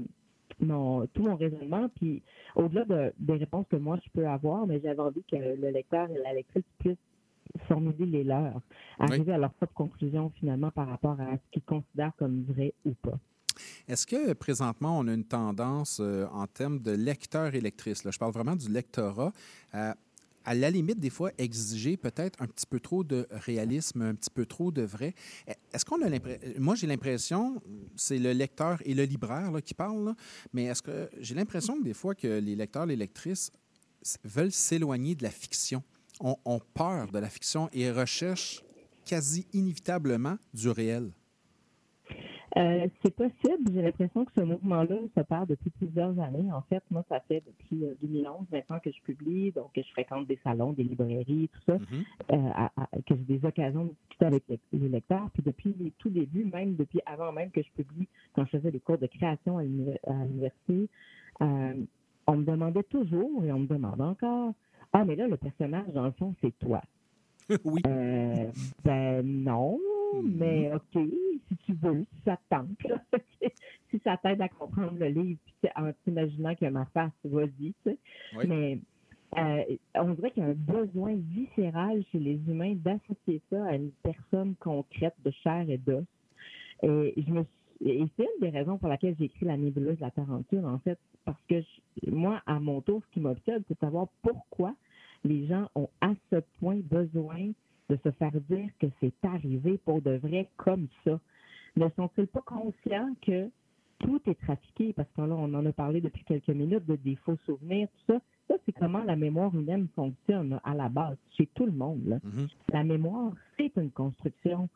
mon, 0.61 1.07
tout 1.09 1.23
mon 1.25 1.37
raisonnement. 1.37 1.89
Puis, 1.97 2.23
au-delà 2.57 2.85
de- 2.87 3.15
des 3.19 3.35
réponses 3.35 3.67
que 3.69 3.77
moi, 3.77 3.99
je 4.05 4.11
peux 4.13 4.27
avoir, 4.29 4.67
mais 4.67 4.81
j'avais 4.81 5.01
envie 5.01 5.25
que 5.25 5.37
le 5.37 5.71
lecteur 5.71 6.11
et 6.11 6.19
la 6.23 6.35
lectrice 6.35 6.65
puissent 6.81 6.99
formuler 7.69 8.07
les 8.07 8.25
leurs, 8.25 8.61
arriver 8.99 9.33
à 9.33 9.39
leur 9.39 9.55
propre 9.55 9.75
conclusion 9.75 10.31
finalement 10.33 10.71
par 10.73 10.89
rapport 10.89 11.21
à 11.21 11.37
ce 11.39 11.51
qu'ils 11.53 11.63
considèrent 11.65 12.15
comme 12.17 12.45
vrai 12.45 12.75
ou 12.85 12.95
pas. 12.95 13.19
Est-ce 13.89 14.07
que 14.07 14.33
présentement, 14.33 14.99
on 14.99 15.09
a 15.09 15.13
une 15.13 15.25
tendance 15.25 15.99
euh, 16.01 16.27
en 16.33 16.47
termes 16.47 16.81
de 16.81 16.93
lecteurs 16.93 17.55
et 17.55 17.61
lectrices, 17.61 18.05
là, 18.05 18.11
je 18.11 18.19
parle 18.19 18.33
vraiment 18.33 18.57
du 18.57 18.69
lectorat, 18.69 19.33
à, 19.73 19.97
à 20.45 20.55
la 20.55 20.71
limite, 20.71 20.99
des 20.99 21.11
fois, 21.11 21.31
exiger 21.37 21.99
peut-être 21.99 22.41
un 22.43 22.47
petit 22.47 22.65
peu 22.65 22.81
trop 22.81 23.05
de 23.05 23.27
réalisme, 23.31 24.01
un 24.01 24.15
petit 24.15 24.31
peu 24.31 24.47
trop 24.47 24.71
de 24.71 24.83
vrai? 24.83 25.15
Est-ce 25.73 25.85
qu'on 25.85 26.01
a 26.01 26.09
l'impression... 26.09 26.53
Moi, 26.59 26.75
j'ai 26.75 26.87
l'impression, 26.87 27.61
c'est 27.97 28.19
le 28.19 28.33
lecteur 28.33 28.81
et 28.87 28.95
le 28.95 29.05
libraire 29.05 29.53
qui 29.63 29.75
parlent, 29.75 30.15
mais 30.55 30.65
est-ce 30.65 30.81
que 30.81 31.11
j'ai 31.19 31.35
l'impression 31.35 31.79
que 31.79 31.85
des 31.85 31.93
fois 31.93 32.15
que 32.15 32.39
les 32.39 32.57
lecteurs, 32.57 32.87
les 32.87 32.97
lectrices 32.97 33.51
veulent 34.25 34.53
s'éloigner 34.53 35.15
de 35.15 35.23
la 35.23 35.31
fiction, 35.31 35.83
ont, 36.21 36.37
ont 36.47 36.61
peur 36.73 37.11
de 37.13 37.19
la 37.19 37.29
fiction 37.29 37.69
et 37.73 37.91
recherchent 37.91 38.63
quasi 39.05 39.47
inévitablement 39.53 40.39
du 40.55 40.71
réel? 40.71 41.13
Euh, 42.57 42.89
c'est 43.03 43.15
possible. 43.15 43.71
J'ai 43.73 43.83
l'impression 43.83 44.25
que 44.25 44.33
ce 44.37 44.41
mouvement-là 44.43 44.97
se 45.17 45.21
perd 45.23 45.49
depuis 45.49 45.71
plusieurs 45.71 46.19
années. 46.19 46.51
En 46.53 46.63
fait, 46.63 46.83
moi, 46.91 47.05
ça 47.09 47.21
fait 47.21 47.43
depuis 47.47 47.85
euh, 47.85 47.95
2011 48.03 48.47
maintenant 48.51 48.79
que 48.81 48.91
je 48.91 49.01
publie, 49.03 49.53
donc 49.53 49.73
que 49.75 49.83
je 49.83 49.91
fréquente 49.91 50.27
des 50.27 50.39
salons, 50.43 50.73
des 50.73 50.85
librairies, 50.85 51.49
tout 51.53 51.61
ça, 51.67 51.75
euh, 52.33 52.37
à- 52.55 52.71
à- 52.77 52.89
que 53.07 53.15
j'ai 53.17 53.39
des 53.39 53.45
occasions 53.47 53.85
de 53.85 53.91
discuter 53.91 54.25
avec 54.27 54.45
les, 54.49 54.59
les 54.73 54.89
lecteurs. 54.89 55.29
Puis 55.35 55.43
depuis 55.45 55.75
les 55.79 55.91
tout 55.99 56.11
débuts, 56.11 56.45
même 56.45 56.77
depuis 56.77 57.01
avant 57.07 57.33
même 57.33 57.51
que 57.51 57.63
je 57.63 57.71
publie, 57.73 58.09
quand 58.35 58.45
je 58.47 58.59
faisais 58.59 58.71
des 58.71 58.81
cours 58.81 58.99
de 58.99 59.07
création 59.07 59.59
à 59.59 59.65
l'université, 59.65 60.89
euh, 61.43 61.75
on 62.27 62.37
me 62.37 62.45
demandait 62.45 62.85
toujours 62.85 63.45
et 63.45 63.53
on 63.53 63.61
me 63.61 63.67
demande 63.67 64.01
encore 64.01 64.53
Ah, 64.93 65.05
mais 65.05 65.17
là, 65.17 65.29
le 65.29 65.37
personnage, 65.37 65.89
dans 65.95 66.05
le 66.07 66.13
fond, 66.13 66.35
c'est 66.41 66.57
toi. 66.59 66.83
oui. 67.65 67.83
ben 68.85 69.23
non, 69.25 69.79
mais 70.25 70.71
OK, 70.75 71.03
si 71.49 71.57
tu 71.65 71.73
veux, 71.75 72.05
si 72.05 72.21
ça 72.25 72.37
te 72.37 72.43
tente, 72.55 72.83
là, 72.85 73.03
si 73.91 73.99
ça 74.05 74.17
t'aide 74.17 74.41
à 74.43 74.49
comprendre 74.49 74.99
le 74.99 75.07
livre, 75.09 75.41
puis 75.63 75.71
en 75.77 75.91
t'imaginant 76.05 76.55
qu'il 76.55 76.65
y 76.67 76.69
a 76.69 76.71
ma 76.71 76.87
face, 76.87 77.13
vas-y, 77.25 77.73
tu 77.73 77.75
sais. 77.85 77.99
Oui. 78.37 78.47
Mais 78.49 78.79
euh, 79.37 79.77
on 79.95 80.15
dirait 80.15 80.31
qu'il 80.31 80.43
y 80.43 80.47
a 80.47 80.51
un 80.51 80.55
besoin 80.55 81.15
viscéral 81.15 82.03
chez 82.11 82.19
les 82.19 82.41
humains 82.49 82.75
d'associer 82.75 83.43
ça 83.51 83.65
à 83.67 83.75
une 83.75 83.91
personne 84.03 84.55
concrète 84.57 85.15
de 85.25 85.31
chair 85.31 85.65
et 85.69 85.79
d'os. 85.79 86.05
Et 86.83 87.15
je 87.17 87.31
me 87.33 87.43
suis- 87.45 87.91
et 87.91 88.05
c'est 88.17 88.25
une 88.25 88.41
des 88.41 88.51
raisons 88.51 88.79
pour 88.79 88.89
laquelle 88.89 89.15
j'ai 89.19 89.27
écrit 89.27 89.47
La 89.47 89.57
nébuleuse 89.57 89.97
de 89.97 90.01
la 90.03 90.11
tarentule, 90.11 90.65
en 90.65 90.79
fait, 90.81 90.99
parce 91.25 91.41
que 91.49 91.61
je- 91.61 92.11
moi, 92.11 92.43
à 92.47 92.59
mon 92.59 92.81
tour, 92.81 93.03
ce 93.07 93.13
qui 93.13 93.21
m'obsède, 93.21 93.63
c'est 93.69 93.75
de 93.75 93.79
savoir 93.81 94.09
pourquoi 94.23 94.75
les 95.25 95.47
gens 95.47 95.69
ont 95.75 95.89
à 96.01 96.13
ce 96.31 96.37
point 96.61 96.81
besoin 96.91 97.51
de 97.89 97.99
se 98.05 98.11
faire 98.13 98.33
dire 98.49 98.69
que 98.79 98.87
c'est 99.01 99.15
arrivé 99.25 99.79
pour 99.85 100.03
de 100.03 100.17
vrai 100.17 100.49
comme 100.57 100.89
ça. 101.05 101.19
Ne 101.77 101.89
sont-ils 101.97 102.27
pas 102.27 102.43
conscients 102.43 103.15
que 103.23 103.49
tout 103.99 104.21
est 104.27 104.41
trafiqué? 104.41 104.93
Parce 104.93 105.09
que 105.17 105.23
là, 105.23 105.35
on 105.35 105.53
en 105.55 105.65
a 105.67 105.73
parlé 105.73 106.01
depuis 106.01 106.25
quelques 106.25 106.49
minutes 106.49 106.87
de 106.87 106.97
des 106.97 107.17
faux 107.17 107.37
souvenirs, 107.47 107.89
tout 107.89 108.13
ça. 108.13 108.21
Ça, 108.49 108.55
c'est 108.65 108.73
comment 108.73 109.05
la 109.05 109.17
mémoire 109.17 109.55
humaine 109.55 109.89
fonctionne 109.95 110.51
là, 110.51 110.61
à 110.65 110.75
la 110.75 110.89
base, 110.89 111.17
chez 111.37 111.47
tout 111.55 111.67
le 111.67 111.73
monde. 111.73 112.03
là. 112.07 112.19
La 112.73 112.83
mémoire, 112.85 113.33
c'est 113.57 113.73
une 113.77 113.91
construction, 113.91 114.69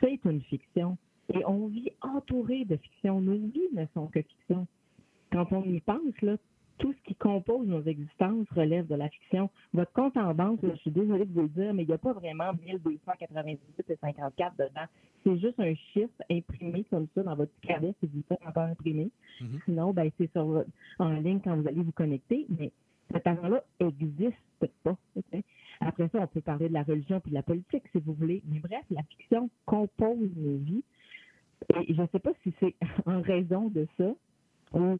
c'est 0.00 0.20
une 0.24 0.42
fiction. 0.42 0.96
Et 1.34 1.44
on 1.44 1.66
vit 1.66 1.90
entouré 2.02 2.64
de 2.64 2.76
fiction. 2.76 3.20
Nos 3.20 3.34
vies 3.34 3.68
ne 3.72 3.84
sont 3.94 4.06
que 4.06 4.22
fiction. 4.22 4.66
Quand 5.32 5.50
on 5.52 5.64
y 5.64 5.80
pense, 5.80 6.20
là, 6.22 6.36
tout 6.78 6.92
ce 6.92 7.02
qui 7.08 7.14
compose 7.14 7.66
nos 7.66 7.82
existences 7.82 8.46
relève 8.50 8.86
de 8.86 8.94
la 8.94 9.08
fiction. 9.08 9.50
Votre 9.72 9.92
compte 9.92 10.16
en 10.16 10.34
banque, 10.34 10.62
là, 10.62 10.70
je 10.74 10.80
suis 10.80 10.90
désolée 10.90 11.24
de 11.24 11.32
vous 11.32 11.42
le 11.42 11.48
dire, 11.48 11.74
mais 11.74 11.82
il 11.84 11.88
n'y 11.88 11.94
a 11.94 11.98
pas 11.98 12.12
vraiment 12.12 12.52
1298 12.54 13.58
et 13.90 13.96
54 13.96 14.56
dedans. 14.56 14.86
C'est 15.24 15.38
juste 15.38 15.58
un 15.60 15.74
chiffre 15.92 16.22
imprimé 16.30 16.84
comme 16.90 17.06
ça 17.14 17.22
dans 17.22 17.34
votre 17.36 17.52
cadet 17.62 17.94
si 18.00 18.06
vous 18.06 18.22
faites 18.28 18.40
encore 18.46 18.64
imprimer. 18.64 19.10
Sinon, 19.64 19.92
ben, 19.92 20.10
c'est 20.18 20.30
sur 20.32 20.44
votre- 20.44 20.70
en 20.98 21.10
ligne 21.10 21.40
quand 21.42 21.56
vous 21.56 21.66
allez 21.68 21.82
vous 21.82 21.92
connecter, 21.92 22.46
mais 22.58 22.70
cet 23.12 23.26
argent-là 23.26 23.62
n'existe 23.80 24.36
pas. 24.82 24.96
Après 25.80 26.08
ça, 26.08 26.20
on 26.20 26.26
peut 26.26 26.40
parler 26.40 26.68
de 26.68 26.74
la 26.74 26.82
religion 26.82 27.20
puis 27.20 27.30
de 27.30 27.36
la 27.36 27.42
politique, 27.42 27.84
si 27.92 27.98
vous 27.98 28.14
voulez. 28.14 28.42
Mais 28.46 28.60
bref, 28.60 28.84
la 28.90 29.02
fiction 29.04 29.50
compose 29.66 30.30
nos 30.36 30.58
vies. 30.58 30.84
Et 31.74 31.94
je 31.94 32.02
ne 32.02 32.06
sais 32.08 32.18
pas 32.18 32.32
si 32.42 32.52
c'est 32.60 32.74
en 33.06 33.20
raison 33.22 33.68
de 33.68 33.86
ça 33.96 34.14
ou 34.74 34.98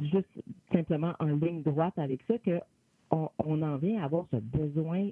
juste 0.00 0.28
simplement 0.72 1.14
en 1.20 1.26
ligne 1.26 1.62
droite 1.62 1.98
avec 1.98 2.22
ça 2.28 2.38
que 2.38 2.60
on, 3.10 3.28
on 3.38 3.62
en 3.62 3.76
vient 3.76 4.02
à 4.02 4.06
avoir 4.06 4.26
ce 4.30 4.36
besoin 4.36 5.10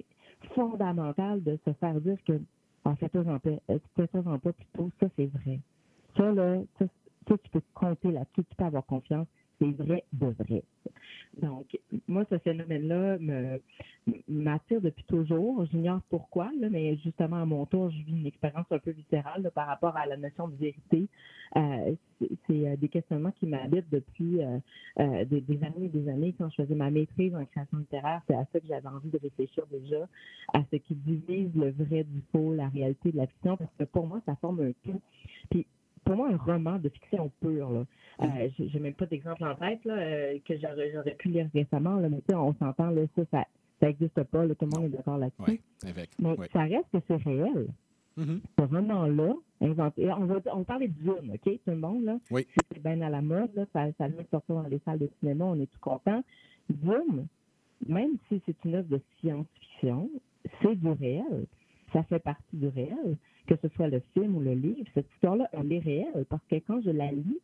fondamental 0.55 1.43
de 1.43 1.57
se 1.65 1.73
faire 1.73 1.99
dire 2.01 2.17
que 2.25 2.41
en 2.85 2.95
fait, 2.95 3.15
en 3.15 3.39
paix, 3.39 3.59
euh, 3.69 3.79
fais-toi-en 3.95 4.39
pas 4.39 4.53
plutôt, 4.53 4.91
ça 4.99 5.07
c'est 5.15 5.27
vrai. 5.27 5.59
Ça, 6.17 6.31
là, 6.33 6.61
ça, 6.79 6.85
ça, 7.27 7.37
tu 7.37 7.49
peux 7.51 7.61
compter 7.73 8.11
là-dessus, 8.11 8.43
tu 8.43 8.55
peux 8.57 8.65
avoir 8.65 8.85
confiance, 8.85 9.27
c'est 9.59 9.71
vrai 9.71 10.03
de 10.13 10.27
vrai. 10.27 10.63
Donc, 11.41 11.77
moi, 12.07 12.25
ce 12.29 12.37
phénomène-là 12.37 13.17
m'attire 14.27 14.81
depuis 14.81 15.03
toujours. 15.05 15.65
J'ignore 15.71 16.01
pourquoi, 16.09 16.51
là, 16.59 16.69
mais 16.69 16.95
justement, 16.97 17.37
à 17.37 17.45
mon 17.45 17.65
tour, 17.65 17.89
je 17.89 18.03
vis 18.03 18.19
une 18.19 18.27
expérience 18.27 18.65
un 18.71 18.79
peu 18.79 18.91
viscérale 18.91 19.41
là, 19.41 19.51
par 19.51 19.67
rapport 19.67 19.95
à 19.97 20.05
la 20.05 20.17
notion 20.17 20.47
de 20.47 20.55
vérité. 20.55 21.07
Euh, 21.55 21.95
c'est 22.47 22.67
euh, 22.67 22.75
des 22.77 22.89
questionnements 22.89 23.31
qui 23.31 23.47
m'habitent 23.47 23.89
depuis 23.91 24.41
euh, 24.41 25.25
des, 25.25 25.41
des 25.41 25.63
années 25.63 25.85
et 25.85 25.89
des 25.89 26.09
années. 26.09 26.35
Quand 26.37 26.49
je 26.49 26.63
faisais 26.63 26.75
ma 26.75 26.91
maîtrise 26.91 27.35
en 27.35 27.45
création 27.45 27.79
littéraire, 27.79 28.21
c'est 28.27 28.35
à 28.35 28.45
ça 28.51 28.59
que 28.59 28.67
j'avais 28.67 28.87
envie 28.87 29.09
de 29.09 29.19
réfléchir 29.19 29.65
déjà, 29.71 30.07
à 30.53 30.63
ce 30.71 30.77
qui 30.77 30.95
divise 30.95 31.53
le 31.55 31.71
vrai 31.71 32.03
du 32.03 32.21
faux, 32.31 32.53
la 32.53 32.69
réalité 32.69 33.11
de 33.11 33.17
la 33.17 33.27
fiction, 33.27 33.57
parce 33.57 33.73
que 33.77 33.85
pour 33.85 34.07
moi, 34.07 34.21
ça 34.25 34.35
forme 34.35 34.61
un 34.61 34.71
tout. 34.83 35.01
Puis, 35.49 35.65
pour 36.03 36.15
moi, 36.15 36.29
un 36.29 36.37
roman 36.37 36.77
de 36.77 36.89
fiction 36.89 37.31
pure, 37.41 37.71
là, 37.71 37.85
euh, 38.21 38.49
j'ai 38.57 38.79
même 38.79 38.93
pas 38.93 39.05
d'exemple 39.05 39.43
en 39.43 39.55
tête 39.55 39.83
là, 39.85 39.95
euh, 39.95 40.39
que 40.45 40.53
j'aurais 40.57 41.15
pu 41.15 41.29
lire 41.29 41.49
récemment, 41.53 41.97
là, 41.97 42.09
mais 42.09 42.21
on 42.35 42.53
s'entend, 42.55 42.89
là, 42.89 43.01
ça, 43.15 43.23
ça 43.31 43.45
ça 43.83 43.87
n'existe 43.87 44.23
pas, 44.23 44.45
là, 44.45 44.55
tout 44.55 44.65
le 44.65 44.79
monde 44.79 44.93
est 44.93 44.97
d'accord 44.97 45.17
là-dessus. 45.17 45.59
Avec. 45.85 46.09
Mais 46.17 46.35
ça 46.53 46.61
reste 46.61 46.87
que 46.93 46.99
c'est 47.05 47.15
réel. 47.17 47.67
Mhm. 48.15 48.41
Ce 48.57 48.63
roman-là, 48.63 49.33
inventé. 49.59 50.09
On 50.13 50.25
va, 50.25 50.39
on 50.53 50.63
parler 50.63 50.87
de 50.87 50.93
Dune, 50.93 51.33
OK, 51.33 51.43
tout 51.43 51.59
le 51.71 51.75
monde, 51.75 52.03
là? 52.05 52.17
Oui. 52.31 52.47
C'est 52.71 52.81
bien 52.81 53.01
à 53.01 53.09
la 53.09 53.21
mode, 53.21 53.53
là, 53.55 53.65
ça, 53.73 53.87
ça 53.97 54.07
vient 54.07 54.21
de 54.21 54.27
sortir 54.29 54.55
dans 54.55 54.67
les 54.67 54.79
salles 54.85 54.99
de 54.99 55.09
cinéma, 55.19 55.45
on 55.45 55.59
est 55.59 55.65
tout 55.65 55.79
content. 55.81 56.23
Dune, 56.69 57.27
même 57.87 58.11
si 58.29 58.41
c'est 58.45 58.55
une 58.63 58.75
œuvre 58.75 58.87
de 58.87 59.01
science-fiction, 59.19 60.09
c'est 60.61 60.75
du 60.75 60.89
réel. 60.91 61.45
ça 61.91 62.03
fait 62.03 62.19
partie 62.19 62.55
du 62.55 62.67
réel, 62.67 63.17
que 63.47 63.55
ce 63.61 63.67
soit 63.75 63.87
le 63.87 64.01
film 64.13 64.35
ou 64.35 64.39
le 64.39 64.53
livre. 64.53 64.87
Cette 64.93 65.09
histoire-là, 65.13 65.49
elle 65.53 65.71
est 65.71 65.79
réelle 65.79 66.25
parce 66.29 66.43
que 66.49 66.55
quand 66.55 66.81
je 66.81 66.91
la 66.91 67.11
lis, 67.11 67.39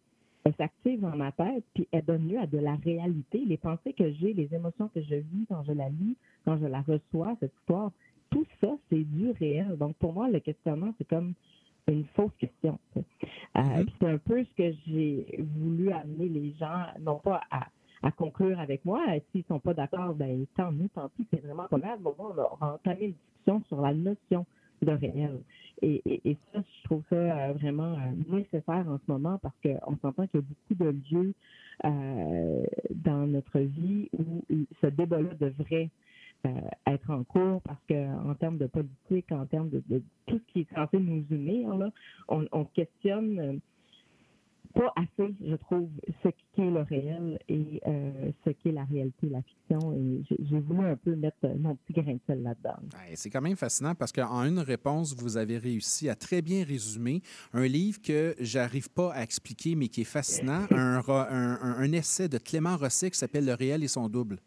elle 0.46 0.56
s'active 0.56 1.02
dans 1.02 1.16
ma 1.16 1.32
tête, 1.32 1.64
puis 1.74 1.88
elle 1.92 2.06
donne 2.06 2.28
lieu 2.28 2.40
à 2.40 2.48
de 2.48 2.58
la 2.58 2.76
réalité. 2.76 3.44
Les 3.46 3.58
pensées 3.58 3.94
que 3.94 4.12
j'ai, 4.14 4.34
les 4.34 4.54
émotions 4.54 4.90
que 4.90 5.02
je 5.02 5.16
vis 5.16 5.46
quand 5.50 5.64
je 5.64 5.74
la 5.74 5.90
lis, 5.90 6.16
quand 6.46 6.58
je 6.58 6.66
la 6.66 6.82
reçois, 6.82 7.36
cette 7.40 7.54
histoire, 7.60 7.92
tout 8.30 8.46
ça, 8.62 8.70
c'est 8.90 9.04
du 9.04 9.32
réel. 9.32 9.78
Donc, 9.78 9.96
pour 9.98 10.14
moi, 10.14 10.30
le 10.30 10.40
questionnement, 10.40 10.94
c'est 10.98 11.08
comme 11.08 11.34
une 11.88 12.06
fausse 12.16 12.32
question. 12.38 12.80
Euh, 12.96 13.84
puis 13.84 13.94
C'est 14.00 14.08
un 14.08 14.18
peu 14.18 14.44
ce 14.44 14.54
que 14.56 14.78
j'ai 14.88 15.40
voulu 15.58 15.92
amener 15.92 16.30
les 16.30 16.54
gens, 16.60 16.86
non 17.02 17.20
pas 17.20 17.42
à, 17.52 17.68
à 18.04 18.12
conclure 18.12 18.60
avec 18.60 18.86
moi. 18.86 19.04
Euh, 19.10 19.20
S'ils 19.32 19.44
sont 19.46 19.60
pas 19.60 19.74
d'accord, 19.74 20.14
ben 20.14 20.46
tant 20.56 20.72
mieux, 20.72 20.90
tant 20.90 21.10
pis, 21.10 21.28
c'est 21.32 21.42
vraiment 21.44 21.68
pas. 21.68 21.78
Au 21.78 22.16
moins, 22.18 22.34
on 22.36 22.40
a, 22.40 22.58
on 22.60 22.66
a 22.66 22.74
entamé 22.76 23.06
une 23.08 23.14
discussion 23.14 23.64
sur 23.68 23.82
la 23.82 23.94
notion 23.94 24.46
de 24.86 24.92
réel. 24.92 25.40
Et, 25.82 26.02
et, 26.06 26.30
et 26.32 26.38
ça, 26.54 26.62
je 26.62 26.84
trouve 26.84 27.04
ça 27.10 27.16
euh, 27.16 27.54
vraiment 27.54 27.94
euh, 27.94 28.38
nécessaire 28.38 28.86
en 28.88 28.98
ce 28.98 29.12
moment 29.12 29.40
parce 29.42 29.56
qu'on 29.64 29.98
s'entend 30.02 30.28
qu'il 30.28 30.42
y 30.42 30.44
a 30.44 30.48
beaucoup 30.48 30.84
de 30.84 31.00
lieux 31.12 31.34
euh, 31.86 32.64
dans 32.92 33.28
notre 33.28 33.60
vie 33.60 34.10
où 34.18 34.44
ce 34.82 34.88
débat-là 34.88 35.34
devrait 35.40 35.90
être 36.88 37.12
en 37.12 37.26
cours 37.26 37.62
parce 37.64 37.84
que 37.90 38.30
en 38.30 38.34
termes 38.34 38.58
de 38.58 38.68
politique, 38.68 39.30
en 39.32 39.46
termes 39.46 39.70
de, 39.70 40.02
tout 40.26 40.40
ce 40.40 40.54
qui 40.54 40.62
est 40.62 40.74
censé 40.74 40.98
nous 40.98 41.26
unir, 41.32 41.76
là, 41.76 41.92
on, 42.30 42.46
on 42.54 42.64
questionne 42.64 43.60
pas 44.74 44.94
assez, 44.96 45.34
je 45.46 45.56
trouve, 45.56 45.90
ce 46.24 46.30
qui 46.54 46.62
est 46.62 46.70
le 46.72 46.82
réel 46.82 47.40
et 47.50 47.82
euh, 47.88 48.32
ce 48.46 48.52
qui 48.52 48.70
est 48.70 48.72
la 48.72 48.84
réalité, 48.86 49.28
la 49.30 49.42
fiction. 49.42 49.94
Et 49.94 50.24
j'ai 50.50 50.60
voulu 50.60 50.86
un 50.86 50.96
peu 50.96 51.16
mettre 51.16 51.48
mon 51.60 51.76
petit 51.76 51.94
grain 52.02 52.14
de 52.14 52.20
sel 52.28 52.44
là-dedans. 52.44 52.78
C'est 53.16 53.30
quand 53.30 53.42
même 53.42 53.56
fascinant 53.56 53.96
parce 53.96 54.12
qu'en 54.12 54.44
une 54.44 54.60
réponse, 54.60 55.16
vous 55.16 55.38
avez 55.38 55.58
réussi 55.58 56.10
à 56.10 56.16
très 56.16 56.42
bien 56.42 56.64
résumer 56.64 57.22
un 57.54 57.66
livre 57.68 58.02
que 58.02 58.36
j'arrive 58.40 58.90
pas 58.90 59.12
à 59.14 59.24
expliquer, 59.24 59.76
mais 59.76 59.88
qui 59.88 60.02
est 60.02 60.06
fascinant, 60.06 60.66
un, 60.72 61.00
ro- 61.00 61.14
un- 61.14 61.60
un- 61.62 61.76
un 61.80 61.92
essai 61.92 62.30
de 62.30 62.38
Clément 62.38 62.78
Rosset 62.78 63.12
qui 63.12 63.18
s'appelle 63.18 63.46
Le 63.46 63.54
réel 63.54 63.84
et 63.84 63.88
son 63.88 64.08
double. 64.10 64.38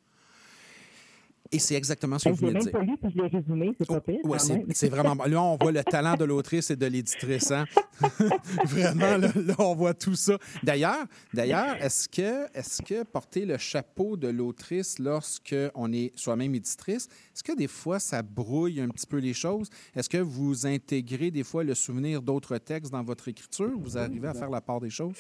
Et 1.55 1.59
c'est 1.59 1.75
exactement 1.75 2.19
ce 2.19 2.31
que 2.31 2.35
vous 2.35 2.47
même 2.47 2.63
dire. 2.63 2.73
je 2.73 3.37
résumé, 3.37 3.73
c'est 3.79 4.05
pire. 4.05 4.19
Ouais, 4.25 4.39
c'est 4.71 4.89
vraiment 4.89 5.15
bon. 5.15 5.25
Là, 5.25 5.43
on 5.43 5.59
voit 5.61 5.71
le 5.71 5.85
talent 5.85 6.17
de 6.17 6.25
l'autrice 6.25 6.71
et 6.71 6.77
de 6.77 6.87
l'éditrice. 6.87 7.51
hein. 7.51 7.67
vraiment, 8.65 9.19
là, 9.19 9.29
là, 9.37 9.55
on 9.59 9.75
voit 9.75 9.93
tout 9.93 10.15
ça. 10.15 10.39
D'ailleurs, 10.63 11.05
d'ailleurs, 11.35 11.77
est-ce 11.83 12.09
que, 12.09 12.47
est-ce 12.57 12.81
que 12.81 13.03
porter 13.05 13.45
le 13.45 13.59
chapeau 13.59 14.17
de 14.17 14.29
l'autrice 14.29 14.99
lorsque 14.99 15.55
on 15.75 15.93
est 15.93 16.11
soi-même 16.19 16.55
éditrice, 16.55 17.09
est-ce 17.35 17.43
que 17.43 17.55
des 17.55 17.69
fois 17.69 17.99
ça 17.99 18.23
brouille 18.23 18.81
un 18.81 18.89
petit 18.89 19.07
peu 19.07 19.19
les 19.19 19.35
choses? 19.35 19.69
Est-ce 19.95 20.09
que 20.09 20.19
vous 20.19 20.67
intégrez 20.67 21.31
des 21.31 21.45
fois 21.45 21.65
le 21.65 21.75
souvenir 21.75 22.23
d'autres 22.23 22.57
textes 22.57 22.93
dans 22.93 23.03
votre 23.03 23.29
écriture? 23.29 23.73
Vous 23.79 23.99
arrivez 23.99 24.29
à 24.29 24.35
faire 24.35 24.51
la 24.51 24.63
part 24.63 24.81
des 24.81 24.91
choses? 24.91 25.17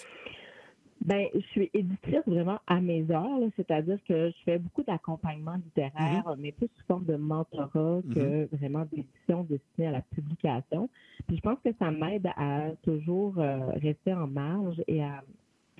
Ben, 1.04 1.26
je 1.34 1.40
suis 1.48 1.70
éditrice 1.74 2.22
vraiment 2.26 2.60
à 2.66 2.80
mes 2.80 3.10
heures, 3.10 3.40
c'est-à-dire 3.56 3.98
que 4.06 4.30
je 4.30 4.36
fais 4.44 4.58
beaucoup 4.58 4.84
d'accompagnement 4.84 5.56
littéraire, 5.56 6.22
Mhm. 6.28 6.36
mais 6.38 6.52
plus 6.52 6.68
sous 6.76 6.84
forme 6.86 7.04
de 7.06 7.16
mentorat 7.16 8.02
que 8.14 8.48
vraiment 8.54 8.84
d'édition 8.84 9.42
destinée 9.44 9.88
à 9.88 9.92
la 9.92 10.02
publication. 10.02 10.88
Puis 11.26 11.36
je 11.36 11.42
pense 11.42 11.58
que 11.64 11.70
ça 11.78 11.90
m'aide 11.90 12.28
à 12.36 12.70
toujours 12.82 13.38
euh, 13.38 13.58
rester 13.82 14.14
en 14.14 14.28
marge 14.28 14.80
et 14.86 15.02
à 15.02 15.22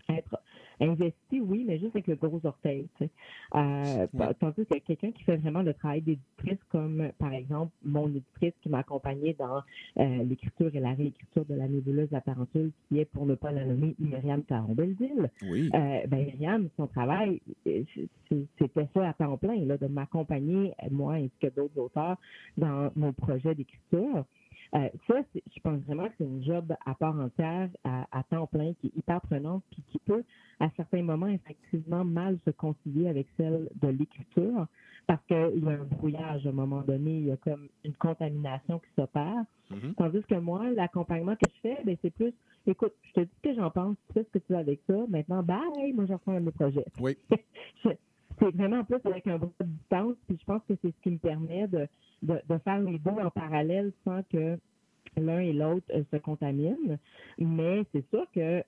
être 0.09 0.36
investi, 0.82 1.40
oui, 1.40 1.64
mais 1.66 1.78
juste 1.78 1.94
avec 1.94 2.09
le 2.09 2.16
gros 2.16 2.40
orteil. 2.44 2.88
tu 2.98 3.04
sais. 3.04 3.10
Euh. 3.54 4.06
Tandis 4.40 4.66
que 4.66 4.78
quelqu'un 4.78 5.12
qui 5.12 5.22
fait 5.22 5.36
vraiment 5.36 5.62
le 5.62 5.74
travail 5.74 6.02
d'éditrice, 6.02 6.59
comme 6.70 7.10
par 7.18 7.32
exemple 7.32 7.72
mon 7.84 8.09
éditrice 8.09 8.54
qui 8.62 8.68
m'a 8.68 8.78
accompagnée 8.78 9.34
dans 9.38 9.62
euh, 9.98 10.24
l'écriture 10.24 10.74
et 10.74 10.80
la 10.80 10.92
réécriture 10.92 11.44
de 11.44 11.54
la 11.54 11.68
nébuleuse 11.68 12.10
la 12.10 12.20
tarentule, 12.20 12.72
qui 12.88 12.98
est, 12.98 13.04
pour 13.04 13.26
ne 13.26 13.34
pas 13.34 13.52
la 13.52 13.64
nommer, 13.64 13.94
Myriam 13.98 14.42
Caron-Belzile. 14.42 15.30
Oui. 15.42 15.70
Euh, 15.74 16.06
ben, 16.06 16.26
Myriam, 16.26 16.68
son 16.76 16.86
travail, 16.86 17.40
c'était 17.64 18.88
ça 18.94 19.09
à 19.09 19.12
temps 19.12 19.36
plein, 19.36 19.64
là, 19.64 19.76
de 19.76 19.86
m'accompagner, 19.86 20.72
moi 20.90 21.14
ainsi 21.14 21.32
que 21.40 21.48
d'autres 21.48 21.78
auteurs, 21.78 22.16
dans 22.56 22.90
mon 22.96 23.12
projet 23.12 23.54
d'écriture. 23.54 24.24
Euh, 24.74 24.89
ça, 25.07 25.16
je 25.35 25.61
pense 25.61 25.81
vraiment 25.82 26.07
que 26.09 26.15
c'est 26.19 26.24
une 26.24 26.43
job 26.44 26.74
à 26.86 26.94
part 26.94 27.19
entière, 27.19 27.69
à, 27.85 28.07
à 28.11 28.23
temps 28.24 28.47
plein, 28.47 28.73
qui 28.74 28.86
est 28.86 28.97
hyper 28.97 29.20
prenante, 29.20 29.62
puis 29.70 29.82
qui 29.90 29.99
peut, 29.99 30.24
à 30.61 30.70
certains 30.77 31.03
moments, 31.03 31.27
effectivement, 31.27 32.05
mal 32.05 32.39
se 32.47 32.51
concilier 32.51 33.09
avec 33.09 33.27
celle 33.36 33.69
de 33.82 33.89
l'écriture, 33.89 34.66
parce 35.07 35.23
qu'il 35.27 35.62
y 35.62 35.69
a 35.69 35.73
un 35.73 35.85
brouillage 35.85 36.47
à 36.47 36.51
un 36.51 36.53
moment 36.53 36.81
donné, 36.82 37.19
il 37.19 37.24
y 37.27 37.31
a 37.32 37.36
comme 37.36 37.69
une 37.85 37.94
contamination 37.94 38.78
qui 38.78 38.89
s'opère. 38.97 39.44
Tandis 39.97 40.23
que 40.28 40.35
moi, 40.36 40.70
l'accompagnement 40.70 41.35
que 41.35 41.51
je 41.55 41.61
fais, 41.61 41.78
ben, 41.85 41.97
c'est 42.03 42.11
plus, 42.11 42.32
écoute, 42.66 42.93
je 43.03 43.12
te 43.12 43.20
dis 43.20 43.31
ce 43.43 43.49
que 43.51 43.55
j'en 43.55 43.70
pense, 43.70 43.97
tu 44.09 44.15
fais 44.15 44.24
ce 44.24 44.39
que 44.39 44.39
tu 44.39 44.53
veux 44.53 44.59
avec 44.59 44.81
ça, 44.86 44.94
maintenant, 45.09 45.43
bye, 45.43 45.93
moi, 45.94 46.05
je 46.07 46.12
reprends 46.12 46.32
un 46.32 46.40
de 46.40 46.47
mes 46.47 46.53
projets. 46.53 46.85
Oui. 47.01 47.16
c'est 48.43 48.56
vraiment 48.56 48.85
plus 48.85 48.98
avec 49.05 49.27
un 49.27 49.39
bras 49.39 49.51
de 49.60 49.66
distance, 49.66 50.16
puis 50.27 50.36
je 50.40 50.44
pense 50.44 50.62
que 50.69 50.74
c'est 50.82 50.89
ce 50.89 51.02
qui 51.02 51.10
me 51.10 51.19
permet 51.19 51.69
de, 51.69 51.86
de, 52.23 52.59
faire 52.64 52.81
les 52.81 52.98
deux 52.98 53.10
en 53.10 53.31
parallèle 53.31 53.93
sans 54.05 54.23
que 54.24 54.59
l'un 55.16 55.40
et 55.40 55.52
l'autre 55.52 55.86
euh, 55.94 56.02
se 56.10 56.16
contaminent. 56.16 56.98
Mais 57.39 57.85
c'est 57.93 58.09
sûr 58.10 58.24
que, 58.35 58.40
euh, 58.40 58.62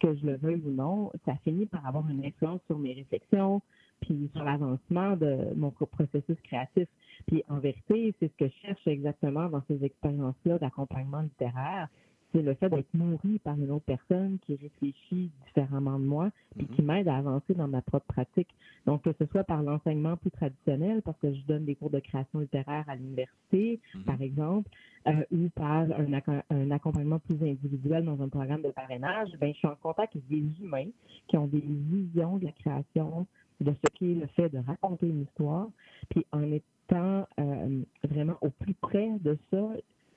que 0.00 0.14
je 0.14 0.26
le 0.26 0.36
veuille 0.36 0.62
ou 0.64 0.70
non, 0.70 1.10
ça 1.24 1.34
finit 1.44 1.66
par 1.66 1.86
avoir 1.86 2.08
une 2.08 2.24
influence 2.24 2.60
sur 2.66 2.78
mes 2.78 2.94
réflexions, 2.94 3.60
puis 4.00 4.30
sur 4.32 4.44
l'avancement 4.44 5.16
de 5.16 5.52
mon 5.56 5.70
processus 5.70 6.36
créatif. 6.44 6.88
Puis 7.26 7.42
en 7.48 7.58
vérité, 7.58 8.14
c'est 8.20 8.28
ce 8.28 8.36
que 8.36 8.48
je 8.48 8.66
cherche 8.66 8.86
exactement 8.86 9.48
dans 9.48 9.62
ces 9.66 9.84
expériences-là 9.84 10.58
d'accompagnement 10.58 11.20
littéraire. 11.20 11.88
C'est 12.32 12.42
le 12.42 12.54
fait 12.54 12.68
d'être 12.68 12.92
nourri 12.92 13.38
par 13.38 13.56
une 13.58 13.70
autre 13.70 13.86
personne 13.86 14.38
qui 14.40 14.54
réfléchit 14.56 15.30
différemment 15.46 15.98
de 15.98 16.04
moi, 16.04 16.30
puis 16.56 16.66
qui 16.66 16.82
m'aide 16.82 17.08
à 17.08 17.16
avancer 17.16 17.54
dans 17.54 17.68
ma 17.68 17.80
propre 17.80 18.06
pratique. 18.06 18.48
Donc, 18.84 19.02
que 19.02 19.12
ce 19.18 19.24
soit 19.26 19.44
par 19.44 19.62
l'enseignement 19.62 20.16
plus 20.16 20.30
traditionnel, 20.30 21.00
parce 21.02 21.18
que 21.20 21.32
je 21.32 21.40
donne 21.46 21.64
des 21.64 21.74
cours 21.74 21.90
de 21.90 22.00
création 22.00 22.40
littéraire 22.40 22.84
à 22.86 22.96
l'université, 22.96 23.80
par 24.04 24.20
exemple, 24.20 24.68
euh, 25.06 25.24
ou 25.30 25.48
par 25.54 25.82
un, 25.82 26.12
acco- 26.12 26.42
un 26.50 26.70
accompagnement 26.70 27.18
plus 27.18 27.42
individuel 27.42 28.04
dans 28.04 28.20
un 28.20 28.28
programme 28.28 28.62
de 28.62 28.70
parrainage, 28.70 29.30
ben, 29.40 29.52
je 29.52 29.58
suis 29.58 29.68
en 29.68 29.76
contact 29.76 30.14
avec 30.14 30.28
des 30.28 30.44
humains 30.60 30.90
qui 31.28 31.36
ont 31.38 31.46
des 31.46 31.62
visions 31.64 32.36
de 32.36 32.44
la 32.44 32.52
création, 32.52 33.26
de 33.60 33.72
ce 33.72 33.90
qui 33.94 34.12
est 34.12 34.14
le 34.14 34.26
fait 34.28 34.50
de 34.50 34.58
raconter 34.58 35.08
une 35.08 35.22
histoire. 35.22 35.68
Puis 36.10 36.26
en 36.32 36.52
étant 36.52 37.26
euh, 37.40 37.82
vraiment 38.04 38.36
au 38.42 38.50
plus 38.50 38.74
près 38.74 39.10
de 39.20 39.38
ça, 39.50 39.70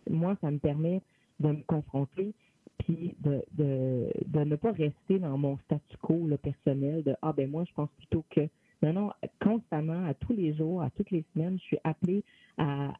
moi, 0.09 0.35
ça 0.41 0.51
me 0.51 0.57
permet 0.59 1.01
de 1.41 1.49
me 1.49 1.63
confronter 1.63 2.33
puis 2.79 3.15
de, 3.19 3.43
de, 3.53 4.11
de 4.25 4.43
ne 4.43 4.55
pas 4.55 4.71
rester 4.71 5.19
dans 5.19 5.37
mon 5.37 5.57
statu 5.65 5.97
quo 6.01 6.27
le 6.27 6.37
personnel 6.37 7.03
de 7.03 7.15
Ah 7.21 7.33
ben 7.33 7.49
moi, 7.49 7.63
je 7.67 7.73
pense 7.73 7.89
plutôt 7.97 8.23
que 8.29 8.41
non, 8.81 8.93
non, 8.93 9.11
constamment, 9.39 10.05
à 10.07 10.13
tous 10.15 10.33
les 10.33 10.55
jours, 10.55 10.81
à 10.81 10.89
toutes 10.89 11.11
les 11.11 11.23
semaines, 11.33 11.57
je 11.59 11.63
suis 11.63 11.77
appelée 11.83 12.23
à 12.57 12.93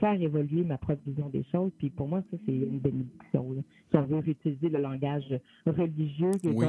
faire 0.00 0.20
évoluer 0.20 0.64
ma 0.64 0.78
propre 0.78 1.00
vision 1.06 1.28
des 1.28 1.44
choses. 1.52 1.70
Puis 1.78 1.90
pour 1.90 2.08
moi, 2.08 2.22
ça, 2.30 2.36
c'est 2.44 2.52
une 2.52 2.78
bénédiction. 2.78 3.52
Là. 3.52 3.62
Si 3.90 3.96
on 3.96 4.02
veut 4.02 4.18
réutiliser 4.18 4.68
le 4.68 4.78
langage 4.80 5.24
religieux, 5.66 6.32
et 6.44 6.48
Oui. 6.48 6.66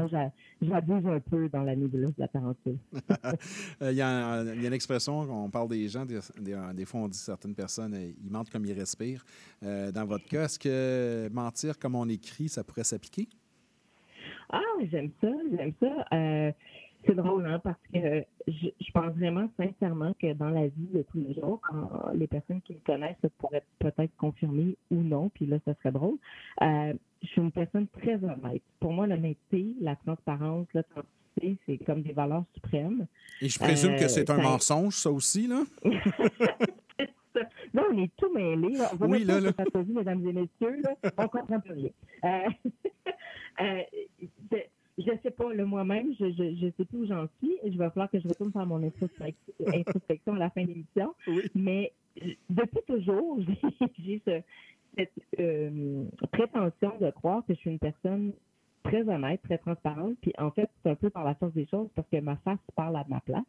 j'abuse 0.61 1.05
un 1.07 1.19
peu 1.19 1.49
dans 1.49 1.63
la 1.63 1.75
nébuleuse 1.75 2.15
de 2.15 2.19
la 2.21 2.27
tarentule. 2.27 2.77
Euh, 3.81 3.91
Il 3.91 3.97
y, 3.97 4.01
a 4.01 4.43
il 4.43 4.61
y 4.61 4.65
a 4.65 4.67
une 4.67 4.73
expression, 4.73 5.19
on 5.19 5.49
parle 5.49 5.69
des 5.69 5.87
gens, 5.87 6.05
des, 6.05 6.19
des- 6.39 6.57
des 6.73 6.85
fois 6.85 7.01
on 7.01 7.07
dit 7.07 7.17
certaines 7.17 7.53
personnes, 7.55 7.93
euh, 7.93 8.11
ils 8.23 8.31
mentent 8.31 8.49
comme 8.49 8.65
ils 8.65 8.73
respirent. 8.73 9.23
Euh, 9.63 9.91
dans 9.91 10.05
votre 10.05 10.25
cas, 10.25 10.45
est-ce 10.45 10.57
que 10.59 11.29
mentir 11.33 11.77
comme 11.79 11.95
on 11.95 12.07
écrit, 12.09 12.49
ça 12.49 12.63
pourrait 12.63 12.83
s'appliquer? 12.83 13.27
Ah, 14.49 14.61
j'aime 14.91 15.09
ça, 15.21 15.27
j'aime 15.55 15.73
ça. 15.79 16.05
Euh, 16.13 16.51
c'est 17.07 17.15
drôle, 17.15 17.45
hein, 17.47 17.59
parce 17.63 17.79
que 17.93 18.23
je, 18.47 18.67
je 18.79 18.91
pense 18.91 19.13
vraiment 19.15 19.49
sincèrement 19.57 20.13
que 20.21 20.33
dans 20.33 20.49
la 20.49 20.67
vie 20.67 20.87
de 20.93 21.01
tous 21.03 21.19
les 21.19 21.33
jours, 21.33 21.59
quand 21.63 22.11
les 22.13 22.27
personnes 22.27 22.61
qui 22.61 22.73
me 22.73 22.79
connaissent 22.85 23.15
pourraient 23.37 23.63
peut-être 23.79 24.15
confirmer 24.17 24.75
ou 24.91 24.97
non, 25.01 25.29
puis 25.29 25.45
là, 25.45 25.57
ça 25.65 25.73
serait 25.75 25.91
drôle. 25.91 26.17
Euh, 26.61 26.93
je 27.23 27.27
suis 27.27 27.41
une 27.41 27.51
personne 27.51 27.87
très 27.87 28.15
honnête. 28.23 28.61
Pour 28.79 28.93
moi, 28.93 29.07
l'honnêteté, 29.07 29.75
la 29.81 29.95
transparence, 29.95 30.67
l'authenticité, 30.73 31.57
c'est 31.65 31.77
comme 31.85 32.01
des 32.03 32.13
valeurs 32.13 32.43
suprêmes. 32.53 33.07
Et 33.41 33.49
je 33.49 33.57
présume 33.59 33.93
Euh, 33.93 33.97
que 33.99 34.07
c'est 34.07 34.29
un 34.29 34.35
ça- 34.37 34.41
mensonge, 34.43 34.95
ça 34.95 35.11
aussi, 35.11 35.47
là? 35.47 35.63
Là, 37.73 37.83
on 37.91 37.97
est 38.01 38.11
tout 38.17 38.33
mêlés. 38.33 38.75
là. 38.77 38.89
On 38.93 38.95
va 38.95 39.05
Oui, 39.07 39.23
là, 39.23 39.39
là. 39.39 39.53
papier, 39.53 39.83
mesdames 39.87 40.27
et 40.27 40.33
messieurs. 40.33 40.81
Là. 40.81 40.95
On 41.19 41.27
comprend 41.27 41.59
plus 41.59 41.73
rien. 41.73 41.89
Euh, 42.23 42.49
euh, 43.61 43.81
je- 44.97 45.17
sais 45.23 45.31
pas, 45.31 45.53
le 45.53 45.65
moi-même, 45.65 46.13
je, 46.19 46.31
je, 46.31 46.55
je 46.55 46.67
sais 46.77 46.85
plus 46.85 46.99
où 46.99 47.05
j'en 47.07 47.27
suis. 47.39 47.53
Je 47.65 47.77
va 47.77 47.89
falloir 47.91 48.09
que 48.09 48.19
je 48.19 48.27
retourne 48.27 48.51
faire 48.51 48.65
mon 48.65 48.81
introspec- 48.81 49.35
introspection 49.65 50.33
à 50.35 50.39
la 50.39 50.49
fin 50.49 50.63
de 50.63 50.67
l'émission. 50.69 51.13
Mais 51.55 51.91
depuis 52.49 52.81
toujours, 52.87 53.39
j'ai- 53.99 54.21
ce- 54.25 54.41
cette 54.97 55.11
euh, 55.39 56.05
prétention 56.31 56.93
de 56.99 57.11
croire 57.11 57.45
que 57.45 57.53
je 57.53 57.59
suis 57.59 57.69
une 57.71 57.79
personne 57.79 58.33
très 58.83 59.07
honnête, 59.07 59.41
très 59.43 59.57
transparente. 59.59 60.15
Puis 60.21 60.33
en 60.37 60.49
fait, 60.51 60.69
c'est 60.81 60.89
un 60.89 60.95
peu 60.95 61.09
par 61.09 61.23
la 61.25 61.35
force 61.35 61.53
des 61.53 61.67
choses 61.67 61.89
parce 61.95 62.07
que 62.09 62.17
ma 62.19 62.35
face 62.37 62.59
parle 62.75 62.95
à 62.95 63.05
ma 63.07 63.19
place. 63.19 63.43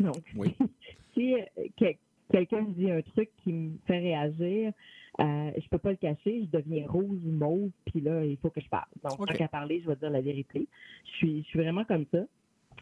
Donc, 0.00 0.22
Oui. 0.36 0.54
si 1.14 1.34
euh, 1.34 1.44
que- 1.78 1.94
quelqu'un 2.30 2.62
me 2.62 2.72
dit 2.72 2.90
un 2.90 3.02
truc 3.02 3.30
qui 3.42 3.52
me 3.52 3.78
fait 3.86 3.98
réagir, 3.98 4.72
euh, 5.20 5.50
je 5.56 5.68
peux 5.68 5.78
pas 5.78 5.90
le 5.90 5.96
cacher, 5.96 6.44
je 6.44 6.58
deviens 6.58 6.86
rose 6.86 7.20
ou 7.24 7.30
mauve, 7.30 7.70
puis 7.86 8.00
là, 8.00 8.24
il 8.24 8.36
faut 8.38 8.50
que 8.50 8.60
je 8.60 8.68
parle. 8.68 8.88
Donc, 9.02 9.26
tant 9.26 9.34
qu'à 9.34 9.48
parler, 9.48 9.80
je 9.80 9.88
vais 9.88 9.96
dire 9.96 10.10
la 10.10 10.20
vérité. 10.20 10.66
Je 11.04 11.10
suis, 11.16 11.42
je 11.42 11.48
suis 11.48 11.58
vraiment 11.58 11.84
comme 11.84 12.06
ça. 12.12 12.20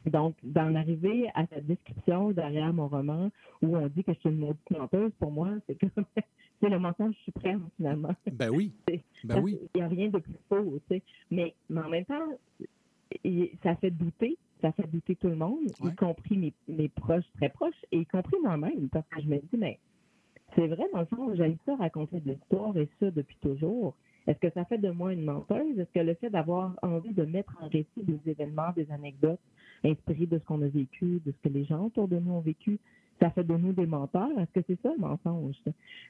Donc, 0.07 0.37
d'en 0.43 0.75
arriver 0.75 1.29
à 1.35 1.47
cette 1.47 1.67
description 1.67 2.31
derrière 2.31 2.73
mon 2.73 2.89
roman 2.89 3.31
où 3.63 3.77
on 3.77 3.87
dit 3.89 4.05
que 4.05 4.13
je 4.13 4.21
suis 4.21 4.29
une 4.31 4.39
maudite 4.39 4.71
menteuse, 4.71 5.11
pour 5.19 5.33
moi, 5.33 5.51
c'est 5.67 5.79
comme 5.81 6.05
c'est 6.61 6.69
le 6.69 6.79
mensonge 6.79 7.15
suprême, 7.25 7.69
finalement. 7.77 8.15
Ben 8.33 8.51
oui. 8.51 8.73
Ben 9.25 9.35
ça, 9.35 9.41
oui. 9.41 9.59
Il 9.75 9.79
n'y 9.79 9.83
a 9.85 9.89
rien 9.89 10.09
de 10.09 10.19
plus 10.19 10.39
faux, 10.49 10.81
tu 10.89 10.97
sais. 10.97 11.03
Mais, 11.31 11.55
mais 11.69 11.81
en 11.81 11.89
même 11.89 12.05
temps, 12.05 12.29
ça 13.65 13.75
fait 13.77 13.91
douter. 13.91 14.39
Ça 14.61 14.73
fait 14.73 14.87
douter 14.91 15.15
tout 15.17 15.29
le 15.29 15.37
monde, 15.37 15.61
y 15.85 15.95
compris 15.95 16.37
mes, 16.37 16.53
mes 16.69 16.89
proches 16.89 17.31
très 17.37 17.49
proches, 17.49 17.85
et 17.93 18.01
y 18.01 18.07
compris 18.07 18.37
moi-même, 18.43 18.89
parce 18.89 19.07
que 19.09 19.21
je 19.21 19.29
me 19.29 19.39
dis, 19.39 19.57
mais 19.57 19.79
c'est 20.55 20.67
vrai, 20.67 20.85
dans 20.93 21.01
le 21.01 21.07
fond, 21.07 21.35
j'aime 21.35 21.57
ça 21.65 21.77
raconter 21.77 22.21
des 22.21 22.33
histoires, 22.33 22.77
et 22.77 22.89
ça 22.99 23.11
depuis 23.11 23.37
toujours. 23.41 23.95
Est-ce 24.27 24.39
que 24.41 24.51
ça 24.51 24.65
fait 24.65 24.79
de 24.79 24.91
moi 24.91 25.13
une 25.13 25.25
menteuse? 25.25 25.79
Est-ce 25.79 25.91
que 25.93 26.01
le 26.01 26.15
fait 26.15 26.31
d'avoir 26.31 26.77
envie 26.83 27.15
de 27.15 27.25
mettre 27.25 27.57
en 27.63 27.69
récit 27.69 28.03
des 28.03 28.19
événements, 28.31 28.73
des 28.77 28.91
anecdotes 28.91 29.41
inspirées 29.85 30.27
de 30.27 30.39
ce 30.39 30.45
qu'on 30.45 30.61
a 30.63 30.69
vécu, 30.69 31.21
de 31.25 31.33
ce 31.33 31.49
que 31.49 31.49
les 31.49 31.65
gens 31.65 31.87
autour 31.87 32.09
de 32.09 32.19
nous 32.19 32.33
ont 32.33 32.41
vécu, 32.41 32.79
ça 33.21 33.31
fait 33.31 33.45
de 33.45 33.57
nous 33.57 33.73
des 33.73 33.87
menteurs? 33.87 34.31
Est-ce 34.39 34.61
que 34.61 34.65
c'est 34.67 34.81
ça 34.83 34.91
le 34.93 35.01
mensonge? 35.01 35.57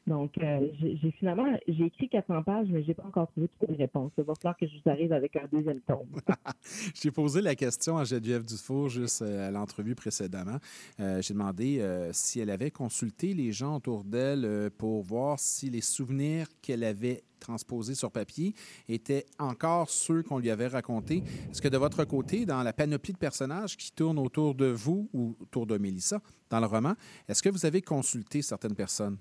Donc, 0.06 0.36
euh, 0.38 0.68
j'ai 0.80 1.10
finalement, 1.12 1.46
j'ai 1.66 1.84
écrit 1.84 2.08
400 2.08 2.42
pages, 2.42 2.68
mais 2.70 2.82
j'ai 2.84 2.94
pas 2.94 3.04
encore 3.04 3.28
trouvé 3.28 3.48
toutes 3.48 3.70
les 3.70 3.76
réponses. 3.76 4.12
Il 4.18 4.24
va 4.24 4.34
falloir 4.34 4.56
que 4.56 4.66
je 4.66 4.72
vous 4.72 4.90
arrive 4.90 5.12
avec 5.12 5.36
un 5.36 5.46
deuxième 5.50 5.80
tome. 5.80 6.06
J'ai 6.94 7.10
posé 7.10 7.40
la 7.40 7.54
question 7.54 7.98
à 7.98 8.04
Geneviève 8.04 8.44
Dufour 8.44 8.88
juste 8.88 9.22
euh, 9.22 9.48
à 9.48 9.50
l'entrevue 9.50 9.94
précédemment. 9.94 10.58
Euh, 11.00 11.22
J'ai 11.22 11.34
demandé 11.34 11.82
si 12.12 12.40
elle 12.40 12.50
avait 12.50 12.70
consulté 12.70 13.34
les 13.34 13.52
gens 13.52 13.76
autour 13.76 14.04
d'elle 14.04 14.70
pour 14.78 15.02
voir 15.02 15.38
si 15.38 15.70
les 15.70 15.80
souvenirs 15.80 16.46
qu'elle 16.62 16.84
avait 16.84 17.22
transposés 17.38 17.94
sur 17.94 18.10
papier 18.10 18.54
étaient 18.88 19.26
encore 19.38 19.90
ceux 19.90 20.22
qu'on 20.22 20.38
lui 20.38 20.50
avait 20.50 20.68
racontés. 20.68 21.22
Est-ce 21.50 21.62
que 21.62 21.68
de 21.68 21.76
votre 21.76 22.04
côté, 22.04 22.46
dans 22.46 22.62
la 22.62 22.72
panoplie 22.72 23.12
de 23.12 23.18
personnages 23.18 23.76
qui 23.76 23.92
tournent 23.92 24.18
autour 24.18 24.54
de 24.54 24.66
vous 24.66 25.08
ou 25.12 25.36
autour 25.40 25.66
de 25.66 25.78
Mélissa 25.78 26.20
dans 26.50 26.60
le 26.60 26.66
roman, 26.66 26.94
est-ce 27.28 27.42
que 27.42 27.48
vous 27.48 27.66
avez 27.66 27.82
consulté 27.82 28.42
certaines 28.42 28.74
personnes? 28.74 29.18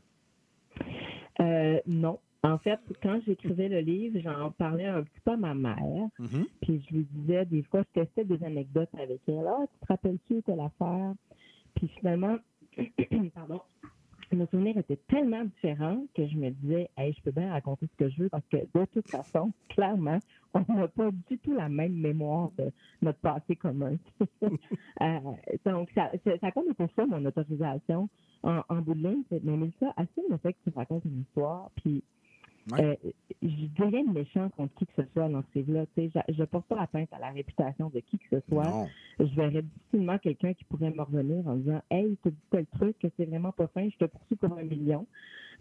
Euh, 1.39 1.79
non. 1.85 2.19
En 2.43 2.57
fait, 2.59 2.79
quand 3.01 3.19
j'écrivais 3.25 3.67
le 3.67 3.79
livre, 3.79 4.19
j'en 4.23 4.51
parlais 4.51 4.85
un 4.85 5.03
petit 5.03 5.19
peu 5.25 5.31
à 5.31 5.37
ma 5.37 5.53
mère. 5.53 6.07
Puis 6.61 6.85
je 6.87 6.95
lui 6.95 7.07
disais, 7.11 7.45
des 7.45 7.63
fois, 7.63 7.81
je 7.81 8.01
testais 8.01 8.25
des 8.25 8.43
anecdotes 8.43 8.89
avec 8.97 9.19
elle. 9.27 9.45
Ah, 9.47 9.65
tu 9.71 9.79
te 9.79 9.85
rappelles-tu 9.87 10.43
telle 10.43 10.59
affaire? 10.59 11.13
Puis 11.75 11.89
finalement, 11.99 12.37
pardon, 13.33 13.61
nos 14.35 14.45
souvenirs 14.47 14.77
étaient 14.77 14.99
tellement 15.07 15.43
différents 15.45 16.03
que 16.15 16.27
je 16.27 16.35
me 16.35 16.49
disais, 16.49 16.89
je 16.97 17.21
peux 17.21 17.31
bien 17.31 17.51
raconter 17.51 17.87
ce 17.87 17.95
que 17.95 18.09
je 18.09 18.23
veux 18.23 18.29
parce 18.29 18.45
que 18.47 18.57
de 18.57 18.85
toute 18.93 19.09
façon, 19.09 19.51
clairement, 19.69 20.19
on 20.53 20.73
n'a 20.73 20.87
pas 20.87 21.09
du 21.29 21.37
tout 21.37 21.53
la 21.53 21.69
même 21.69 21.93
mémoire 21.93 22.51
de 22.57 22.71
notre 23.01 23.19
passé 23.19 23.55
commun. 23.55 23.95
Euh, 25.01 25.19
donc, 25.65 25.91
ça, 25.93 26.11
comme 26.51 26.71
été 26.71 26.85
ça, 26.95 27.05
mon 27.05 27.23
autorisation. 27.25 28.09
En, 28.43 28.63
bout 28.81 28.93
de 28.93 29.07
ligne, 29.07 29.23
mais 29.29 29.39
Mélissa, 29.43 29.93
assume 29.97 30.23
le 30.29 30.37
fait 30.37 30.53
que 30.53 30.69
tu 30.69 30.75
racontes 30.75 31.03
une 31.05 31.21
histoire, 31.21 31.69
puis 31.75 32.03
euh, 32.73 32.95
je 33.41 33.47
de 34.07 34.13
méchant 34.13 34.49
contre 34.49 34.73
qui 34.75 34.85
que 34.87 34.93
ce 34.97 35.01
soit 35.13 35.29
dans 35.29 35.41
ce 35.41 35.59
livre-là. 35.59 35.85
Tu 35.95 36.09
sais, 36.09 36.21
Je 36.29 36.39
ne 36.41 36.45
porte 36.45 36.65
pas 36.67 36.81
atteinte 36.81 37.09
à 37.13 37.19
la 37.19 37.29
réputation 37.31 37.89
de 37.89 37.99
qui 37.99 38.17
que 38.17 38.25
ce 38.29 38.39
soit. 38.49 38.63
Non. 38.69 38.87
Je 39.19 39.35
verrais 39.35 39.61
difficilement 39.61 40.17
quelqu'un 40.17 40.53
qui 40.53 40.63
pourrait 40.65 40.91
me 40.91 41.01
revenir 41.01 41.47
en 41.47 41.55
disant 41.55 41.81
Hey, 41.89 42.17
tu 42.23 42.29
dis 42.31 42.37
tel 42.51 42.65
truc, 42.67 42.97
que 42.99 43.07
c'est 43.17 43.25
vraiment 43.25 43.51
pas 43.51 43.67
fin, 43.67 43.87
je 43.89 43.97
te 43.97 44.05
poursuis 44.05 44.35
pour 44.35 44.57
un 44.57 44.63
million. 44.63 45.05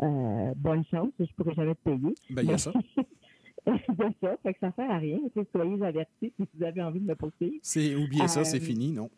Euh, 0.02 0.52
bonne 0.56 0.84
chance, 0.86 1.10
je 1.18 1.32
pourrais 1.36 1.54
jamais 1.54 1.74
te 1.74 1.80
payer. 1.84 2.14
Ben, 2.30 2.42
il 2.42 2.50
y 2.50 2.52
a 2.52 2.58
ça. 2.58 2.72
A 3.66 3.76
ça, 4.20 4.36
fait 4.44 4.54
que 4.54 4.60
ça 4.60 4.70
sert 4.76 4.88
à 4.88 4.98
rien. 4.98 5.18
Soyez 5.50 5.82
avertis 5.82 6.32
si 6.38 6.46
vous 6.54 6.64
avez 6.64 6.82
envie 6.82 7.00
de 7.00 7.06
me 7.06 7.16
poursuivre. 7.16 7.56
C'est 7.62 7.96
oubliez 7.96 8.28
ça, 8.28 8.44
c'est 8.44 8.58
Euh, 8.58 8.60
fini, 8.60 8.92
non? 8.92 9.10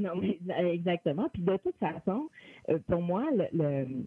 non, 0.00 0.16
mais 0.16 0.38
exactement. 0.72 1.28
Puis 1.32 1.42
de 1.42 1.56
toute 1.58 1.76
façon, 1.76 2.28
pour 2.88 3.02
moi, 3.02 3.24
le, 3.30 3.44
le- 3.52 4.04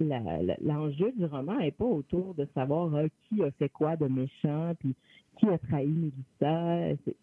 l'enjeu 0.00 1.12
du 1.12 1.24
roman 1.24 1.58
n'est 1.58 1.70
pas 1.70 1.84
autour 1.84 2.34
de 2.34 2.46
savoir 2.54 2.94
euh, 2.94 3.08
qui 3.28 3.42
a 3.42 3.50
fait 3.52 3.68
quoi 3.68 3.96
de 3.96 4.06
méchant, 4.06 4.74
puis 4.78 4.94
qui 5.38 5.48
a 5.48 5.58
trahi 5.58 5.86
Mélissa. 5.86 6.96
C'est 7.04 7.16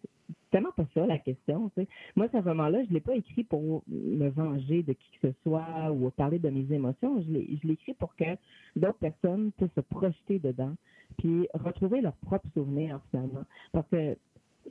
tellement 0.50 0.72
pas 0.76 0.86
ça 0.94 1.06
la 1.06 1.18
question. 1.18 1.70
Moi, 2.16 2.28
ce 2.32 2.36
roman-là, 2.36 2.84
je 2.84 2.88
ne 2.88 2.94
l'ai 2.94 3.00
pas 3.00 3.14
écrit 3.14 3.44
pour 3.44 3.82
me 3.88 4.28
venger 4.28 4.82
de 4.82 4.92
qui 4.92 5.18
que 5.20 5.28
ce 5.28 5.34
soit 5.42 5.90
ou 5.92 6.10
parler 6.10 6.38
de 6.38 6.50
mes 6.50 6.70
émotions. 6.72 7.22
Je 7.22 7.32
l'ai 7.32 7.72
écrit 7.72 7.94
pour 7.94 8.14
que 8.16 8.36
d'autres 8.76 8.98
personnes 8.98 9.52
puissent 9.52 9.74
se 9.74 9.80
projeter 9.80 10.38
dedans, 10.38 10.74
puis 11.18 11.48
retrouver 11.54 12.00
leurs 12.00 12.16
propres 12.16 12.48
souvenirs 12.54 13.00
finalement. 13.10 13.44
Parce 13.72 13.88
que 13.88 14.16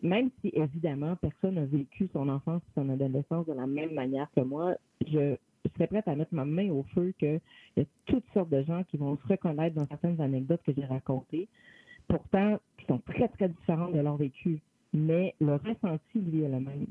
même 0.02 0.30
si 0.42 0.52
évidemment 0.54 1.16
personne 1.16 1.56
n'a 1.56 1.66
vécu 1.66 2.10
son 2.14 2.30
enfance 2.30 2.62
et 2.62 2.80
son 2.80 2.90
adolescence 2.90 3.46
de 3.46 3.54
la 3.54 3.68
même 3.68 3.94
manière 3.94 4.30
que 4.36 4.42
moi, 4.42 4.76
je 5.06 5.36
serais 5.70 5.88
prête 5.88 6.08
à 6.08 6.16
mettre 6.16 6.34
ma 6.34 6.46
main 6.46 6.70
au 6.72 6.84
feu 6.96 7.14
qu'il 7.20 7.40
y 7.78 7.82
a 7.82 7.84
toutes 8.06 8.26
sortes 8.34 8.50
de 8.50 8.64
gens 8.64 8.84
qui 8.86 8.98
vont 8.98 9.18
se 9.18 9.28
reconnaître 9.28 9.76
dans 9.76 9.88
certaines 9.88 10.20
anecdotes 10.22 10.62
que 10.66 10.74
j'ai 10.74 10.86
racontées, 10.86 11.48
pourtant 12.08 12.60
qui 12.78 12.86
sont 12.86 13.00
très, 13.00 13.28
très 13.30 13.50
différentes 13.50 13.94
de 13.94 14.00
leur 14.00 14.18
vécu. 14.18 14.62
Mais 14.94 15.36
le 15.40 15.56
ressenti, 15.56 16.20
lui, 16.20 16.42
est 16.42 16.50
le 16.50 16.60
même. 16.60 16.86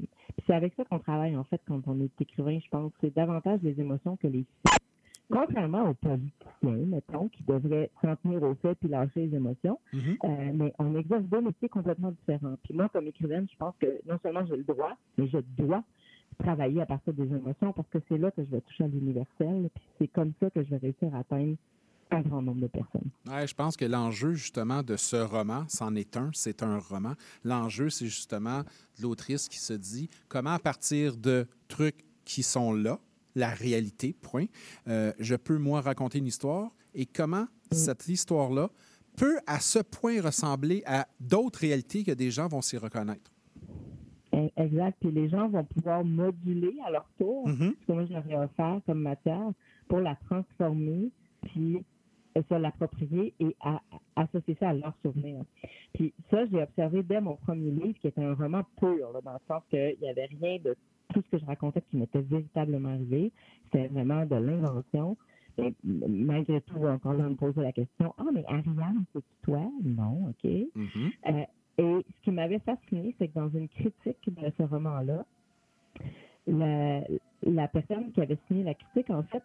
C'est 0.46 0.54
avec 0.54 0.72
ça 0.74 0.84
qu'on 0.84 0.98
travaille, 1.00 1.36
en 1.36 1.44
fait, 1.44 1.60
quand 1.66 1.82
on 1.86 2.00
est 2.00 2.20
écrivain, 2.20 2.58
je 2.58 2.68
pense. 2.70 2.92
C'est 3.00 3.14
davantage 3.14 3.60
les 3.62 3.78
émotions 3.78 4.16
que 4.16 4.26
les 4.26 4.46
faits. 4.66 4.80
Contrairement 5.30 5.90
aux 5.90 5.94
politiciens, 5.94 6.86
mettons, 6.86 7.28
qui 7.28 7.44
devraient 7.44 7.90
s'en 8.02 8.16
tenir 8.16 8.42
aux 8.42 8.54
faits 8.56 8.78
puis 8.80 8.88
lâcher 8.88 9.26
les 9.26 9.36
émotions, 9.36 9.78
euh, 9.94 10.50
mais 10.52 10.72
on 10.78 10.96
exerce 10.96 11.22
deux 11.24 11.40
métiers 11.40 11.68
complètement 11.68 12.10
différents. 12.10 12.56
Puis 12.64 12.74
moi, 12.74 12.88
comme 12.88 13.06
écrivaine, 13.06 13.46
je 13.48 13.56
pense 13.56 13.76
que 13.78 14.00
non 14.08 14.18
seulement 14.22 14.44
j'ai 14.46 14.56
le 14.56 14.64
droit, 14.64 14.96
mais 15.18 15.28
je 15.28 15.38
dois 15.56 15.84
travailler 16.42 16.82
à 16.82 16.86
partir 16.86 17.12
des 17.12 17.24
émotions 17.24 17.72
parce 17.72 17.88
que 17.88 17.98
c'est 18.08 18.18
là 18.18 18.30
que 18.30 18.44
je 18.44 18.50
vais 18.50 18.60
toucher 18.60 18.84
à 18.84 18.88
l'universel. 18.88 19.70
Puis 19.74 19.84
c'est 19.98 20.08
comme 20.08 20.32
ça 20.40 20.50
que 20.50 20.62
je 20.62 20.70
vais 20.70 20.78
réussir 20.78 21.14
à 21.14 21.18
atteindre 21.18 21.56
un 22.10 22.20
grand 22.22 22.42
nombre 22.42 22.60
de 22.60 22.66
personnes. 22.66 23.10
Ouais, 23.26 23.46
je 23.46 23.54
pense 23.54 23.76
que 23.76 23.84
l'enjeu, 23.84 24.34
justement, 24.34 24.82
de 24.82 24.96
ce 24.96 25.16
roman, 25.16 25.64
c'en 25.68 25.94
est 25.94 26.16
un, 26.16 26.30
c'est 26.32 26.62
un 26.62 26.78
roman. 26.78 27.14
L'enjeu, 27.44 27.88
c'est 27.90 28.06
justement 28.06 28.60
de 28.60 29.02
l'autrice 29.02 29.48
qui 29.48 29.58
se 29.58 29.72
dit 29.72 30.08
comment, 30.28 30.50
à 30.50 30.58
partir 30.58 31.16
de 31.16 31.46
trucs 31.68 32.04
qui 32.24 32.42
sont 32.42 32.72
là, 32.72 32.98
la 33.34 33.50
réalité, 33.50 34.12
point, 34.12 34.46
euh, 34.88 35.12
je 35.18 35.36
peux, 35.36 35.58
moi, 35.58 35.80
raconter 35.80 36.18
une 36.18 36.26
histoire 36.26 36.70
et 36.94 37.06
comment 37.06 37.46
cette 37.70 38.08
histoire-là 38.08 38.70
peut, 39.16 39.38
à 39.46 39.60
ce 39.60 39.78
point, 39.78 40.20
ressembler 40.20 40.82
à 40.86 41.06
d'autres 41.20 41.60
réalités 41.60 42.02
que 42.02 42.12
des 42.12 42.30
gens 42.30 42.48
vont 42.48 42.62
s'y 42.62 42.76
reconnaître. 42.76 43.30
E- 44.46 44.50
Exact. 44.56 44.96
Puis 45.00 45.10
les 45.10 45.28
gens 45.28 45.48
vont 45.48 45.64
pouvoir 45.64 46.04
moduler 46.04 46.74
à 46.86 46.90
leur 46.90 47.08
tour 47.18 47.46
Mhm. 47.48 47.74
ce 47.80 47.86
que 47.86 47.92
moi 47.92 48.04
j'aurais 48.06 48.44
offert 48.44 48.80
comme 48.86 49.00
matière 49.02 49.50
pour 49.88 50.00
la 50.00 50.16
transformer, 50.28 51.10
puis 51.42 51.78
se 52.36 52.54
l'approprier 52.54 53.34
et 53.40 53.56
à, 53.60 53.80
associer 54.16 54.56
ça 54.60 54.68
à 54.70 54.72
leurs 54.74 54.96
souvenirs. 55.02 55.42
Puis 55.94 56.12
ça, 56.30 56.46
j'ai 56.46 56.62
observé 56.62 57.02
dès 57.02 57.20
mon 57.20 57.34
premier 57.36 57.70
livre, 57.72 57.98
qui 58.00 58.06
était 58.06 58.22
un 58.22 58.34
roman 58.34 58.62
pur, 58.78 59.12
là, 59.12 59.20
dans 59.20 59.32
le 59.32 59.38
sens 59.48 59.62
qu'il 59.68 59.96
n'y 60.00 60.08
avait 60.08 60.26
rien 60.26 60.58
de 60.64 60.76
tout 61.12 61.22
ce 61.22 61.28
que 61.30 61.38
je 61.38 61.44
racontais 61.44 61.82
qui 61.90 61.96
m'était 61.96 62.20
véritablement 62.20 62.90
arrivé. 62.90 63.32
C'était 63.64 63.88
vraiment 63.88 64.24
de 64.26 64.36
l'invention. 64.36 65.16
Et 65.58 65.74
malgré 65.84 66.60
tout, 66.62 66.78
encore 66.86 67.14
là, 67.14 67.24
on 67.26 67.30
me 67.30 67.34
posait 67.34 67.62
la 67.62 67.72
question 67.72 68.14
Ah, 68.16 68.26
mais 68.32 68.44
Ariane, 68.46 69.04
c'est 69.12 69.24
toi 69.42 69.68
Non, 69.82 70.28
OK. 70.30 70.44
Euh, 71.26 71.42
et 71.80 72.04
ce 72.06 72.24
qui 72.24 72.30
m'avait 72.30 72.58
fasciné, 72.58 73.14
c'est 73.18 73.28
que 73.28 73.34
dans 73.34 73.48
une 73.48 73.68
critique 73.68 74.18
de 74.26 74.52
ce 74.58 74.62
roman-là, 74.64 75.24
la, 76.46 77.00
la 77.42 77.68
personne 77.68 78.12
qui 78.12 78.20
avait 78.20 78.36
signé 78.46 78.64
la 78.64 78.74
critique, 78.74 79.08
en 79.08 79.22
fait, 79.22 79.42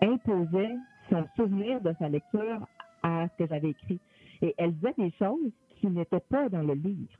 imposait 0.00 0.76
son 1.10 1.26
souvenir 1.34 1.80
de 1.80 1.92
sa 1.98 2.08
lecture 2.08 2.64
à 3.02 3.26
ce 3.28 3.42
que 3.42 3.48
j'avais 3.48 3.70
écrit. 3.70 3.98
Et 4.42 4.54
elle 4.58 4.74
disait 4.74 4.94
des 4.96 5.10
choses 5.18 5.50
qui 5.80 5.88
n'étaient 5.88 6.20
pas 6.20 6.48
dans 6.48 6.62
le 6.62 6.74
livre. 6.74 7.18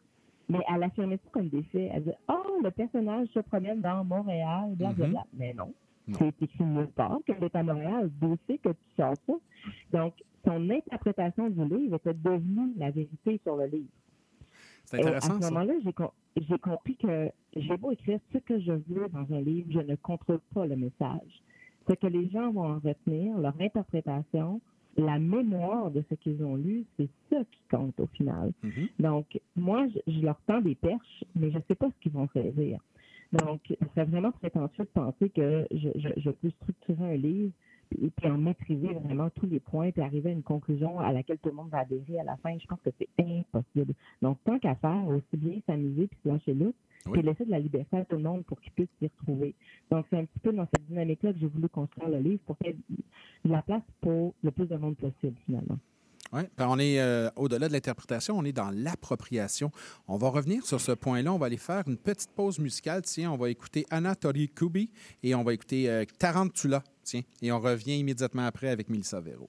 Mais 0.48 0.60
elle 0.72 0.84
affirmait 0.84 1.16
ça 1.16 1.30
comme 1.32 1.48
des 1.48 1.64
faits. 1.64 1.90
Elle 1.92 2.04
disait 2.04 2.18
Oh, 2.28 2.60
le 2.62 2.70
personnage 2.70 3.26
se 3.28 3.40
promène 3.40 3.80
dans 3.80 4.04
Montréal, 4.04 4.74
blablabla. 4.76 5.20
Mhm. 5.20 5.38
Mais 5.38 5.54
non. 5.54 5.72
C'est 6.18 6.40
écrit 6.40 6.64
nulle 6.64 6.86
part 6.88 7.18
qu'elle 7.26 7.42
est 7.42 7.56
à 7.56 7.64
Montréal. 7.64 8.10
D'où 8.20 8.36
c'est 8.46 8.58
que 8.58 8.68
tu 8.68 8.94
sors 8.96 9.14
ça? 9.26 9.32
Donc, 9.92 10.14
son 10.44 10.70
interprétation 10.70 11.48
du 11.48 11.64
livre 11.64 11.96
était 11.96 12.14
devenue 12.14 12.74
la 12.76 12.90
vérité 12.90 13.40
sur 13.42 13.56
le 13.56 13.66
livre. 13.66 13.88
C'est 14.96 15.02
Et 15.02 15.06
intéressant, 15.06 15.36
À 15.36 15.40
ce 15.40 15.52
moment-là, 15.52 15.74
j'ai 15.84 15.92
com- 15.92 16.10
j'ai 16.36 16.58
compris 16.58 16.96
que 16.96 17.30
j'ai 17.56 17.76
beau 17.76 17.90
écrire 17.92 18.18
ce 18.32 18.38
que 18.38 18.58
je 18.60 18.72
veux 18.72 19.08
dans 19.12 19.32
un 19.34 19.40
livre, 19.40 19.68
je 19.70 19.80
ne 19.80 19.94
contrôle 19.96 20.40
pas 20.54 20.66
le 20.66 20.76
message. 20.76 21.42
Ce 21.88 21.94
que 21.94 22.06
les 22.06 22.28
gens 22.30 22.50
vont 22.52 22.66
en 22.66 22.78
retenir, 22.78 23.36
leur 23.38 23.54
interprétation, 23.60 24.60
la 24.96 25.18
mémoire 25.18 25.90
de 25.90 26.02
ce 26.08 26.14
qu'ils 26.14 26.42
ont 26.44 26.56
lu, 26.56 26.84
c'est 26.96 27.08
ça 27.30 27.38
qui 27.50 27.60
compte 27.70 27.98
au 28.00 28.06
final. 28.06 28.52
Donc, 29.00 29.26
moi, 29.56 29.86
je, 29.88 30.12
je 30.12 30.20
leur 30.20 30.40
tends 30.46 30.60
des 30.60 30.74
perches, 30.76 31.24
mais 31.34 31.50
je 31.50 31.58
ne 31.58 31.62
sais 31.68 31.74
pas 31.74 31.88
ce 31.90 32.00
qu'ils 32.02 32.12
vont 32.12 32.28
saisir. 32.32 32.78
Donc, 33.32 33.60
ce 33.68 33.74
serait 33.90 34.04
vraiment 34.04 34.30
prétentieux 34.30 34.84
de 34.84 34.90
penser 34.90 35.28
que 35.30 35.66
je, 35.72 35.88
je, 35.96 36.08
je 36.16 36.30
peux 36.30 36.50
structurer 36.50 37.14
un 37.14 37.16
livre 37.16 37.52
et 38.02 38.10
puis 38.10 38.30
en 38.30 38.38
maîtriser 38.38 38.88
vraiment 39.04 39.30
tous 39.30 39.46
les 39.46 39.60
points 39.60 39.90
puis 39.90 40.02
arriver 40.02 40.30
à 40.30 40.32
une 40.32 40.42
conclusion 40.42 40.98
à 41.00 41.12
laquelle 41.12 41.38
tout 41.38 41.48
le 41.48 41.54
monde 41.54 41.70
va 41.70 41.80
adhérer 41.80 42.20
à 42.20 42.24
la 42.24 42.36
fin. 42.36 42.56
Je 42.58 42.66
pense 42.66 42.80
que 42.84 42.90
c'est 42.98 43.08
impossible. 43.18 43.94
Donc, 44.22 44.38
tant 44.44 44.58
qu'à 44.58 44.74
faire, 44.76 45.06
aussi 45.08 45.36
bien 45.36 45.60
s'amuser 45.66 46.06
puis 46.06 46.18
se 46.22 46.28
lâcher 46.28 46.54
l'autre, 46.54 46.78
puis 47.12 47.22
laisser 47.22 47.44
de 47.44 47.50
la 47.50 47.58
liberté 47.58 47.98
à 47.98 48.04
tout 48.04 48.16
le 48.16 48.22
monde 48.22 48.44
pour 48.44 48.60
qu'il 48.60 48.72
puisse 48.72 48.88
s'y 48.98 49.06
retrouver. 49.06 49.54
Donc, 49.90 50.06
c'est 50.10 50.18
un 50.18 50.24
petit 50.24 50.38
peu 50.40 50.52
dans 50.52 50.66
cette 50.74 50.86
dynamique-là 50.86 51.32
que 51.32 51.38
j'ai 51.38 51.46
voulu 51.46 51.68
construire 51.68 52.08
le 52.08 52.18
livre 52.18 52.40
pour 52.46 52.56
qu'il 52.58 52.68
y 52.68 52.70
ait 52.70 52.76
de 53.44 53.50
la 53.50 53.62
place 53.62 53.82
pour 54.00 54.34
le 54.42 54.50
plus 54.50 54.66
de 54.66 54.76
monde 54.76 54.96
possible, 54.96 55.36
finalement. 55.44 55.78
Oui, 56.32 56.42
ben, 56.56 56.66
on 56.68 56.78
est 56.78 57.00
euh, 57.00 57.30
au-delà 57.36 57.68
de 57.68 57.72
l'interprétation, 57.72 58.36
on 58.36 58.44
est 58.44 58.52
dans 58.52 58.70
l'appropriation. 58.70 59.70
On 60.08 60.16
va 60.16 60.30
revenir 60.30 60.66
sur 60.66 60.80
ce 60.80 60.92
point-là. 60.92 61.32
On 61.32 61.38
va 61.38 61.46
aller 61.46 61.56
faire 61.56 61.84
une 61.86 61.96
petite 61.96 62.32
pause 62.32 62.58
musicale. 62.58 63.02
Tiens, 63.02 63.30
on 63.30 63.36
va 63.36 63.50
écouter 63.50 63.86
Anatoly 63.90 64.48
Kubi 64.48 64.90
et 65.22 65.34
on 65.34 65.44
va 65.44 65.54
écouter 65.54 65.88
euh, 65.88 66.04
Tarantula. 66.18 66.82
Et 67.42 67.52
on 67.52 67.60
revient 67.60 67.98
immédiatement 67.98 68.46
après 68.46 68.68
avec 68.68 68.88
Melissa 68.88 69.20
Vero. 69.20 69.48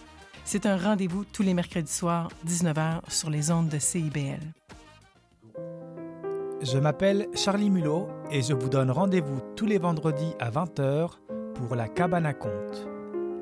C'est 0.51 0.65
un 0.65 0.75
rendez-vous 0.75 1.23
tous 1.23 1.43
les 1.43 1.53
mercredis 1.53 1.93
soirs, 1.93 2.29
19h, 2.45 3.09
sur 3.09 3.29
les 3.29 3.51
ondes 3.51 3.69
de 3.69 3.79
CIBL. 3.79 4.41
Je 6.61 6.77
m'appelle 6.77 7.29
Charlie 7.33 7.69
Mulot 7.69 8.09
et 8.31 8.41
je 8.41 8.51
vous 8.53 8.67
donne 8.67 8.91
rendez-vous 8.91 9.39
tous 9.55 9.65
les 9.65 9.77
vendredis 9.77 10.33
à 10.41 10.51
20h 10.51 11.11
pour 11.55 11.73
La 11.77 11.87
Cabane 11.87 12.25
à 12.25 12.33
Contes, 12.33 12.85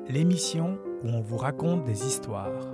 l'émission 0.08 0.78
où 1.02 1.08
on 1.08 1.20
vous 1.20 1.36
raconte 1.36 1.82
des 1.82 2.06
histoires. 2.06 2.68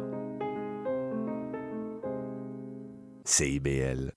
CIBL. 3.25 4.13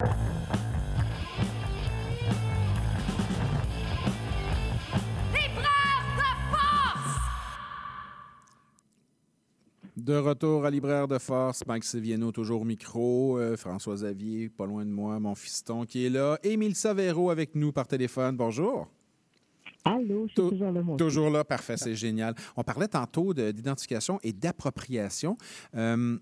De 10.09 10.15
retour 10.17 10.65
à 10.65 10.71
Libraire 10.71 11.07
de 11.07 11.19
Force, 11.19 11.61
Mike 11.67 11.83
Seviano 11.83 12.31
toujours 12.31 12.61
au 12.61 12.65
micro, 12.65 13.37
euh, 13.37 13.55
François 13.55 13.93
Xavier, 13.93 14.49
pas 14.49 14.65
loin 14.65 14.83
de 14.83 14.89
moi, 14.89 15.19
mon 15.19 15.35
fiston 15.35 15.85
qui 15.85 16.03
est 16.03 16.09
là, 16.09 16.39
Émile 16.41 16.73
Savero 16.73 17.29
avec 17.29 17.53
nous 17.53 17.71
par 17.71 17.87
téléphone. 17.87 18.35
Bonjour. 18.35 18.87
Allô, 19.85 20.23
je 20.25 20.31
suis 20.41 20.49
toujours 20.49 20.71
là, 20.71 20.81
mon 20.81 20.97
Toujours 20.97 21.29
là, 21.29 21.43
parfait, 21.43 21.77
c'est 21.77 21.93
génial. 21.93 22.33
On 22.57 22.63
parlait 22.63 22.87
tantôt 22.87 23.35
de- 23.35 23.51
d'identification 23.51 24.19
et 24.23 24.33
d'appropriation. 24.33 25.37
euh, 25.75 26.17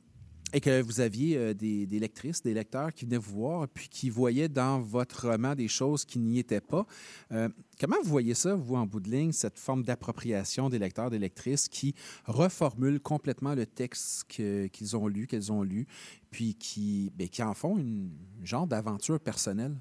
et 0.53 0.61
que 0.61 0.82
vous 0.82 1.02
aviez 1.02 1.38
euh, 1.38 1.53
des, 1.53 1.86
des 1.86 1.99
lectrices, 1.99 2.41
des 2.41 2.53
lecteurs 2.53 2.94
qui 2.94 3.06
venaient 3.06 3.18
vous 3.18 3.36
voir, 3.36 3.68
puis 3.68 3.90
qui 3.90 4.10
voyaient 4.10 4.48
dans 4.48 4.80
votre 4.80 5.30
roman 5.30 5.56
des 5.56 5.68
choses 5.68 6.06
qui 6.06 6.19
n'y 6.19 6.40
étaient 6.40 6.61
pas. 6.61 6.86
Euh, 7.32 7.49
comment 7.80 7.98
vous 8.02 8.10
voyez 8.10 8.34
ça, 8.34 8.56
vous, 8.56 8.76
en 8.76 8.86
bout 8.86 9.02
de 9.02 9.10
ligne, 9.10 9.34
cette 9.34 9.60
forme 9.60 9.84
d'appropriation 9.84 10.69
des 10.69 10.80
lecteurs, 10.80 11.10
des 11.10 11.19
lectrices 11.19 11.68
qui 11.68 11.94
reformulent 12.26 13.02
complètement 13.02 13.56
le 13.56 13.65
texte 13.65 14.26
qu'ils 14.26 14.95
ont 14.95 15.07
lu, 15.07 15.28
qu'elles 15.28 15.52
ont 15.52 15.64
lu, 15.64 15.86
puis 16.32 16.56
qui, 16.56 17.11
ben, 17.15 17.28
qui 17.28 17.44
en 17.44 17.53
font 17.53 17.78
une 17.78 18.11
genre 18.44 18.68
d'aventure 18.68 19.19
personnelle? 19.19 19.76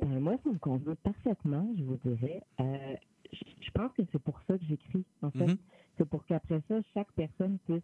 Ben, 0.00 0.20
moi, 0.20 0.36
ça 0.44 0.50
me 0.50 0.58
convient 0.58 0.96
parfaitement, 0.96 1.72
je 1.78 1.84
vous 1.84 1.98
dirais. 2.04 2.42
Euh, 2.60 2.94
je 3.32 3.70
pense 3.70 3.92
que 3.96 4.02
c'est 4.12 4.22
pour 4.22 4.38
ça 4.46 4.58
que 4.58 4.64
j'écris, 4.68 5.04
en 5.22 5.30
fait. 5.30 5.46
Mhm. 5.46 5.56
C'est 5.96 6.04
pour 6.04 6.26
qu'après 6.26 6.60
ça, 6.68 6.80
chaque 6.92 7.10
personne 7.12 7.58
puisse 7.66 7.82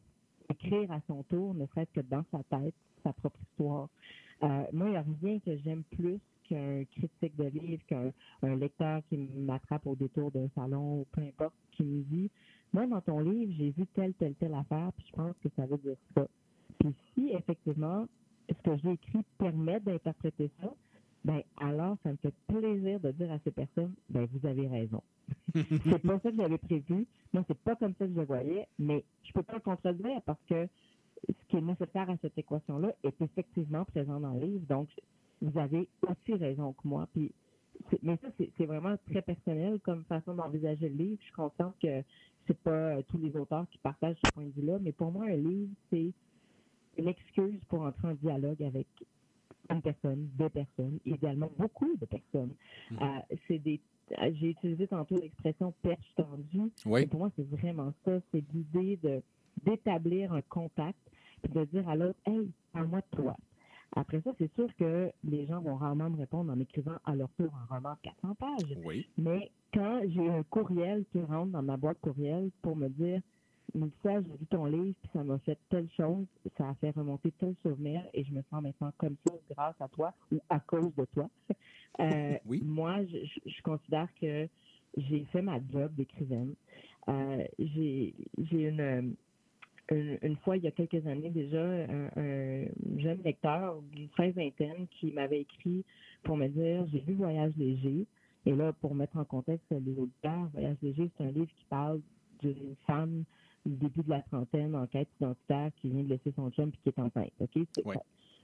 écrire 0.50 0.90
à 0.92 1.00
son 1.06 1.22
tour, 1.24 1.54
ne 1.54 1.66
serait-ce 1.66 2.00
que 2.00 2.06
dans 2.06 2.24
sa 2.30 2.42
tête, 2.44 2.74
sa 3.02 3.12
propre 3.12 3.38
histoire. 3.50 3.88
Euh, 4.42 4.64
moi, 4.72 4.86
il 4.88 4.90
n'y 4.90 4.96
a 4.96 5.04
rien 5.22 5.38
que 5.40 5.56
j'aime 5.58 5.82
plus 5.84 6.18
qu'un 6.44 6.84
critique 6.84 7.36
de 7.36 7.44
livre, 7.44 7.82
qu'un 7.86 8.12
un 8.42 8.56
lecteur 8.56 9.02
qui 9.08 9.16
m'attrape 9.16 9.86
au 9.86 9.94
détour 9.94 10.30
d'un 10.30 10.48
salon 10.54 11.00
ou 11.00 11.06
peu 11.12 11.22
importe, 11.22 11.54
qui 11.72 11.84
me 11.84 12.02
dit 12.02 12.30
Moi, 12.72 12.86
dans 12.86 13.00
ton 13.00 13.20
livre, 13.20 13.52
j'ai 13.56 13.70
vu 13.70 13.86
telle, 13.94 14.14
telle, 14.14 14.34
telle 14.34 14.54
affaire, 14.54 14.92
puis 14.96 15.06
je 15.08 15.12
pense 15.12 15.34
que 15.42 15.48
ça 15.56 15.66
veut 15.66 15.78
dire 15.78 15.96
ça. 16.14 16.26
Puis 16.78 16.94
si, 17.14 17.30
effectivement, 17.32 18.06
ce 18.48 18.54
que 18.62 18.76
j'ai 18.82 18.92
écrit 18.92 19.24
permet 19.38 19.80
d'interpréter 19.80 20.50
ça, 20.60 20.74
ben 21.24 21.42
alors 21.58 21.96
ça 22.02 22.10
me 22.10 22.16
fait 22.16 22.34
plaisir 22.48 22.98
de 23.00 23.10
dire 23.12 23.30
à 23.30 23.38
ces 23.44 23.50
personnes, 23.50 23.92
ben 24.08 24.26
vous 24.32 24.46
avez 24.46 24.66
raison. 24.66 25.02
C'est 25.54 26.02
pas 26.02 26.18
ça 26.20 26.30
que 26.30 26.36
j'avais 26.36 26.58
prévu. 26.58 27.06
Moi, 27.32 27.44
c'est 27.48 27.58
pas 27.58 27.76
comme 27.76 27.94
ça 27.98 28.06
que 28.06 28.12
je 28.12 28.18
le 28.18 28.24
voyais, 28.24 28.68
mais 28.78 29.04
je 29.24 29.32
peux 29.32 29.42
pas 29.42 29.54
le 29.54 29.60
contredire 29.60 30.20
parce 30.22 30.40
que 30.48 30.68
ce 31.28 31.48
qui 31.48 31.56
est 31.56 31.60
nécessaire 31.60 32.08
à 32.08 32.16
cette 32.22 32.36
équation-là 32.38 32.92
est 33.02 33.20
effectivement 33.20 33.84
présent 33.84 34.20
dans 34.20 34.34
le 34.34 34.40
livre. 34.40 34.66
Donc, 34.66 34.88
vous 35.42 35.58
avez 35.58 35.88
aussi 36.08 36.34
raison 36.34 36.72
que 36.72 36.86
moi. 36.88 37.08
Puis, 37.12 37.32
mais 38.02 38.18
ça, 38.22 38.28
c'est 38.38 38.66
vraiment 38.66 38.96
très 39.10 39.22
personnel 39.22 39.80
comme 39.80 40.04
façon 40.04 40.34
d'envisager 40.34 40.88
le 40.88 40.96
livre. 40.96 41.16
Je 41.20 41.24
suis 41.24 41.32
consciente 41.32 41.74
que 41.80 42.02
c'est 42.46 42.58
pas 42.58 42.70
euh, 42.70 43.02
tous 43.08 43.18
les 43.18 43.36
auteurs 43.36 43.66
qui 43.70 43.78
partagent 43.78 44.16
ce 44.24 44.30
point 44.32 44.44
de 44.44 44.50
vue-là, 44.50 44.78
mais 44.80 44.92
pour 44.92 45.12
moi, 45.12 45.26
un 45.26 45.36
livre, 45.36 45.70
c'est 45.90 46.12
une 46.98 47.08
excuse 47.08 47.60
pour 47.68 47.82
entrer 47.82 48.08
en 48.08 48.14
dialogue 48.14 48.62
avec 48.62 48.86
une 49.70 49.82
personne, 49.82 50.28
deux 50.36 50.48
personnes, 50.48 50.98
idéalement 51.06 51.50
beaucoup 51.56 51.96
de 51.96 52.06
personnes. 52.06 52.54
Euh, 52.92 53.36
c'est 53.46 53.58
des 53.58 53.80
j'ai 54.32 54.50
utilisé 54.50 54.86
tantôt 54.86 55.18
l'expression 55.18 55.72
perche 55.82 56.14
tendue. 56.16 56.70
Oui. 56.86 57.02
Et 57.02 57.06
Pour 57.06 57.20
moi, 57.20 57.30
c'est 57.36 57.48
vraiment 57.48 57.92
ça. 58.04 58.18
C'est 58.32 58.44
l'idée 58.52 58.98
de 59.02 59.22
d'établir 59.64 60.32
un 60.32 60.42
contact 60.42 60.98
puis 61.42 61.52
de 61.52 61.64
dire 61.64 61.88
à 61.88 61.96
l'autre 61.96 62.18
Hey, 62.26 62.50
parle-moi 62.72 63.00
de 63.00 63.16
toi. 63.16 63.36
Après 63.96 64.20
ça, 64.20 64.30
c'est 64.38 64.52
sûr 64.54 64.68
que 64.76 65.10
les 65.24 65.46
gens 65.46 65.60
vont 65.60 65.76
rarement 65.76 66.08
me 66.10 66.16
répondre 66.16 66.52
en 66.52 66.60
écrivant 66.60 66.96
à 67.04 67.16
leur 67.16 67.28
tour 67.30 67.50
un 67.54 67.74
roman 67.74 67.94
de 67.94 67.98
400 68.02 68.34
pages. 68.36 68.78
Oui. 68.84 69.08
Mais 69.18 69.50
quand 69.74 70.00
j'ai 70.06 70.28
un 70.28 70.42
courriel 70.44 71.04
qui 71.10 71.20
rentre 71.20 71.50
dans 71.52 71.62
ma 71.62 71.76
boîte 71.76 72.00
courriel 72.00 72.50
pour 72.62 72.76
me 72.76 72.88
dire 72.88 73.20
Mélissa, 73.74 74.22
j'ai 74.22 74.36
vu 74.38 74.46
ton 74.50 74.66
livre, 74.66 74.94
puis 75.02 75.10
ça 75.12 75.24
m'a 75.24 75.38
fait 75.40 75.58
telle 75.70 75.88
chose, 75.96 76.26
ça 76.56 76.70
a 76.70 76.74
fait 76.76 76.90
remonter 76.90 77.32
tel 77.32 77.54
souvenir, 77.62 78.02
et 78.14 78.24
je 78.24 78.32
me 78.32 78.42
sens 78.50 78.62
maintenant 78.62 78.92
comme 78.98 79.16
ça 79.26 79.34
grâce 79.50 79.80
à 79.80 79.88
toi 79.88 80.14
ou 80.32 80.40
à 80.48 80.60
cause 80.60 80.94
de 80.96 81.04
toi. 81.14 81.28
Euh, 82.00 82.38
Moi, 82.62 83.04
je, 83.06 83.18
je- 83.26 83.62
considère 83.62 84.08
que 84.20 84.48
j'ai 84.96 85.24
fait 85.26 85.42
ma 85.42 85.60
job 85.72 85.94
d'écrivaine. 85.94 86.54
Euh, 87.08 87.44
j'ai 87.58 88.14
j'ai 88.38 88.68
une, 88.68 89.16
une, 89.90 90.18
une 90.22 90.36
fois, 90.38 90.56
il 90.56 90.64
y 90.64 90.68
a 90.68 90.72
quelques 90.72 91.06
années 91.06 91.30
déjà, 91.30 91.62
un, 91.64 92.10
un 92.16 92.64
jeune 92.98 93.22
lecteur 93.24 93.82
d'une 93.82 94.08
très 94.10 94.30
vingtaine 94.32 94.86
qui 94.88 95.12
m'avait 95.12 95.42
écrit 95.42 95.84
pour 96.24 96.36
me 96.36 96.48
dire 96.48 96.86
J'ai 96.92 97.00
lu 97.02 97.14
Voyage 97.14 97.54
léger. 97.56 98.06
Et 98.46 98.52
là, 98.54 98.72
pour 98.72 98.94
mettre 98.94 99.16
en 99.18 99.24
contexte 99.24 99.66
les 99.70 99.98
auditeurs, 99.98 100.48
Voyage 100.52 100.78
léger, 100.82 101.10
c'est 101.16 101.24
un 101.24 101.32
livre 101.32 101.52
qui 101.58 101.64
parle 101.68 102.00
d'une 102.42 102.76
femme 102.86 103.24
du 103.66 103.76
début 103.76 104.02
de 104.02 104.10
la 104.10 104.22
trentaine 104.22 104.74
en 104.74 104.86
quête 104.86 105.08
identitaire 105.20 105.70
qui 105.76 105.90
vient 105.90 106.02
de 106.02 106.08
laisser 106.08 106.32
son 106.36 106.50
chum 106.50 106.70
puis 106.70 106.80
qui 106.82 106.88
est 106.90 106.98
enceinte. 106.98 107.32
OK? 107.40 107.50
C'est- 107.74 107.82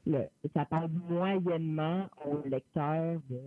le- 0.06 0.28
ça 0.55 0.64
parle 0.66 0.90
moyennement 0.90 2.06
au 2.24 2.47
lecteur 2.48 3.20
de 3.28 3.40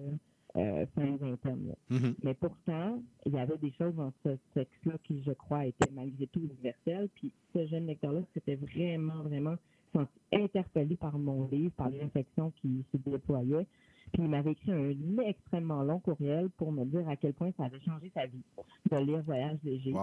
euh, 0.56 0.86
fin 0.96 1.16
vingtaine. 1.18 1.76
Mhm. 1.91 2.16
Mais 2.24 2.34
pourtant, 2.34 3.00
il 3.26 3.34
y 3.34 3.38
avait 3.38 3.58
des 3.60 3.72
choses 3.74 3.94
dans 3.94 4.12
ce 4.26 4.30
texte-là 4.56 4.94
qui, 5.04 5.22
je 5.22 5.32
crois, 5.32 5.68
étaient 5.68 5.91
malgré 5.94 6.26
tout 6.26 6.40
universelles. 6.41 7.08
Puis 7.14 7.32
ce 7.54 7.68
jeune 7.68 7.86
lecteur-là 7.86 8.22
s'était 8.34 8.56
vraiment, 8.56 9.22
vraiment 9.22 9.56
senti 9.94 10.12
interpellé 10.34 10.96
par 10.96 11.18
mon 11.20 11.48
livre, 11.50 11.72
par 11.78 11.90
les 11.90 12.00
réflexions 12.00 12.52
qui 12.62 12.84
se 12.91 12.98
déployaient. 12.98 13.68
Puis 14.14 14.23
il 14.23 14.30
m'avait 14.30 14.52
écrit 14.52 14.72
un 14.72 14.91
extrêmement 15.26 15.84
long 15.84 15.99
courriel 15.99 16.49
pour 16.57 16.72
me 16.72 16.86
dire 16.86 17.07
à 17.07 17.15
quel 17.15 17.34
point 17.34 17.52
ça 17.57 17.65
avait 17.65 17.80
changé 17.81 18.11
sa 18.14 18.26
vie 18.26 18.44
de 18.91 18.98
lire 18.98 19.22
Voyage 19.23 19.57
léger. 19.64 19.94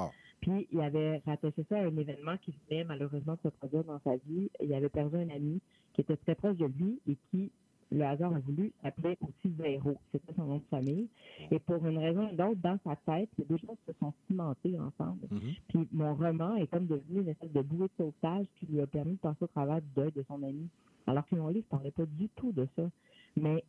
Puis 0.40 0.68
il 0.70 0.80
avait 0.80 1.18
rattaché 1.26 1.64
ça 1.68 1.78
à 1.78 1.86
un 1.86 1.96
événement 1.96 2.36
qui 2.38 2.54
venait 2.68 2.84
malheureusement 2.84 3.34
de 3.34 3.40
se 3.50 3.56
produire 3.56 3.84
dans 3.84 4.00
sa 4.04 4.16
vie. 4.16 4.50
Il 4.62 4.72
avait 4.74 4.88
perdu 4.88 5.16
un 5.16 5.30
ami 5.30 5.60
qui 5.94 6.02
était 6.02 6.16
très 6.16 6.34
proche 6.34 6.56
de 6.56 6.66
lui 6.66 7.00
et 7.08 7.16
qui, 7.30 7.50
le 7.90 8.02
hasard 8.04 8.34
a 8.34 8.38
voulu, 8.40 8.72
s'appelait 8.82 9.16
aussi 9.22 9.54
Zéro. 9.58 9.96
C'était 10.12 10.34
son 10.34 10.44
nom 10.44 10.56
de 10.58 10.64
famille. 10.70 11.08
Et 11.50 11.58
pour 11.58 11.84
une 11.86 11.98
raison 11.98 12.26
ou 12.26 12.32
une 12.32 12.42
autre, 12.42 12.60
dans 12.60 12.78
sa 12.84 12.96
tête, 12.96 13.30
les 13.38 13.44
deux 13.46 13.56
choses 13.58 13.78
se 13.86 13.92
sont 13.98 14.12
cimentées 14.26 14.78
ensemble. 14.78 15.26
Puis 15.68 15.88
mon 15.92 16.14
roman 16.14 16.54
est 16.56 16.66
comme 16.66 16.86
devenu 16.86 17.22
une 17.22 17.28
espèce 17.28 17.52
de 17.52 17.62
bouée 17.62 17.86
de 17.86 17.92
sauvetage 17.96 18.46
qui 18.56 18.66
lui 18.66 18.80
a 18.80 18.86
permis 18.86 19.12
de 19.14 19.18
passer 19.18 19.42
au 19.42 19.46
travers 19.48 19.80
du 19.80 19.88
deuil 19.96 20.12
de 20.12 20.24
son 20.28 20.42
ami. 20.42 20.68
Alors 21.06 21.26
que 21.26 21.36
mon 21.36 21.48
livre 21.48 21.66
ne 21.72 21.76
parlait 21.76 21.90
pas 21.92 22.06
du 22.06 22.28
tout 22.30 22.52
de 22.52 22.66
ça. 22.76 22.90
Mais 23.36 23.64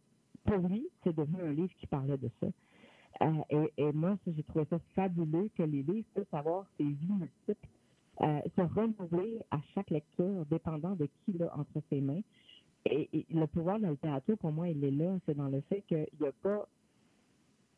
pour 0.46 0.58
lui, 0.68 0.88
c'est 1.04 1.16
devenu 1.16 1.42
un 1.42 1.54
livre 1.54 1.74
qui 1.80 1.88
parlait 1.88 2.18
de 2.18 2.30
ça. 2.40 2.48
Euh, 3.22 3.42
et, 3.50 3.84
et 3.84 3.92
moi, 3.94 4.18
j'ai 4.28 4.44
trouvé 4.44 4.66
ça 4.70 4.80
fabuleux 4.96 5.50
que 5.56 5.64
les 5.64 5.84
livres 5.84 6.08
puissent 6.14 6.34
avoir 6.34 6.66
ces 6.78 6.84
vies 6.84 7.12
multiples, 7.14 7.68
euh, 8.22 8.42
se 8.56 8.62
renouveler 8.62 9.42
à 9.52 9.60
chaque 9.74 9.90
lecture, 9.90 10.46
dépendant 10.48 10.96
de 10.96 11.08
qui 11.26 11.34
l'a 11.34 11.56
entre 11.58 11.82
ses 11.90 12.02
mains. 12.02 12.22
Et, 12.86 13.10
et 13.14 13.26
le 13.32 13.48
pouvoir 13.48 13.78
de 13.78 13.84
la 13.84 13.92
littérature, 13.92 14.38
pour 14.38 14.52
moi, 14.52 14.70
il 14.70 14.84
est 14.84 14.92
là. 14.92 15.18
C'est 15.26 15.36
dans 15.36 15.50
le 15.50 15.62
fait 15.62 15.82
qu'il 15.84 16.08
n'y 16.20 16.28
a 16.28 16.32
pas 16.44 16.68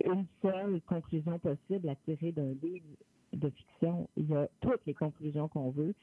une 0.04 0.26
seule 0.42 0.82
conclusion 0.82 1.40
possible 1.40 1.90
à 1.90 1.96
tirer 1.96 2.32
d'un 2.32 2.54
livre 2.62 2.86
de 3.34 3.50
fiction, 3.50 4.08
il 4.18 4.30
y 4.30 4.36
a 4.36 4.48
toutes 4.62 4.86
les 4.86 4.94
conclusions 4.94 5.48
qu'on 5.48 5.70
veut, 5.72 5.94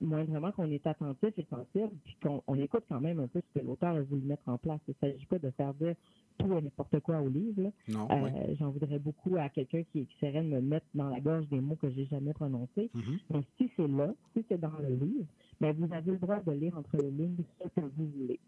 moindrement 0.00 0.52
qu'on 0.52 0.70
est 0.70 0.86
attentif 0.86 1.32
et 1.38 1.46
sensible, 1.50 1.90
puis 2.04 2.16
qu'on 2.22 2.42
on 2.46 2.58
écoute 2.58 2.84
quand 2.88 3.00
même 3.00 3.20
un 3.20 3.28
peu 3.28 3.40
ce 3.40 3.58
que 3.60 3.64
l'auteur 3.64 3.96
a 3.96 4.02
voulu 4.02 4.22
mettre 4.22 4.48
en 4.48 4.58
place. 4.58 4.80
Il 4.88 4.94
ne 5.02 5.10
s'agit 5.12 5.26
pas 5.26 5.38
de 5.38 5.50
faire 5.50 5.72
dire 5.74 5.94
tout 6.38 6.52
et 6.52 6.60
n'importe 6.62 7.00
quoi 7.00 7.20
au 7.20 7.28
livre. 7.28 7.72
Non, 7.88 8.06
Euh, 8.10 8.30
oui. 8.48 8.56
J'en 8.58 8.70
voudrais 8.70 8.98
beaucoup 8.98 9.36
à 9.36 9.48
quelqu'un 9.48 9.82
qui, 9.92 10.06
qui 10.06 10.16
essaierait 10.16 10.42
de 10.42 10.48
me 10.48 10.60
mettre 10.60 10.86
dans 10.94 11.08
la 11.08 11.20
gorge 11.20 11.48
des 11.48 11.60
mots 11.60 11.76
que 11.76 11.88
j'ai 11.90 12.04
jamais 12.06 12.34
prononcés. 12.34 12.90
Mhm. 12.94 13.18
Mais 13.30 13.40
si 13.56 13.70
c'est 13.76 13.88
là, 13.88 14.12
si 14.34 14.44
c'est 14.48 14.60
dans 14.60 14.76
le 14.80 14.94
livre, 14.94 15.26
ben 15.60 15.72
vous 15.74 15.90
avez 15.92 16.10
le 16.12 16.18
droit 16.18 16.40
de 16.40 16.52
lire 16.52 16.76
entre 16.76 16.98
les 16.98 17.10
lignes 17.10 17.36
ce 17.62 17.68
que 17.80 17.86
vous 17.96 18.06
voulez. 18.18 18.38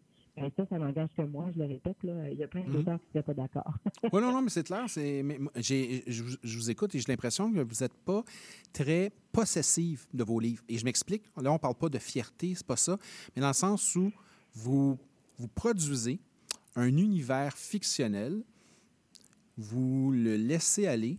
Ben 0.40 0.50
ça, 0.56 0.66
ça 0.66 0.78
n'engage 0.78 1.08
que 1.16 1.22
moi, 1.22 1.50
je 1.54 1.58
le 1.60 1.66
répète, 1.66 1.96
là. 2.02 2.30
Il 2.30 2.38
y 2.38 2.44
a 2.44 2.48
plein 2.48 2.62
Mhm. 2.64 2.72
d'auteurs 2.72 2.98
qui 2.98 3.06
ne 3.06 3.12
seraient 3.12 3.22
pas 3.22 3.34
d'accord. 3.34 3.74
Oui, 4.12 4.20
non, 4.20 4.32
non, 4.32 4.42
mais 4.42 4.50
c'est 4.50 4.64
clair. 4.64 4.84
Mais 4.96 5.38
je, 5.56 6.22
vous- 6.22 6.36
je 6.42 6.58
vous 6.58 6.70
écoute 6.70 6.94
et 6.94 6.98
j'ai 6.98 7.06
l'impression 7.08 7.52
que 7.52 7.60
vous 7.60 7.74
n'êtes 7.80 7.94
pas 8.04 8.24
très 8.72 9.10
possessive 9.32 10.06
de 10.14 10.24
vos 10.24 10.40
livres. 10.40 10.62
Et 10.68 10.78
je 10.78 10.84
m'explique. 10.84 11.24
Là, 11.40 11.50
on 11.50 11.54
ne 11.54 11.58
parle 11.58 11.74
pas 11.74 11.88
de 11.88 11.98
fierté, 11.98 12.54
c'est 12.54 12.66
pas 12.66 12.76
ça, 12.76 12.98
mais 13.34 13.42
dans 13.42 13.48
le 13.48 13.54
sens 13.54 13.94
où 13.96 14.10
vous, 14.54 14.98
vous 15.36 15.48
produisez 15.48 16.20
un 16.76 16.88
univers 16.96 17.56
fictionnel, 17.56 18.42
vous 19.56 20.12
le 20.12 20.36
laissez 20.36 20.86
aller 20.86 21.18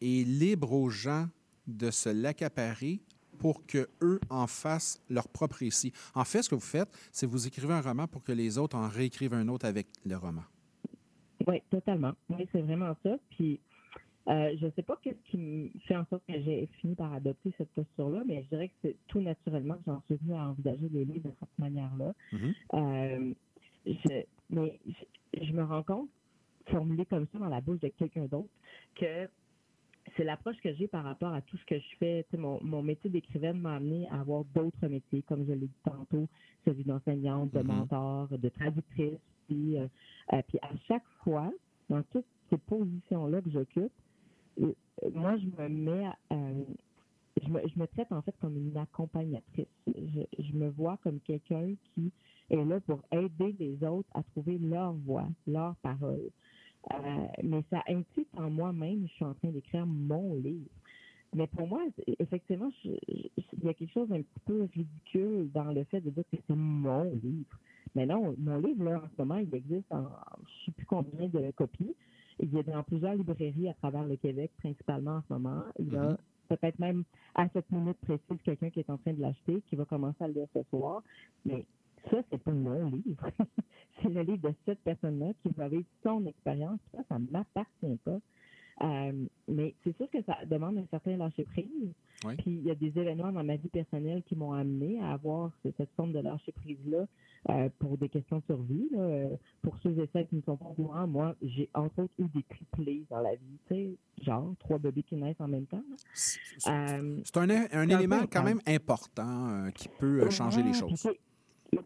et 0.00 0.24
libre 0.24 0.72
aux 0.72 0.90
gens 0.90 1.28
de 1.66 1.90
se 1.90 2.08
l'accaparer 2.08 3.00
pour 3.36 3.64
que 3.66 3.88
eux 4.02 4.20
en 4.30 4.46
fassent 4.46 5.02
leur 5.08 5.28
propre 5.28 5.56
récit. 5.56 5.92
En 6.14 6.24
fait, 6.24 6.42
ce 6.42 6.48
que 6.48 6.54
vous 6.54 6.60
faites, 6.60 6.88
c'est 7.12 7.26
que 7.26 7.30
vous 7.30 7.46
écrivez 7.46 7.72
un 7.72 7.80
roman 7.80 8.06
pour 8.06 8.22
que 8.22 8.32
les 8.32 8.58
autres 8.58 8.76
en 8.76 8.88
réécrivent 8.88 9.34
un 9.34 9.48
autre 9.48 9.66
avec 9.66 9.86
le 10.04 10.16
roman. 10.16 10.42
Oui, 11.46 11.62
totalement. 11.70 12.12
Oui, 12.28 12.48
c'est 12.50 12.62
vraiment 12.62 12.96
ça. 13.02 13.16
Puis, 13.30 13.60
euh, 14.28 14.56
je 14.58 14.66
ne 14.66 14.70
sais 14.72 14.82
pas 14.82 14.98
qu'est-ce 15.02 15.30
qui 15.30 15.70
fait 15.86 15.96
en 15.96 16.04
sorte 16.06 16.24
que 16.26 16.34
j'ai 16.42 16.68
fini 16.80 16.96
par 16.96 17.12
adopter 17.12 17.52
cette 17.56 17.70
posture-là, 17.70 18.22
mais 18.26 18.42
je 18.42 18.48
dirais 18.48 18.68
que 18.68 18.74
c'est 18.82 18.96
tout 19.06 19.20
naturellement 19.20 19.74
que 19.74 19.82
j'en 19.86 20.02
suis 20.06 20.16
venue 20.16 20.34
à 20.34 20.48
envisager 20.48 20.88
les 20.92 21.04
livres 21.04 21.28
de 21.28 21.34
cette 21.38 21.58
manière-là. 21.58 22.12
Euh, 22.74 23.34
je, 23.86 24.22
mais 24.50 24.80
je, 24.86 25.44
je 25.44 25.52
me 25.52 25.62
rends 25.62 25.84
compte, 25.84 26.08
formulé 26.68 27.06
comme 27.06 27.26
ça 27.32 27.38
dans 27.38 27.48
la 27.48 27.60
bouche 27.60 27.78
de 27.80 27.88
quelqu'un 27.88 28.24
d'autre, 28.24 28.48
que 28.96 29.28
c'est 30.16 30.24
l'approche 30.24 30.56
que 30.62 30.74
j'ai 30.74 30.88
par 30.88 31.04
rapport 31.04 31.32
à 31.32 31.42
tout 31.42 31.56
ce 31.58 31.64
que 31.66 31.78
je 31.78 31.96
fais. 31.98 32.24
Tu 32.24 32.30
sais, 32.32 32.36
mon, 32.38 32.58
mon 32.62 32.82
métier 32.82 33.10
d'écrivaine 33.10 33.58
m'a 33.60 33.76
amené 33.76 34.08
à 34.10 34.20
avoir 34.20 34.44
d'autres 34.54 34.88
métiers, 34.88 35.22
comme 35.22 35.46
je 35.46 35.52
l'ai 35.52 35.66
dit 35.68 35.80
tantôt, 35.84 36.28
celui 36.64 36.84
d'enseignante, 36.84 37.52
de 37.52 37.60
Mhm. 37.60 37.66
mentor, 37.66 38.28
de 38.28 38.48
traductrice. 38.50 39.18
Puis, 39.48 39.78
euh, 39.78 39.88
euh, 40.32 40.42
puis 40.48 40.58
à 40.62 40.70
chaque 40.88 41.06
fois, 41.24 41.52
dans 41.90 42.02
toutes 42.04 42.26
ces 42.50 42.58
positions-là 42.58 43.42
que 43.42 43.50
j'occupe, 43.50 43.92
euh, 44.60 44.72
moi, 45.14 45.36
je 45.38 45.46
me 45.46 45.68
mets, 45.68 46.06
à- 46.06 46.18
je, 47.42 47.48
me, 47.50 47.60
je 47.68 47.78
me 47.78 47.86
traite 47.86 48.12
en 48.12 48.22
fait 48.22 48.34
comme 48.40 48.56
une 48.56 48.76
accompagnatrice. 48.76 49.66
Je, 49.86 50.22
je 50.38 50.52
me 50.54 50.70
vois 50.70 50.98
comme 50.98 51.20
quelqu'un 51.20 51.74
qui 51.94 52.12
est 52.50 52.64
là 52.64 52.80
pour 52.80 53.02
aider 53.12 53.54
les 53.58 53.84
autres 53.86 54.08
à 54.14 54.22
trouver 54.24 54.58
leur 54.58 54.94
voix, 54.94 55.28
leur 55.46 55.76
parole. 55.76 56.30
Euh, 56.92 57.26
mais 57.42 57.62
ça 57.70 57.82
implique 57.88 58.28
en 58.36 58.50
moi-même, 58.50 59.06
je 59.08 59.12
suis 59.14 59.24
en 59.24 59.34
train 59.34 59.48
d'écrire 59.50 59.86
mon 59.86 60.34
livre. 60.36 60.70
Mais 61.34 61.46
pour 61.48 61.66
moi, 61.66 61.82
effectivement, 62.18 62.70
je- 62.84 62.90
je- 63.08 63.28
il 63.58 63.64
y 63.64 63.68
a 63.68 63.74
quelque 63.74 63.92
chose 63.92 64.08
d'un 64.08 64.22
petit 64.22 64.40
peu 64.44 64.68
ridicule 64.72 65.50
dans 65.52 65.72
le 65.72 65.84
fait 65.84 66.00
de 66.00 66.10
dire 66.10 66.22
que 66.32 66.38
c'est 66.46 66.54
mon 66.56 67.04
livre. 67.04 67.58
Mais 67.94 68.06
non, 68.06 68.34
mon 68.38 68.58
livre, 68.58 68.84
là, 68.84 69.02
en 69.04 69.08
ce 69.08 69.22
moment, 69.22 69.36
il 69.38 69.52
existe 69.54 69.90
en 69.92 70.02
je 70.04 70.42
ne 70.42 70.64
sais 70.66 70.72
plus 70.72 70.86
combien 70.86 71.28
de 71.28 71.50
copies. 71.52 71.94
Il 72.38 72.56
est 72.56 72.62
dans 72.64 72.82
plusieurs 72.82 73.14
librairies 73.14 73.68
à 73.68 73.74
travers 73.74 74.04
le 74.04 74.16
Québec, 74.16 74.50
principalement 74.58 75.16
en 75.16 75.22
ce 75.22 75.32
moment. 75.32 75.62
Il 75.78 75.92
y 75.92 75.96
a 75.96 76.10
Mhm. 76.10 76.16
peut-être 76.48 76.78
même 76.78 77.04
à 77.34 77.48
cette 77.48 77.70
minute 77.72 77.96
précise 78.02 78.42
quelqu'un 78.44 78.70
qui 78.70 78.80
est 78.80 78.90
en 78.90 78.98
train 78.98 79.12
de 79.12 79.20
l'acheter, 79.20 79.62
qui 79.62 79.76
va 79.76 79.84
commencer 79.84 80.22
à 80.22 80.28
le 80.28 80.34
lire 80.34 80.48
ce 80.54 80.62
soir. 80.70 81.02
Mais 81.44 81.66
ça, 82.10 82.22
c'est 82.30 82.38
pas 82.42 82.52
mon 82.52 82.90
livre. 82.90 83.30
c'est 84.02 84.08
le 84.08 84.22
livre 84.22 84.48
de 84.48 84.54
cette 84.64 84.80
personne-là 84.80 85.32
qui 85.42 85.48
va 85.56 85.68
vivre 85.68 85.84
son 86.02 86.24
expérience. 86.26 86.78
Ça, 86.94 87.02
ça 87.08 87.18
ne 87.18 87.26
m'appartient 87.30 87.98
pas. 88.04 88.18
Euh, 88.82 89.12
mais 89.48 89.74
c'est 89.82 89.96
sûr 89.96 90.06
que 90.10 90.22
ça 90.24 90.36
demande 90.44 90.76
un 90.76 90.84
certain 90.90 91.16
lâcher-prise. 91.16 91.66
Oui. 92.26 92.34
Puis 92.36 92.50
il 92.50 92.62
y 92.62 92.70
a 92.70 92.74
des 92.74 92.88
événements 92.88 93.32
dans 93.32 93.42
ma 93.42 93.56
vie 93.56 93.68
personnelle 93.70 94.22
qui 94.24 94.36
m'ont 94.36 94.52
amené 94.52 95.00
à 95.00 95.12
avoir 95.12 95.50
ce- 95.62 95.70
cette 95.78 95.90
forme 95.96 96.12
de 96.12 96.18
lâcher-prise-là 96.18 97.06
euh, 97.48 97.68
pour 97.78 97.96
des 97.96 98.10
questions 98.10 98.38
de 98.38 98.42
survie. 98.44 98.88
là. 98.92 99.28
Pour 99.62 99.78
ceux 99.78 99.98
et 99.98 100.06
celles 100.12 100.26
qui 100.26 100.36
ne 100.36 100.42
sont 100.42 100.58
pas 100.58 100.66
au 100.66 100.74
courant, 100.74 101.06
moi, 101.06 101.34
j'ai 101.40 101.70
entre 101.72 102.02
autres 102.02 102.12
eu 102.18 102.24
des 102.34 102.42
triplés 102.42 103.04
dans 103.08 103.20
la 103.20 103.34
vie. 103.36 103.58
Tu 103.68 103.74
sais, 103.74 103.96
genre 104.22 104.52
trois 104.58 104.78
bébés 104.78 105.02
qui 105.04 105.16
naissent 105.16 105.40
en 105.40 105.48
même 105.48 105.66
temps. 105.66 105.82
là. 105.88 105.96
Euh, 106.68 107.20
C'est 107.24 107.36
un, 107.38 107.48
un 107.72 107.88
élément 107.88 108.26
quand 108.30 108.42
même 108.42 108.60
important 108.66 109.70
qui 109.74 109.88
peut 109.88 110.28
changer 110.30 110.62
les 110.62 110.74
choses. 110.74 111.08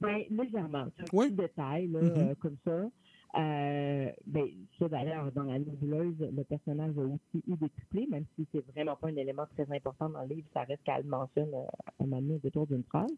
Ben, 0.01 0.23
légèrement. 0.31 0.87
C'est 0.97 1.03
un 1.03 1.07
petit 1.07 1.35
détail 1.37 1.89
là, 1.89 2.01
Mhm. 2.01 2.13
euh, 2.17 2.35
comme 2.41 2.57
ça. 2.65 2.91
Euh, 3.37 4.11
ben, 4.27 4.47
ça, 4.79 4.89
d'ailleurs, 4.89 5.31
dans 5.33 5.45
la 5.45 5.59
nébuleuse, 5.61 6.17
le 6.19 6.43
personnage 6.43 6.99
a 6.99 7.03
aussi 7.03 7.45
eu 7.47 7.57
des 7.57 7.69
triplés, 7.69 8.09
même 8.11 8.25
si 8.35 8.45
c'est 8.51 8.65
vraiment 8.73 8.97
pas 8.97 9.07
un 9.09 9.17
élément 9.17 9.47
très 9.55 9.71
important 9.73 10.09
dans 10.09 10.23
le 10.23 10.35
livre, 10.35 10.49
ça 10.53 10.63
reste 10.65 10.83
qu'elle 10.83 11.05
le 11.05 11.09
mentionne 11.11 11.51
euh, 11.55 11.65
moment 12.01 12.21
donné 12.21 12.41
autour 12.43 12.67
d'une 12.67 12.83
phrase. 12.85 13.11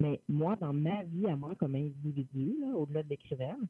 Mais 0.00 0.20
moi, 0.28 0.56
dans 0.56 0.72
ma 0.72 1.04
vie 1.04 1.26
à 1.28 1.36
moi 1.36 1.54
comme 1.54 1.76
individu, 1.76 2.56
là, 2.60 2.74
au-delà 2.76 3.04
de 3.04 3.10
l'écrivaine, 3.10 3.66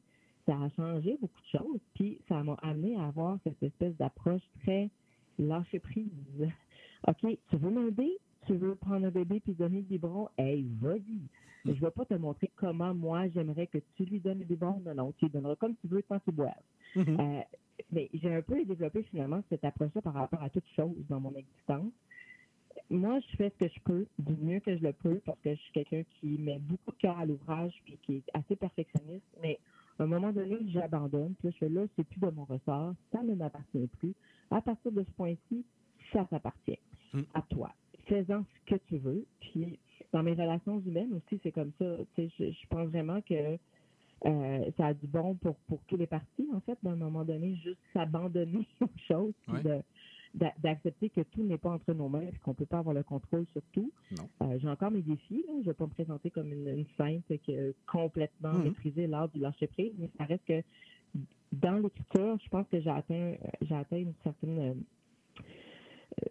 ça 0.47 0.53
a 0.59 0.69
changé 0.69 1.17
beaucoup 1.21 1.41
de 1.41 1.57
choses, 1.59 1.79
puis 1.93 2.19
ça 2.27 2.43
m'a 2.43 2.53
amené 2.63 2.95
à 2.97 3.05
avoir 3.07 3.37
cette 3.43 3.61
espèce 3.61 3.95
d'approche 3.97 4.41
très 4.63 4.89
lâcher 5.37 5.79
prise. 5.79 6.09
OK, 7.07 7.37
tu 7.49 7.57
veux 7.57 7.69
m'aider? 7.69 8.17
Tu 8.47 8.53
veux 8.55 8.75
prendre 8.75 9.05
un 9.05 9.11
bébé 9.11 9.39
puis 9.39 9.53
donner 9.53 9.77
le 9.77 9.83
biberon? 9.83 10.29
Hey, 10.37 10.65
vas-y. 10.81 11.19
Je 11.65 11.71
ne 11.71 11.75
vais 11.85 11.91
pas 11.91 12.05
te 12.05 12.13
montrer 12.13 12.51
comment 12.55 12.93
moi 12.93 13.27
j'aimerais 13.29 13.67
que 13.67 13.79
tu 13.95 14.05
lui 14.05 14.19
donnes 14.19 14.39
le 14.39 14.45
biberon. 14.45 14.81
Non, 14.85 14.93
non, 14.93 15.11
tu 15.13 15.25
lui 15.25 15.31
donneras 15.31 15.55
comme 15.55 15.75
tu 15.77 15.87
veux 15.87 16.03
tant 16.03 16.19
qu'il 16.19 16.33
boive. 16.33 16.53
Mhm. 16.95 17.19
Euh, 17.19 17.41
mais 17.91 18.09
j'ai 18.13 18.33
un 18.33 18.41
peu 18.41 18.63
développé 18.63 19.03
finalement 19.03 19.43
cette 19.49 19.63
approche-là 19.63 20.01
par 20.01 20.13
rapport 20.13 20.41
à 20.41 20.49
toute 20.49 20.67
chose 20.75 20.95
dans 21.09 21.19
mon 21.19 21.33
existence. 21.35 21.91
Moi, 22.89 23.19
je 23.19 23.35
fais 23.37 23.49
ce 23.49 23.65
que 23.65 23.71
je 23.73 23.79
peux, 23.83 24.05
du 24.19 24.35
mieux 24.35 24.59
que 24.59 24.77
je 24.77 24.83
le 24.83 24.93
peux, 24.93 25.19
parce 25.25 25.39
que 25.39 25.55
je 25.55 25.59
suis 25.59 25.71
quelqu'un 25.71 26.03
qui 26.19 26.37
met 26.37 26.59
beaucoup 26.59 26.91
de 26.91 26.97
cœur 26.97 27.17
à 27.17 27.25
l'ouvrage 27.25 27.73
puis 27.85 27.97
qui 28.03 28.15
est 28.17 28.23
assez 28.33 28.55
perfectionniste. 28.55 29.25
Mais 29.41 29.59
à 29.97 30.03
un 30.03 30.07
moment 30.07 30.31
donné, 30.31 30.57
j'abandonne. 30.67 31.33
Puis 31.39 31.47
là, 31.47 31.51
je 31.51 31.57
fais 31.57 31.69
là, 31.69 31.85
c'est 31.95 32.03
plus 32.03 32.19
de 32.19 32.29
mon 32.29 32.45
ressort, 32.45 32.93
ça 33.11 33.23
ne 33.23 33.33
m'appartient 33.33 33.87
plus. 33.99 34.13
À 34.51 34.61
partir 34.61 34.91
de 34.91 35.03
ce 35.03 35.11
point-ci, 35.11 35.65
ça 36.13 36.25
t'appartient 36.25 36.79
à 37.33 37.41
toi. 37.43 37.71
Fais-en 38.05 38.43
ce 38.43 38.75
que 38.75 38.79
tu 38.87 38.97
veux. 38.97 39.25
Puis 39.39 39.79
dans 40.11 40.23
mes 40.23 40.33
relations 40.33 40.79
humaines 40.79 41.13
aussi, 41.13 41.39
c'est 41.43 41.51
comme 41.51 41.71
ça. 41.79 41.97
Tu 42.15 42.27
sais, 42.27 42.33
je, 42.39 42.51
je 42.51 42.67
pense 42.67 42.87
vraiment 42.89 43.21
que 43.21 43.57
euh, 44.25 44.71
ça 44.77 44.87
a 44.87 44.93
du 44.93 45.07
bon 45.07 45.35
pour, 45.35 45.55
pour 45.67 45.79
tous 45.87 45.97
les 45.97 46.07
partis, 46.07 46.47
en 46.53 46.61
fait, 46.61 46.77
d'un 46.83 46.95
moment 46.95 47.25
donné, 47.25 47.55
juste 47.55 47.79
s'abandonner 47.93 48.67
aux 48.81 48.87
choses, 49.07 49.33
Ouais. 49.47 49.61
de- 49.63 49.81
d'accepter 50.61 51.09
que 51.09 51.21
tout 51.21 51.43
n'est 51.43 51.57
pas 51.57 51.69
entre 51.71 51.93
nos 51.93 52.09
mains, 52.09 52.21
et 52.27 52.33
qu'on 52.43 52.51
ne 52.51 52.55
peut 52.55 52.65
pas 52.65 52.79
avoir 52.79 52.93
le 52.93 53.03
contrôle 53.03 53.45
sur 53.53 53.61
tout. 53.71 53.91
Euh, 54.41 54.59
J'ai 54.59 54.67
encore 54.67 54.91
mes 54.91 55.01
défis. 55.01 55.45
Là. 55.47 55.53
Je 55.53 55.59
ne 55.59 55.63
vais 55.63 55.73
pas 55.73 55.85
me 55.85 55.91
présenter 55.91 56.29
comme 56.29 56.51
une, 56.51 56.67
une 56.67 56.85
sainte 56.97 57.23
qui 57.43 57.57
a 57.57 57.71
complètement 57.87 58.53
Mhm. 58.53 58.63
maîtrisé 58.65 59.07
l'art 59.07 59.29
du 59.29 59.39
lâcher-prise, 59.39 59.93
mais 59.97 60.09
ça 60.17 60.25
reste 60.25 60.43
que 60.45 60.61
dans 61.53 61.77
l'écriture, 61.77 62.37
je 62.43 62.49
pense 62.49 62.67
que 62.67 62.81
j'ai 62.81 62.89
atteint, 62.89 63.15
euh, 63.15 63.35
j'ai 63.61 63.75
atteint 63.75 63.97
une 63.97 64.13
certaine 64.23 64.83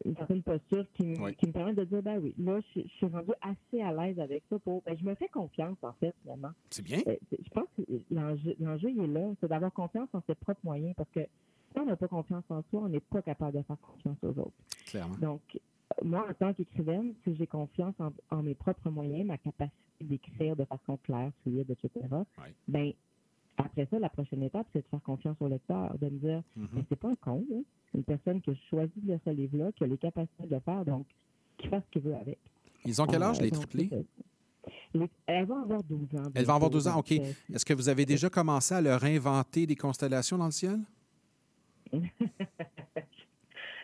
une 0.04 0.16
certaine 0.16 0.42
posture 0.42 0.86
qui, 0.94 1.04
me- 1.04 1.30
qui 1.32 1.46
me 1.46 1.52
permet 1.52 1.74
de 1.74 1.84
dire, 1.84 2.02
ben 2.02 2.18
oui, 2.18 2.34
là, 2.38 2.60
je, 2.74 2.80
je 2.82 2.88
suis 2.88 3.06
rendue 3.06 3.32
assez 3.42 3.82
à 3.82 3.92
l'aise 3.92 4.18
avec 4.18 4.42
ça. 4.50 4.58
Pour, 4.58 4.82
ben, 4.82 4.96
je 4.98 5.04
me 5.04 5.14
fais 5.14 5.28
confiance, 5.28 5.76
en 5.82 5.92
fait, 5.94 6.14
finalement. 6.22 6.50
C'est 6.70 6.82
bien. 6.82 7.00
Euh, 7.06 7.16
je 7.32 7.50
pense 7.50 7.66
que 7.76 7.82
l'enjeu, 8.10 8.54
l'enjeu, 8.60 8.90
il 8.90 9.00
est 9.00 9.06
là, 9.06 9.32
c'est 9.40 9.48
d'avoir 9.48 9.72
confiance 9.72 10.08
en 10.12 10.22
ses 10.26 10.34
propres 10.34 10.60
moyens, 10.64 10.94
parce 10.96 11.10
que 11.10 11.20
si 11.20 11.78
on 11.80 11.84
n'a 11.86 11.96
pas 11.96 12.08
confiance 12.08 12.44
en 12.50 12.62
soi, 12.70 12.82
on 12.84 12.88
n'est 12.88 13.00
pas 13.00 13.22
capable 13.22 13.58
de 13.58 13.62
faire 13.62 13.78
confiance 13.80 14.16
aux 14.22 14.38
autres. 14.40 14.52
Clairement. 14.86 15.16
Donc, 15.18 15.40
euh, 15.54 15.58
moi, 16.04 16.26
en 16.28 16.34
tant 16.34 16.52
qu'écrivaine, 16.54 17.14
si 17.24 17.34
j'ai 17.36 17.46
confiance 17.46 17.94
en, 17.98 18.12
en 18.30 18.42
mes 18.42 18.54
propres 18.54 18.90
moyens, 18.90 19.26
ma 19.26 19.38
capacité 19.38 19.74
d'écrire 20.00 20.56
de 20.56 20.64
façon 20.64 20.96
claire, 21.04 21.30
fluide, 21.42 21.70
etc., 21.70 22.06
ben 22.68 22.92
après 23.56 23.86
ça, 23.90 23.98
la 23.98 24.08
prochaine 24.08 24.42
étape, 24.42 24.66
c'est 24.72 24.80
de 24.80 24.86
faire 24.90 25.02
confiance 25.02 25.36
au 25.40 25.48
lecteur, 25.48 25.96
de 25.98 26.06
me 26.06 26.18
dire, 26.18 26.42
Mhm. 26.56 26.68
Mais 26.72 26.82
c'est 26.88 26.96
pas 26.98 27.08
un 27.10 27.14
con, 27.16 27.44
là. 27.50 27.56
une 27.94 28.02
personne 28.04 28.40
qui 28.40 28.50
a 28.50 28.54
choisi 28.70 28.92
de 28.96 29.06
lire 29.08 29.20
ce 29.24 29.30
livre-là, 29.30 29.70
qui 29.72 29.84
a 29.84 29.86
les 29.86 29.98
capacités 29.98 30.46
de 30.46 30.54
le 30.54 30.60
faire, 30.60 30.84
donc 30.84 31.06
qui 31.58 31.68
fasse 31.68 31.82
ce 31.86 31.90
qu'il 31.92 32.02
veut 32.02 32.14
avec. 32.16 32.38
Ils 32.84 33.00
ont 33.00 33.06
quel 33.06 33.22
âge, 33.22 33.38
Euh, 33.38 33.42
les 33.44 33.50
triplés? 33.52 33.88
Les- 34.94 35.08
Elle 35.26 35.44
va 35.46 35.60
avoir 35.60 35.82
12 35.84 36.08
ans. 36.16 36.30
Elle 36.34 36.44
va 36.46 36.54
avoir 36.54 36.70
bientôt, 36.70 36.70
12 36.70 36.88
ans, 36.88 36.98
OK. 36.98 37.12
euh, 37.12 37.32
Est-ce 37.52 37.64
que 37.64 37.74
vous 37.74 37.88
avez 37.88 38.04
déjà 38.06 38.28
commencé 38.30 38.74
à 38.74 38.80
leur 38.80 39.04
inventer 39.04 39.66
des 39.66 39.76
constellations 39.76 40.38
dans 40.38 40.46
le 40.46 40.50
ciel? 40.52 40.78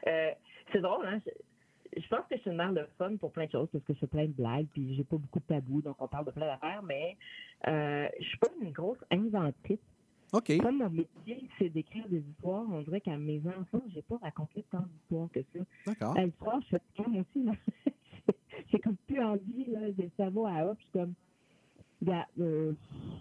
Euh, 0.07 0.31
c'est 0.73 0.81
drôle, 0.81 1.07
hein? 1.07 1.21
Je, 2.01 2.09
pense 2.09 2.27
que 2.29 2.37
je 2.37 2.41
suis 2.41 2.51
une 2.51 2.57
mère 2.57 2.73
de 2.73 2.87
fun 2.99 3.17
pour 3.17 3.33
plein 3.33 3.47
de 3.47 3.51
choses 3.51 3.69
parce 3.73 3.85
que 3.85 3.95
je 3.95 3.99
fais 3.99 4.07
plein 4.07 4.27
de 4.27 4.33
blagues 4.33 4.67
puis 4.73 4.95
j'ai 4.95 5.05
pas 5.05 5.17
beaucoup 5.17 5.39
de 5.39 5.45
tabous, 5.45 5.83
donc 5.83 5.97
on 6.01 6.09
parle 6.09 6.27
de 6.27 6.31
plein 6.31 6.47
d'affaires, 6.47 6.83
mais 6.83 7.17
euh, 7.69 8.09
je 8.19 8.25
suis 8.25 8.39
pas 8.39 8.49
une 8.63 8.73
grosse 8.73 9.03
inventrice. 9.11 9.79
Comme 10.33 10.79
mon 10.79 10.91
métier, 10.91 11.49
c'est 11.59 11.71
d'écrire 11.71 12.09
des 12.09 12.21
histoires, 12.21 12.65
on 12.71 12.83
dirait 12.83 13.01
qu'à 13.01 13.17
mes 13.17 13.41
enfants, 13.47 13.83
j'ai 13.93 14.03
pas 14.03 14.17
raconté 14.23 14.65
tant 14.71 14.83
d'histoires 14.83 15.29
que 15.33 15.41
ça. 15.53 15.59
D'accord. 15.87 16.17
À 16.17 16.25
l'histoire, 16.25 16.61
je 16.63 16.77
fais 16.77 16.83
comme 16.97 17.17
aussi, 17.17 17.43
là. 17.43 17.53
j'ai 18.71 18.79
comme 18.79 18.97
plus 19.09 19.21
envie, 19.21 19.65
là, 19.67 19.81
j'ai 19.97 20.05
le 20.05 20.11
cerveau 20.17 20.47
à 20.47 20.67
hop, 20.67 20.77
je 20.79 20.85
suis 20.85 20.93
comme, 20.93 21.15
Gars, 22.03 22.27
euh, 22.39 22.73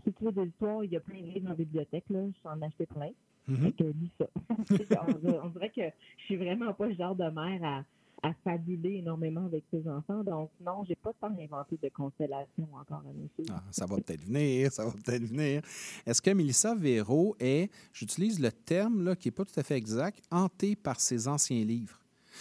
si 0.03 0.13
tu 0.13 0.23
veux 0.23 0.31
des 0.31 0.45
histoires, 0.45 0.83
il 0.83 0.91
y 0.91 0.97
a 0.97 0.99
plein 0.99 1.19
de 1.19 1.25
livres 1.25 1.41
dans 1.41 1.49
la 1.49 1.55
bibliothèque, 1.55 2.05
là, 2.09 2.25
je 2.27 2.37
suis 2.37 2.47
en 2.47 2.61
acheté 2.61 2.85
plein. 2.85 3.09
Fait 3.47 3.71
que 3.71 3.83
lis 3.83 4.11
ça. 4.19 4.27
on, 5.23 5.45
on 5.45 5.49
dirait 5.49 5.71
que 5.71 5.81
je 6.17 6.23
suis 6.25 6.35
vraiment 6.35 6.71
pas 6.73 6.85
le 6.85 6.93
genre 6.93 7.15
de 7.15 7.27
mère 7.29 7.63
à, 7.63 7.83
à 8.21 8.33
fabuler 8.43 8.95
énormément 8.95 9.45
avec 9.45 9.63
ses 9.71 9.87
enfants. 9.87 10.23
Donc, 10.23 10.51
non, 10.65 10.83
j'ai 10.87 10.95
pas 10.95 11.11
tant 11.19 11.35
inventé 11.39 11.77
de 11.81 11.89
constellations 11.89 12.67
encore 12.73 13.03
à 13.07 13.13
mes. 13.13 13.29
Ah, 13.49 13.63
ça 13.71 13.85
va 13.85 13.97
peut-être 13.97 14.23
venir, 14.25 14.71
ça 14.71 14.85
va 14.85 14.91
peut-être 14.91 15.23
venir. 15.23 15.61
Est-ce 16.05 16.21
que 16.21 16.31
Mélissa 16.31 16.75
Véro 16.75 17.35
est, 17.39 17.71
j'utilise 17.93 18.39
le 18.39 18.51
terme 18.51 19.03
là, 19.03 19.15
qui 19.15 19.27
n'est 19.27 19.33
pas 19.33 19.45
tout 19.45 19.59
à 19.59 19.63
fait 19.63 19.75
exact, 19.75 20.21
hantée 20.31 20.75
par 20.75 20.99
ses 20.99 21.27
anciens 21.27 21.63
livres? 21.63 21.99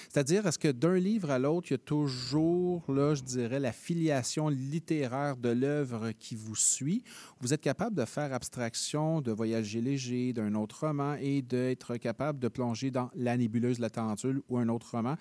C'est-à-dire, 0.09 0.47
est-ce 0.47 0.59
que 0.59 0.69
d'un 0.69 0.97
livre 0.97 1.31
à 1.31 1.39
l'autre, 1.39 1.69
il 1.71 1.73
y 1.73 1.75
a 1.75 1.79
toujours, 1.79 2.85
là, 2.89 3.15
je 3.15 3.23
dirais, 3.23 3.59
la 3.59 3.73
filiation 3.73 4.49
littéraire 4.49 5.37
de 5.37 5.49
l'œuvre 5.49 6.13
qui 6.13 6.37
vous 6.37 6.55
suit? 6.55 7.03
Vous 7.41 7.53
êtes 7.53 7.61
capable 7.61 7.97
de 7.97 8.05
faire 8.05 8.33
abstraction 8.33 9.21
de 9.21 9.33
Voyager 9.33 9.81
léger, 9.81 10.33
d'un 10.33 10.55
autre 10.55 10.87
roman 10.87 11.15
et 11.15 11.43
d'être 11.43 11.97
capable 11.97 12.39
de 12.39 12.49
plonger 12.49 12.91
dans 12.91 13.11
La 13.15 13.37
nébuleuse 13.37 13.79
la 13.79 13.91
Tarentule 13.91 14.43
ou 14.49 14.59
un 14.59 14.69
autre 14.69 14.91
roman? 14.93 15.17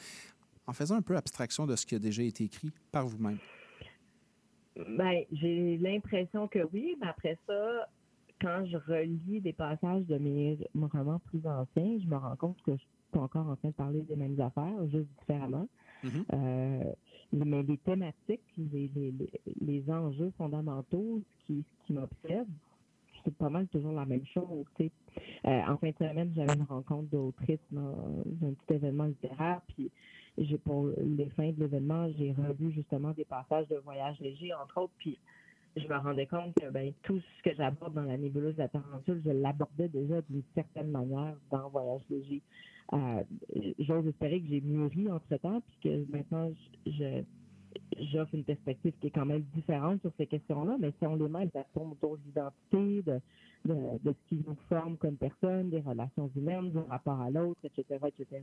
En 0.68 0.74
faisant 0.74 0.96
un 0.96 1.02
peu 1.02 1.16
abstraction 1.16 1.66
de 1.66 1.76
ce 1.76 1.86
qui 1.86 1.96
a 1.96 2.00
déjà 2.00 2.24
été 2.24 2.44
écrit 2.44 2.72
par 2.92 3.08
vous-même? 3.08 3.40
Ben, 4.76 5.24
j'ai 5.32 5.78
l'impression 5.78 6.48
que 6.48 6.60
oui, 6.72 6.96
mais 7.02 7.08
après 7.08 7.38
ça, 7.48 7.90
quand 8.40 8.66
je 8.66 8.78
relis 8.78 9.42
des 9.42 9.54
passages 9.54 10.06
de 10.06 10.18
mes 10.18 10.58
romans 10.76 11.20
plus 11.26 11.46
anciens, 11.48 11.98
je 12.00 12.08
me 12.08 12.18
rends 12.18 12.36
compte 12.36 12.62
que 12.64 12.74
je 12.74 12.78
suis 12.78 13.20
encore 13.20 13.48
en 13.48 13.56
train 13.56 13.70
de 13.70 13.74
parler 13.74 14.02
des 14.02 14.16
mêmes 14.16 14.40
affaires, 14.40 14.88
juste 14.92 15.10
différemment. 15.20 15.68
Euh, 16.34 16.94
mais 17.34 17.64
les 17.64 17.78
thématiques, 17.78 18.42
les, 18.58 18.90
les, 19.60 19.92
enjeux 19.92 20.32
fondamentaux, 20.38 21.22
ce 21.22 21.46
qui, 21.46 21.66
qui 21.86 21.94
m'obsède, 21.94 22.48
c'est 23.26 23.36
pas 23.36 23.50
mal 23.50 23.68
toujours 23.68 23.94
la 23.94 24.06
même 24.06 24.26
chose. 24.28 24.66
Euh, 24.80 24.90
en 25.44 25.78
fin 25.78 25.90
de 25.90 25.96
semaine, 25.98 26.32
j'avais 26.36 26.54
une 26.54 26.64
rencontre 26.64 27.10
d'autrices 27.10 27.60
dans 27.72 28.24
un 28.44 28.54
petit 28.54 28.76
événement 28.76 29.06
littéraire, 29.06 29.62
puis 29.68 29.92
j'ai 30.38 30.58
pour 30.58 30.90
les 30.98 31.30
fins 31.32 31.52
de 31.52 31.60
l'événement, 31.60 32.10
j'ai 32.18 32.32
revu 32.34 32.72
justement 32.72 33.12
des 33.12 33.26
passages 33.26 33.68
de 33.70 33.78
voyage 33.78 34.20
léger, 34.20 34.54
entre 34.54 34.82
autres, 34.82 34.94
puis 34.98 35.18
je 35.76 35.88
me 35.88 35.96
rendais 35.98 36.26
compte 36.26 36.54
que 36.56 36.70
ben, 36.72 36.92
tout 37.04 37.20
ce 37.20 37.50
que 37.50 37.56
j'aborde 37.56 37.94
dans 37.94 38.04
la 38.04 38.18
nébuleuse 38.18 38.56
de 38.56 38.60
la 38.64 38.68
je 39.24 39.30
l'abordais 39.32 39.90
déjà 39.90 40.22
d'une 40.30 40.44
certaine 40.56 40.90
manière 40.92 41.36
dans 41.52 41.70
Voyage 41.70 42.02
léger. 42.10 42.42
Euh, 42.94 43.24
J'ose 43.80 44.08
espérer 44.08 44.42
que 44.42 44.48
j'ai 44.48 44.62
mûri 44.62 45.12
entre-temps, 45.12 45.62
puis 45.62 45.78
que 45.84 46.12
maintenant, 46.12 46.50
je, 46.86 46.92
je- 46.92 47.24
j'offre 48.12 48.36
une 48.36 48.46
perspective 48.46 48.94
qui 49.02 49.08
est 49.08 49.12
quand 49.12 49.26
même 49.26 49.44
différente 49.56 50.02
sur 50.02 50.12
ces 50.18 50.28
questions-là, 50.28 50.78
mais 50.80 50.92
si 51.00 51.08
on 51.08 51.16
les 51.16 51.30
met, 51.30 51.50
ça 51.54 51.66
tourne 51.74 51.92
autour 51.94 52.18
de 52.18 52.24
l'identité, 52.26 53.04
de, 53.04 53.22
de, 53.66 54.00
de 54.04 54.14
ce 54.14 54.30
qui 54.30 54.44
nous 54.48 54.56
forme 54.70 54.98
comme 54.98 55.18
personne, 55.18 55.70
des 55.72 55.82
relations 55.82 56.32
humaines, 56.36 56.72
du 56.72 56.80
rapport 56.80 57.22
à 57.22 57.30
l'autre, 57.32 57.60
etc., 57.66 58.00
etc. 58.08 58.42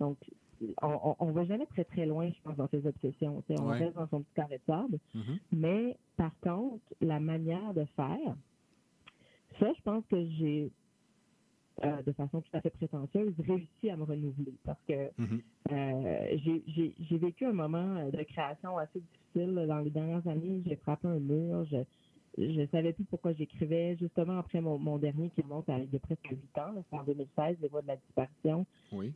Donc, 0.00 0.18
on 0.82 1.16
on 1.20 1.26
ne 1.28 1.32
va 1.32 1.44
jamais 1.46 1.66
très, 1.66 1.84
très 1.84 2.06
loin, 2.06 2.30
je 2.30 2.42
pense, 2.42 2.56
dans 2.56 2.68
ces 2.68 2.86
obsessions. 2.86 3.42
On 3.50 3.66
Ouais. 3.68 3.78
reste 3.78 3.96
dans 3.96 4.08
son 4.08 4.22
petit 4.22 4.34
carré 4.34 4.58
de 4.58 4.64
sable. 4.66 4.98
Mais 5.52 5.96
par 6.16 6.38
contre, 6.40 6.84
la 7.00 7.20
manière 7.20 7.74
de 7.74 7.84
faire, 7.96 8.36
ça, 9.60 9.72
je 9.76 9.82
pense 9.82 10.04
que 10.06 10.24
j'ai, 10.38 10.70
euh, 11.84 12.02
de 12.02 12.12
façon 12.12 12.40
tout 12.42 12.56
à 12.56 12.60
fait 12.60 12.70
prétentieuse, 12.70 13.34
réussi 13.46 13.90
à 13.90 13.96
me 13.96 14.04
renouveler 14.04 14.54
parce 14.64 14.80
que 14.88 15.10
euh, 15.72 16.36
j'ai- 16.44 17.18
vécu 17.18 17.44
un 17.46 17.52
moment 17.52 18.08
de 18.10 18.22
création 18.24 18.76
assez 18.78 19.00
difficile 19.00 19.54
dans 19.68 19.78
les 19.78 19.90
dernières 19.90 20.26
années. 20.28 20.62
J'ai 20.66 20.76
frappé 20.76 21.08
un 21.08 21.18
mur. 21.18 21.64
Je 21.66 21.78
je 22.38 22.66
savais 22.68 22.94
plus 22.94 23.04
pourquoi 23.04 23.34
j'écrivais. 23.34 23.94
Justement, 24.00 24.38
après 24.38 24.62
mon, 24.62 24.78
mon 24.78 24.96
dernier 24.96 25.28
qui 25.30 25.42
remonte 25.42 25.68
à 25.68 25.74
a 25.74 25.98
presque 26.00 26.26
8 26.30 26.58
ans, 26.58 26.82
c'est 26.88 26.96
en 26.96 27.04
2016, 27.04 27.58
Les 27.60 27.68
Voix 27.68 27.82
de 27.82 27.88
la 27.88 27.96
disparition. 27.96 28.64
Oui. 28.90 29.12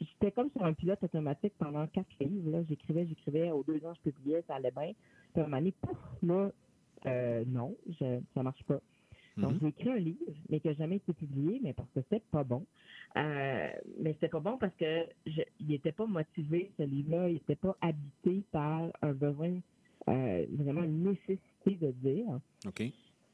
J'étais 0.00 0.32
comme 0.32 0.50
sur 0.50 0.64
un 0.64 0.72
pilote 0.72 1.02
automatique 1.02 1.52
pendant 1.58 1.86
quatre 1.88 2.08
livres. 2.20 2.64
J'écrivais, 2.68 3.06
j'écrivais. 3.06 3.50
Aux 3.50 3.62
deux 3.62 3.84
ans, 3.84 3.92
je 3.94 4.10
publiais, 4.10 4.42
ça 4.46 4.54
allait 4.56 4.70
bien. 4.70 4.92
Puis 5.32 5.42
à 5.42 5.44
un 5.44 5.48
moment 5.48 5.58
donné, 5.58 5.72
pouf, 5.80 5.98
là, 6.22 6.50
euh, 7.06 7.44
non, 7.46 7.76
je, 8.00 8.20
ça 8.34 8.42
marche 8.42 8.62
pas. 8.64 8.80
Donc, 9.36 9.52
Mhm. 9.52 9.58
j'ai 9.62 9.68
écrit 9.68 9.90
un 9.90 9.96
livre, 9.96 10.32
mais 10.48 10.60
qui 10.60 10.68
n'a 10.68 10.74
jamais 10.74 10.96
été 10.96 11.12
publié, 11.12 11.60
mais 11.62 11.72
parce 11.72 11.88
que 11.90 12.00
c'était 12.02 12.22
pas 12.30 12.44
bon. 12.44 12.64
Euh, 13.16 13.70
mais 14.00 14.12
c'était 14.14 14.28
pas 14.28 14.40
bon 14.40 14.58
parce 14.58 14.74
que 14.76 15.06
je, 15.26 15.42
il 15.60 15.68
n'était 15.68 15.92
pas 15.92 16.06
motivé, 16.06 16.70
ce 16.78 16.82
livre-là. 16.84 17.28
Il 17.28 17.34
n'était 17.34 17.56
pas 17.56 17.76
habité 17.80 18.42
par 18.52 18.90
un 19.02 19.12
besoin, 19.12 19.58
euh, 20.08 20.46
vraiment 20.52 20.82
une 20.82 21.02
nécessité 21.02 21.76
de 21.80 21.90
dire. 21.92 22.26
OK. 22.66 22.80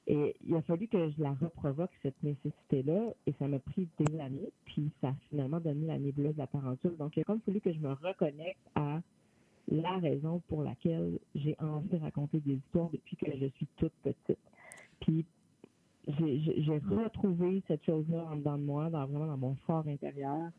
Et 0.06 0.34
il 0.46 0.54
a 0.54 0.62
fallu 0.62 0.88
que 0.88 1.10
je 1.10 1.22
la 1.22 1.34
reprovoque, 1.34 1.90
cette 2.02 2.20
nécessité-là, 2.22 3.12
et 3.26 3.32
ça 3.38 3.46
m'a 3.46 3.58
pris 3.58 3.86
des 3.98 4.18
années, 4.20 4.50
puis 4.64 4.90
ça 5.00 5.08
a 5.08 5.14
finalement 5.28 5.60
donné 5.60 5.86
la 5.86 5.98
nébuleuse 5.98 6.32
de 6.34 6.38
la 6.38 6.46
tarentule. 6.46 6.96
Donc, 6.96 7.16
il 7.16 7.20
a 7.20 7.24
comme 7.24 7.40
fallu 7.42 7.60
que 7.60 7.72
je 7.72 7.78
me 7.78 7.92
reconnecte 7.92 8.58
à 8.74 9.00
la 9.68 9.98
raison 9.98 10.40
pour 10.48 10.62
laquelle 10.62 11.18
j'ai 11.34 11.54
envie 11.60 11.88
de 11.90 11.98
raconter 11.98 12.40
des 12.40 12.54
histoires 12.54 12.90
depuis 12.90 13.16
que 13.16 13.30
je 13.38 13.46
suis 13.56 13.66
toute 13.76 13.92
petite. 14.02 14.38
Puis, 15.00 15.24
j'ai 16.06 16.78
retrouvé 16.78 17.62
cette 17.68 17.84
chose-là 17.84 18.24
en 18.32 18.36
dedans 18.36 18.58
de 18.58 18.62
moi, 18.64 18.90
dans, 18.90 19.06
vraiment 19.06 19.26
dans 19.26 19.36
mon 19.36 19.54
fort 19.66 19.86
intérieur, 19.86 20.50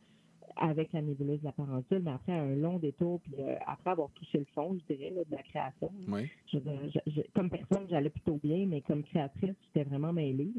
avec 0.58 0.92
la 0.94 1.02
nébuleuse 1.02 1.40
de 1.40 1.46
la 1.46 1.52
parentule, 1.52 2.02
mais 2.04 2.12
après 2.12 2.34
un 2.34 2.56
long 2.56 2.78
détour, 2.78 3.20
puis 3.22 3.34
euh, 3.40 3.56
après 3.66 3.92
avoir 3.92 4.10
touché 4.12 4.40
le 4.40 4.46
fond, 4.54 4.78
je 4.78 4.94
dirais, 4.94 5.10
là, 5.12 5.24
de 5.24 5.32
la 5.32 5.44
création. 5.44 5.92
Oui. 6.08 6.28
Je- 6.52 6.60
je- 6.60 7.12
je- 7.12 7.22
comme 7.34 7.50
personne, 7.50 7.88
j'allais 7.90 8.10
plutôt 8.10 8.40
bien, 8.44 8.66
mais 8.68 8.82
comme 8.82 9.04
créatrice, 9.04 9.56
j'étais 9.64 9.88
vraiment 9.88 10.12
mêlée. 10.14 10.52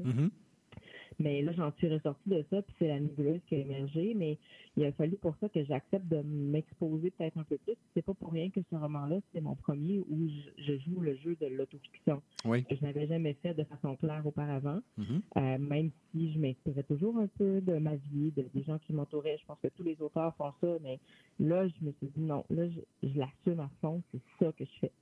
Mais 1.19 1.43
là, 1.43 1.53
j'en 1.53 1.73
suis 1.73 1.89
ressortie 1.89 2.29
de 2.29 2.45
ça, 2.51 2.63
puis 2.63 2.75
c'est 2.79 2.89
la 2.89 3.01
nébuleuse 3.01 3.41
qui 3.49 3.57
a 3.57 3.59
émergé. 3.59 4.15
Mais 4.15 4.39
il 4.77 4.85
a 4.85 4.93
fallu 4.93 5.17
pour 5.17 5.37
ça 5.41 5.49
que 5.49 5.65
j'accepte 5.65 6.07
de 6.09 6.23
m'exposer 6.23 7.11
peut-être 7.11 7.39
un 7.39 7.45
peu 7.45 7.59
plus. 7.59 7.75
C'est 7.95 8.03
pas 8.03 8.15
pour 8.15 8.33
rien 8.33 8.51
que 8.51 8.61
ce 8.71 8.77
roman-là, 8.77 9.21
c'est 9.33 9.41
mon 9.41 9.55
premier 9.55 10.01
où 10.09 10.29
je, 10.29 10.63
je 10.63 10.79
joue 10.79 11.01
le 11.01 11.15
jeu 11.17 11.37
de 11.41 11.47
l'autofiction. 11.47 12.23
Oui. 12.45 12.65
Que 12.65 12.77
je 12.77 12.83
n'avais 12.83 13.07
jamais 13.07 13.35
fait 13.43 13.55
de 13.55 13.65
façon 13.65 13.97
claire 13.97 14.27
auparavant. 14.27 14.81
Mhm. 14.97 15.23
Euh, 15.37 15.59
même 15.59 15.91
si 16.11 16.33
je 16.33 16.39
m'inspirais 16.39 16.83
toujours 16.85 17.17
un 17.19 17.27
peu 17.27 17.61
de 17.61 17.79
ma 17.79 17.97
vie, 17.97 18.33
de, 18.37 18.45
des 18.55 18.63
gens 18.63 18.79
qui 18.79 18.93
m'entouraient. 18.93 19.39
Je 19.39 19.47
pense 19.47 19.59
que 19.63 19.69
tous 19.69 19.83
les 19.83 20.01
auteurs 20.01 20.35
font 20.37 20.53
ça, 20.61 20.79
mais 20.83 20.99
là, 21.39 21.67
je 21.69 21.85
me 21.85 21.93
suis 21.93 22.09
dit 22.09 22.21
non, 22.21 22.45
là, 22.51 22.69
je, 22.69 23.09
je 23.09 23.19
l'assume 23.19 23.61
à 23.61 23.71
fond, 23.81 24.03
c'est 24.13 24.21
ça 24.39 24.53
que 24.53 24.65
je 24.65 24.79
fais. 24.81 24.93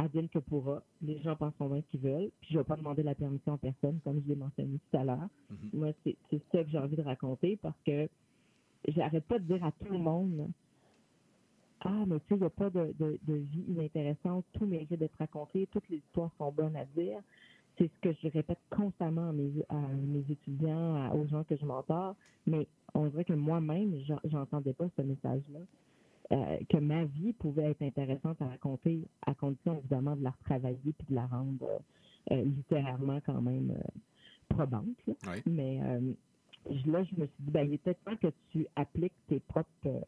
Advienne 0.00 0.28
que 0.30 0.40
pourra, 0.40 0.82
les 1.02 1.20
gens 1.22 1.36
penseront 1.36 1.70
bien 1.70 1.82
qu'ils 1.82 2.00
veulent, 2.00 2.30
puis 2.40 2.50
je 2.52 2.54
ne 2.58 2.60
vais 2.60 2.66
pas 2.68 2.76
demander 2.76 3.02
la 3.04 3.14
permission 3.16 3.54
à 3.54 3.58
personne, 3.58 4.00
comme 4.04 4.22
je 4.22 4.28
l'ai 4.28 4.36
mentionné 4.36 4.78
tout 4.90 4.98
à 4.98 5.04
l'heure. 5.04 5.28
Moi, 5.74 5.92
c'est 6.04 6.16
ça 6.52 6.64
que 6.64 6.70
j'ai 6.70 6.78
envie 6.78 6.96
de 6.96 7.02
raconter 7.02 7.58
parce 7.62 7.78
que 7.86 8.08
j'arrête 8.88 9.26
pas 9.26 9.38
de 9.40 9.44
dire 9.44 9.64
à 9.64 9.72
tout 9.72 9.92
le 9.92 9.98
monde 9.98 10.48
Ah, 11.80 12.04
mais 12.06 12.20
tu 12.20 12.28
sais, 12.28 12.34
il 12.36 12.40
n'y 12.40 12.44
a 12.46 12.50
pas 12.50 12.70
de, 12.70 12.94
de, 12.98 13.18
de 13.26 13.34
vie 13.34 13.64
inintéressante, 13.68 14.46
tout 14.54 14.66
mérite 14.66 14.94
d'être 14.94 15.16
raconté, 15.18 15.66
toutes 15.68 15.88
les 15.90 15.98
histoires 15.98 16.32
sont 16.38 16.52
bonnes 16.52 16.76
à 16.76 16.86
dire. 16.86 17.20
C'est 17.78 17.90
ce 17.92 18.00
que 18.00 18.12
je 18.22 18.28
répète 18.28 18.60
constamment 18.70 19.30
à 19.30 19.32
mes, 19.32 19.52
à 19.68 19.76
mes 19.76 20.24
étudiants, 20.30 20.96
à- 20.96 21.14
aux 21.14 21.26
gens 21.28 21.44
que 21.44 21.56
je 21.56 21.66
mentor, 21.66 22.16
mais 22.46 22.68
on 22.94 23.08
dirait 23.08 23.26
que 23.26 23.34
moi-même, 23.34 23.94
j'en- 24.06 24.20
j'entendais 24.24 24.74
pas 24.74 24.88
ce 24.96 25.02
message-là. 25.02 25.60
Euh, 26.32 26.58
que 26.68 26.76
ma 26.78 27.04
vie 27.06 27.32
pouvait 27.32 27.70
être 27.72 27.82
intéressante 27.82 28.40
à 28.40 28.46
raconter, 28.46 29.08
à 29.22 29.34
condition 29.34 29.78
évidemment 29.78 30.14
de 30.16 30.22
la 30.22 30.30
retravailler 30.30 30.92
puis 30.92 31.06
de 31.08 31.14
la 31.14 31.26
rendre 31.26 31.62
euh, 31.62 31.78
euh, 32.34 32.42
littérairement 32.44 33.20
quand 33.26 33.42
même 33.42 33.76
probante. 34.48 34.86
là. 35.06 35.14
Oui. 35.26 35.42
Mais 35.46 35.80
je- 36.70 36.90
là, 36.90 37.02
je 37.04 37.16
me 37.16 37.26
suis 37.26 37.42
dit, 37.44 37.50
ben, 37.50 37.66
il 37.66 37.74
est 37.74 37.78
peut-être 37.78 38.04
temps 38.04 38.16
que 38.16 38.32
tu 38.50 38.66
appliques 38.76 39.14
tes 39.26 39.40
propres 39.40 40.04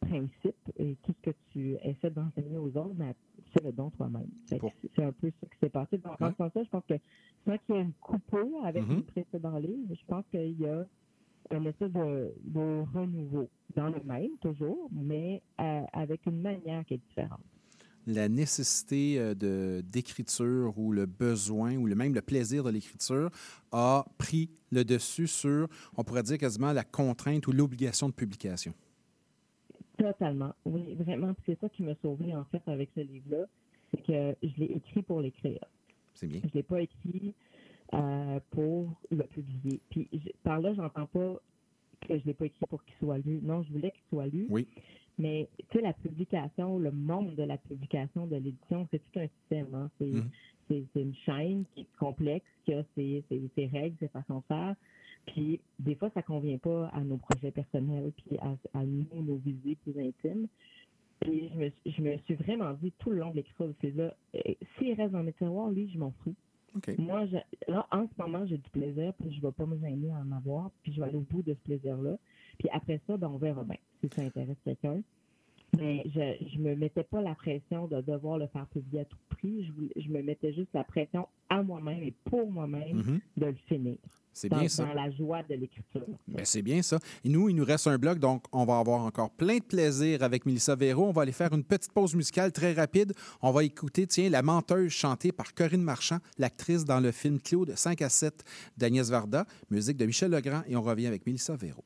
principes 0.00 0.70
et 0.76 0.96
tout 1.02 1.12
ce 1.24 1.30
que 1.30 1.36
tu 1.52 1.74
essaies 1.82 2.10
d'enseigner 2.10 2.56
aux 2.58 2.68
autres, 2.76 2.94
mais 2.96 3.14
fais-le 3.52 3.72
donc 3.72 3.96
toi-même. 3.96 4.28
Fait 4.48 4.58
que 4.58 4.66
C'est 4.82 4.90
c'est 4.96 5.04
un 5.04 5.12
peu 5.12 5.30
ça 5.40 5.46
qui 5.48 5.58
s'est 5.60 5.70
passé. 5.70 5.98
Donc, 5.98 6.20
en 6.20 6.30
ce 6.30 6.36
sens-là, 6.36 6.62
je 6.64 6.68
pense 6.70 6.84
que 6.86 6.94
sans 7.46 7.58
qu'il 7.58 7.74
y 7.74 7.78
ait 7.78 7.82
une 7.82 7.92
coupure 7.94 8.64
avec 8.64 8.84
Mhm. 8.84 8.96
le 8.96 9.02
précédent 9.02 9.58
livre, 9.58 9.94
je 9.94 10.04
pense 10.06 10.24
qu'il 10.30 10.60
y 10.60 10.66
a 10.66 10.84
un 11.50 11.64
espèce 11.64 11.92
de, 11.92 12.32
de 12.44 12.84
renouveau 12.94 13.48
dans 13.74 13.88
le 13.88 14.00
même, 14.04 14.30
toujours, 14.40 14.88
mais 14.92 15.42
euh, 15.60 15.82
avec 15.92 16.26
une 16.26 16.40
manière 16.40 16.84
qui 16.84 16.94
est 16.94 16.98
différente. 17.08 17.40
la 18.06 18.28
nécessité 18.28 19.18
euh, 19.18 19.34
de 19.34 19.82
d'écriture 19.84 20.78
ou 20.78 20.92
le 20.92 21.06
besoin 21.06 21.76
ou 21.76 21.86
le, 21.86 21.94
même 21.94 22.14
le 22.14 22.22
plaisir 22.22 22.64
de 22.64 22.70
l'écriture 22.70 23.30
a 23.72 24.06
pris 24.16 24.50
le 24.70 24.84
dessus 24.84 25.26
sur, 25.26 25.68
on 25.96 26.04
pourrait 26.04 26.22
dire 26.22 26.38
quasiment 26.38 26.72
la 26.72 26.84
contrainte 26.84 27.46
ou 27.46 27.52
l'obligation 27.52 28.08
de 28.08 28.14
publication. 28.14 28.72
Totalement. 29.98 30.54
Oui, 30.64 30.94
vraiment. 30.94 31.34
C'est 31.44 31.58
ça 31.60 31.68
qui 31.68 31.82
m'a 31.82 31.94
sauvé 32.02 32.34
en 32.34 32.44
fait 32.44 32.62
avec 32.66 32.90
ce 32.94 33.00
livre-là. 33.00 33.44
C'est 33.90 34.02
que 34.02 34.36
je 34.42 34.56
l'ai 34.60 34.72
écrit 34.76 35.02
pour 35.02 35.20
l'écrire. 35.20 35.64
C'est 36.14 36.26
bien. 36.26 36.40
Je 36.44 36.54
l'ai 36.54 36.62
pas 36.62 36.80
écrit 36.80 37.34
euh, 37.94 38.40
pour 38.50 38.92
le 39.10 39.22
publier. 39.24 39.80
Puis 39.90 40.08
je- 40.12 40.30
par 40.42 40.60
là, 40.60 40.74
j'entends 40.74 41.06
pas 41.06 41.36
que 42.06 42.18
je 42.18 42.24
l'ai 42.26 42.34
pas 42.34 42.46
écrit 42.46 42.66
pour 42.68 42.84
qu'il 42.84 42.94
soit 42.96 43.18
lu. 43.18 43.40
Non, 43.42 43.62
je 43.62 43.72
voulais 43.72 43.90
qu'il 43.90 44.02
soit 44.10 44.26
lu. 44.26 44.46
Oui. 44.50 44.66
Mais 45.18 45.48
tu 45.70 45.78
sais, 45.78 45.82
la 45.82 45.92
publication, 45.94 46.78
le 46.78 46.92
monde 46.92 47.34
de 47.34 47.42
la 47.42 47.56
publication, 47.58 48.26
de 48.26 48.36
l'édition, 48.36 48.86
c'est 48.90 48.98
tout 49.10 49.18
un 49.20 49.26
système. 49.40 49.74
hein. 49.74 49.90
C'est 49.98 50.06
Mhm. 50.06 50.28
c'est- 50.68 50.84
c'est 50.92 51.00
une 51.02 51.14
chaîne 51.14 51.64
qui 51.74 51.80
est 51.80 51.96
complexe, 51.98 52.44
qui 52.64 52.74
a 52.74 52.84
ses, 52.94 53.24
ses- 53.30 53.48
ses 53.54 53.66
règles, 53.66 53.96
ses 54.00 54.08
façons 54.08 54.38
de 54.40 54.44
faire. 54.44 54.76
Puis 55.26 55.60
des 55.78 55.94
fois, 55.94 56.10
ça 56.14 56.22
convient 56.22 56.58
pas 56.58 56.88
à 56.88 57.00
nos 57.00 57.16
projets 57.16 57.50
personnels, 57.50 58.12
puis 58.16 58.36
à, 58.38 58.54
à 58.78 58.84
nous, 58.84 59.06
nos 59.14 59.36
visées 59.36 59.76
plus 59.82 59.98
intimes. 59.98 60.46
Puis 61.20 61.48
je 61.52 61.58
me, 61.58 61.70
suis- 61.70 61.90
je 61.90 62.02
me 62.02 62.16
suis 62.18 62.34
vraiment 62.34 62.74
dit 62.74 62.92
tout 62.98 63.10
le 63.10 63.18
long 63.18 63.30
de 63.30 63.36
l'écriture 63.36 63.66
de 63.68 63.74
ce 63.80 63.86
livre-là, 63.86 64.14
euh, 64.36 64.54
s'il 64.78 64.92
reste 64.94 65.12
dans 65.12 65.22
mes 65.24 65.32
tiroirs, 65.32 65.70
lui, 65.70 65.90
je 65.90 65.98
m'en 65.98 66.12
fous. 66.22 66.34
Moi, 66.98 67.26
là, 67.66 67.86
en 67.90 68.06
ce 68.06 68.22
moment, 68.22 68.46
j'ai 68.46 68.58
du 68.58 68.70
plaisir, 68.70 69.12
puis 69.14 69.32
je 69.32 69.36
ne 69.38 69.42
vais 69.42 69.52
pas 69.52 69.66
me 69.66 69.78
gêner 69.78 70.10
à 70.12 70.18
en 70.18 70.32
avoir, 70.32 70.70
puis 70.82 70.92
je 70.92 71.00
vais 71.00 71.06
aller 71.06 71.16
au 71.16 71.26
bout 71.28 71.42
de 71.42 71.54
ce 71.54 71.58
plaisir-là. 71.60 72.16
Puis 72.58 72.68
après 72.72 73.00
ça, 73.06 73.16
ben, 73.16 73.28
on 73.28 73.38
verra 73.38 73.64
bien 73.64 73.78
si 74.00 74.08
ça 74.14 74.22
intéresse 74.22 74.56
quelqu'un. 74.64 75.00
Mais 75.76 76.02
je 76.14 76.58
ne 76.58 76.62
me 76.70 76.74
mettais 76.76 77.04
pas 77.04 77.20
la 77.20 77.34
pression 77.34 77.86
de 77.86 78.00
devoir 78.00 78.38
le 78.38 78.46
faire 78.46 78.66
publier 78.68 79.00
à 79.02 79.04
tout 79.04 79.18
prix. 79.28 79.64
Je, 79.96 80.00
je 80.02 80.08
me 80.08 80.22
mettais 80.22 80.52
juste 80.52 80.70
la 80.72 80.82
pression 80.82 81.28
à 81.50 81.62
moi-même 81.62 82.02
et 82.02 82.14
pour 82.24 82.50
moi-même 82.50 82.96
Mhm. 82.96 83.20
de 83.36 83.46
le 83.46 83.54
finir. 83.68 83.96
C'est 84.32 84.48
bien 84.48 84.68
ça. 84.68 84.84
Dans 84.84 84.94
la 84.94 85.10
joie 85.10 85.42
de 85.42 85.54
l'écriture. 85.54 86.06
Ben, 86.28 86.44
c'est 86.44 86.62
bien 86.62 86.80
ça. 86.80 86.98
Et 87.24 87.28
nous, 87.28 87.48
il 87.48 87.56
nous 87.56 87.64
reste 87.64 87.86
un 87.88 87.98
bloc, 87.98 88.18
donc 88.20 88.44
on 88.52 88.64
va 88.64 88.78
avoir 88.78 89.00
encore 89.04 89.30
plein 89.32 89.58
de 89.58 89.62
plaisir 89.64 90.22
avec 90.22 90.46
Mélissa 90.46 90.76
Véro. 90.76 91.06
On 91.06 91.12
va 91.12 91.22
aller 91.22 91.32
faire 91.32 91.52
une 91.52 91.64
petite 91.64 91.92
pause 91.92 92.14
musicale 92.14 92.52
très 92.52 92.72
rapide. 92.72 93.12
On 93.42 93.50
va 93.50 93.64
écouter, 93.64 94.06
tiens, 94.06 94.30
La 94.30 94.42
menteuse 94.42 94.90
chantée 94.92 95.32
par 95.32 95.54
Corinne 95.54 95.82
Marchand, 95.82 96.18
l'actrice 96.38 96.84
dans 96.84 97.00
le 97.00 97.10
film 97.10 97.40
Claude 97.40 97.74
5 97.76 98.00
à 98.00 98.08
7 98.08 98.44
d'Agnès 98.76 99.10
Varda, 99.10 99.44
musique 99.70 99.96
de 99.96 100.06
Michel 100.06 100.30
Legrand, 100.30 100.62
et 100.68 100.76
on 100.76 100.82
revient 100.82 101.06
avec 101.06 101.26
Mélissa 101.26 101.56
Véro. 101.56 101.82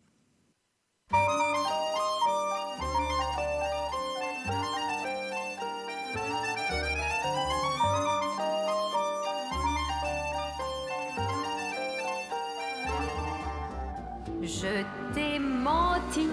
Je 14.43 14.82
t'ai 15.14 15.39
menti. 15.39 16.27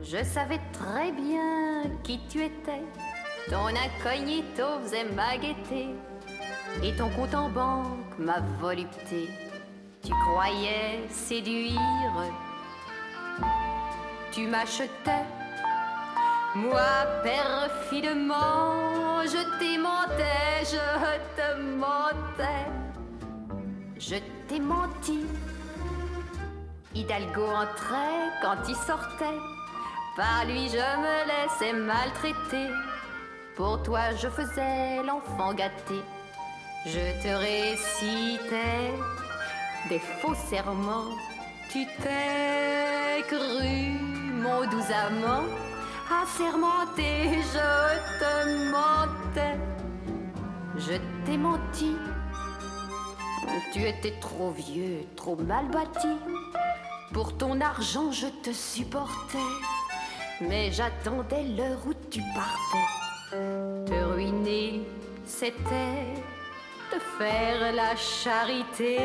Je 0.00 0.22
savais 0.22 0.60
très 0.72 1.10
bien 1.10 1.90
qui 2.04 2.20
tu 2.28 2.44
étais. 2.44 2.84
Ton 3.50 3.66
incognito 3.66 4.78
faisait 4.84 5.06
ma 5.16 5.36
gaieté. 5.36 5.88
Et 6.84 6.94
ton 6.94 7.08
compte 7.10 7.34
en 7.34 7.48
banque, 7.48 8.16
ma 8.16 8.38
volupté. 8.60 9.28
Tu 10.04 10.12
croyais 10.28 11.00
séduire. 11.10 12.14
Tu 14.30 14.46
m'achetais. 14.46 15.26
Moi, 16.54 16.80
perfidement, 17.24 19.24
je 19.24 19.58
t'ai 19.58 19.78
mentais, 19.78 20.62
je 20.62 21.16
te 21.36 21.60
mentais. 21.60 22.70
Je 23.98 24.16
t'ai 24.46 24.60
menti. 24.60 25.26
Hidalgo 26.94 27.46
entrait 27.46 28.30
quand 28.42 28.68
il 28.68 28.76
sortait. 28.76 29.38
Par 30.16 30.44
lui, 30.44 30.68
je 30.68 30.76
me 30.76 31.16
laissais 31.26 31.72
maltraiter. 31.72 32.68
Pour 33.56 33.82
toi, 33.82 34.14
je 34.20 34.28
faisais 34.28 35.02
l'enfant 35.02 35.54
gâté. 35.54 36.02
Je 36.84 37.22
te 37.22 37.28
récitais 37.28 38.92
des 39.88 39.98
faux 39.98 40.34
serments. 40.34 41.10
Tu 41.70 41.86
t'es 42.02 43.22
cru, 43.28 43.96
mon 44.42 44.68
doux 44.70 44.92
amant, 45.06 45.44
assermenté, 46.22 47.40
je 47.54 48.18
te 48.20 48.70
mentais. 48.70 49.58
Je 50.76 50.96
t'ai 51.24 51.38
menti. 51.38 51.96
Tu 53.72 53.80
étais 53.80 54.18
trop 54.20 54.50
vieux, 54.50 55.06
trop 55.16 55.36
mal 55.36 55.68
bâti. 55.68 56.08
Pour 57.12 57.36
ton 57.36 57.60
argent, 57.60 58.10
je 58.10 58.26
te 58.42 58.52
supportais. 58.52 59.50
Mais 60.40 60.72
j'attendais 60.72 61.44
l'heure 61.56 61.78
où 61.86 61.92
tu 62.10 62.20
partais. 62.34 62.88
Te 63.86 64.04
ruiner, 64.14 64.82
c'était 65.26 66.14
te 66.90 66.98
faire 67.18 67.72
la 67.74 67.94
charité. 67.96 68.98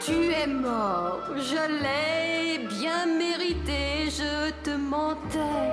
Tu 0.00 0.32
es 0.32 0.46
mort, 0.46 1.20
je 1.36 1.62
l'ai 1.82 2.66
bien 2.66 3.06
mérité, 3.06 4.10
je 4.10 4.50
te 4.62 4.76
mentais. 4.76 5.70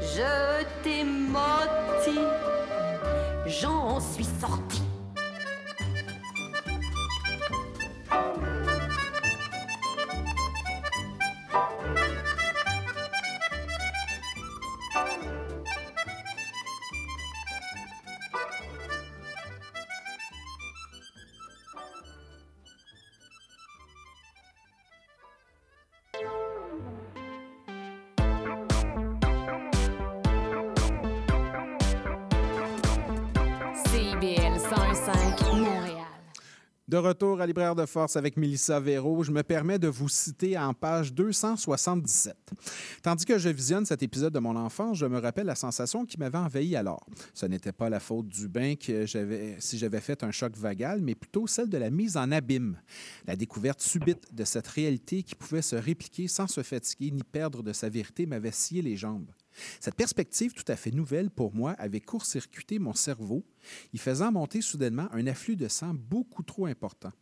Je 0.00 0.64
t'ai 0.82 1.04
menti, 1.04 2.18
j'en 3.46 4.00
suis 4.00 4.28
sorti. 4.40 4.85
De 36.96 37.00
retour 37.00 37.42
à 37.42 37.46
Libraire 37.46 37.74
de 37.74 37.84
Force 37.84 38.16
avec 38.16 38.38
Mélissa 38.38 38.80
Véro, 38.80 39.22
je 39.22 39.30
me 39.30 39.42
permets 39.42 39.78
de 39.78 39.86
vous 39.86 40.08
citer 40.08 40.56
en 40.56 40.72
page 40.72 41.12
277. 41.12 42.34
Tandis 43.02 43.26
que 43.26 43.36
je 43.36 43.50
visionne 43.50 43.84
cet 43.84 44.02
épisode 44.02 44.32
de 44.32 44.38
mon 44.38 44.56
enfance, 44.56 44.96
je 44.96 45.04
me 45.04 45.18
rappelle 45.18 45.44
la 45.44 45.56
sensation 45.56 46.06
qui 46.06 46.18
m'avait 46.18 46.38
envahi 46.38 46.74
alors. 46.74 47.06
Ce 47.34 47.44
n'était 47.44 47.72
pas 47.72 47.90
la 47.90 48.00
faute 48.00 48.28
du 48.28 48.48
bain 48.48 48.76
que 48.76 49.04
si 49.58 49.76
j'avais 49.76 50.00
fait 50.00 50.24
un 50.24 50.30
choc 50.30 50.56
vagal, 50.56 51.02
mais 51.02 51.14
plutôt 51.14 51.46
celle 51.46 51.68
de 51.68 51.76
la 51.76 51.90
mise 51.90 52.16
en 52.16 52.32
abîme. 52.32 52.80
La 53.26 53.36
découverte 53.36 53.82
subite 53.82 54.34
de 54.34 54.44
cette 54.44 54.66
réalité 54.66 55.22
qui 55.22 55.34
pouvait 55.34 55.60
se 55.60 55.76
répliquer 55.76 56.28
sans 56.28 56.46
se 56.46 56.62
fatiguer 56.62 57.10
ni 57.10 57.24
perdre 57.24 57.62
de 57.62 57.74
sa 57.74 57.90
vérité 57.90 58.24
m'avait 58.24 58.52
scié 58.52 58.80
les 58.80 58.96
jambes. 58.96 59.30
Cette 59.80 59.94
perspective 59.94 60.52
tout 60.52 60.64
à 60.68 60.76
fait 60.76 60.90
nouvelle 60.90 61.30
pour 61.30 61.54
moi 61.54 61.72
avait 61.72 62.00
court-circuité 62.00 62.78
mon 62.78 62.94
cerveau, 62.94 63.44
y 63.92 63.98
faisant 63.98 64.32
monter 64.32 64.60
soudainement 64.60 65.08
un 65.12 65.26
afflux 65.26 65.56
de 65.56 65.68
sang 65.68 65.94
beaucoup 65.94 66.42
trop 66.42 66.66
important. 66.66 67.12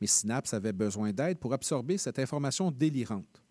Mes 0.00 0.06
synapses 0.06 0.54
avaient 0.54 0.72
besoin 0.72 1.12
d'aide 1.12 1.38
pour 1.38 1.52
absorber 1.52 1.98
cette 1.98 2.18
information 2.18 2.70
délirante. 2.70 3.42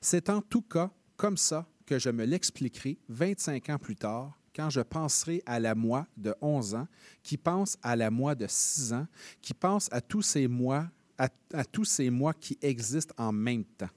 C'est 0.00 0.30
en 0.30 0.40
tout 0.40 0.62
cas 0.62 0.90
comme 1.16 1.36
ça 1.36 1.66
que 1.86 1.98
je 1.98 2.10
me 2.10 2.24
l'expliquerai 2.24 2.98
25 3.08 3.70
ans 3.70 3.78
plus 3.78 3.96
tard, 3.96 4.38
quand 4.54 4.70
je 4.70 4.80
penserai 4.80 5.42
à 5.46 5.60
la 5.60 5.74
moi 5.74 6.06
de 6.16 6.34
11 6.40 6.74
ans, 6.74 6.88
qui 7.22 7.36
pense 7.36 7.76
à 7.82 7.94
la 7.94 8.10
moi 8.10 8.34
de 8.34 8.46
6 8.48 8.92
ans, 8.92 9.06
qui 9.40 9.54
pense 9.54 9.88
à 9.92 10.00
tous 10.00 10.22
ces 10.22 10.48
mois, 10.48 10.88
à, 11.18 11.28
à 11.52 11.64
tous 11.64 11.84
ces 11.84 12.10
mois 12.10 12.32
qui 12.32 12.58
existent 12.62 13.14
en 13.18 13.32
même 13.32 13.64
temps. 13.64 13.90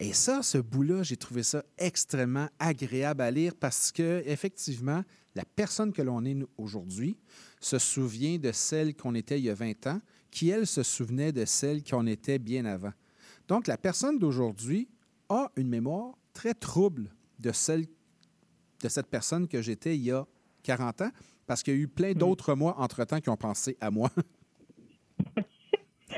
Et 0.00 0.12
ça, 0.12 0.42
ce 0.42 0.58
bout-là, 0.58 1.02
j'ai 1.02 1.16
trouvé 1.16 1.42
ça 1.42 1.64
extrêmement 1.78 2.48
agréable 2.58 3.22
à 3.22 3.30
lire 3.30 3.54
parce 3.54 3.92
que, 3.92 4.22
effectivement, 4.26 5.04
la 5.34 5.44
personne 5.44 5.92
que 5.92 6.02
l'on 6.02 6.24
est 6.24 6.36
aujourd'hui 6.58 7.16
se 7.60 7.78
souvient 7.78 8.38
de 8.38 8.52
celle 8.52 8.94
qu'on 8.94 9.14
était 9.14 9.38
il 9.38 9.44
y 9.44 9.50
a 9.50 9.54
20 9.54 9.86
ans, 9.86 10.00
qui, 10.30 10.48
elle, 10.48 10.66
se 10.66 10.82
souvenait 10.82 11.32
de 11.32 11.44
celle 11.44 11.82
qu'on 11.84 12.06
était 12.06 12.38
bien 12.38 12.64
avant. 12.64 12.92
Donc, 13.46 13.66
la 13.68 13.78
personne 13.78 14.18
d'aujourd'hui 14.18 14.88
a 15.28 15.50
une 15.56 15.68
mémoire 15.68 16.18
très 16.32 16.54
trouble 16.54 17.10
de 17.38 17.52
celle 17.52 17.86
de 18.80 18.88
cette 18.88 19.06
personne 19.06 19.48
que 19.48 19.62
j'étais 19.62 19.96
il 19.96 20.02
y 20.02 20.10
a 20.10 20.26
40 20.64 21.02
ans, 21.02 21.10
parce 21.46 21.62
qu'il 21.62 21.74
y 21.74 21.76
a 21.76 21.80
eu 21.80 21.88
plein 21.88 22.12
d'autres 22.12 22.54
mois 22.54 22.78
entre-temps 22.78 23.20
qui 23.20 23.30
ont 23.30 23.36
pensé 23.36 23.76
à 23.80 23.90
moi. 23.90 24.10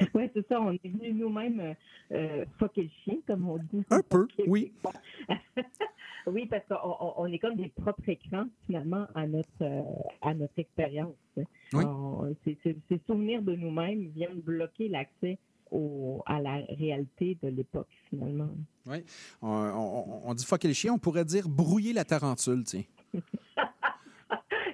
Oui, 0.14 0.30
c'est 0.34 0.46
ça. 0.48 0.60
On 0.60 0.72
est 0.72 0.80
venu 0.86 1.12
nous-mêmes 1.12 1.60
euh, 1.60 1.74
euh, 2.12 2.44
fucker 2.58 2.82
le 2.84 2.90
chien, 3.04 3.16
comme 3.26 3.48
on 3.48 3.58
dit. 3.58 3.84
Un 3.90 4.00
peu, 4.02 4.26
oui. 4.46 4.72
oui, 6.26 6.46
parce 6.46 6.64
qu'on 6.68 7.14
on- 7.18 7.26
est 7.26 7.38
comme 7.38 7.56
des 7.56 7.68
propres 7.68 8.08
écrans, 8.08 8.46
finalement, 8.66 9.06
à 9.14 9.26
notre, 9.26 9.48
euh, 9.62 9.82
à 10.22 10.34
notre 10.34 10.58
expérience. 10.58 11.14
Oui. 11.36 11.84
On- 11.84 12.34
c'est- 12.44 12.56
c'est- 12.62 12.76
Ces 12.88 13.00
souvenirs 13.06 13.42
de 13.42 13.54
nous-mêmes 13.54 14.08
viennent 14.14 14.40
bloquer 14.40 14.88
l'accès 14.88 15.38
au- 15.70 16.22
à 16.26 16.40
la 16.40 16.56
réalité 16.78 17.36
de 17.42 17.48
l'époque, 17.48 17.88
finalement. 18.10 18.50
Oui. 18.86 18.98
On, 19.42 19.48
on- 19.48 20.20
on 20.30 20.34
dit 20.34 20.44
fucker 20.44 20.68
le 20.68 20.74
chien, 20.74 20.92
on 20.94 20.98
pourrait 20.98 21.24
dire 21.24 21.48
brouiller 21.48 21.92
la 21.92 22.04
tarentule, 22.04 22.62
tiens. 22.64 22.82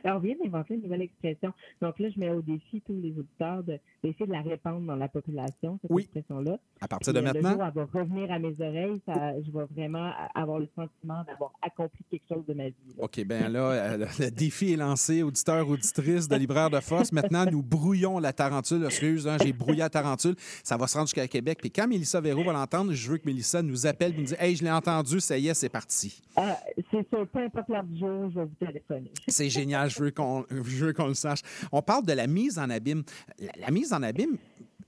Alors, 0.04 0.18
on 0.18 0.20
vient 0.20 0.34
d'inventer 0.42 0.74
une 0.74 0.82
nouvelle 0.82 1.02
expression. 1.02 1.52
Donc 1.80 1.98
là, 1.98 2.08
je 2.14 2.18
mets 2.18 2.30
au 2.30 2.42
défi 2.42 2.80
tous 2.86 2.92
les 3.00 3.10
auditeurs 3.18 3.62
de- 3.62 3.78
d'essayer 4.02 4.26
de 4.26 4.32
la 4.32 4.42
répandre 4.42 4.80
dans 4.86 4.96
la 4.96 5.08
population, 5.08 5.78
cette 5.82 5.90
Oui. 5.90 6.02
expression-là. 6.02 6.58
À 6.80 6.88
partir 6.88 7.12
de 7.12 7.18
euh, 7.18 7.22
maintenant? 7.22 7.50
Le 7.50 7.54
jour 7.56 7.64
elle 7.66 7.72
va 7.74 8.00
revenir 8.00 8.30
à 8.32 8.38
mes 8.38 8.54
oreilles, 8.60 9.00
ça, 9.06 9.32
je 9.40 9.50
vais 9.50 9.64
vraiment 9.74 10.10
avoir 10.34 10.58
le 10.58 10.68
sentiment 10.74 11.22
d'avoir 11.24 11.52
accompli 11.62 12.04
quelque 12.10 12.24
chose 12.28 12.44
de 12.46 12.54
ma 12.54 12.64
vie. 12.68 12.74
là. 12.96 13.04
OK, 13.04 13.24
bien 13.24 13.48
là, 13.48 13.60
euh, 13.70 13.96
le, 13.98 14.06
le 14.24 14.30
défi 14.30 14.72
est 14.72 14.76
lancé, 14.76 15.22
auditeurs, 15.22 15.68
auditrices 15.68 16.28
de 16.28 16.36
Libraire 16.36 16.70
de 16.70 16.80
Force. 16.80 17.12
Maintenant, 17.12 17.44
nous 17.50 17.62
brouillons 17.62 18.18
la 18.18 18.32
tarentule. 18.32 18.84
Excuse, 18.84 19.28
hein, 19.28 19.36
j'ai 19.42 19.52
brouillé 19.52 19.80
la 19.80 19.90
tarentule. 19.90 20.34
Ça 20.64 20.76
va 20.76 20.86
se 20.86 20.94
rendre 20.94 21.06
jusqu'à 21.08 21.28
Québec. 21.28 21.58
Puis 21.60 21.70
quand 21.70 21.86
Mélissa 21.86 22.20
Véro 22.20 22.42
va 22.42 22.52
l'entendre, 22.52 22.92
je 22.92 23.10
veux 23.10 23.18
que 23.18 23.26
Mélissa 23.26 23.62
nous 23.62 23.86
appelle 23.86 24.14
et 24.14 24.18
nous 24.18 24.24
dise 24.24 24.36
Hey, 24.40 24.56
je 24.56 24.64
l'ai 24.64 24.70
entendu, 24.72 25.20
ça 25.20 25.38
y 25.38 25.48
est, 25.48 25.54
c'est 25.54 25.68
parti. 25.68 26.20
Ah, 26.36 26.58
c'est 26.90 27.08
sûr, 27.08 27.26
peu 27.28 27.38
importe 27.40 27.68
l'heure 27.68 27.84
du 27.84 27.98
jour, 28.00 28.30
je 28.30 28.40
vais 28.40 28.44
vous 28.46 28.66
téléphoner. 28.66 29.10
C'est 29.28 29.48
génial, 29.48 29.90
je 29.92 30.84
veux 30.84 30.92
qu'on 30.92 31.06
le 31.08 31.14
sache. 31.14 31.40
On 31.70 31.82
parle 31.82 32.04
de 32.06 32.12
la 32.12 32.26
mise 32.26 32.58
en 32.58 32.68
abîme. 32.70 33.02
La, 33.38 33.52
la 33.58 33.70
mise 33.70 33.92
en 33.92 34.02
abîme, 34.02 34.36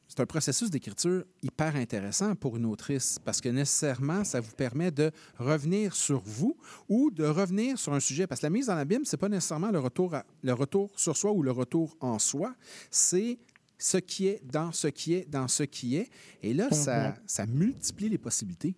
c'est 0.06 0.20
un 0.20 0.26
processus 0.26 0.70
d'écriture 0.70 1.24
hyper 1.42 1.74
intéressant 1.76 2.34
pour 2.36 2.56
une 2.56 2.66
autrice 2.66 3.18
parce 3.24 3.40
que 3.40 3.48
nécessairement, 3.48 4.22
ça 4.22 4.40
vous 4.40 4.52
permet 4.52 4.90
de 4.90 5.10
revenir 5.38 5.94
sur 5.96 6.20
vous 6.24 6.56
ou 6.88 7.10
de 7.10 7.24
revenir 7.24 7.78
sur 7.78 7.92
un 7.94 8.00
sujet. 8.00 8.26
Parce 8.26 8.40
que 8.40 8.46
la 8.46 8.50
mise 8.50 8.68
en 8.70 8.76
abîme, 8.76 9.04
c'est 9.04 9.16
pas 9.16 9.28
nécessairement 9.28 9.70
le 9.70 9.80
retour, 9.80 10.14
à- 10.14 10.24
le 10.42 10.52
retour 10.52 10.92
sur 10.96 11.16
soi 11.16 11.32
ou 11.32 11.42
le 11.42 11.50
retour 11.50 11.96
en 12.00 12.18
soi, 12.18 12.54
c'est 12.90 13.38
ce 13.76 13.96
qui 13.98 14.28
est 14.28 14.40
dans 14.44 14.70
ce 14.72 14.86
qui 14.86 15.14
est 15.14 15.28
dans 15.28 15.48
ce 15.48 15.64
qui 15.64 15.96
est. 15.96 16.08
Et 16.42 16.54
là, 16.54 16.68
ça, 16.70 17.14
ça 17.26 17.46
multiplie 17.46 18.08
les 18.08 18.18
possibilités. 18.18 18.76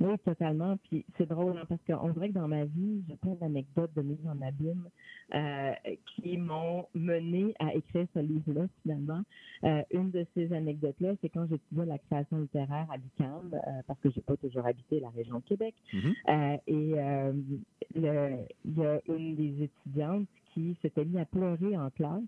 Oui, 0.00 0.18
totalement. 0.24 0.76
Puis 0.88 1.04
c'est 1.16 1.28
drôle 1.28 1.56
hein, 1.56 1.64
parce 1.68 1.80
qu'on 1.86 2.08
dirait 2.10 2.28
que 2.28 2.34
dans 2.34 2.48
ma 2.48 2.64
vie, 2.64 3.02
j'ai 3.08 3.16
plein 3.16 3.34
d'anecdotes 3.34 3.92
de 3.94 4.02
mise 4.02 4.26
en 4.26 4.40
abîme 4.42 4.88
euh, 5.34 5.72
qui 6.06 6.36
m'ont 6.36 6.86
mené 6.94 7.54
à 7.58 7.74
écrire 7.74 8.06
ce 8.14 8.18
livre-là, 8.18 8.66
finalement. 8.82 9.22
Euh, 9.64 9.82
une 9.92 10.10
de 10.10 10.26
ces 10.34 10.52
anecdotes-là, 10.52 11.14
c'est 11.20 11.28
quand 11.28 11.46
j'étudiais 11.48 11.86
la 11.86 11.98
création 11.98 12.38
littéraire 12.38 12.86
à 12.90 12.96
l'UQAM, 12.96 13.50
euh, 13.54 13.58
parce 13.86 14.00
que 14.00 14.10
j'ai 14.10 14.20
pas 14.20 14.36
toujours 14.36 14.66
habité 14.66 15.00
la 15.00 15.10
région 15.10 15.38
de 15.38 15.44
Québec. 15.44 15.74
Euh, 16.28 16.56
et 16.66 16.94
il 17.94 18.02
y 18.02 18.86
a 18.86 19.00
une 19.08 19.36
des 19.36 19.64
étudiantes 19.64 20.26
qui 20.52 20.76
s'était 20.82 21.04
mise 21.04 21.16
à 21.16 21.24
pleurer 21.24 21.76
en 21.76 21.90
classe 21.90 22.22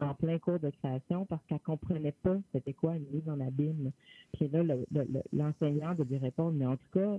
en 0.00 0.14
plein 0.14 0.38
cours 0.38 0.60
de 0.60 0.70
création 0.70 1.24
parce 1.26 1.44
qu'elle 1.46 1.60
comprenait 1.60 2.14
pas 2.22 2.36
c'était 2.52 2.72
quoi 2.74 2.96
une 2.96 3.06
mise 3.12 3.28
en 3.28 3.40
abîme. 3.40 3.90
Puis 4.34 4.48
là, 4.48 4.62
le- 4.62 4.86
le- 4.92 5.04
le- 5.12 5.22
l'enseignant 5.32 5.94
de 5.94 6.04
lui 6.04 6.18
répondre, 6.18 6.52
mais 6.52 6.66
en 6.66 6.76
tout 6.76 6.90
cas, 6.92 7.18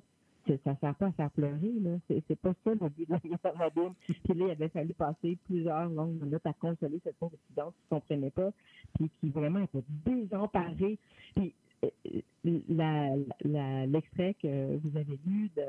ça 0.64 0.72
ne 0.72 0.76
sert 0.78 0.96
pas 0.96 1.08
à 1.08 1.12
faire 1.12 1.32
pleurer, 1.32 1.74
là. 1.82 1.98
C'est, 2.08 2.40
pas 2.40 2.54
ça 2.64 2.72
le 2.72 2.90
but 2.90 3.08
de 3.08 3.14
la 3.14 3.20
mise 3.24 3.38
en 3.44 3.60
abîme. 3.60 3.94
Puis 4.06 4.34
là, 4.34 4.46
il 4.46 4.52
avait 4.52 4.70
fallu 4.70 4.94
passer 4.94 5.38
plusieurs 5.46 5.90
longues 5.90 6.22
minutes 6.24 6.46
à 6.46 6.54
consoler 6.54 7.00
cette 7.04 7.18
pauvre 7.18 7.34
étudiante 7.36 7.74
qui 7.76 7.94
ne 7.94 8.00
comprenait 8.00 8.32
pas, 8.32 8.52
puis 8.96 9.10
qui 9.20 9.30
vraiment 9.30 9.60
était 9.62 9.84
désemparée. 10.06 10.98
Puis 11.36 11.54
euh, 11.84 13.86
l'extrait 13.88 14.34
que 14.36 14.78
vous 14.78 14.98
avez 14.98 15.20
lu 15.26 15.50
de 15.56 15.64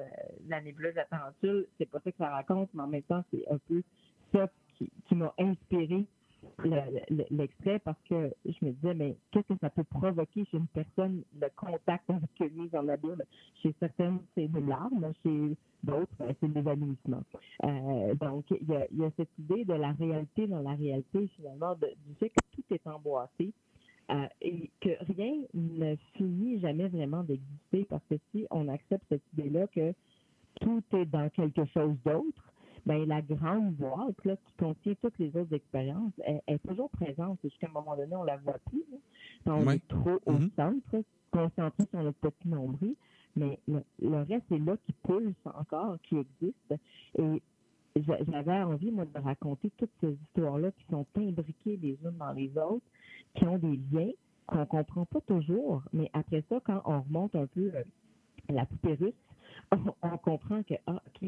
la 0.49 0.61
nébuleuse 0.61 0.97
à 0.97 1.05
tarentule, 1.05 1.67
c'est 1.79 1.89
pas 1.91 2.01
ça 2.01 2.13
que 2.13 2.19
ça 2.19 2.31
raconte, 2.31 2.71
mais 2.75 2.83
en 2.83 2.87
même 2.89 3.03
temps, 3.03 3.25
c'est 3.33 3.47
un 3.51 3.59
peu 3.69 3.83
ça 4.33 4.49
qui, 4.77 4.91
qui 5.09 5.15
m'a 5.15 5.33
inspiré 5.39 6.07
l'extrait 7.31 7.81
parce 7.81 8.01
que 8.09 8.35
je 8.45 8.65
me 8.65 8.73
disais, 8.73 8.95
mais 8.95 9.17
qu'est-ce 9.33 9.55
que 9.55 9.59
ça 9.61 9.71
peut 9.71 9.85
provoquer 9.85 10.45
chez 10.47 10.59
une 10.59 10.69
personne, 10.69 11.25
le 11.41 11.49
contact 11.57 12.11
avec 12.11 12.31
une 12.41 12.63
mise 12.65 12.75
en 12.75 12.89
abîme? 12.89 13.23
Chez 13.63 13.75
certaines, 13.81 14.21
c'est 14.35 14.49
des 14.49 14.61
larmes, 14.61 15.13
chez 15.23 15.57
d'autres, 15.83 16.13
ben, 16.19 16.35
c'est 16.41 16.49
l'évanouissement. 16.49 17.23
Euh, 17.65 18.15
donc, 18.17 18.47
il 18.51 18.69
y, 18.69 18.77
a, 18.77 18.87
il 18.91 18.99
y 18.99 19.05
a 19.05 19.11
cette 19.17 19.39
idée 19.39 19.65
de 19.65 19.75
la 19.75 19.93
réalité 19.93 20.47
dans 20.49 20.63
la 20.63 20.75
réalité, 20.75 21.29
finalement, 21.37 21.75
de- 21.77 21.95
du 22.07 22.15
fait 22.17 22.31
que 22.31 22.41
tout 22.53 22.65
est 22.71 22.87
emboîté. 22.87 23.53
euh, 24.11 24.27
et 24.41 24.71
que 24.81 24.91
rien 25.15 25.45
ne 25.55 25.97
finit 26.17 26.61
jamais 26.61 26.89
vraiment 26.89 27.25
d'exister 27.25 27.85
parce 27.89 28.05
que 28.07 28.17
si 28.33 28.47
on 28.51 28.69
accepte 28.69 29.05
cette 29.09 29.23
idée-là 29.35 29.67
que 29.69 29.95
tout 30.61 30.83
est 30.95 31.07
dans 31.07 31.31
quelque 31.31 31.65
chose 31.67 31.97
d'autre, 32.05 32.48
ben 32.87 33.07
la 33.09 33.23
grande 33.23 33.75
boîte 33.75 34.25
là, 34.25 34.37
qui 34.37 34.53
contient 34.59 34.95
toutes 35.03 35.19
les 35.19 35.29
autres 35.37 35.53
expériences 35.55 36.13
elle, 36.25 36.41
elle 36.47 36.57
est 36.57 36.69
toujours 36.69 36.91
présente. 36.91 37.39
C'est 37.43 37.49
Jusqu'à 37.51 37.69
un 37.69 37.73
moment 37.73 37.97
donné, 37.97 38.15
on 38.17 38.25
la 38.25 38.37
voit 38.39 38.59
plus. 38.67 38.85
là. 38.91 38.99
On 39.47 39.67
Oui. 39.67 39.75
est 39.77 39.89
trop 39.89 40.19
au 40.27 40.41
centre, 40.57 41.03
concentré 41.33 41.85
sur 41.91 42.03
notre 42.03 42.19
petit 42.21 42.49
nombril, 42.49 42.95
mais 43.37 43.59
le, 43.69 43.83
le 44.01 44.23
reste 44.23 44.51
est 44.51 44.59
là 44.59 44.77
qui 44.87 44.93
pulse 45.05 45.35
encore, 45.47 45.99
qui 46.03 46.17
existe. 46.17 46.75
Et 47.19 47.43
j'a- 47.97 48.25
j'avais 48.25 48.63
envie, 48.63 48.91
moi, 48.91 49.05
de 49.07 49.19
raconter 49.21 49.71
toutes 49.79 49.91
ces 50.01 50.13
histoires-là 50.13 50.71
qui 50.73 50.85
sont 50.91 51.07
imbriquées 51.17 51.77
les 51.77 51.99
unes 52.05 52.17
dans 52.19 52.33
les 52.33 52.51
autres, 52.59 52.85
qui 53.35 53.45
ont 53.45 53.59
des 53.59 53.79
liens 53.93 54.11
qu'on 54.47 54.67
comprend 54.67 55.05
pas 55.07 55.21
toujours. 55.23 55.83
Mais 55.93 56.11
après 56.13 56.43
ça, 56.49 56.61
quand 56.65 56.83
on 56.87 57.03
remonte 57.03 57.35
un 57.37 57.47
peu 57.47 57.71
euh, 57.75 57.83
la 58.49 58.67
poupée 58.67 58.95
russe, 58.95 59.15
on, 59.73 59.79
on 60.03 60.19
comprend 60.19 60.63
que, 60.63 60.75
ah, 60.87 61.03
OK, 61.07 61.23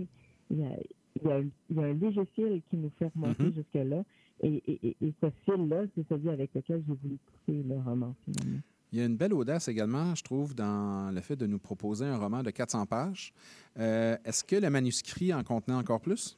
il 0.51 0.59
y 0.59 0.65
a, 0.65 0.77
il 1.17 1.29
y 1.29 1.33
a 1.33 1.37
un- 1.37 1.49
il 1.71 1.77
y 1.77 1.81
a 1.81 1.83
un 1.83 1.93
léger 1.95 2.25
fil 2.35 2.63
qui 2.71 2.77
nous 2.77 2.91
fait 2.99 3.11
remonter 3.15 3.45
Mhm. 3.45 3.55
jusque-là. 3.55 4.03
Et, 4.43 4.55
et- 4.67 4.87
et- 4.89 4.97
et 5.03 5.13
ce 5.21 5.27
fil-là, 5.45 5.83
c'est 5.95 6.09
celui 6.09 6.31
avec 6.31 6.55
lequel 6.55 6.83
j'ai 6.87 6.95
voulu 6.95 7.19
pousser 7.19 7.63
le 7.63 7.77
roman, 7.79 8.15
finalement. 8.25 8.61
Il 8.93 8.99
y 8.99 9.03
a 9.03 9.05
une 9.07 9.17
belle 9.17 9.35
audace 9.35 9.69
également, 9.69 10.15
je 10.15 10.25
trouve, 10.25 10.55
dans 10.55 11.15
le 11.15 11.21
fait 11.21 11.37
de 11.37 11.47
nous 11.47 11.59
proposer 11.59 12.07
un 12.07 12.17
roman 12.17 12.43
de 12.43 12.51
400 12.51 12.87
pages. 12.87 13.33
Euh, 13.79 14.17
Est-ce 14.25 14.43
que 14.43 14.57
le 14.57 14.69
manuscrit 14.71 15.33
en 15.33 15.45
contenait 15.45 15.77
encore 15.77 16.01
plus? 16.01 16.37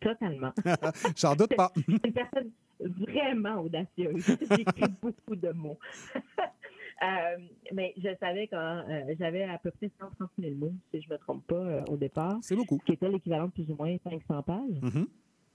Totalement. 0.00 0.52
J'en 1.16 1.34
doute 1.36 1.54
pas. 1.56 1.70
C'est 1.76 1.88
une 2.06 2.12
personne 2.12 2.50
vraiment 2.98 3.60
audacieuse. 3.62 4.24
J'écris 4.50 4.92
beaucoup 5.00 5.36
de 5.36 5.50
mots. 5.52 5.78
Euh, 7.02 7.38
mais 7.72 7.94
je 7.96 8.14
savais 8.20 8.46
quand 8.48 8.84
euh, 8.88 9.14
j'avais 9.18 9.44
à 9.44 9.58
peu 9.58 9.70
près 9.70 9.90
130 9.98 10.28
000 10.38 10.54
mots, 10.54 10.72
si 10.92 11.00
je 11.00 11.08
ne 11.08 11.14
me 11.14 11.18
trompe 11.18 11.46
pas, 11.46 11.54
euh, 11.54 11.82
au 11.88 11.96
départ. 11.96 12.38
C'est 12.42 12.56
beaucoup. 12.56 12.78
Qui 12.84 12.92
était 12.92 13.08
l'équivalent 13.08 13.46
de 13.46 13.52
plus 13.52 13.70
ou 13.70 13.76
moins 13.76 13.96
500 14.04 14.42
pages. 14.42 14.80
Mhm. 14.82 15.06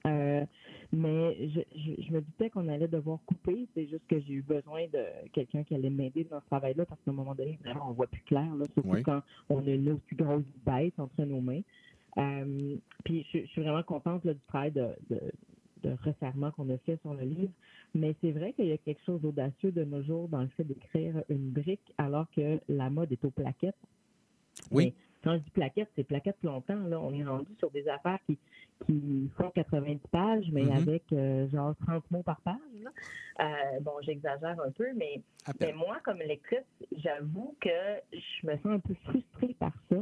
Euh, 0.07 0.45
mais 0.91 1.49
je, 1.49 1.61
je, 1.75 2.01
je 2.03 2.11
me 2.11 2.21
doutais 2.21 2.49
qu'on 2.49 2.67
allait 2.67 2.87
devoir 2.87 3.19
couper. 3.25 3.67
C'est 3.73 3.87
juste 3.87 4.05
que 4.07 4.19
j'ai 4.19 4.33
eu 4.33 4.41
besoin 4.41 4.85
de 4.87 5.03
quelqu'un 5.33 5.63
qui 5.63 5.75
allait 5.75 5.89
m'aider 5.89 6.23
dans 6.25 6.39
ce 6.41 6.45
travail-là 6.45 6.85
parce 6.85 7.01
qu'à 7.01 7.11
un 7.11 7.15
moment 7.15 7.33
donné, 7.35 7.57
vraiment, 7.63 7.89
on 7.89 7.93
voit 7.93 8.07
plus 8.07 8.21
clair, 8.21 8.53
là, 8.55 8.65
surtout 8.73 8.89
Oui. 8.89 9.03
quand 9.03 9.21
on 9.49 9.65
a 9.65 9.69
une 9.69 9.89
aussi 9.91 10.15
grosse 10.15 10.43
bête 10.65 10.93
entre 10.99 11.23
nos 11.23 11.41
mains. 11.41 11.61
Puis 13.03 13.25
je, 13.33 13.39
je 13.39 13.45
suis 13.47 13.61
vraiment 13.61 13.83
contente 13.83 14.23
là, 14.25 14.33
du 14.33 14.39
travail 14.47 14.71
de, 14.71 14.87
de, 15.09 15.19
de 15.83 15.95
resserrement 16.03 16.51
qu'on 16.51 16.69
a 16.69 16.77
fait 16.79 16.99
sur 17.01 17.13
le 17.13 17.23
livre. 17.23 17.51
Mais 17.95 18.13
c'est 18.21 18.31
vrai 18.31 18.51
qu'il 18.53 18.65
y 18.67 18.71
a 18.73 18.77
quelque 18.77 19.01
chose 19.05 19.21
d'audacieux 19.21 19.71
de 19.71 19.83
nos 19.85 20.03
jours 20.03 20.27
dans 20.27 20.41
le 20.41 20.49
fait 20.49 20.63
d'écrire 20.65 21.23
une 21.29 21.49
brique 21.49 21.93
alors 21.97 22.29
que 22.35 22.59
la 22.67 22.89
mode 22.89 23.11
est 23.11 23.23
aux 23.25 23.31
plaquettes. 23.31 23.75
Oui. 24.71 24.85
Mais 24.85 24.93
quand 25.23 25.33
je 25.37 25.43
dis 25.43 25.49
plaquettes, 25.51 25.89
c'est 25.95 26.03
plaquettes 26.03 26.43
longtemps. 26.43 26.75
Là. 26.87 26.99
On 26.99 27.13
est 27.13 27.23
rendu 27.23 27.51
sur 27.57 27.71
des 27.71 27.87
affaires 27.87 28.19
qui, 28.27 28.37
qui 28.85 29.29
font 29.37 29.49
90 29.49 29.99
pages, 30.11 30.45
mais 30.51 30.63
Mhm. 30.63 30.71
avec 30.71 31.03
euh, 31.13 31.47
genre 31.49 31.73
30 31.87 32.09
mots 32.11 32.21
par 32.23 32.41
page. 32.41 32.55
là. 32.83 32.91
Euh, 33.39 33.79
bon, 33.81 33.93
j'exagère 34.01 34.59
un 34.61 34.71
peu, 34.71 34.87
mais, 34.95 35.21
mais 35.59 35.73
moi, 35.73 35.97
comme 36.03 36.19
lectrice, 36.19 36.59
j'avoue 36.97 37.55
que 37.59 37.69
je 38.13 38.47
me 38.47 38.55
sens 38.57 38.65
un 38.65 38.79
peu 38.79 38.93
frustrée 39.05 39.55
par 39.59 39.73
ça. 39.89 39.97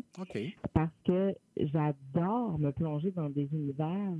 Parce 0.74 0.92
que 1.06 1.34
j'adore 1.58 2.58
me 2.60 2.72
plonger 2.72 3.12
dans 3.12 3.30
des 3.30 3.48
univers 3.54 4.12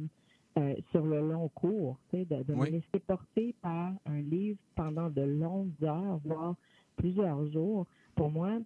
euh, 0.58 0.76
sur 0.92 1.06
le 1.06 1.20
long 1.22 1.50
cours, 1.50 1.98
tu 2.10 2.18
sais, 2.18 2.26
de, 2.26 2.44
de 2.44 2.54
Oui. 2.54 2.68
me 2.68 2.72
laisser 2.78 3.00
porter 3.08 3.56
par 3.62 3.94
un 4.06 4.22
livre 4.22 4.60
pendant 4.76 5.10
de 5.10 5.22
longues 5.22 5.72
heures, 5.84 6.20
voire 6.26 6.56
plusieurs 6.96 7.46
jours. 7.52 7.86
Pour 8.16 8.30
moi, 8.32 8.60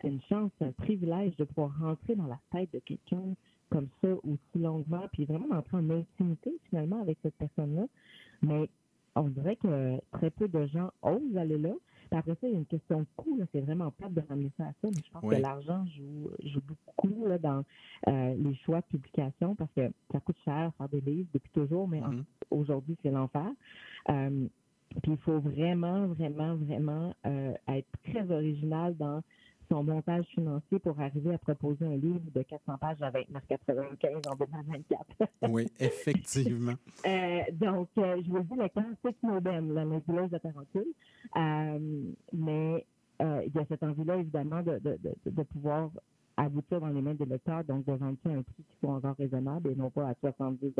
c'est 0.00 0.08
une 0.08 0.22
chance, 0.22 0.50
un 0.60 0.72
privilège 0.72 1.36
de 1.36 1.44
pouvoir 1.44 1.72
rentrer 1.78 2.14
dans 2.14 2.26
la 2.26 2.38
tête 2.50 2.72
de 2.72 2.78
quelqu'un 2.80 3.34
comme 3.70 3.88
ça 4.02 4.08
aussi 4.24 4.58
longuement, 4.58 5.02
puis 5.12 5.24
vraiment 5.24 5.48
d'entrer 5.48 5.76
en 5.78 5.90
intimité 5.90 6.52
finalement 6.68 7.00
avec 7.00 7.18
cette 7.22 7.34
personne-là. 7.36 7.86
Mais 8.42 8.68
on 9.16 9.28
dirait 9.28 9.56
que 9.56 9.98
très 10.12 10.30
peu 10.30 10.48
de 10.48 10.66
gens 10.66 10.90
osent 11.02 11.36
aller 11.36 11.58
là. 11.58 11.72
Après 12.18 12.32
ça, 12.34 12.48
il 12.48 12.52
y 12.52 12.56
a 12.56 12.58
une 12.58 12.66
question 12.66 13.00
de 13.00 13.06
coût. 13.16 13.40
C'est 13.52 13.60
vraiment 13.60 13.90
pas 13.92 14.08
de 14.08 14.22
ramener 14.28 14.50
ça 14.56 14.64
à 14.66 14.72
ça, 14.82 14.88
mais 14.90 15.02
je 15.04 15.10
pense 15.12 15.24
Oui. 15.24 15.36
que 15.36 15.42
l'argent 15.42 15.84
joue, 15.96 16.30
joue 16.44 16.60
beaucoup 16.62 17.26
là, 17.26 17.38
dans 17.38 17.64
euh, 18.08 18.34
les 18.36 18.54
choix 18.56 18.80
de 18.80 18.86
publication 18.86 19.54
parce 19.56 19.72
que 19.72 19.90
ça 20.12 20.20
coûte 20.20 20.38
cher 20.44 20.72
faire 20.78 20.88
des 20.90 21.00
livres 21.00 21.28
depuis 21.34 21.50
toujours, 21.52 21.88
mais 21.88 22.00
Mhm. 22.00 22.24
aujourd'hui, 22.50 22.96
c'est 23.02 23.10
l'enfer. 23.10 23.50
Euh, 24.10 24.48
puis 25.02 25.12
il 25.12 25.18
faut 25.18 25.40
vraiment, 25.40 26.06
vraiment, 26.08 26.56
vraiment 26.56 27.14
euh, 27.26 27.54
être 27.68 27.88
très 28.04 28.30
original 28.30 28.96
dans 28.96 29.22
son 29.74 29.82
montage 29.82 30.24
financier 30.26 30.78
pour 30.78 31.00
arriver 31.00 31.34
à 31.34 31.38
proposer 31.38 31.84
un 31.84 31.96
livre 31.96 32.20
de 32.32 32.42
400 32.42 32.78
pages 32.78 33.02
à 33.02 33.10
29,95 33.10 34.28
en 34.28 34.36
2024. 34.36 35.04
Oui, 35.50 35.66
effectivement. 35.80 36.74
Euh, 37.06 37.40
donc, 37.52 37.88
euh, 37.98 38.22
je 38.24 38.30
vous 38.30 38.42
dis, 38.44 38.54
le 38.56 38.68
temps, 38.68 38.84
c'est 39.04 39.18
Snowden, 39.18 39.74
la 39.74 39.84
nébuleuse 39.84 40.30
de 40.30 40.38
Tarentule. 40.38 40.86
Euh, 41.36 42.12
mais 42.32 42.86
euh, 43.20 43.42
il 43.46 43.54
y 43.54 43.58
a 43.58 43.64
cette 43.68 43.82
envie-là, 43.82 44.16
évidemment, 44.16 44.62
de, 44.62 44.78
de, 44.78 44.98
de, 45.02 45.30
de 45.30 45.42
pouvoir 45.42 45.90
aboutir 46.36 46.80
dans 46.80 46.88
les 46.88 47.02
mains 47.02 47.14
des 47.14 47.26
lecteurs, 47.26 47.64
donc 47.64 47.84
de 47.84 47.92
vendre 47.92 48.16
à 48.24 48.28
un 48.28 48.42
prix 48.42 48.64
qui 48.64 48.76
soit 48.80 48.94
encore 48.94 49.16
raisonnable 49.16 49.70
et 49.70 49.74
non 49.74 49.90
pas 49.90 50.08
à 50.08 50.14
70 50.20 50.72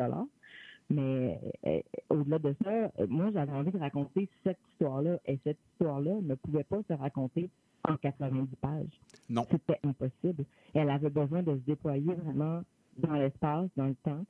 Mais 0.91 1.41
euh, 1.66 1.81
au-delà 2.11 2.39
de 2.39 2.55
ça, 2.62 2.91
moi, 3.09 3.31
j'avais 3.33 3.53
envie 3.53 3.73
de 3.73 3.79
raconter 3.79 4.29
cette 4.45 4.59
histoire-là. 4.73 5.19
Et 5.27 5.39
cette 5.45 5.59
histoire-là 5.73 6.15
ne 6.23 6.35
pouvait 6.37 6.65
pas 6.65 6.81
se 6.89 6.93
raconter 6.93 7.51
en 7.89 7.97
90 7.97 8.56
pages. 8.56 9.01
Non. 9.28 9.47
C'était 9.51 9.78
impossible. 9.85 10.44
Elle 10.74 10.90
avait 10.90 11.11
besoin 11.11 11.43
de 11.43 11.52
se 11.55 11.61
déployer 11.66 12.15
vraiment 12.15 12.62
dans 12.98 13.15
l'espace, 13.15 13.69
dans 13.77 13.86
le 13.86 13.94
temps, 13.97 14.24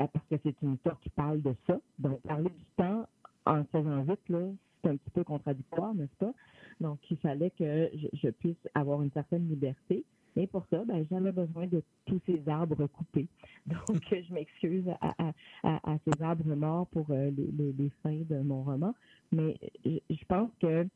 euh, 0.00 0.06
parce 0.12 0.26
que 0.28 0.36
c'est 0.42 0.60
une 0.62 0.74
histoire 0.74 0.98
qui 1.00 1.10
parle 1.10 1.40
de 1.42 1.54
ça. 1.66 1.78
Donc, 1.98 2.20
parler 2.22 2.50
du 2.50 2.64
temps 2.76 3.06
en 3.46 3.64
faisant 3.64 4.02
vite, 4.02 4.28
là, 4.28 4.40
c'est 4.82 4.90
un 4.90 4.96
petit 4.96 5.10
peu 5.10 5.24
contradictoire, 5.24 5.94
n'est-ce 5.94 6.16
pas? 6.18 6.32
Donc, 6.80 6.98
il 7.10 7.16
fallait 7.18 7.50
que 7.50 7.90
je, 7.94 8.06
je 8.12 8.28
puisse 8.30 8.56
avoir 8.74 9.02
une 9.02 9.10
certaine 9.12 9.48
liberté. 9.48 10.04
Et 10.36 10.46
pour 10.46 10.64
ça, 10.70 10.84
ben, 10.84 11.04
j'avais 11.10 11.32
besoin 11.32 11.66
de 11.66 11.82
tous 12.06 12.20
ces 12.26 12.40
arbres 12.48 12.86
coupés. 12.86 13.26
Donc, 13.66 14.02
je 14.10 14.32
m'excuse 14.32 14.84
à, 15.00 15.14
à- 15.18 15.32
à- 15.64 15.92
à 15.94 15.98
ces 16.06 16.22
arbres 16.22 16.54
morts 16.54 16.86
pour 16.88 17.06
euh, 17.10 17.30
les, 17.30 17.46
les- 17.58 17.72
les 17.72 17.90
fins 18.02 18.22
de 18.28 18.38
mon 18.40 18.62
roman. 18.62 18.94
Mais 19.32 19.56
je, 19.84 19.98
je 20.10 20.24
pense 20.28 20.50
que 20.60 20.86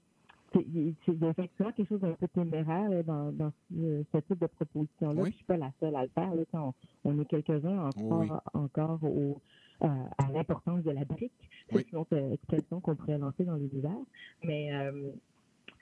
c'est 0.53 0.67
c'est 1.07 1.23
effectivement 1.29 1.73
quelque 1.73 1.89
chose 1.89 2.01
d'un 2.01 2.13
peu 2.15 2.29
téméraire 2.29 2.89
là, 2.91 3.03
dans, 3.03 3.33
dans 3.33 3.53
ce, 3.71 4.05
ce 4.13 4.19
type 4.19 4.39
de 4.41 4.47
proposition-là. 4.47 5.23
Puis 5.23 5.33
Je 5.33 5.37
suis 5.37 5.45
pas 5.47 5.57
la 5.57 5.73
seule 5.81 5.97
à 5.97 6.03
le 6.03 6.09
faire. 6.11 6.35
Là. 6.35 6.43
On, 6.55 6.73
on 7.05 7.21
est 7.21 7.25
quelques-uns 7.27 7.87
encore, 7.87 8.21
Oui. 8.21 8.29
encore 8.55 8.99
au, 9.05 9.41
euh, 9.83 9.87
à 10.19 10.33
l'importance 10.33 10.83
de 10.85 10.91
la 10.91 11.05
brique. 11.05 11.33
C'est 11.73 11.91
une 11.93 11.99
autre 11.99 12.17
euh, 12.17 12.37
question 12.49 12.81
qu'on 12.81 12.95
pourrait 12.97 13.19
lancer 13.19 13.45
dans 13.45 13.57
l'univers. 13.57 13.97
Mais 14.45 14.73
euh, 14.75 15.11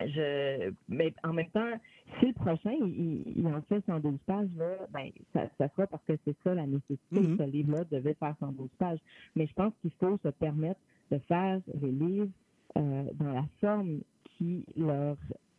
je, 0.00 0.72
mais 0.88 1.12
en 1.22 1.32
même 1.32 1.50
temps, 1.50 1.72
si 2.18 2.26
le 2.28 2.32
prochain, 2.34 2.72
il, 2.72 3.22
il 3.36 3.46
en 3.46 3.60
fait 3.62 3.84
112 3.86 4.18
pages, 4.26 4.48
là, 4.56 4.76
ben, 4.92 5.10
ça, 5.32 5.48
ça 5.58 5.68
sera 5.68 5.86
parce 5.86 6.02
que 6.04 6.14
c'est 6.24 6.36
ça 6.42 6.54
la 6.54 6.66
nécessité. 6.66 7.20
Mhm. 7.20 7.36
Ce 7.38 7.42
livre-là 7.42 7.84
devait 7.90 8.14
faire 8.14 8.34
112 8.40 8.68
pages. 8.78 9.00
Mais 9.36 9.46
je 9.46 9.52
pense 9.54 9.72
qu'il 9.82 9.90
faut 10.00 10.18
se 10.22 10.28
permettre 10.28 10.80
de 11.10 11.18
faire 11.18 11.60
les 11.80 11.90
livres 11.90 12.28
euh, 12.76 13.04
dans 13.14 13.32
la 13.32 13.44
forme 13.60 14.00
qui 14.40 14.64
leur 14.76 15.16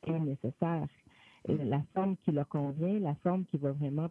est 0.08 0.20
nécessaire, 0.20 0.88
la 1.48 1.82
forme 1.94 2.16
qui 2.26 2.32
leur 2.32 2.48
convient, 2.48 3.00
la 3.00 3.14
forme 3.24 3.46
qui 3.46 3.58
va 3.58 3.72
vraiment 3.72 4.10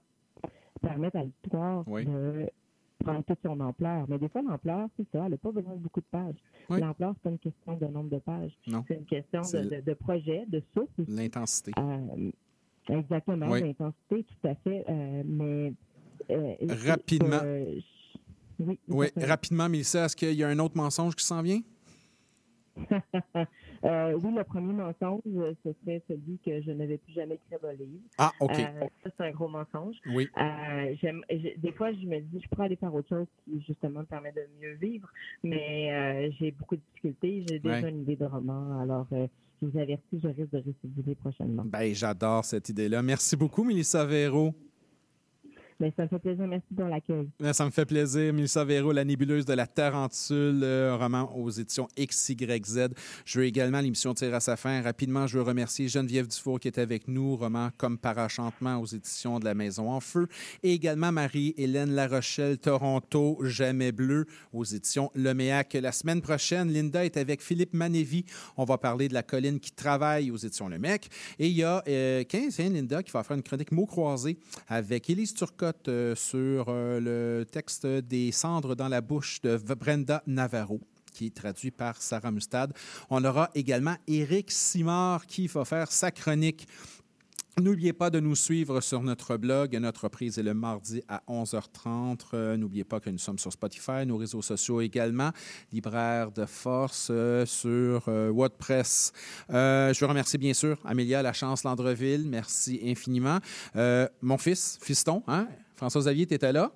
permettre 0.80 1.16
à 1.16 1.24
l'histoire 1.24 1.82
Oui. 1.88 2.05
de 2.05 2.48
prendre 3.05 3.24
toute 3.24 3.38
son 3.44 3.59
ampleur. 3.60 4.06
Mais 4.09 4.18
des 4.18 4.28
fois, 4.28 4.42
l'ampleur, 4.42 4.88
c'est 4.97 5.06
ça, 5.10 5.24
elle 5.24 5.32
n'a 5.32 5.36
pas 5.38 5.51
besoin 5.51 5.74
de 5.74 5.78
beaucoup 5.80 6.01
de 6.01 6.06
pages. 6.10 6.36
Oui. 6.68 6.80
L'ampleur, 6.80 7.12
c'est 7.14 7.22
pas 7.22 7.30
une 7.30 7.38
question 7.38 7.76
de 7.76 7.86
nombre 7.86 8.10
de 8.10 8.18
pages. 8.18 8.52
C'est 8.88 8.94
une 8.94 9.05
question 9.06 9.40
de, 9.42 9.76
de, 9.76 9.80
de 9.80 9.94
projet, 9.94 10.44
de 10.47 10.62
souffle. 10.72 11.05
L'intensité. 11.09 11.72
Euh, 11.78 12.30
exactement, 12.88 13.48
Oui. 13.51 13.60
l'intensité, 13.62 14.24
tout 14.24 14.48
à 14.48 14.55
fait. 14.56 14.84
euh, 14.88 15.22
mais 15.26 15.72
euh, 16.30 16.55
Rapidement. 16.86 17.40
oui, 18.88 19.06
rapidement, 19.16 19.68
Mélissa, 19.68 20.05
est-ce 20.05 20.14
qu'il 20.16 20.34
y 20.34 20.44
a 20.44 20.48
un 20.48 20.59
autre 20.60 20.76
mensonge 20.76 21.16
qui 21.16 21.24
s'en 21.24 21.42
vient? 21.42 21.60
Euh, 23.85 24.12
oui, 24.23 24.35
le 24.36 24.44
premier 24.44 24.73
mensonge, 24.74 25.23
euh, 25.27 25.55
ce 25.65 25.73
serait 25.82 26.02
celui 26.07 26.39
que 26.44 26.61
je 26.61 26.70
ne 26.70 26.85
vais 26.85 26.98
plus 26.98 27.12
jamais 27.15 27.36
écrire 27.36 27.59
un 27.69 27.73
livre. 27.73 28.01
Ah, 28.19 28.31
OK. 28.40 28.51
Euh, 28.59 28.86
ça, 29.02 29.11
c'est 29.16 29.24
un 29.24 29.31
gros 29.31 29.48
mensonge. 29.48 29.97
Oui. 30.07 30.28
Euh, 30.36 30.94
j'aime- 31.01 31.23
des 31.57 31.73
fois, 31.73 31.90
je 31.93 32.07
me 32.07 32.20
dis, 32.20 32.40
je 32.43 32.48
pourrais 32.48 32.66
aller 32.66 32.77
faire 32.77 32.94
autre 32.94 33.09
chose 33.09 33.27
qui, 33.44 33.62
justement, 33.66 34.01
me 34.01 34.05
permet 34.05 34.32
de 34.32 34.43
mieux 34.61 34.74
vivre, 34.74 35.09
mais 35.43 35.93
euh, 35.93 36.31
j'ai 36.39 36.51
beaucoup 36.51 36.77
de 36.77 36.82
difficultés. 36.93 37.44
J'ai 37.48 37.59
déjà 37.59 37.81
Ouais. 37.81 37.90
une 37.90 38.02
idée 38.02 38.16
de 38.16 38.24
roman, 38.27 38.81
alors 38.81 39.07
euh, 39.12 39.27
je 39.62 39.66
vous 39.66 39.78
avertis, 39.78 40.20
je 40.23 40.28
risque 40.28 40.51
de 40.51 40.59
récidiver 40.59 41.15
prochainement. 41.15 41.62
Ben, 41.65 41.94
j'adore 41.94 42.44
cette 42.44 42.69
idée-là. 42.69 43.02
Merci 43.02 43.36
beaucoup, 43.36 43.65
Mélissa 43.65 44.05
Véro. 44.05 44.55
Mais 45.81 45.90
ça 45.97 46.02
me 46.02 46.09
fait 46.09 46.19
plaisir. 46.19 46.47
Merci 46.47 46.74
pour 46.77 46.85
l'accueil. 46.85 47.28
Ben, 47.40 47.55
Ça 47.55 47.65
me 47.65 47.70
fait 47.70 47.86
plaisir. 47.86 48.35
Mélissa 48.35 48.62
Véro, 48.65 48.93
La 48.93 49.02
nébuleuse 49.02 49.47
de 49.47 49.55
la 49.55 49.66
Tarentule, 49.66 50.61
euh, 50.62 50.94
roman 50.94 51.35
aux 51.35 51.48
éditions 51.48 51.89
XYZ. 51.98 52.89
Je 53.24 53.39
veux 53.39 53.47
également, 53.47 53.81
l'émission 53.81 54.12
tire 54.12 54.35
à 54.35 54.40
sa 54.40 54.57
fin. 54.57 54.82
Rapidement, 54.82 55.27
je 55.27 55.39
veux 55.39 55.43
remercier 55.43 55.89
Geneviève 55.89 56.28
Dufour 56.28 56.61
qui 56.61 56.69
est 56.69 56.78
avec 56.78 57.09
nous, 57.09 57.35
roman 57.35 57.70
Comme 57.78 57.97
par 57.97 58.19
enchantement 58.19 58.77
aux 58.77 58.85
éditions 58.85 59.39
de 59.39 59.47
la 59.47 59.55
Maison 59.55 59.90
en 59.90 60.01
Feu. 60.01 60.28
Et 60.62 60.74
également 60.74 61.12
Marie-Hélène 61.12 61.94
Larochelle, 61.94 62.59
Toronto, 62.59 63.39
Jamais 63.43 63.90
bleu 63.90 64.27
aux 64.52 64.65
éditions 64.65 65.11
Leméac. 65.15 65.73
La 65.81 65.93
semaine 65.93 66.20
prochaine, 66.20 66.70
Linda 66.70 67.07
est 67.07 67.16
avec 67.16 67.40
Philippe 67.40 67.73
Manévi. 67.73 68.27
On 68.59 68.65
va 68.65 68.77
parler 68.77 69.09
de 69.09 69.15
la 69.15 69.23
colline 69.23 69.59
qui 69.59 69.73
travaille 69.73 70.31
aux 70.31 70.36
éditions 70.36 70.69
Lemec. 70.69 71.09
Et 71.39 71.47
il 71.47 71.57
y 71.57 71.65
a 71.65 71.82
euh, 71.89 72.23
15 72.24 72.61
hein, 72.61 72.69
Linda 72.69 73.02
qui 73.02 73.12
va 73.12 73.23
faire 73.23 73.36
une 73.39 73.43
chronique 73.43 73.73
mots 73.73 73.86
croisés 73.86 74.36
avec 74.69 75.09
Élise 75.09 75.32
Euh, 75.88 76.14
sur 76.14 76.66
euh, 76.68 77.01
le 77.01 77.44
texte 77.44 77.86
des 77.86 78.32
cendres 78.32 78.74
dans 78.74 78.88
la 78.88 79.01
bouche 79.01 79.40
de 79.42 79.56
Brenda 79.74 80.22
Navarro 80.26 80.80
qui 81.12 81.26
est 81.26 81.34
traduit 81.34 81.70
par 81.70 82.01
Sarah 82.01 82.30
Mustad. 82.30 82.72
On 83.10 83.24
aura 83.24 83.51
également 83.55 83.97
Éric 84.06 84.51
Simard 84.51 85.26
qui 85.26 85.48
va 85.48 85.64
faire 85.64 85.90
sa 85.90 86.10
chronique 86.10 86.68
N'oubliez 87.60 87.92
pas 87.92 88.08
de 88.08 88.20
nous 88.20 88.36
suivre 88.36 88.80
sur 88.80 89.02
notre 89.02 89.36
blog. 89.36 89.76
Notre 89.76 90.08
prise 90.08 90.38
est 90.38 90.42
le 90.42 90.54
mardi 90.54 91.02
à 91.08 91.22
11h30. 91.28 92.20
Euh, 92.32 92.56
N'oubliez 92.56 92.84
pas 92.84 93.00
que 93.00 93.10
nous 93.10 93.18
sommes 93.18 93.38
sur 93.38 93.52
Spotify, 93.52 94.06
nos 94.06 94.16
réseaux 94.16 94.40
sociaux 94.40 94.80
également, 94.80 95.30
libraire 95.70 96.32
de 96.32 96.46
force 96.46 97.08
euh, 97.10 97.44
sur 97.44 98.08
euh, 98.08 98.30
WordPress. 98.30 99.12
Je 99.50 100.00
veux 100.00 100.06
remercier 100.06 100.38
bien 100.38 100.54
sûr 100.54 100.78
Amélia 100.86 101.22
Lachance 101.22 101.64
Landreville. 101.64 102.26
Merci 102.26 102.80
infiniment. 102.82 103.38
Mon 104.22 104.38
fils, 104.38 104.78
fiston, 104.80 105.22
hein? 105.26 105.46
François 105.76 106.00
Xavier, 106.00 106.26
tu 106.26 106.34
étais 106.34 106.52
là? 106.52 106.72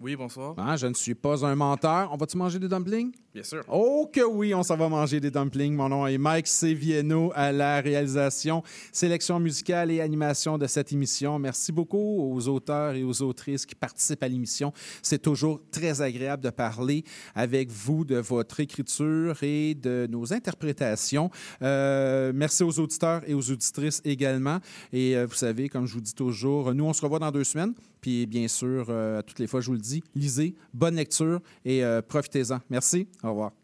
Oui, 0.00 0.16
bonsoir. 0.16 0.54
Hein, 0.58 0.76
je 0.76 0.88
ne 0.88 0.94
suis 0.94 1.14
pas 1.14 1.46
un 1.46 1.54
menteur. 1.54 2.10
On 2.12 2.16
va-tu 2.16 2.36
manger 2.36 2.58
des 2.58 2.68
dumplings? 2.68 3.12
Bien 3.34 3.42
sûr. 3.42 3.64
Oh 3.66 4.08
que 4.12 4.20
oui, 4.20 4.54
on 4.54 4.62
s'en 4.62 4.76
va 4.76 4.88
manger 4.88 5.18
des 5.18 5.32
dumplings. 5.32 5.74
Mon 5.74 5.88
nom 5.88 6.06
est 6.06 6.18
Mike 6.18 6.46
Sevieno 6.46 7.32
à 7.34 7.50
la 7.50 7.80
réalisation, 7.80 8.62
sélection 8.92 9.40
musicale 9.40 9.90
et 9.90 10.00
animation 10.00 10.56
de 10.56 10.68
cette 10.68 10.92
émission. 10.92 11.40
Merci 11.40 11.72
beaucoup 11.72 11.98
aux 11.98 12.46
auteurs 12.46 12.94
et 12.94 13.02
aux 13.02 13.22
autrices 13.22 13.66
qui 13.66 13.74
participent 13.74 14.22
à 14.22 14.28
l'émission. 14.28 14.72
C'est 15.02 15.20
toujours 15.20 15.60
très 15.72 16.00
agréable 16.00 16.44
de 16.44 16.50
parler 16.50 17.02
avec 17.34 17.72
vous 17.72 18.04
de 18.04 18.18
votre 18.18 18.60
écriture 18.60 19.42
et 19.42 19.74
de 19.74 20.06
nos 20.08 20.32
interprétations. 20.32 21.28
Euh, 21.60 22.30
merci 22.32 22.62
aux 22.62 22.78
auditeurs 22.78 23.22
et 23.26 23.34
aux 23.34 23.50
auditrices 23.50 24.00
également. 24.04 24.60
Et 24.92 25.16
euh, 25.16 25.26
vous 25.26 25.34
savez, 25.34 25.68
comme 25.68 25.86
je 25.86 25.94
vous 25.94 26.00
dis 26.00 26.14
toujours, 26.14 26.72
nous, 26.72 26.84
on 26.84 26.92
se 26.92 27.02
revoit 27.02 27.18
dans 27.18 27.32
deux 27.32 27.42
semaines. 27.42 27.74
Puis 28.00 28.26
bien 28.26 28.46
sûr, 28.46 28.86
euh, 28.90 29.22
toutes 29.22 29.40
les 29.40 29.48
fois, 29.48 29.60
je 29.60 29.66
vous 29.66 29.72
le 29.72 29.80
dis, 29.80 30.04
lisez, 30.14 30.54
bonne 30.72 30.94
lecture 30.94 31.40
et 31.64 31.82
profitez-en. 32.06 32.60
Merci. 32.70 33.08
Au 33.24 33.30
revoir. 33.30 33.63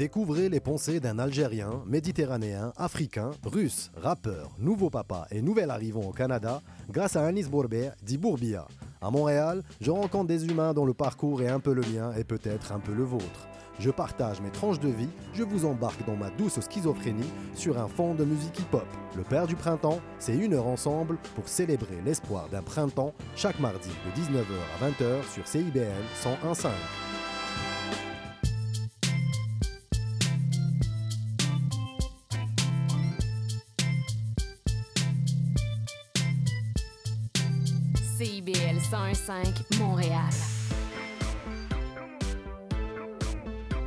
Découvrez 0.00 0.48
les 0.48 0.60
pensées 0.60 0.98
d'un 0.98 1.18
Algérien, 1.18 1.82
Méditerranéen, 1.84 2.72
Africain, 2.78 3.32
Russe, 3.44 3.90
rappeur, 3.94 4.50
nouveau 4.58 4.88
papa 4.88 5.26
et 5.30 5.42
nouvel 5.42 5.68
arrivant 5.68 6.00
au 6.00 6.12
Canada 6.12 6.62
grâce 6.90 7.16
à 7.16 7.26
Anis 7.26 7.50
Bourbet, 7.50 7.90
dit 8.02 8.16
Bourbia. 8.16 8.66
À 9.02 9.10
Montréal, 9.10 9.62
je 9.78 9.90
rencontre 9.90 10.28
des 10.28 10.46
humains 10.46 10.72
dont 10.72 10.86
le 10.86 10.94
parcours 10.94 11.42
est 11.42 11.50
un 11.50 11.60
peu 11.60 11.74
le 11.74 11.82
mien 11.82 12.14
et 12.16 12.24
peut-être 12.24 12.72
un 12.72 12.78
peu 12.78 12.94
le 12.94 13.04
vôtre. 13.04 13.46
Je 13.78 13.90
partage 13.90 14.40
mes 14.40 14.48
tranches 14.48 14.80
de 14.80 14.88
vie, 14.88 15.10
je 15.34 15.42
vous 15.42 15.66
embarque 15.66 16.06
dans 16.06 16.16
ma 16.16 16.30
douce 16.30 16.60
schizophrénie 16.60 17.30
sur 17.54 17.78
un 17.78 17.88
fond 17.88 18.14
de 18.14 18.24
musique 18.24 18.58
hip-hop. 18.58 18.86
Le 19.18 19.22
Père 19.22 19.46
du 19.46 19.54
Printemps, 19.54 20.00
c'est 20.18 20.34
une 20.34 20.54
heure 20.54 20.66
ensemble 20.66 21.18
pour 21.34 21.46
célébrer 21.46 21.98
l'espoir 22.06 22.48
d'un 22.48 22.62
printemps 22.62 23.12
chaque 23.36 23.60
mardi 23.60 23.90
de 23.90 24.18
19h 24.18 24.46
à 24.80 24.88
20h 24.88 25.30
sur 25.30 25.46
CIBL 25.46 25.84
101.5. 26.24 26.70
CIBL 38.22 38.76
101.5 38.76 39.78
Montréal. 39.78 40.28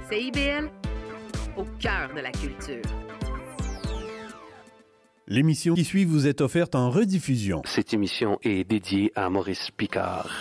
CIBL, 0.10 0.72
au 1.56 1.66
cœur 1.78 2.10
de 2.16 2.20
la 2.20 2.32
culture. 2.32 2.82
L'émission 5.28 5.76
qui 5.76 5.84
suit 5.84 6.06
vous 6.06 6.26
est 6.26 6.42
offerte 6.42 6.74
en 6.74 6.90
rediffusion. 6.90 7.62
Cette 7.66 7.94
émission 7.94 8.40
est 8.42 8.64
dédiée 8.64 9.12
à 9.14 9.30
Maurice 9.30 9.70
Picard. 9.78 10.32